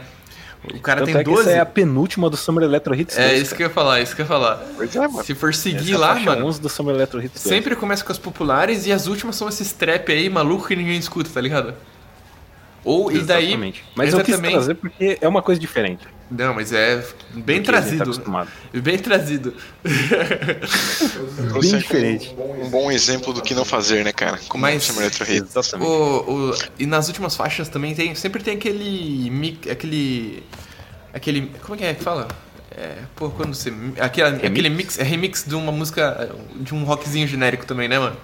O 0.61 0.80
cara 0.81 0.99
Tanto 0.99 1.11
tem 1.11 1.15
é 1.15 1.23
que 1.23 1.30
12. 1.30 1.41
essa 1.41 1.52
é 1.52 1.60
a 1.60 1.65
penúltima 1.65 2.30
do 2.30 2.36
Summer 2.36 2.64
Electro 2.65 2.94
Hits 2.94 3.18
É 3.18 3.30
2, 3.30 3.41
isso 3.41 3.56
que 3.56 3.64
eu 3.64 3.68
ia 3.68 3.73
falar, 3.73 4.02
isso 4.02 4.14
que 4.15 4.22
eu 4.22 4.26
ia 4.26 4.27
falar. 4.27 4.61
É. 4.81 5.23
Se 5.23 5.34
for 5.34 5.49
Essa 5.52 5.61
seguir 5.61 5.94
é 5.94 5.95
a 5.95 5.98
lá, 5.98 6.07
faixa 6.15 6.26
mano, 6.31 6.45
11 6.48 6.61
do 6.61 6.68
Summer 6.69 6.95
Electro 6.95 7.23
Hits 7.23 7.41
2. 7.44 7.56
sempre 7.56 7.76
começa 7.77 8.03
com 8.03 8.11
as 8.11 8.18
populares 8.18 8.86
e 8.86 8.91
as 8.91 9.07
últimas 9.07 9.36
são 9.38 9.48
esses 9.48 9.72
trap 9.72 10.11
aí 10.11 10.30
maluco 10.30 10.68
que 10.68 10.76
ninguém 10.76 10.98
escuta, 10.98 11.30
tá 11.34 11.40
ligado? 11.40 11.73
Ou 12.90 13.11
e 13.11 13.20
daí. 13.22 13.45
Exatamente. 13.48 13.84
Mas 13.95 14.10
entra 14.10 14.22
eu 14.22 14.26
quis 14.26 14.52
trazer 14.52 14.74
porque 14.76 15.18
é 15.22 15.28
uma 15.28 15.41
coisa 15.41 15.60
diferente. 15.61 16.07
Não, 16.32 16.53
mas 16.53 16.72
é 16.74 17.03
bem 17.34 17.61
tá 17.61 17.72
trazido. 17.72 18.03
acostumado. 18.03 18.49
bem 18.74 18.98
trazido. 18.99 19.53
Trouxe 21.49 21.76
aí 21.76 21.82
diferente. 21.82 22.36
Um, 22.38 22.66
um 22.66 22.70
bom 22.70 22.91
exemplo 22.91 23.34
do 23.34 23.41
que 23.41 23.53
não 23.53 23.66
fazer, 23.66 24.03
né, 24.03 24.11
cara? 24.11 24.40
Como 24.48 24.61
Mas- 24.61 24.84
Summer 24.84 25.03
Electro 25.03 25.24
Hits. 25.32 25.49
Exatamente. 25.49 25.88
O, 25.90 26.49
o- 26.52 26.56
e 26.78 26.86
nas 26.86 27.07
últimas 27.07 27.36
faixas 27.36 27.70
também 27.70 27.94
tem. 27.95 28.14
Sempre 28.16 28.44
tem 28.44 28.56
aquele. 28.57 29.60
Aquele. 29.70 30.44
Aquele. 31.14 31.52
Como 31.61 31.76
é 31.76 31.78
que 31.78 31.86
é 31.86 31.94
que 31.94 32.03
fala? 32.03 32.28
É, 32.72 32.95
pô, 33.16 33.30
quando 33.30 33.53
você. 33.53 33.74
Aquele, 33.99 34.28
aquele 34.45 34.70
mix. 34.70 34.98
É 34.99 35.03
remix 35.03 35.44
de 35.48 35.56
uma 35.56 35.72
música. 35.72 36.30
De 36.56 36.74
um 36.74 36.84
rockzinho 36.84 37.28
genérico 37.28 37.66
também, 37.66 37.88
né, 37.88 37.98
mano? 37.99 38.18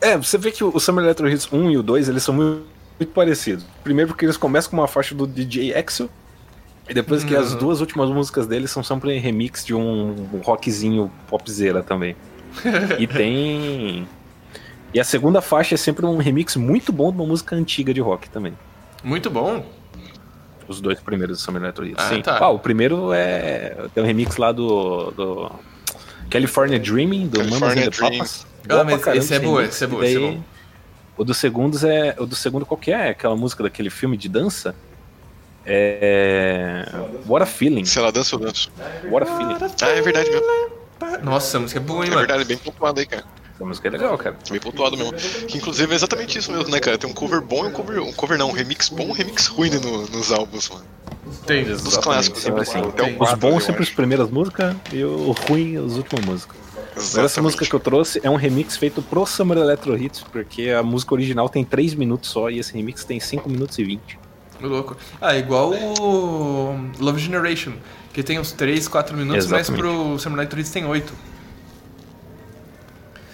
É, 0.00 0.16
você 0.16 0.36
vê 0.36 0.50
que 0.50 0.64
o 0.64 0.80
Summer 0.80 1.04
Electro 1.04 1.28
Hits 1.28 1.48
1 1.52 1.70
e 1.70 1.76
o 1.78 1.82
2, 1.82 2.08
eles 2.08 2.24
são 2.24 2.34
muito, 2.34 2.64
muito 2.98 3.12
parecidos. 3.12 3.64
Primeiro 3.82 4.08
porque 4.08 4.24
eles 4.24 4.36
começam 4.36 4.70
com 4.70 4.76
uma 4.78 4.88
faixa 4.88 5.14
do 5.14 5.26
DJ 5.26 5.74
Axel, 5.74 6.08
e 6.88 6.94
depois 6.94 7.22
que 7.24 7.34
as 7.36 7.52
Uhum. 7.52 7.58
duas 7.58 7.80
últimas 7.80 8.10
músicas 8.10 8.46
deles 8.46 8.70
são 8.70 8.82
sempre 8.82 9.16
remix 9.18 9.64
de 9.64 9.74
um, 9.74 10.14
rockzinho 10.42 11.10
popzera 11.28 11.82
também. 11.82 12.16
e 12.98 13.06
tem... 13.08 14.06
E 14.92 15.00
a 15.00 15.04
segunda 15.04 15.40
faixa 15.40 15.74
é 15.74 15.78
sempre 15.78 16.04
um 16.04 16.18
remix 16.18 16.54
muito 16.56 16.92
bom 16.92 17.10
de 17.10 17.16
uma 17.16 17.26
música 17.26 17.56
antiga 17.56 17.94
de 17.94 18.00
rock 18.00 18.28
também. 18.28 18.52
Muito 19.02 19.30
bom. 19.30 19.64
Os 20.68 20.80
dois 20.80 21.00
primeiros 21.00 21.38
do 21.38 21.42
Summer 21.42 21.62
Electro. 21.62 21.90
Ah, 21.96 22.08
Sim. 22.10 22.20
tá. 22.20 22.38
Ah, 22.38 22.50
o 22.50 22.58
primeiro 22.58 23.12
é... 23.12 23.86
Tem 23.94 24.02
um 24.02 24.06
remix 24.06 24.36
lá 24.36 24.52
do... 24.52 25.10
do 25.12 25.50
California 26.30 26.78
Dreaming, 26.78 27.26
do 27.28 27.38
Mamas 27.40 27.58
California 27.74 27.86
and 27.86 27.90
the. 27.90 27.98
Papas. 27.98 28.46
Ah, 28.68 28.84
mas 28.84 29.06
esse 29.06 29.34
é 29.34 29.38
boa, 29.40 29.60
remix, 29.60 29.74
esse 29.74 29.84
é 29.84 29.86
boa, 29.86 30.06
esse 30.06 30.16
é 30.16 30.20
bom. 30.20 30.42
O 31.16 31.24
do 31.24 31.34
segundo 31.34 31.76
é. 31.86 32.14
O 32.18 32.26
do 32.26 32.34
segundo 32.34 32.64
qual 32.66 32.78
que 32.78 32.90
é? 32.90 33.10
Aquela 33.10 33.36
música 33.36 33.62
daquele 33.62 33.90
filme 33.90 34.16
de 34.16 34.28
dança? 34.28 34.74
É. 35.64 36.84
What 37.26 37.42
a 37.42 37.46
Feeling. 37.46 37.84
Se 37.84 37.98
ela 37.98 38.10
dança, 38.10 38.34
eu 38.34 38.38
danço. 38.38 38.70
What 39.10 39.28
a 39.28 39.36
Feeling. 39.36 39.56
Ah, 39.82 39.88
é 39.88 40.00
verdade 40.00 40.30
mesmo. 40.30 40.46
Nossa, 41.22 41.56
a 41.56 41.60
música 41.60 41.78
é 41.80 41.82
boa, 41.82 42.04
hein, 42.04 42.10
É 42.10 42.14
mano? 42.14 42.26
verdade, 42.26 42.44
bem 42.44 42.56
pontuado 42.56 43.00
aí, 43.00 43.06
cara. 43.06 43.24
Essa 43.62 43.68
música 43.68 43.86
é 43.88 43.90
legal, 43.92 44.18
cara. 44.18 44.36
Bem 44.50 44.58
pontuado 44.60 44.96
mesmo. 44.96 45.12
Que 45.12 45.56
inclusive 45.56 45.92
é 45.92 45.94
exatamente 45.94 46.36
isso 46.36 46.50
mesmo, 46.50 46.68
né, 46.68 46.80
cara? 46.80 46.98
Tem 46.98 47.08
um 47.08 47.12
cover 47.14 47.40
bom 47.40 47.64
e 47.64 47.68
um 47.68 47.70
cover. 47.70 48.02
Um 48.02 48.12
cover 48.12 48.36
não, 48.36 48.48
um 48.48 48.52
remix 48.52 48.88
bom 48.88 49.04
e 49.04 49.10
um 49.10 49.12
remix 49.12 49.46
ruim 49.46 49.70
né, 49.70 49.78
no- 49.78 50.08
nos 50.08 50.32
álbuns, 50.32 50.68
mano. 50.68 50.84
Tem. 51.46 51.62
Dos 51.64 51.74
Exatamente, 51.86 52.02
clássicos, 52.02 52.42
sempre 52.42 52.56
né? 52.56 52.62
assim. 52.62 52.80
O 52.80 53.22
Os 53.22 53.34
bons 53.34 53.64
sempre 53.64 53.82
as 53.84 53.90
primeiras 53.90 54.28
músicas 54.30 54.74
e 54.92 55.04
o 55.04 55.30
ruim 55.30 55.76
as 55.76 55.92
últimas 55.92 56.24
músicas. 56.24 56.56
Agora 56.74 56.96
essa 56.96 57.00
Exatamente. 57.18 57.40
música 57.44 57.66
que 57.66 57.74
eu 57.74 57.80
trouxe 57.80 58.20
é 58.22 58.28
um 58.28 58.34
remix 58.34 58.76
feito 58.76 59.00
pro 59.00 59.24
Summer 59.24 59.56
Electro 59.58 59.96
Hits, 59.96 60.22
porque 60.32 60.70
a 60.70 60.82
música 60.82 61.14
original 61.14 61.48
tem 61.48 61.64
3 61.64 61.94
minutos 61.94 62.28
só 62.30 62.50
e 62.50 62.58
esse 62.58 62.74
remix 62.74 63.04
tem 63.04 63.20
5 63.20 63.48
minutos 63.48 63.78
e 63.78 63.84
20. 63.84 64.18
Muito 64.60 64.72
louco. 64.74 64.96
Ah, 65.20 65.36
igual 65.36 65.72
o 65.72 66.90
Love 66.98 67.20
Generation, 67.20 67.72
que 68.12 68.22
tem 68.22 68.38
uns 68.38 68.52
3, 68.52 68.88
4 68.88 69.16
minutos, 69.16 69.46
mas 69.46 69.68
Exatamente. 69.68 69.80
pro 69.80 70.18
Summer 70.18 70.36
Night 70.38 70.58
Hits 70.60 70.70
tem 70.70 70.84
8. 70.84 71.12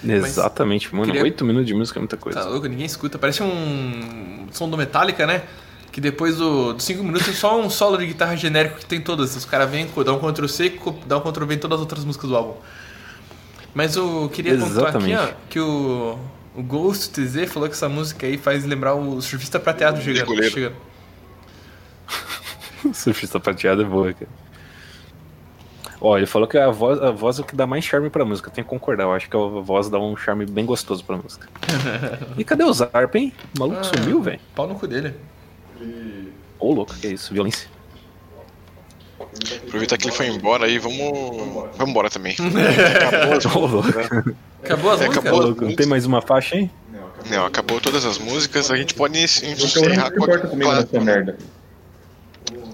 Exatamente, 0.05 0.95
mano. 0.95 1.07
queria- 1.07 1.23
8 1.23 1.45
minutos 1.45 1.67
de 1.67 1.75
música 1.75 1.99
é 1.99 2.01
muita 2.01 2.17
coisa. 2.17 2.41
Tá 2.41 2.47
louco, 2.47 2.67
ninguém 2.67 2.87
escuta. 2.87 3.19
Parece 3.19 3.43
um 3.43 4.47
som 4.53 4.69
do 4.71 4.77
Metallica, 4.77 5.27
né? 5.27 5.43
Que 5.91 6.01
depois 6.01 6.37
do- 6.37 6.75
dos 6.75 6.85
5 6.85 7.03
minutos 7.03 7.27
tem 7.27 7.35
só 7.35 7.61
um 7.61 7.69
solo 7.69 7.97
de 7.97 8.07
guitarra 8.07 8.37
genérico 8.37 8.77
que 8.79 8.87
tem 8.87 9.01
todas. 9.01 9.35
Os 9.35 9.45
caras 9.45 9.69
vêm, 9.71 9.89
dá 10.05 10.13
um 10.13 10.19
Ctrl 10.19 10.47
C, 10.47 10.73
dá 11.07 11.19
um 11.19 11.21
Ctrl 11.21 11.45
V 11.47 11.55
em 11.55 11.59
todas 11.59 11.77
as 11.77 11.81
outras 11.81 12.05
músicas 12.05 12.31
do 12.31 12.37
álbum. 12.37 12.55
Mas 13.75 13.97
eu 13.97 14.31
queria 14.33 14.53
pontuar 14.69 14.93
aqui, 14.97 15.15
ó, 15.17 15.35
que 15.51 15.61
o, 15.61 16.19
o 16.55 16.63
Ghost 16.63 17.11
TZ 17.11 17.51
falou 17.53 17.69
que 17.69 17.75
essa 17.75 17.89
música 17.89 18.27
aí 18.27 18.37
faz 18.39 18.65
lembrar 18.65 18.95
o 18.95 19.21
surfista 19.21 19.59
prateado 19.61 20.01
chegando. 20.01 20.27
Chegando. 20.51 20.77
Surfista 22.95 23.39
prateado 23.41 23.83
é 23.83 23.85
boa, 23.85 24.13
cara. 24.13 24.31
Ó, 26.01 26.17
ele 26.17 26.27
falou 26.27 26.47
que 26.47 26.57
a 26.57 26.71
voz, 26.71 27.01
a 27.03 27.11
voz 27.11 27.39
é 27.39 27.43
o 27.43 27.45
que 27.45 27.57
dá 27.57 27.67
mais 27.67 27.85
charme 27.85 28.09
pra 28.09 28.25
música. 28.25 28.51
Tenho 28.51 28.65
que 28.65 28.71
concordar. 28.71 29.05
Eu 29.05 29.13
acho 29.13 29.29
que 29.29 29.37
a 29.37 29.41
voz 29.41 29.89
dá 29.91 29.99
um 29.99 30.17
charme 30.17 30.47
bem 30.47 30.65
gostoso 30.65 31.05
pra 31.05 31.17
música. 31.17 31.49
e 32.39 32.45
cadê 32.45 32.63
o 32.65 32.73
Zarp, 32.73 33.15
hein? 33.17 33.33
O 33.57 33.61
maluco 33.61 33.81
Ah. 33.81 33.85
sumiu, 33.85 34.23
velho. 34.23 34.39
Pau 34.55 34.67
no 34.69 34.75
cu 34.77 34.87
dele. 34.87 35.15
Ô, 36.61 36.73
louco, 36.73 36.95
que 36.95 37.09
isso? 37.09 37.33
Violência. 37.35 37.69
Aproveitar 39.67 39.97
que 39.99 40.07
ele 40.09 40.15
foi 40.17 40.29
embora 40.29 40.67
aí, 40.67 40.79
vamos. 40.79 40.99
Vamos 41.77 41.91
embora 41.91 42.09
também. 42.09 42.37
Acabou 42.39 43.37
as 43.37 43.47
Ô, 43.47 43.59
louco. 43.59 43.77
músicas, 43.77 44.11
né? 44.11 44.35
Acabou 44.63 44.91
as 44.93 45.01
É, 45.01 45.07
músicas? 45.07 45.27
acabou. 45.33 45.55
Não 45.69 45.75
tem 45.77 45.87
mais 45.87 46.07
uma 46.07 46.23
faixa, 46.23 46.57
hein? 46.57 46.71
Não, 47.29 47.45
acabou 47.45 47.81
todas 47.81 48.05
as 48.05 48.17
músicas, 48.19 48.71
a 48.71 48.77
gente 48.77 48.95
pode 48.95 49.19
Então 49.19 49.49
não 49.49 49.53
encerrar 49.67 50.11
com 50.13 50.17
importa 50.23 50.47
a... 50.47 50.51
comigo 50.51 50.73
nessa 50.73 51.01
merda. 51.01 51.37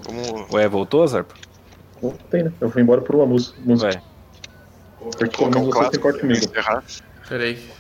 Vamos... 0.07 0.53
Ué, 0.53 0.69
voltou, 0.69 1.07
Zarpa? 1.07 1.35
Tem, 2.31 2.45
né? 2.45 2.53
Eu 2.61 2.71
fui 2.71 2.83
embora 2.83 3.01
por 3.01 3.17
uma 3.17 3.27
música. 3.27 3.57
música. 3.65 4.03
Porque 4.99 5.37
colocar 5.37 5.61
pelo 5.61 5.65
um 5.67 5.69
menos 5.71 5.75
você 5.91 5.97
importa 5.97 6.19
pra 6.19 6.21
comigo. 6.21 6.45
encerrar. 6.45 6.83
Peraí. 7.29 7.71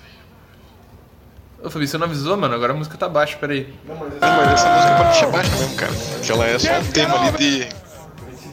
Ô, 1.62 1.70
Fabi, 1.70 1.88
você 1.88 1.96
não 1.96 2.06
avisou, 2.06 2.36
mano? 2.36 2.54
Agora 2.54 2.72
a 2.72 2.76
música 2.76 2.96
tá 2.98 3.08
baixa, 3.08 3.36
peraí. 3.38 3.72
Não, 3.86 3.96
mas 3.96 4.12
essa 4.14 4.68
música 4.68 4.96
pode 4.96 5.10
deixar 5.10 5.30
baixa 5.30 5.56
mesmo, 5.56 5.76
cara. 5.76 5.92
Porque 5.92 6.32
ela 6.32 6.46
é 6.46 6.58
só 6.58 6.78
um 6.78 6.84
tema 6.92 7.20
ali 7.20 7.38
de. 7.38 7.68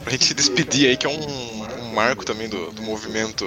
Pra 0.02 0.12
gente 0.12 0.24
se 0.24 0.34
despedir 0.34 0.88
aí, 0.88 0.96
que 0.96 1.06
é 1.06 1.10
um, 1.10 1.82
um 1.82 1.94
marco 1.94 2.24
também 2.24 2.48
do, 2.48 2.70
do 2.72 2.82
movimento 2.82 3.44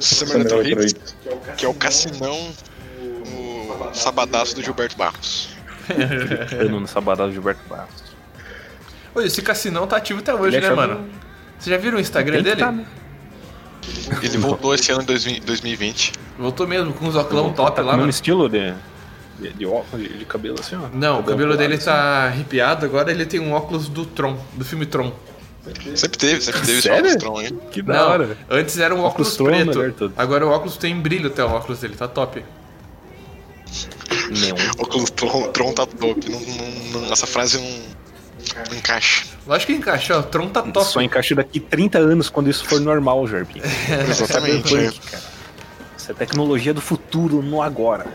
Summer 0.00 0.36
Electro 0.46 0.82
Hits, 0.82 1.16
que 1.56 1.64
é 1.64 1.68
o 1.68 1.72
Cassinão 1.74 2.52
no 3.00 3.94
Sabadaço 3.94 4.54
do 4.56 4.62
Gilberto 4.62 4.96
Barros. 4.96 5.48
Eu 6.52 6.68
no 6.68 6.86
sabadão 6.86 7.28
do 7.28 7.32
Gilberto 7.32 7.62
Barros. 7.68 8.04
Ô, 9.14 9.20
esse 9.22 9.40
Cassinão 9.42 9.86
tá 9.86 9.96
ativo 9.96 10.20
até 10.20 10.34
hoje, 10.34 10.56
Ele 10.56 10.66
né, 10.66 10.72
achou 10.72 10.76
mano? 10.76 11.08
Você 11.60 11.70
já 11.70 11.76
viram 11.76 11.98
o 11.98 12.00
Instagram 12.00 12.36
Tem 12.36 12.42
dele? 12.44 12.56
tá, 12.56 12.72
né? 12.72 12.84
Ele 14.22 14.38
voltou 14.38 14.74
esse 14.74 14.90
ano 14.92 15.02
em 15.02 15.06
2000 15.06 15.40
2020. 15.42 16.12
Voltou 16.38 16.66
mesmo, 16.66 16.92
com 16.92 17.06
os 17.06 17.14
óculos 17.16 17.54
top 17.54 17.76
Tá 17.76 17.82
lá, 17.82 17.88
o 17.88 17.90
mesmo 17.92 17.98
mano. 18.00 18.10
estilo 18.10 18.48
de, 18.48 18.72
de, 19.38 19.52
de 19.52 19.66
óculos, 19.66 20.02
de, 20.08 20.18
de 20.18 20.24
cabelo 20.24 20.56
assim, 20.58 20.76
ó. 20.76 20.88
Não, 20.92 21.20
o 21.20 21.22
cabelo 21.22 21.56
dele 21.56 21.74
assim. 21.74 21.84
tá 21.86 22.24
arrepiado, 22.26 22.84
agora 22.86 23.10
ele 23.10 23.26
tem 23.26 23.40
um 23.40 23.52
óculos 23.52 23.88
do 23.88 24.04
Tron, 24.06 24.38
do 24.54 24.64
filme 24.64 24.86
Tron. 24.86 25.12
Sempre 25.94 26.18
teve, 26.18 26.40
sempre 26.40 26.60
teve 26.62 26.72
esse 26.78 26.82
Sério? 26.88 26.98
óculos 27.10 27.16
Tron 27.22 27.38
aí. 27.38 27.52
Que 27.70 27.82
da 27.82 27.92
Não, 27.94 28.08
hora. 28.10 28.36
antes 28.48 28.78
era 28.78 28.94
um 28.94 29.00
óculos, 29.02 29.38
Óculos 29.38 29.64
Tron, 29.66 29.82
preto. 29.82 30.12
Agora 30.16 30.46
o 30.46 30.50
óculos 30.50 30.76
tem 30.78 30.94
brilho 30.98 31.26
até 31.28 31.44
o 31.44 31.48
óculos 31.50 31.80
dele, 31.80 31.94
tá 31.96 32.08
top. 32.08 32.42
Neon. 34.30 34.56
Óculos 34.78 35.10
Tron, 35.10 35.48
Tron 35.52 35.72
tá 35.72 35.86
top. 35.86 36.30
Não, 36.30 36.40
não- 36.40 37.00
não- 37.02 37.12
essa 37.12 37.26
frase 37.26 37.58
não, 37.58 37.64
não 37.64 37.80
encaixa. 38.72 39.26
Lógico 39.46 39.72
que 39.72 39.78
encaixa, 39.78 40.16
ó, 40.16 40.20
o 40.20 40.22
Tron 40.22 40.48
tá 40.48 40.62
top. 40.62 40.86
Só 40.86 41.00
encaixa 41.00 41.34
daqui 41.34 41.60
30 41.60 41.98
anos 41.98 42.28
quando 42.28 42.48
isso 42.50 42.64
for 42.64 42.80
normal, 42.80 43.26
Jarpinho. 43.26 43.64
Exatamente. 44.08 44.76
é. 44.76 44.90
Isso 45.96 46.10
é 46.10 46.14
tecnologia 46.14 46.72
do 46.72 46.80
futuro 46.80 47.42
no 47.42 47.62
agora. 47.62 48.06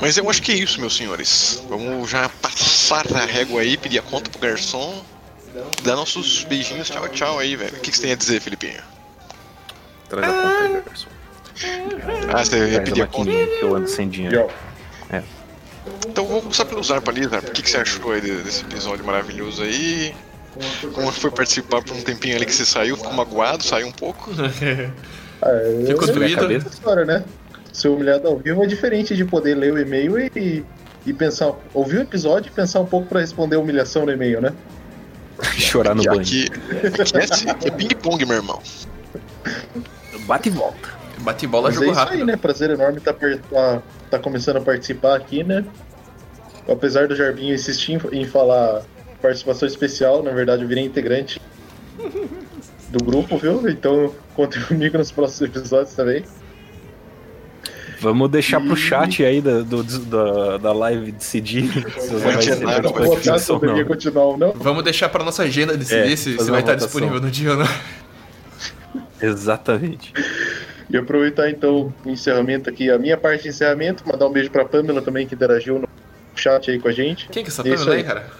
Mas 0.00 0.16
eu 0.16 0.28
acho 0.28 0.42
que 0.42 0.52
é 0.52 0.54
isso, 0.54 0.80
meus 0.80 0.96
senhores. 0.96 1.62
Vamos 1.68 2.10
já 2.10 2.28
passar 2.28 3.06
a 3.14 3.24
régua 3.24 3.62
aí, 3.62 3.76
pedir 3.76 3.98
a 3.98 4.02
conta 4.02 4.30
pro 4.30 4.40
garçom. 4.40 5.02
Dar 5.82 5.96
nossos 5.96 6.44
beijinhos, 6.44 6.88
tchau, 6.88 7.08
tchau 7.08 7.38
aí, 7.38 7.56
velho. 7.56 7.76
O 7.76 7.80
que, 7.80 7.90
que 7.90 7.96
você 7.96 8.02
tem 8.02 8.12
a 8.12 8.16
dizer, 8.16 8.40
Felipinho? 8.40 8.82
Traz 10.08 10.28
a 10.28 10.32
conta 10.32 10.58
aí, 10.58 10.82
garçom. 10.86 11.08
Ah, 12.34 12.44
você 12.44 12.70
ia 12.70 12.78
a 12.78 12.82
pedir 12.82 13.02
a 13.02 13.06
conta. 13.06 13.30
que 13.30 13.60
eu 13.62 13.76
ando 13.76 13.88
sem 13.88 14.08
dinheiro. 14.08 14.50
Então 16.08 16.26
vamos 16.26 16.42
começar 16.44 16.64
pelo 16.64 16.82
Zarpa 16.82 17.10
ali, 17.10 17.24
Zarpa. 17.26 17.48
O 17.48 17.52
que, 17.52 17.62
que 17.62 17.70
você 17.70 17.76
achou 17.78 18.12
aí 18.12 18.20
de- 18.20 18.42
desse 18.42 18.62
episódio 18.62 19.04
maravilhoso 19.04 19.62
aí? 19.62 20.14
Como 20.94 21.10
foi 21.12 21.30
participar 21.30 21.82
por 21.82 21.96
um 21.96 22.00
tempinho 22.00 22.36
ali 22.36 22.46
que 22.46 22.54
você 22.54 22.64
saiu? 22.64 22.96
Ficou 22.96 23.12
magoado, 23.12 23.62
saiu 23.64 23.86
um 23.88 23.92
pouco? 23.92 24.30
Ah, 25.42 25.48
eu- 25.50 25.86
Ficou 25.88 26.08
eu- 26.08 26.14
doído? 26.14 26.68
história, 26.70 27.04
né? 27.04 27.22
Ser 27.70 27.88
humilhado 27.88 28.26
ao 28.28 28.38
vivo 28.38 28.62
é 28.64 28.66
diferente 28.66 29.14
de 29.14 29.24
poder 29.26 29.54
ler 29.56 29.74
o 29.74 29.78
e-mail 29.78 30.18
e, 30.18 30.64
e 31.04 31.12
pensar, 31.12 31.52
ouvir 31.74 31.98
o 31.98 32.00
episódio 32.02 32.48
e 32.50 32.54
pensar 32.54 32.80
um 32.80 32.86
pouco 32.86 33.08
pra 33.08 33.20
responder 33.20 33.56
a 33.56 33.58
humilhação 33.58 34.06
no 34.06 34.12
e-mail, 34.12 34.40
né? 34.40 34.54
Chorar 35.58 35.94
no 35.94 36.02
banho. 36.04 36.22
que, 36.22 36.46
aqui 36.46 37.16
é, 37.18 37.24
assim, 37.24 37.50
aqui 37.50 37.68
é 37.68 37.70
ping-pong, 37.72 38.24
meu 38.24 38.36
irmão. 38.36 38.62
Bate 40.20 40.48
e 40.48 40.52
volta. 40.52 40.93
Bate 41.24 41.46
bola, 41.46 41.68
Mas 41.68 41.76
é 41.76 41.80
jogo 41.80 41.90
isso 41.92 42.00
rápido. 42.00 42.20
aí, 42.20 42.24
né? 42.24 42.36
Prazer 42.36 42.70
enorme 42.70 42.98
estar 42.98 43.14
tá, 43.14 43.26
tá, 43.50 43.82
tá 44.10 44.18
começando 44.18 44.58
a 44.58 44.60
participar 44.60 45.16
aqui, 45.16 45.42
né? 45.42 45.64
Apesar 46.68 47.08
do 47.08 47.16
Jarbinho 47.16 47.54
insistir 47.54 48.00
em, 48.12 48.24
falar 48.26 48.82
participação 49.22 49.66
especial, 49.66 50.22
na 50.22 50.32
verdade 50.32 50.62
eu 50.62 50.68
virei 50.68 50.84
integrante 50.84 51.40
do 52.90 53.02
grupo, 53.04 53.38
viu? 53.38 53.68
Então 53.68 54.14
contem 54.36 54.60
comigo 54.62 54.98
nos 54.98 55.10
próximos 55.10 55.50
episódios 55.50 55.94
também. 55.94 56.24
Vamos 58.00 58.30
deixar 58.30 58.60
pro 58.60 58.76
chat 58.76 59.24
aí 59.24 59.40
da, 59.40 59.62
do, 59.62 59.82
da, 59.82 60.58
da 60.58 60.72
live 60.74 61.10
decidir 61.12 61.70
se 61.98 62.14
vai 62.16 62.34
não 62.34 63.84
continuar 63.86 64.24
ou 64.24 64.36
não. 64.36 64.52
Vamos 64.52 64.84
deixar 64.84 65.08
pra 65.08 65.24
nossa 65.24 65.42
agenda 65.44 65.74
decidir 65.74 66.12
É, 66.12 66.16
se, 66.16 66.36
se 66.36 66.50
vai 66.50 66.60
estar 66.60 66.72
votação. 66.72 66.76
disponível 66.76 67.20
no 67.20 67.30
dia 67.30 67.52
ou 67.52 67.56
não. 67.56 67.68
Exatamente. 69.22 70.12
E 70.94 70.96
aproveitar 70.96 71.50
então 71.50 71.92
o 72.04 72.08
encerramento 72.08 72.70
aqui, 72.70 72.88
a 72.88 72.96
minha 72.96 73.16
parte 73.16 73.42
de 73.42 73.48
encerramento, 73.48 74.06
mandar 74.06 74.28
um 74.28 74.30
beijo 74.30 74.48
pra 74.48 74.64
Pamela 74.64 75.02
também 75.02 75.26
que 75.26 75.34
interagiu 75.34 75.80
no 75.80 75.88
chat 76.36 76.70
aí 76.70 76.78
com 76.78 76.86
a 76.86 76.92
gente. 76.92 77.28
Quem 77.30 77.42
que 77.42 77.50
é 77.50 77.52
essa 77.52 77.62
É 77.62 77.74
Pamela 77.74 77.94
aí, 77.94 77.96
aí. 77.98 78.04
cara? 78.04 78.30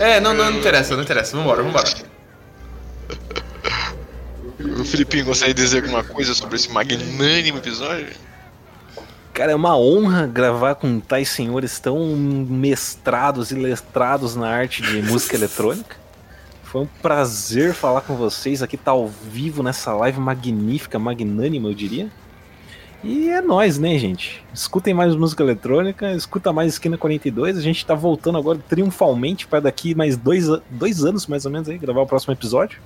É, 0.00 0.18
não, 0.18 0.34
não, 0.34 0.50
não 0.50 0.58
interessa, 0.58 0.96
não 0.96 1.04
interessa. 1.04 1.36
Vambora, 1.36 1.62
vambora. 1.62 1.88
O 4.80 4.84
Filipinho 4.84 5.26
gostaria 5.26 5.54
de 5.54 5.62
dizer 5.62 5.84
alguma 5.84 6.02
coisa 6.02 6.34
sobre 6.34 6.56
esse 6.56 6.68
magnânimo 6.72 7.58
episódio? 7.58 8.08
Cara, 9.32 9.52
é 9.52 9.54
uma 9.54 9.78
honra 9.78 10.26
gravar 10.26 10.74
com 10.74 10.98
tais 10.98 11.28
senhores 11.28 11.78
tão 11.78 11.96
mestrados 12.16 13.52
e 13.52 13.54
letrados 13.54 14.34
na 14.34 14.48
arte 14.48 14.82
de 14.82 15.00
música 15.00 15.36
eletrônica. 15.38 15.96
Foi 16.70 16.82
um 16.82 16.86
prazer 17.00 17.72
falar 17.72 18.02
com 18.02 18.14
vocês 18.14 18.62
aqui, 18.62 18.76
tá 18.76 18.90
ao 18.90 19.08
vivo 19.08 19.62
nessa 19.62 19.94
live 19.94 20.20
magnífica, 20.20 20.98
magnânima, 20.98 21.70
eu 21.70 21.74
diria. 21.74 22.10
E 23.02 23.30
é 23.30 23.40
nóis, 23.40 23.78
né, 23.78 23.96
gente? 23.96 24.44
Escutem 24.52 24.92
mais 24.92 25.16
música 25.16 25.42
eletrônica, 25.42 26.12
escuta 26.12 26.52
mais 26.52 26.74
Esquina 26.74 26.98
42. 26.98 27.56
A 27.56 27.62
gente 27.62 27.86
tá 27.86 27.94
voltando 27.94 28.36
agora 28.36 28.58
triunfalmente 28.68 29.46
para 29.46 29.60
daqui 29.60 29.94
mais 29.94 30.14
dois, 30.14 30.46
dois 30.68 31.04
anos, 31.04 31.26
mais 31.26 31.46
ou 31.46 31.50
menos, 31.50 31.70
aí, 31.70 31.78
gravar 31.78 32.02
o 32.02 32.06
próximo 32.06 32.34
episódio. 32.34 32.78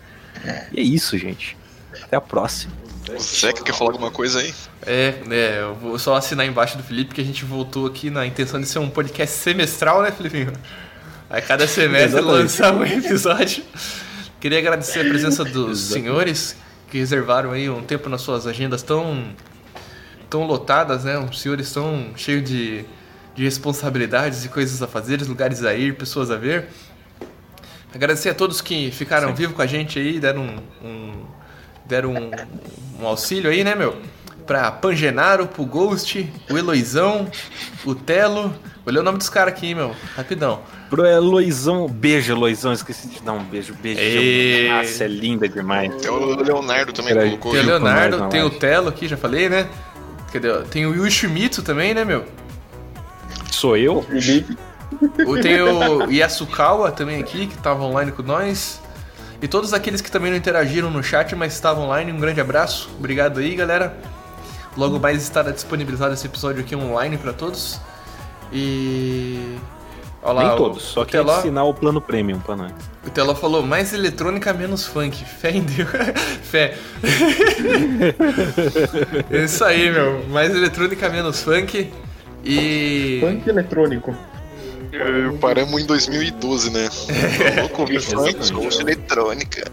E 0.73 0.79
é 0.79 0.83
isso, 0.83 1.19
gente. 1.19 1.57
Até 2.05 2.15
a 2.15 2.21
próxima. 2.21 2.73
O 3.11 3.19
Zeca 3.19 3.65
quer 3.65 3.75
falar 3.75 3.91
alguma 3.91 4.13
coisa 4.13 4.39
aí? 4.39 4.55
É, 4.87 5.15
é, 5.29 5.59
eu 5.61 5.75
vou 5.75 5.99
só 5.99 6.15
assinar 6.15 6.47
embaixo 6.47 6.77
do 6.77 6.85
Felipe 6.85 7.15
que 7.15 7.21
a 7.21 7.25
gente 7.25 7.45
voltou 7.45 7.87
aqui 7.87 8.11
na 8.11 8.25
intenção 8.25 8.61
de 8.61 8.67
ser 8.67 8.79
um 8.79 8.89
podcast 8.89 9.37
semestral, 9.37 10.03
né, 10.03 10.13
Felipinho? 10.13 10.53
Aí 11.33 11.41
cada 11.41 11.67
semestre 11.67 12.21
lançar 12.21 12.75
um 12.75 12.85
episódio. 12.85 13.65
Queria 14.39 14.59
agradecer 14.59 15.01
a 15.01 15.05
presença 15.09 15.43
dos 15.45 15.81
senhores 15.81 16.55
que 16.91 16.99
reservaram 16.99 17.53
aí 17.53 17.71
um 17.71 17.83
tempo 17.83 18.09
nas 18.11 18.21
suas 18.21 18.47
agendas 18.47 18.83
tão, 18.83 19.25
tão 20.29 20.45
lotadas, 20.45 21.05
né? 21.05 21.17
Os 21.19 21.41
senhores 21.41 21.73
tão 21.73 22.13
cheios 22.17 22.45
de, 22.45 22.85
de 23.35 23.45
responsabilidades 23.45 24.45
e 24.45 24.49
coisas 24.51 24.83
a 24.83 24.87
fazer, 24.87 25.23
lugares 25.23 25.65
a 25.65 25.73
ir, 25.75 25.95
pessoas 25.97 26.31
a 26.31 26.37
ver. 26.37 26.69
Agradecer 27.95 28.29
a 28.29 28.35
todos 28.35 28.61
que 28.61 28.91
ficaram 28.91 29.29
Sim. 29.29 29.35
vivo 29.35 29.55
com 29.55 29.63
a 29.63 29.67
gente 29.67 29.99
aí, 29.99 30.21
deram 30.21 30.43
um, 30.43 30.87
um- 30.87 31.25
deram 31.87 32.11
um, 32.13 32.31
um 33.03 33.07
auxílio 33.07 33.51
aí, 33.51 33.65
né, 33.65 33.75
meu? 33.75 33.97
Pra 34.47 34.71
Pangenaro, 34.71 35.47
pro 35.47 35.65
Ghost, 35.65 36.31
o 36.51 36.59
Eloizão, 36.59 37.27
o 37.87 37.95
Telo. 37.95 38.55
Olha 38.85 39.01
o 39.01 39.03
nome 39.03 39.17
dos 39.19 39.29
caras 39.31 39.55
aqui, 39.55 39.75
meu. 39.75 39.95
Rapidão. 40.17 40.61
Pro 40.93 41.07
Eloizão, 41.07 41.89
beijo, 41.89 42.31
Eloizão, 42.35 42.71
esqueci 42.71 43.09
de 43.09 43.23
dar 43.23 43.33
um 43.33 43.43
beijo, 43.43 43.73
beijo. 43.83 43.99
Ei. 43.99 44.69
Nossa, 44.69 45.05
é 45.05 45.09
linda 45.09 45.49
demais. 45.49 45.91
Tem 45.97 46.11
o 46.11 46.37
Leonardo 46.37 46.93
também 46.93 47.15
Peraí. 47.15 47.31
colocou. 47.31 47.53
Tem 47.53 47.63
o 47.63 47.65
Leonardo, 47.65 48.19
na 48.19 48.29
tem 48.29 48.43
o. 48.43 48.51
Telo 48.51 48.91
aqui, 48.91 49.09
já 49.09 49.17
falei, 49.17 49.49
né? 49.49 49.67
Cadê? 50.31 50.53
Tem 50.71 50.85
o 50.85 50.95
Yoshimitsu 50.95 51.63
também, 51.63 51.95
né, 51.95 52.05
meu? 52.05 52.27
Sou 53.51 53.75
eu? 53.75 54.05
O- 55.27 55.41
Tem 55.41 55.63
o 55.63 56.11
Yasukawa 56.13 56.93
também 56.93 57.19
aqui, 57.23 57.47
que 57.47 57.57
tava 57.57 57.83
online 57.85 58.13
com 58.13 58.23
nós. 58.23 58.79
E 59.41 59.49
todos 59.49 59.73
aqueles 59.73 60.03
que 60.03 60.11
também 60.11 60.31
não 60.31 60.37
interagiram 60.37 60.91
no 60.91 61.03
chat, 61.03 61.35
mas 61.35 61.55
estavam 61.55 61.85
online, 61.87 62.13
um 62.13 62.21
grande 62.21 62.39
abraço. 62.43 62.91
Obrigado 62.99 63.41
aí, 63.41 63.55
galera. 63.55 63.97
Logo 64.77 65.01
mais 65.01 65.23
estará 65.23 65.51
disponibilizado 65.53 66.13
esse 66.13 66.27
episódio 66.27 66.61
aqui 66.61 66.77
online 66.77 67.17
pra 67.17 67.33
todos. 67.33 67.81
E. 68.53 69.57
Olha 70.25 70.35
lá, 70.35 70.49
Nem 70.49 70.57
todos, 70.57 70.83
só 70.85 71.03
o 71.03 71.07
que 71.07 71.13
Teló, 71.13 71.39
ensinar 71.41 71.65
o 71.65 71.75
plano 71.75 72.01
premium 72.01 72.39
pra 72.39 72.55
nós. 72.55 72.71
o 73.05 73.11
Teló 73.11 73.35
falou 73.35 73.61
mais 73.63 73.93
eletrônica, 73.93 74.53
menos 74.53 74.87
funk. 74.87 75.25
Fé 75.41 75.51
em 75.51 75.63
Deus. 75.63 75.89
Fé. 76.45 76.75
É 79.31 79.45
Isso 79.45 79.65
aí, 79.65 79.91
meu. 79.91 80.25
Mais 80.29 80.55
eletrônica, 80.55 81.09
menos 81.09 81.43
funk. 81.43 81.93
E. 82.45 83.19
funk 83.21 83.49
eletrônico. 83.49 84.15
É, 84.93 85.37
Paramos 85.41 85.81
em 85.83 85.87
2012, 85.87 86.71
né? 86.71 86.89
Tô 87.55 87.61
louco 87.63 87.81
ouvir 87.83 88.01
funk, 88.01 88.55
ouço 88.55 88.83
eletrônica. 88.83 89.65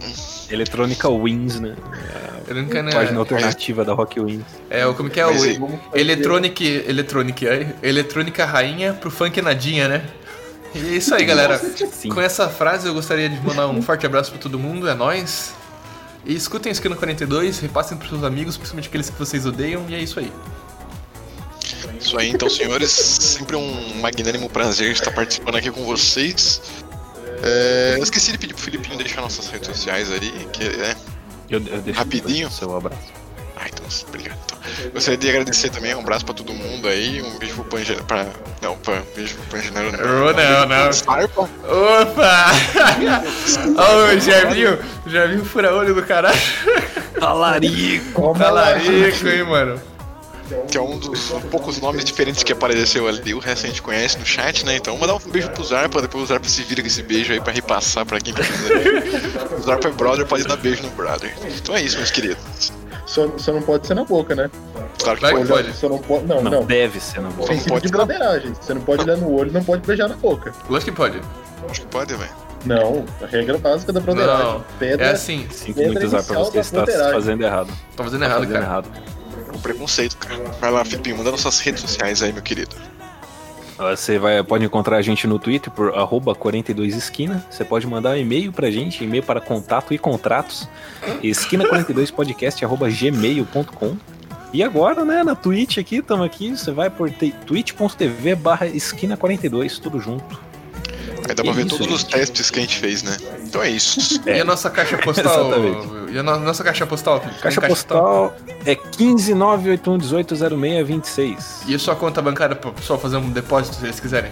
Eletrônica 0.49 1.09
Wins, 1.09 1.59
né? 1.59 1.75
Eletrônica, 2.47 2.83
né? 2.83 2.91
Página 2.93 3.19
alternativa 3.19 3.83
da 3.83 3.93
Rock 3.93 4.19
Wins. 4.21 4.43
É, 4.69 4.85
o 4.85 4.93
como 4.95 5.09
que 5.09 5.19
é 5.19 5.25
Mas 5.25 5.41
o 5.41 5.43
aí- 5.43 5.59
Electronic, 5.93 6.85
Electronic, 6.87 7.45
é, 7.47 7.75
Eletrônica 7.83 8.45
rainha 8.45 8.93
pro 8.93 9.11
funk 9.11 9.41
nadinha, 9.41 9.87
né? 9.89 10.03
E 10.75 10.79
é 10.79 10.97
isso 10.97 11.13
aí, 11.15 11.25
galera. 11.25 11.57
Sim. 11.91 12.09
Com 12.09 12.21
essa 12.21 12.47
frase 12.49 12.87
eu 12.87 12.93
gostaria 12.93 13.29
de 13.29 13.39
mandar 13.41 13.67
um 13.67 13.81
forte 13.81 14.05
abraço 14.05 14.31
pra 14.31 14.39
todo 14.39 14.59
mundo, 14.59 14.87
é 14.87 14.93
nóis. 14.93 15.53
E 16.25 16.35
escutem 16.35 16.71
o 16.71 16.73
Esquina 16.73 16.95
42, 16.95 17.59
repassem 17.59 17.97
pros 17.97 18.09
seus 18.09 18.23
amigos, 18.23 18.57
principalmente 18.57 18.87
aqueles 18.89 19.09
que 19.09 19.17
vocês 19.17 19.45
odeiam, 19.45 19.85
e 19.89 19.95
é 19.95 19.99
isso 19.99 20.19
aí. 20.19 20.31
Isso 21.99 22.17
aí, 22.17 22.29
então, 22.29 22.49
senhores, 22.49 22.91
sempre 22.91 23.55
um 23.55 23.95
magnânimo 23.99 24.49
prazer 24.49 24.91
estar 24.91 25.11
participando 25.11 25.55
aqui 25.55 25.71
com 25.71 25.83
vocês. 25.85 26.61
É, 27.41 27.95
eu 27.97 28.03
esqueci 28.03 28.31
de 28.31 28.37
pedir 28.37 28.53
pro 28.53 28.63
Filipinho 28.63 28.97
deixar 28.97 29.21
nossas 29.21 29.47
redes 29.47 29.67
sociais 29.67 30.11
ali, 30.11 30.31
que 30.51 30.63
é 30.63 30.95
Eu, 31.49 31.59
eu 31.65 31.81
deixo 31.81 31.97
Rapidinho? 31.99 32.51
seu 32.51 32.75
abraço. 32.75 33.18
Ah, 33.59 33.67
então, 33.67 33.85
obrigado. 34.07 34.39
Gostaria 34.93 35.17
de 35.17 35.29
agradecer 35.29 35.69
também, 35.69 35.93
um 35.93 35.99
abraço 35.99 36.25
pra 36.25 36.33
todo 36.33 36.53
mundo 36.53 36.87
aí, 36.87 37.21
um 37.21 37.37
beijo 37.37 37.55
pro 37.55 37.65
Pangeneiro. 37.65 38.05
Pra... 38.05 38.25
Não, 38.61 38.77
pra... 38.77 38.95
um 39.01 39.15
beijo 39.15 39.35
pro 39.35 39.57
Pangeneiro. 39.57 39.97
Oh, 39.97 40.33
não, 40.33 40.65
não. 40.65 40.93
Sarpa. 40.93 41.41
Opa! 41.41 42.51
Ô, 44.15 44.19
já 44.19 44.45
viu? 44.45 44.79
Já 45.07 45.25
viu 45.25 45.41
o 45.41 45.45
fura-olho 45.45 45.93
do 45.93 46.03
caralho? 46.03 46.39
Talarico! 47.19 48.33
Talarico, 48.39 49.27
hein, 49.27 49.43
mano? 49.43 49.81
que 50.67 50.77
é 50.77 50.81
um 50.81 50.97
dos 50.97 51.29
poucos 51.51 51.79
nomes 51.79 52.03
diferentes 52.03 52.43
que 52.43 52.51
apareceu 52.51 53.07
ali. 53.07 53.33
O 53.33 53.39
resto 53.39 53.65
a 53.65 53.69
gente 53.69 53.81
conhece 53.81 54.17
no 54.17 54.25
chat, 54.25 54.65
né? 54.65 54.77
Então, 54.77 54.97
mandar 54.97 55.15
um 55.15 55.19
beijo 55.19 55.49
pro 55.51 55.63
Zarpa, 55.63 56.01
depois 56.01 56.23
o 56.23 56.27
Zarpa 56.27 56.47
se 56.47 56.63
vira 56.63 56.81
com 56.81 56.87
esse 56.87 57.03
beijo 57.03 57.31
aí 57.31 57.39
pra 57.39 57.53
repassar 57.53 58.05
pra 58.05 58.19
quem 58.19 58.33
quiser. 58.33 59.53
o 59.57 59.61
Zarpa 59.61 59.89
é 59.89 59.91
brother, 59.91 60.25
pode 60.25 60.45
dar 60.45 60.57
beijo 60.57 60.81
no 60.81 60.89
brother. 60.89 61.31
Então 61.55 61.75
é 61.75 61.81
isso, 61.81 61.97
meus 61.97 62.09
queridos. 62.09 62.71
Só, 63.09 63.27
só 63.39 63.51
não 63.51 63.61
pode 63.63 63.87
ser 63.87 63.95
na 63.95 64.03
boca, 64.03 64.35
né? 64.35 64.51
Claro 65.01 65.17
que 65.19 65.31
pode. 65.31 65.47
pode. 65.47 65.73
Só 65.73 65.89
não 65.89 65.97
pode. 65.97 66.25
Não, 66.27 66.43
Não, 66.43 66.51
não. 66.51 66.63
deve 66.65 66.99
ser 66.99 67.19
na 67.21 67.29
boca. 67.29 67.47
Princípio 67.47 67.73
pode 67.73 67.85
de 67.87 67.91
broderagem. 67.91 68.53
Você 68.53 68.73
não 68.75 68.81
pode 68.81 69.01
olhar 69.01 69.17
no 69.17 69.33
olho, 69.33 69.51
não 69.51 69.63
pode 69.63 69.81
beijar 69.87 70.07
na 70.07 70.15
boca. 70.15 70.53
Lógico 70.69 70.91
que 70.91 70.97
pode. 70.97 71.19
Acho 71.67 71.81
que 71.81 71.87
pode, 71.87 72.13
velho. 72.15 72.29
Não, 72.65 73.05
a 73.21 73.25
regra 73.25 73.57
básica 73.57 73.91
da 73.91 73.99
broderagem. 73.99 74.45
Não, 74.45 74.63
Pedra 74.77 75.07
é 75.07 75.11
assim. 75.13 75.47
Sinto 75.49 75.81
muito 75.81 76.05
usar 76.05 76.21
pra 76.21 76.37
você 76.37 76.61
broderagem. 76.71 77.13
fazendo 77.13 77.41
errado. 77.43 77.73
Tá 77.97 78.03
fazendo 78.03 78.19
Tá 78.19 78.25
errado, 78.27 78.39
fazendo 78.41 78.53
cara. 78.53 78.65
errado. 78.65 78.89
Um 79.55 79.59
preconceito, 79.59 80.15
cara. 80.17 80.37
Vai 80.61 80.69
lá, 80.71 80.85
Filipinho, 80.85 81.17
manda 81.17 81.31
nossas 81.31 81.59
redes 81.61 81.81
sociais 81.81 82.21
aí, 82.21 82.31
meu 82.31 82.43
querido. 82.43 82.75
Você 83.79 84.19
vai, 84.19 84.43
pode 84.43 84.65
encontrar 84.65 84.97
a 84.97 85.01
gente 85.01 85.25
no 85.25 85.39
Twitter 85.39 85.71
por 85.71 85.95
arroba 85.95 86.35
42esquina. 86.35 87.41
Você 87.49 87.63
pode 87.63 87.87
mandar 87.87 88.11
um 88.11 88.17
e-mail 88.17 88.51
pra 88.51 88.69
gente, 88.69 89.05
e-mail 89.05 89.23
para 89.23 89.39
contato 89.39 89.93
e 89.93 89.97
contratos. 89.97 90.67
esquina42podcast 91.23 92.61
arroba 92.63 92.89
gmail.com. 92.89 93.95
E 94.51 94.63
agora, 94.63 95.05
né, 95.05 95.23
na 95.23 95.35
Twitch 95.35 95.77
aqui, 95.77 95.97
estamos 95.97 96.25
aqui, 96.25 96.49
você 96.49 96.71
vai 96.71 96.89
por 96.89 97.09
twitch.tv 97.11 98.35
barra 98.35 98.67
esquina42, 98.67 99.79
tudo 99.79 99.99
junto. 99.99 100.48
Aí 101.29 101.35
dá 101.35 101.43
pra 101.43 101.53
ver 101.53 101.67
Isso, 101.67 101.77
todos 101.77 101.93
os 101.93 102.03
testes 102.03 102.49
que 102.49 102.59
a 102.59 102.61
gente 102.63 102.77
fez, 102.77 103.03
né? 103.03 103.15
Então 103.43 103.61
é 103.61 103.69
isso. 103.69 104.19
E 104.25 104.39
a 104.41 104.43
nossa 104.43 104.69
caixa 104.69 104.97
postal? 104.97 105.51
E 106.11 106.17
a 106.17 106.23
no- 106.23 106.39
nossa 106.39 106.63
caixa 106.63 106.87
postal? 106.87 107.19
Tem 107.19 107.29
Caixa 107.39 107.61
postal 107.61 108.35
é 108.65 108.75
15981180626. 108.75 111.37
E 111.67 111.75
a 111.75 111.79
sua 111.79 111.95
conta 111.95 112.21
bancária 112.21 112.55
pro 112.55 112.73
pessoal 112.73 112.97
fazer 112.99 113.17
um 113.17 113.29
depósito 113.29 113.75
se 113.77 113.85
eles 113.85 113.99
quiserem? 113.99 114.31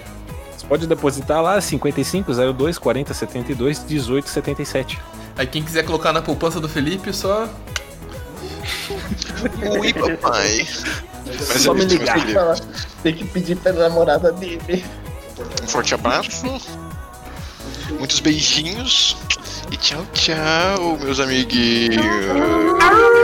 Você 0.58 0.66
pode 0.66 0.88
depositar 0.88 1.42
lá 1.42 1.62
5502 1.62 2.78
4072 2.80 3.80
1877. 3.88 5.00
Aí 5.38 5.46
quem 5.46 5.62
quiser 5.64 5.84
colocar 5.86 6.12
na 6.12 6.22
poupança 6.22 6.60
do 6.60 6.68
Felipe, 6.68 7.14
só. 7.14 7.48
Ui, 9.80 9.94
papai. 9.94 10.68
Mas 11.28 11.62
Só 11.62 11.74
é 11.74 11.76
me 11.76 11.86
ligar. 11.86 12.16
queridos. 12.20 12.64
Tem 13.04 13.14
que 13.14 13.24
pedir 13.26 13.56
pra 13.58 13.72
namorada 13.74 14.32
dele. 14.32 14.84
Um 15.64 15.68
forte 15.68 15.94
abraço. 15.94 16.48
Muitos 17.92 18.20
beijinhos. 18.20 19.16
E 19.72 19.78
tchau, 19.78 20.06
tchau, 20.14 20.98
meus 21.00 21.20
amiguinhos. 21.20 22.04
Ah! 22.82 23.18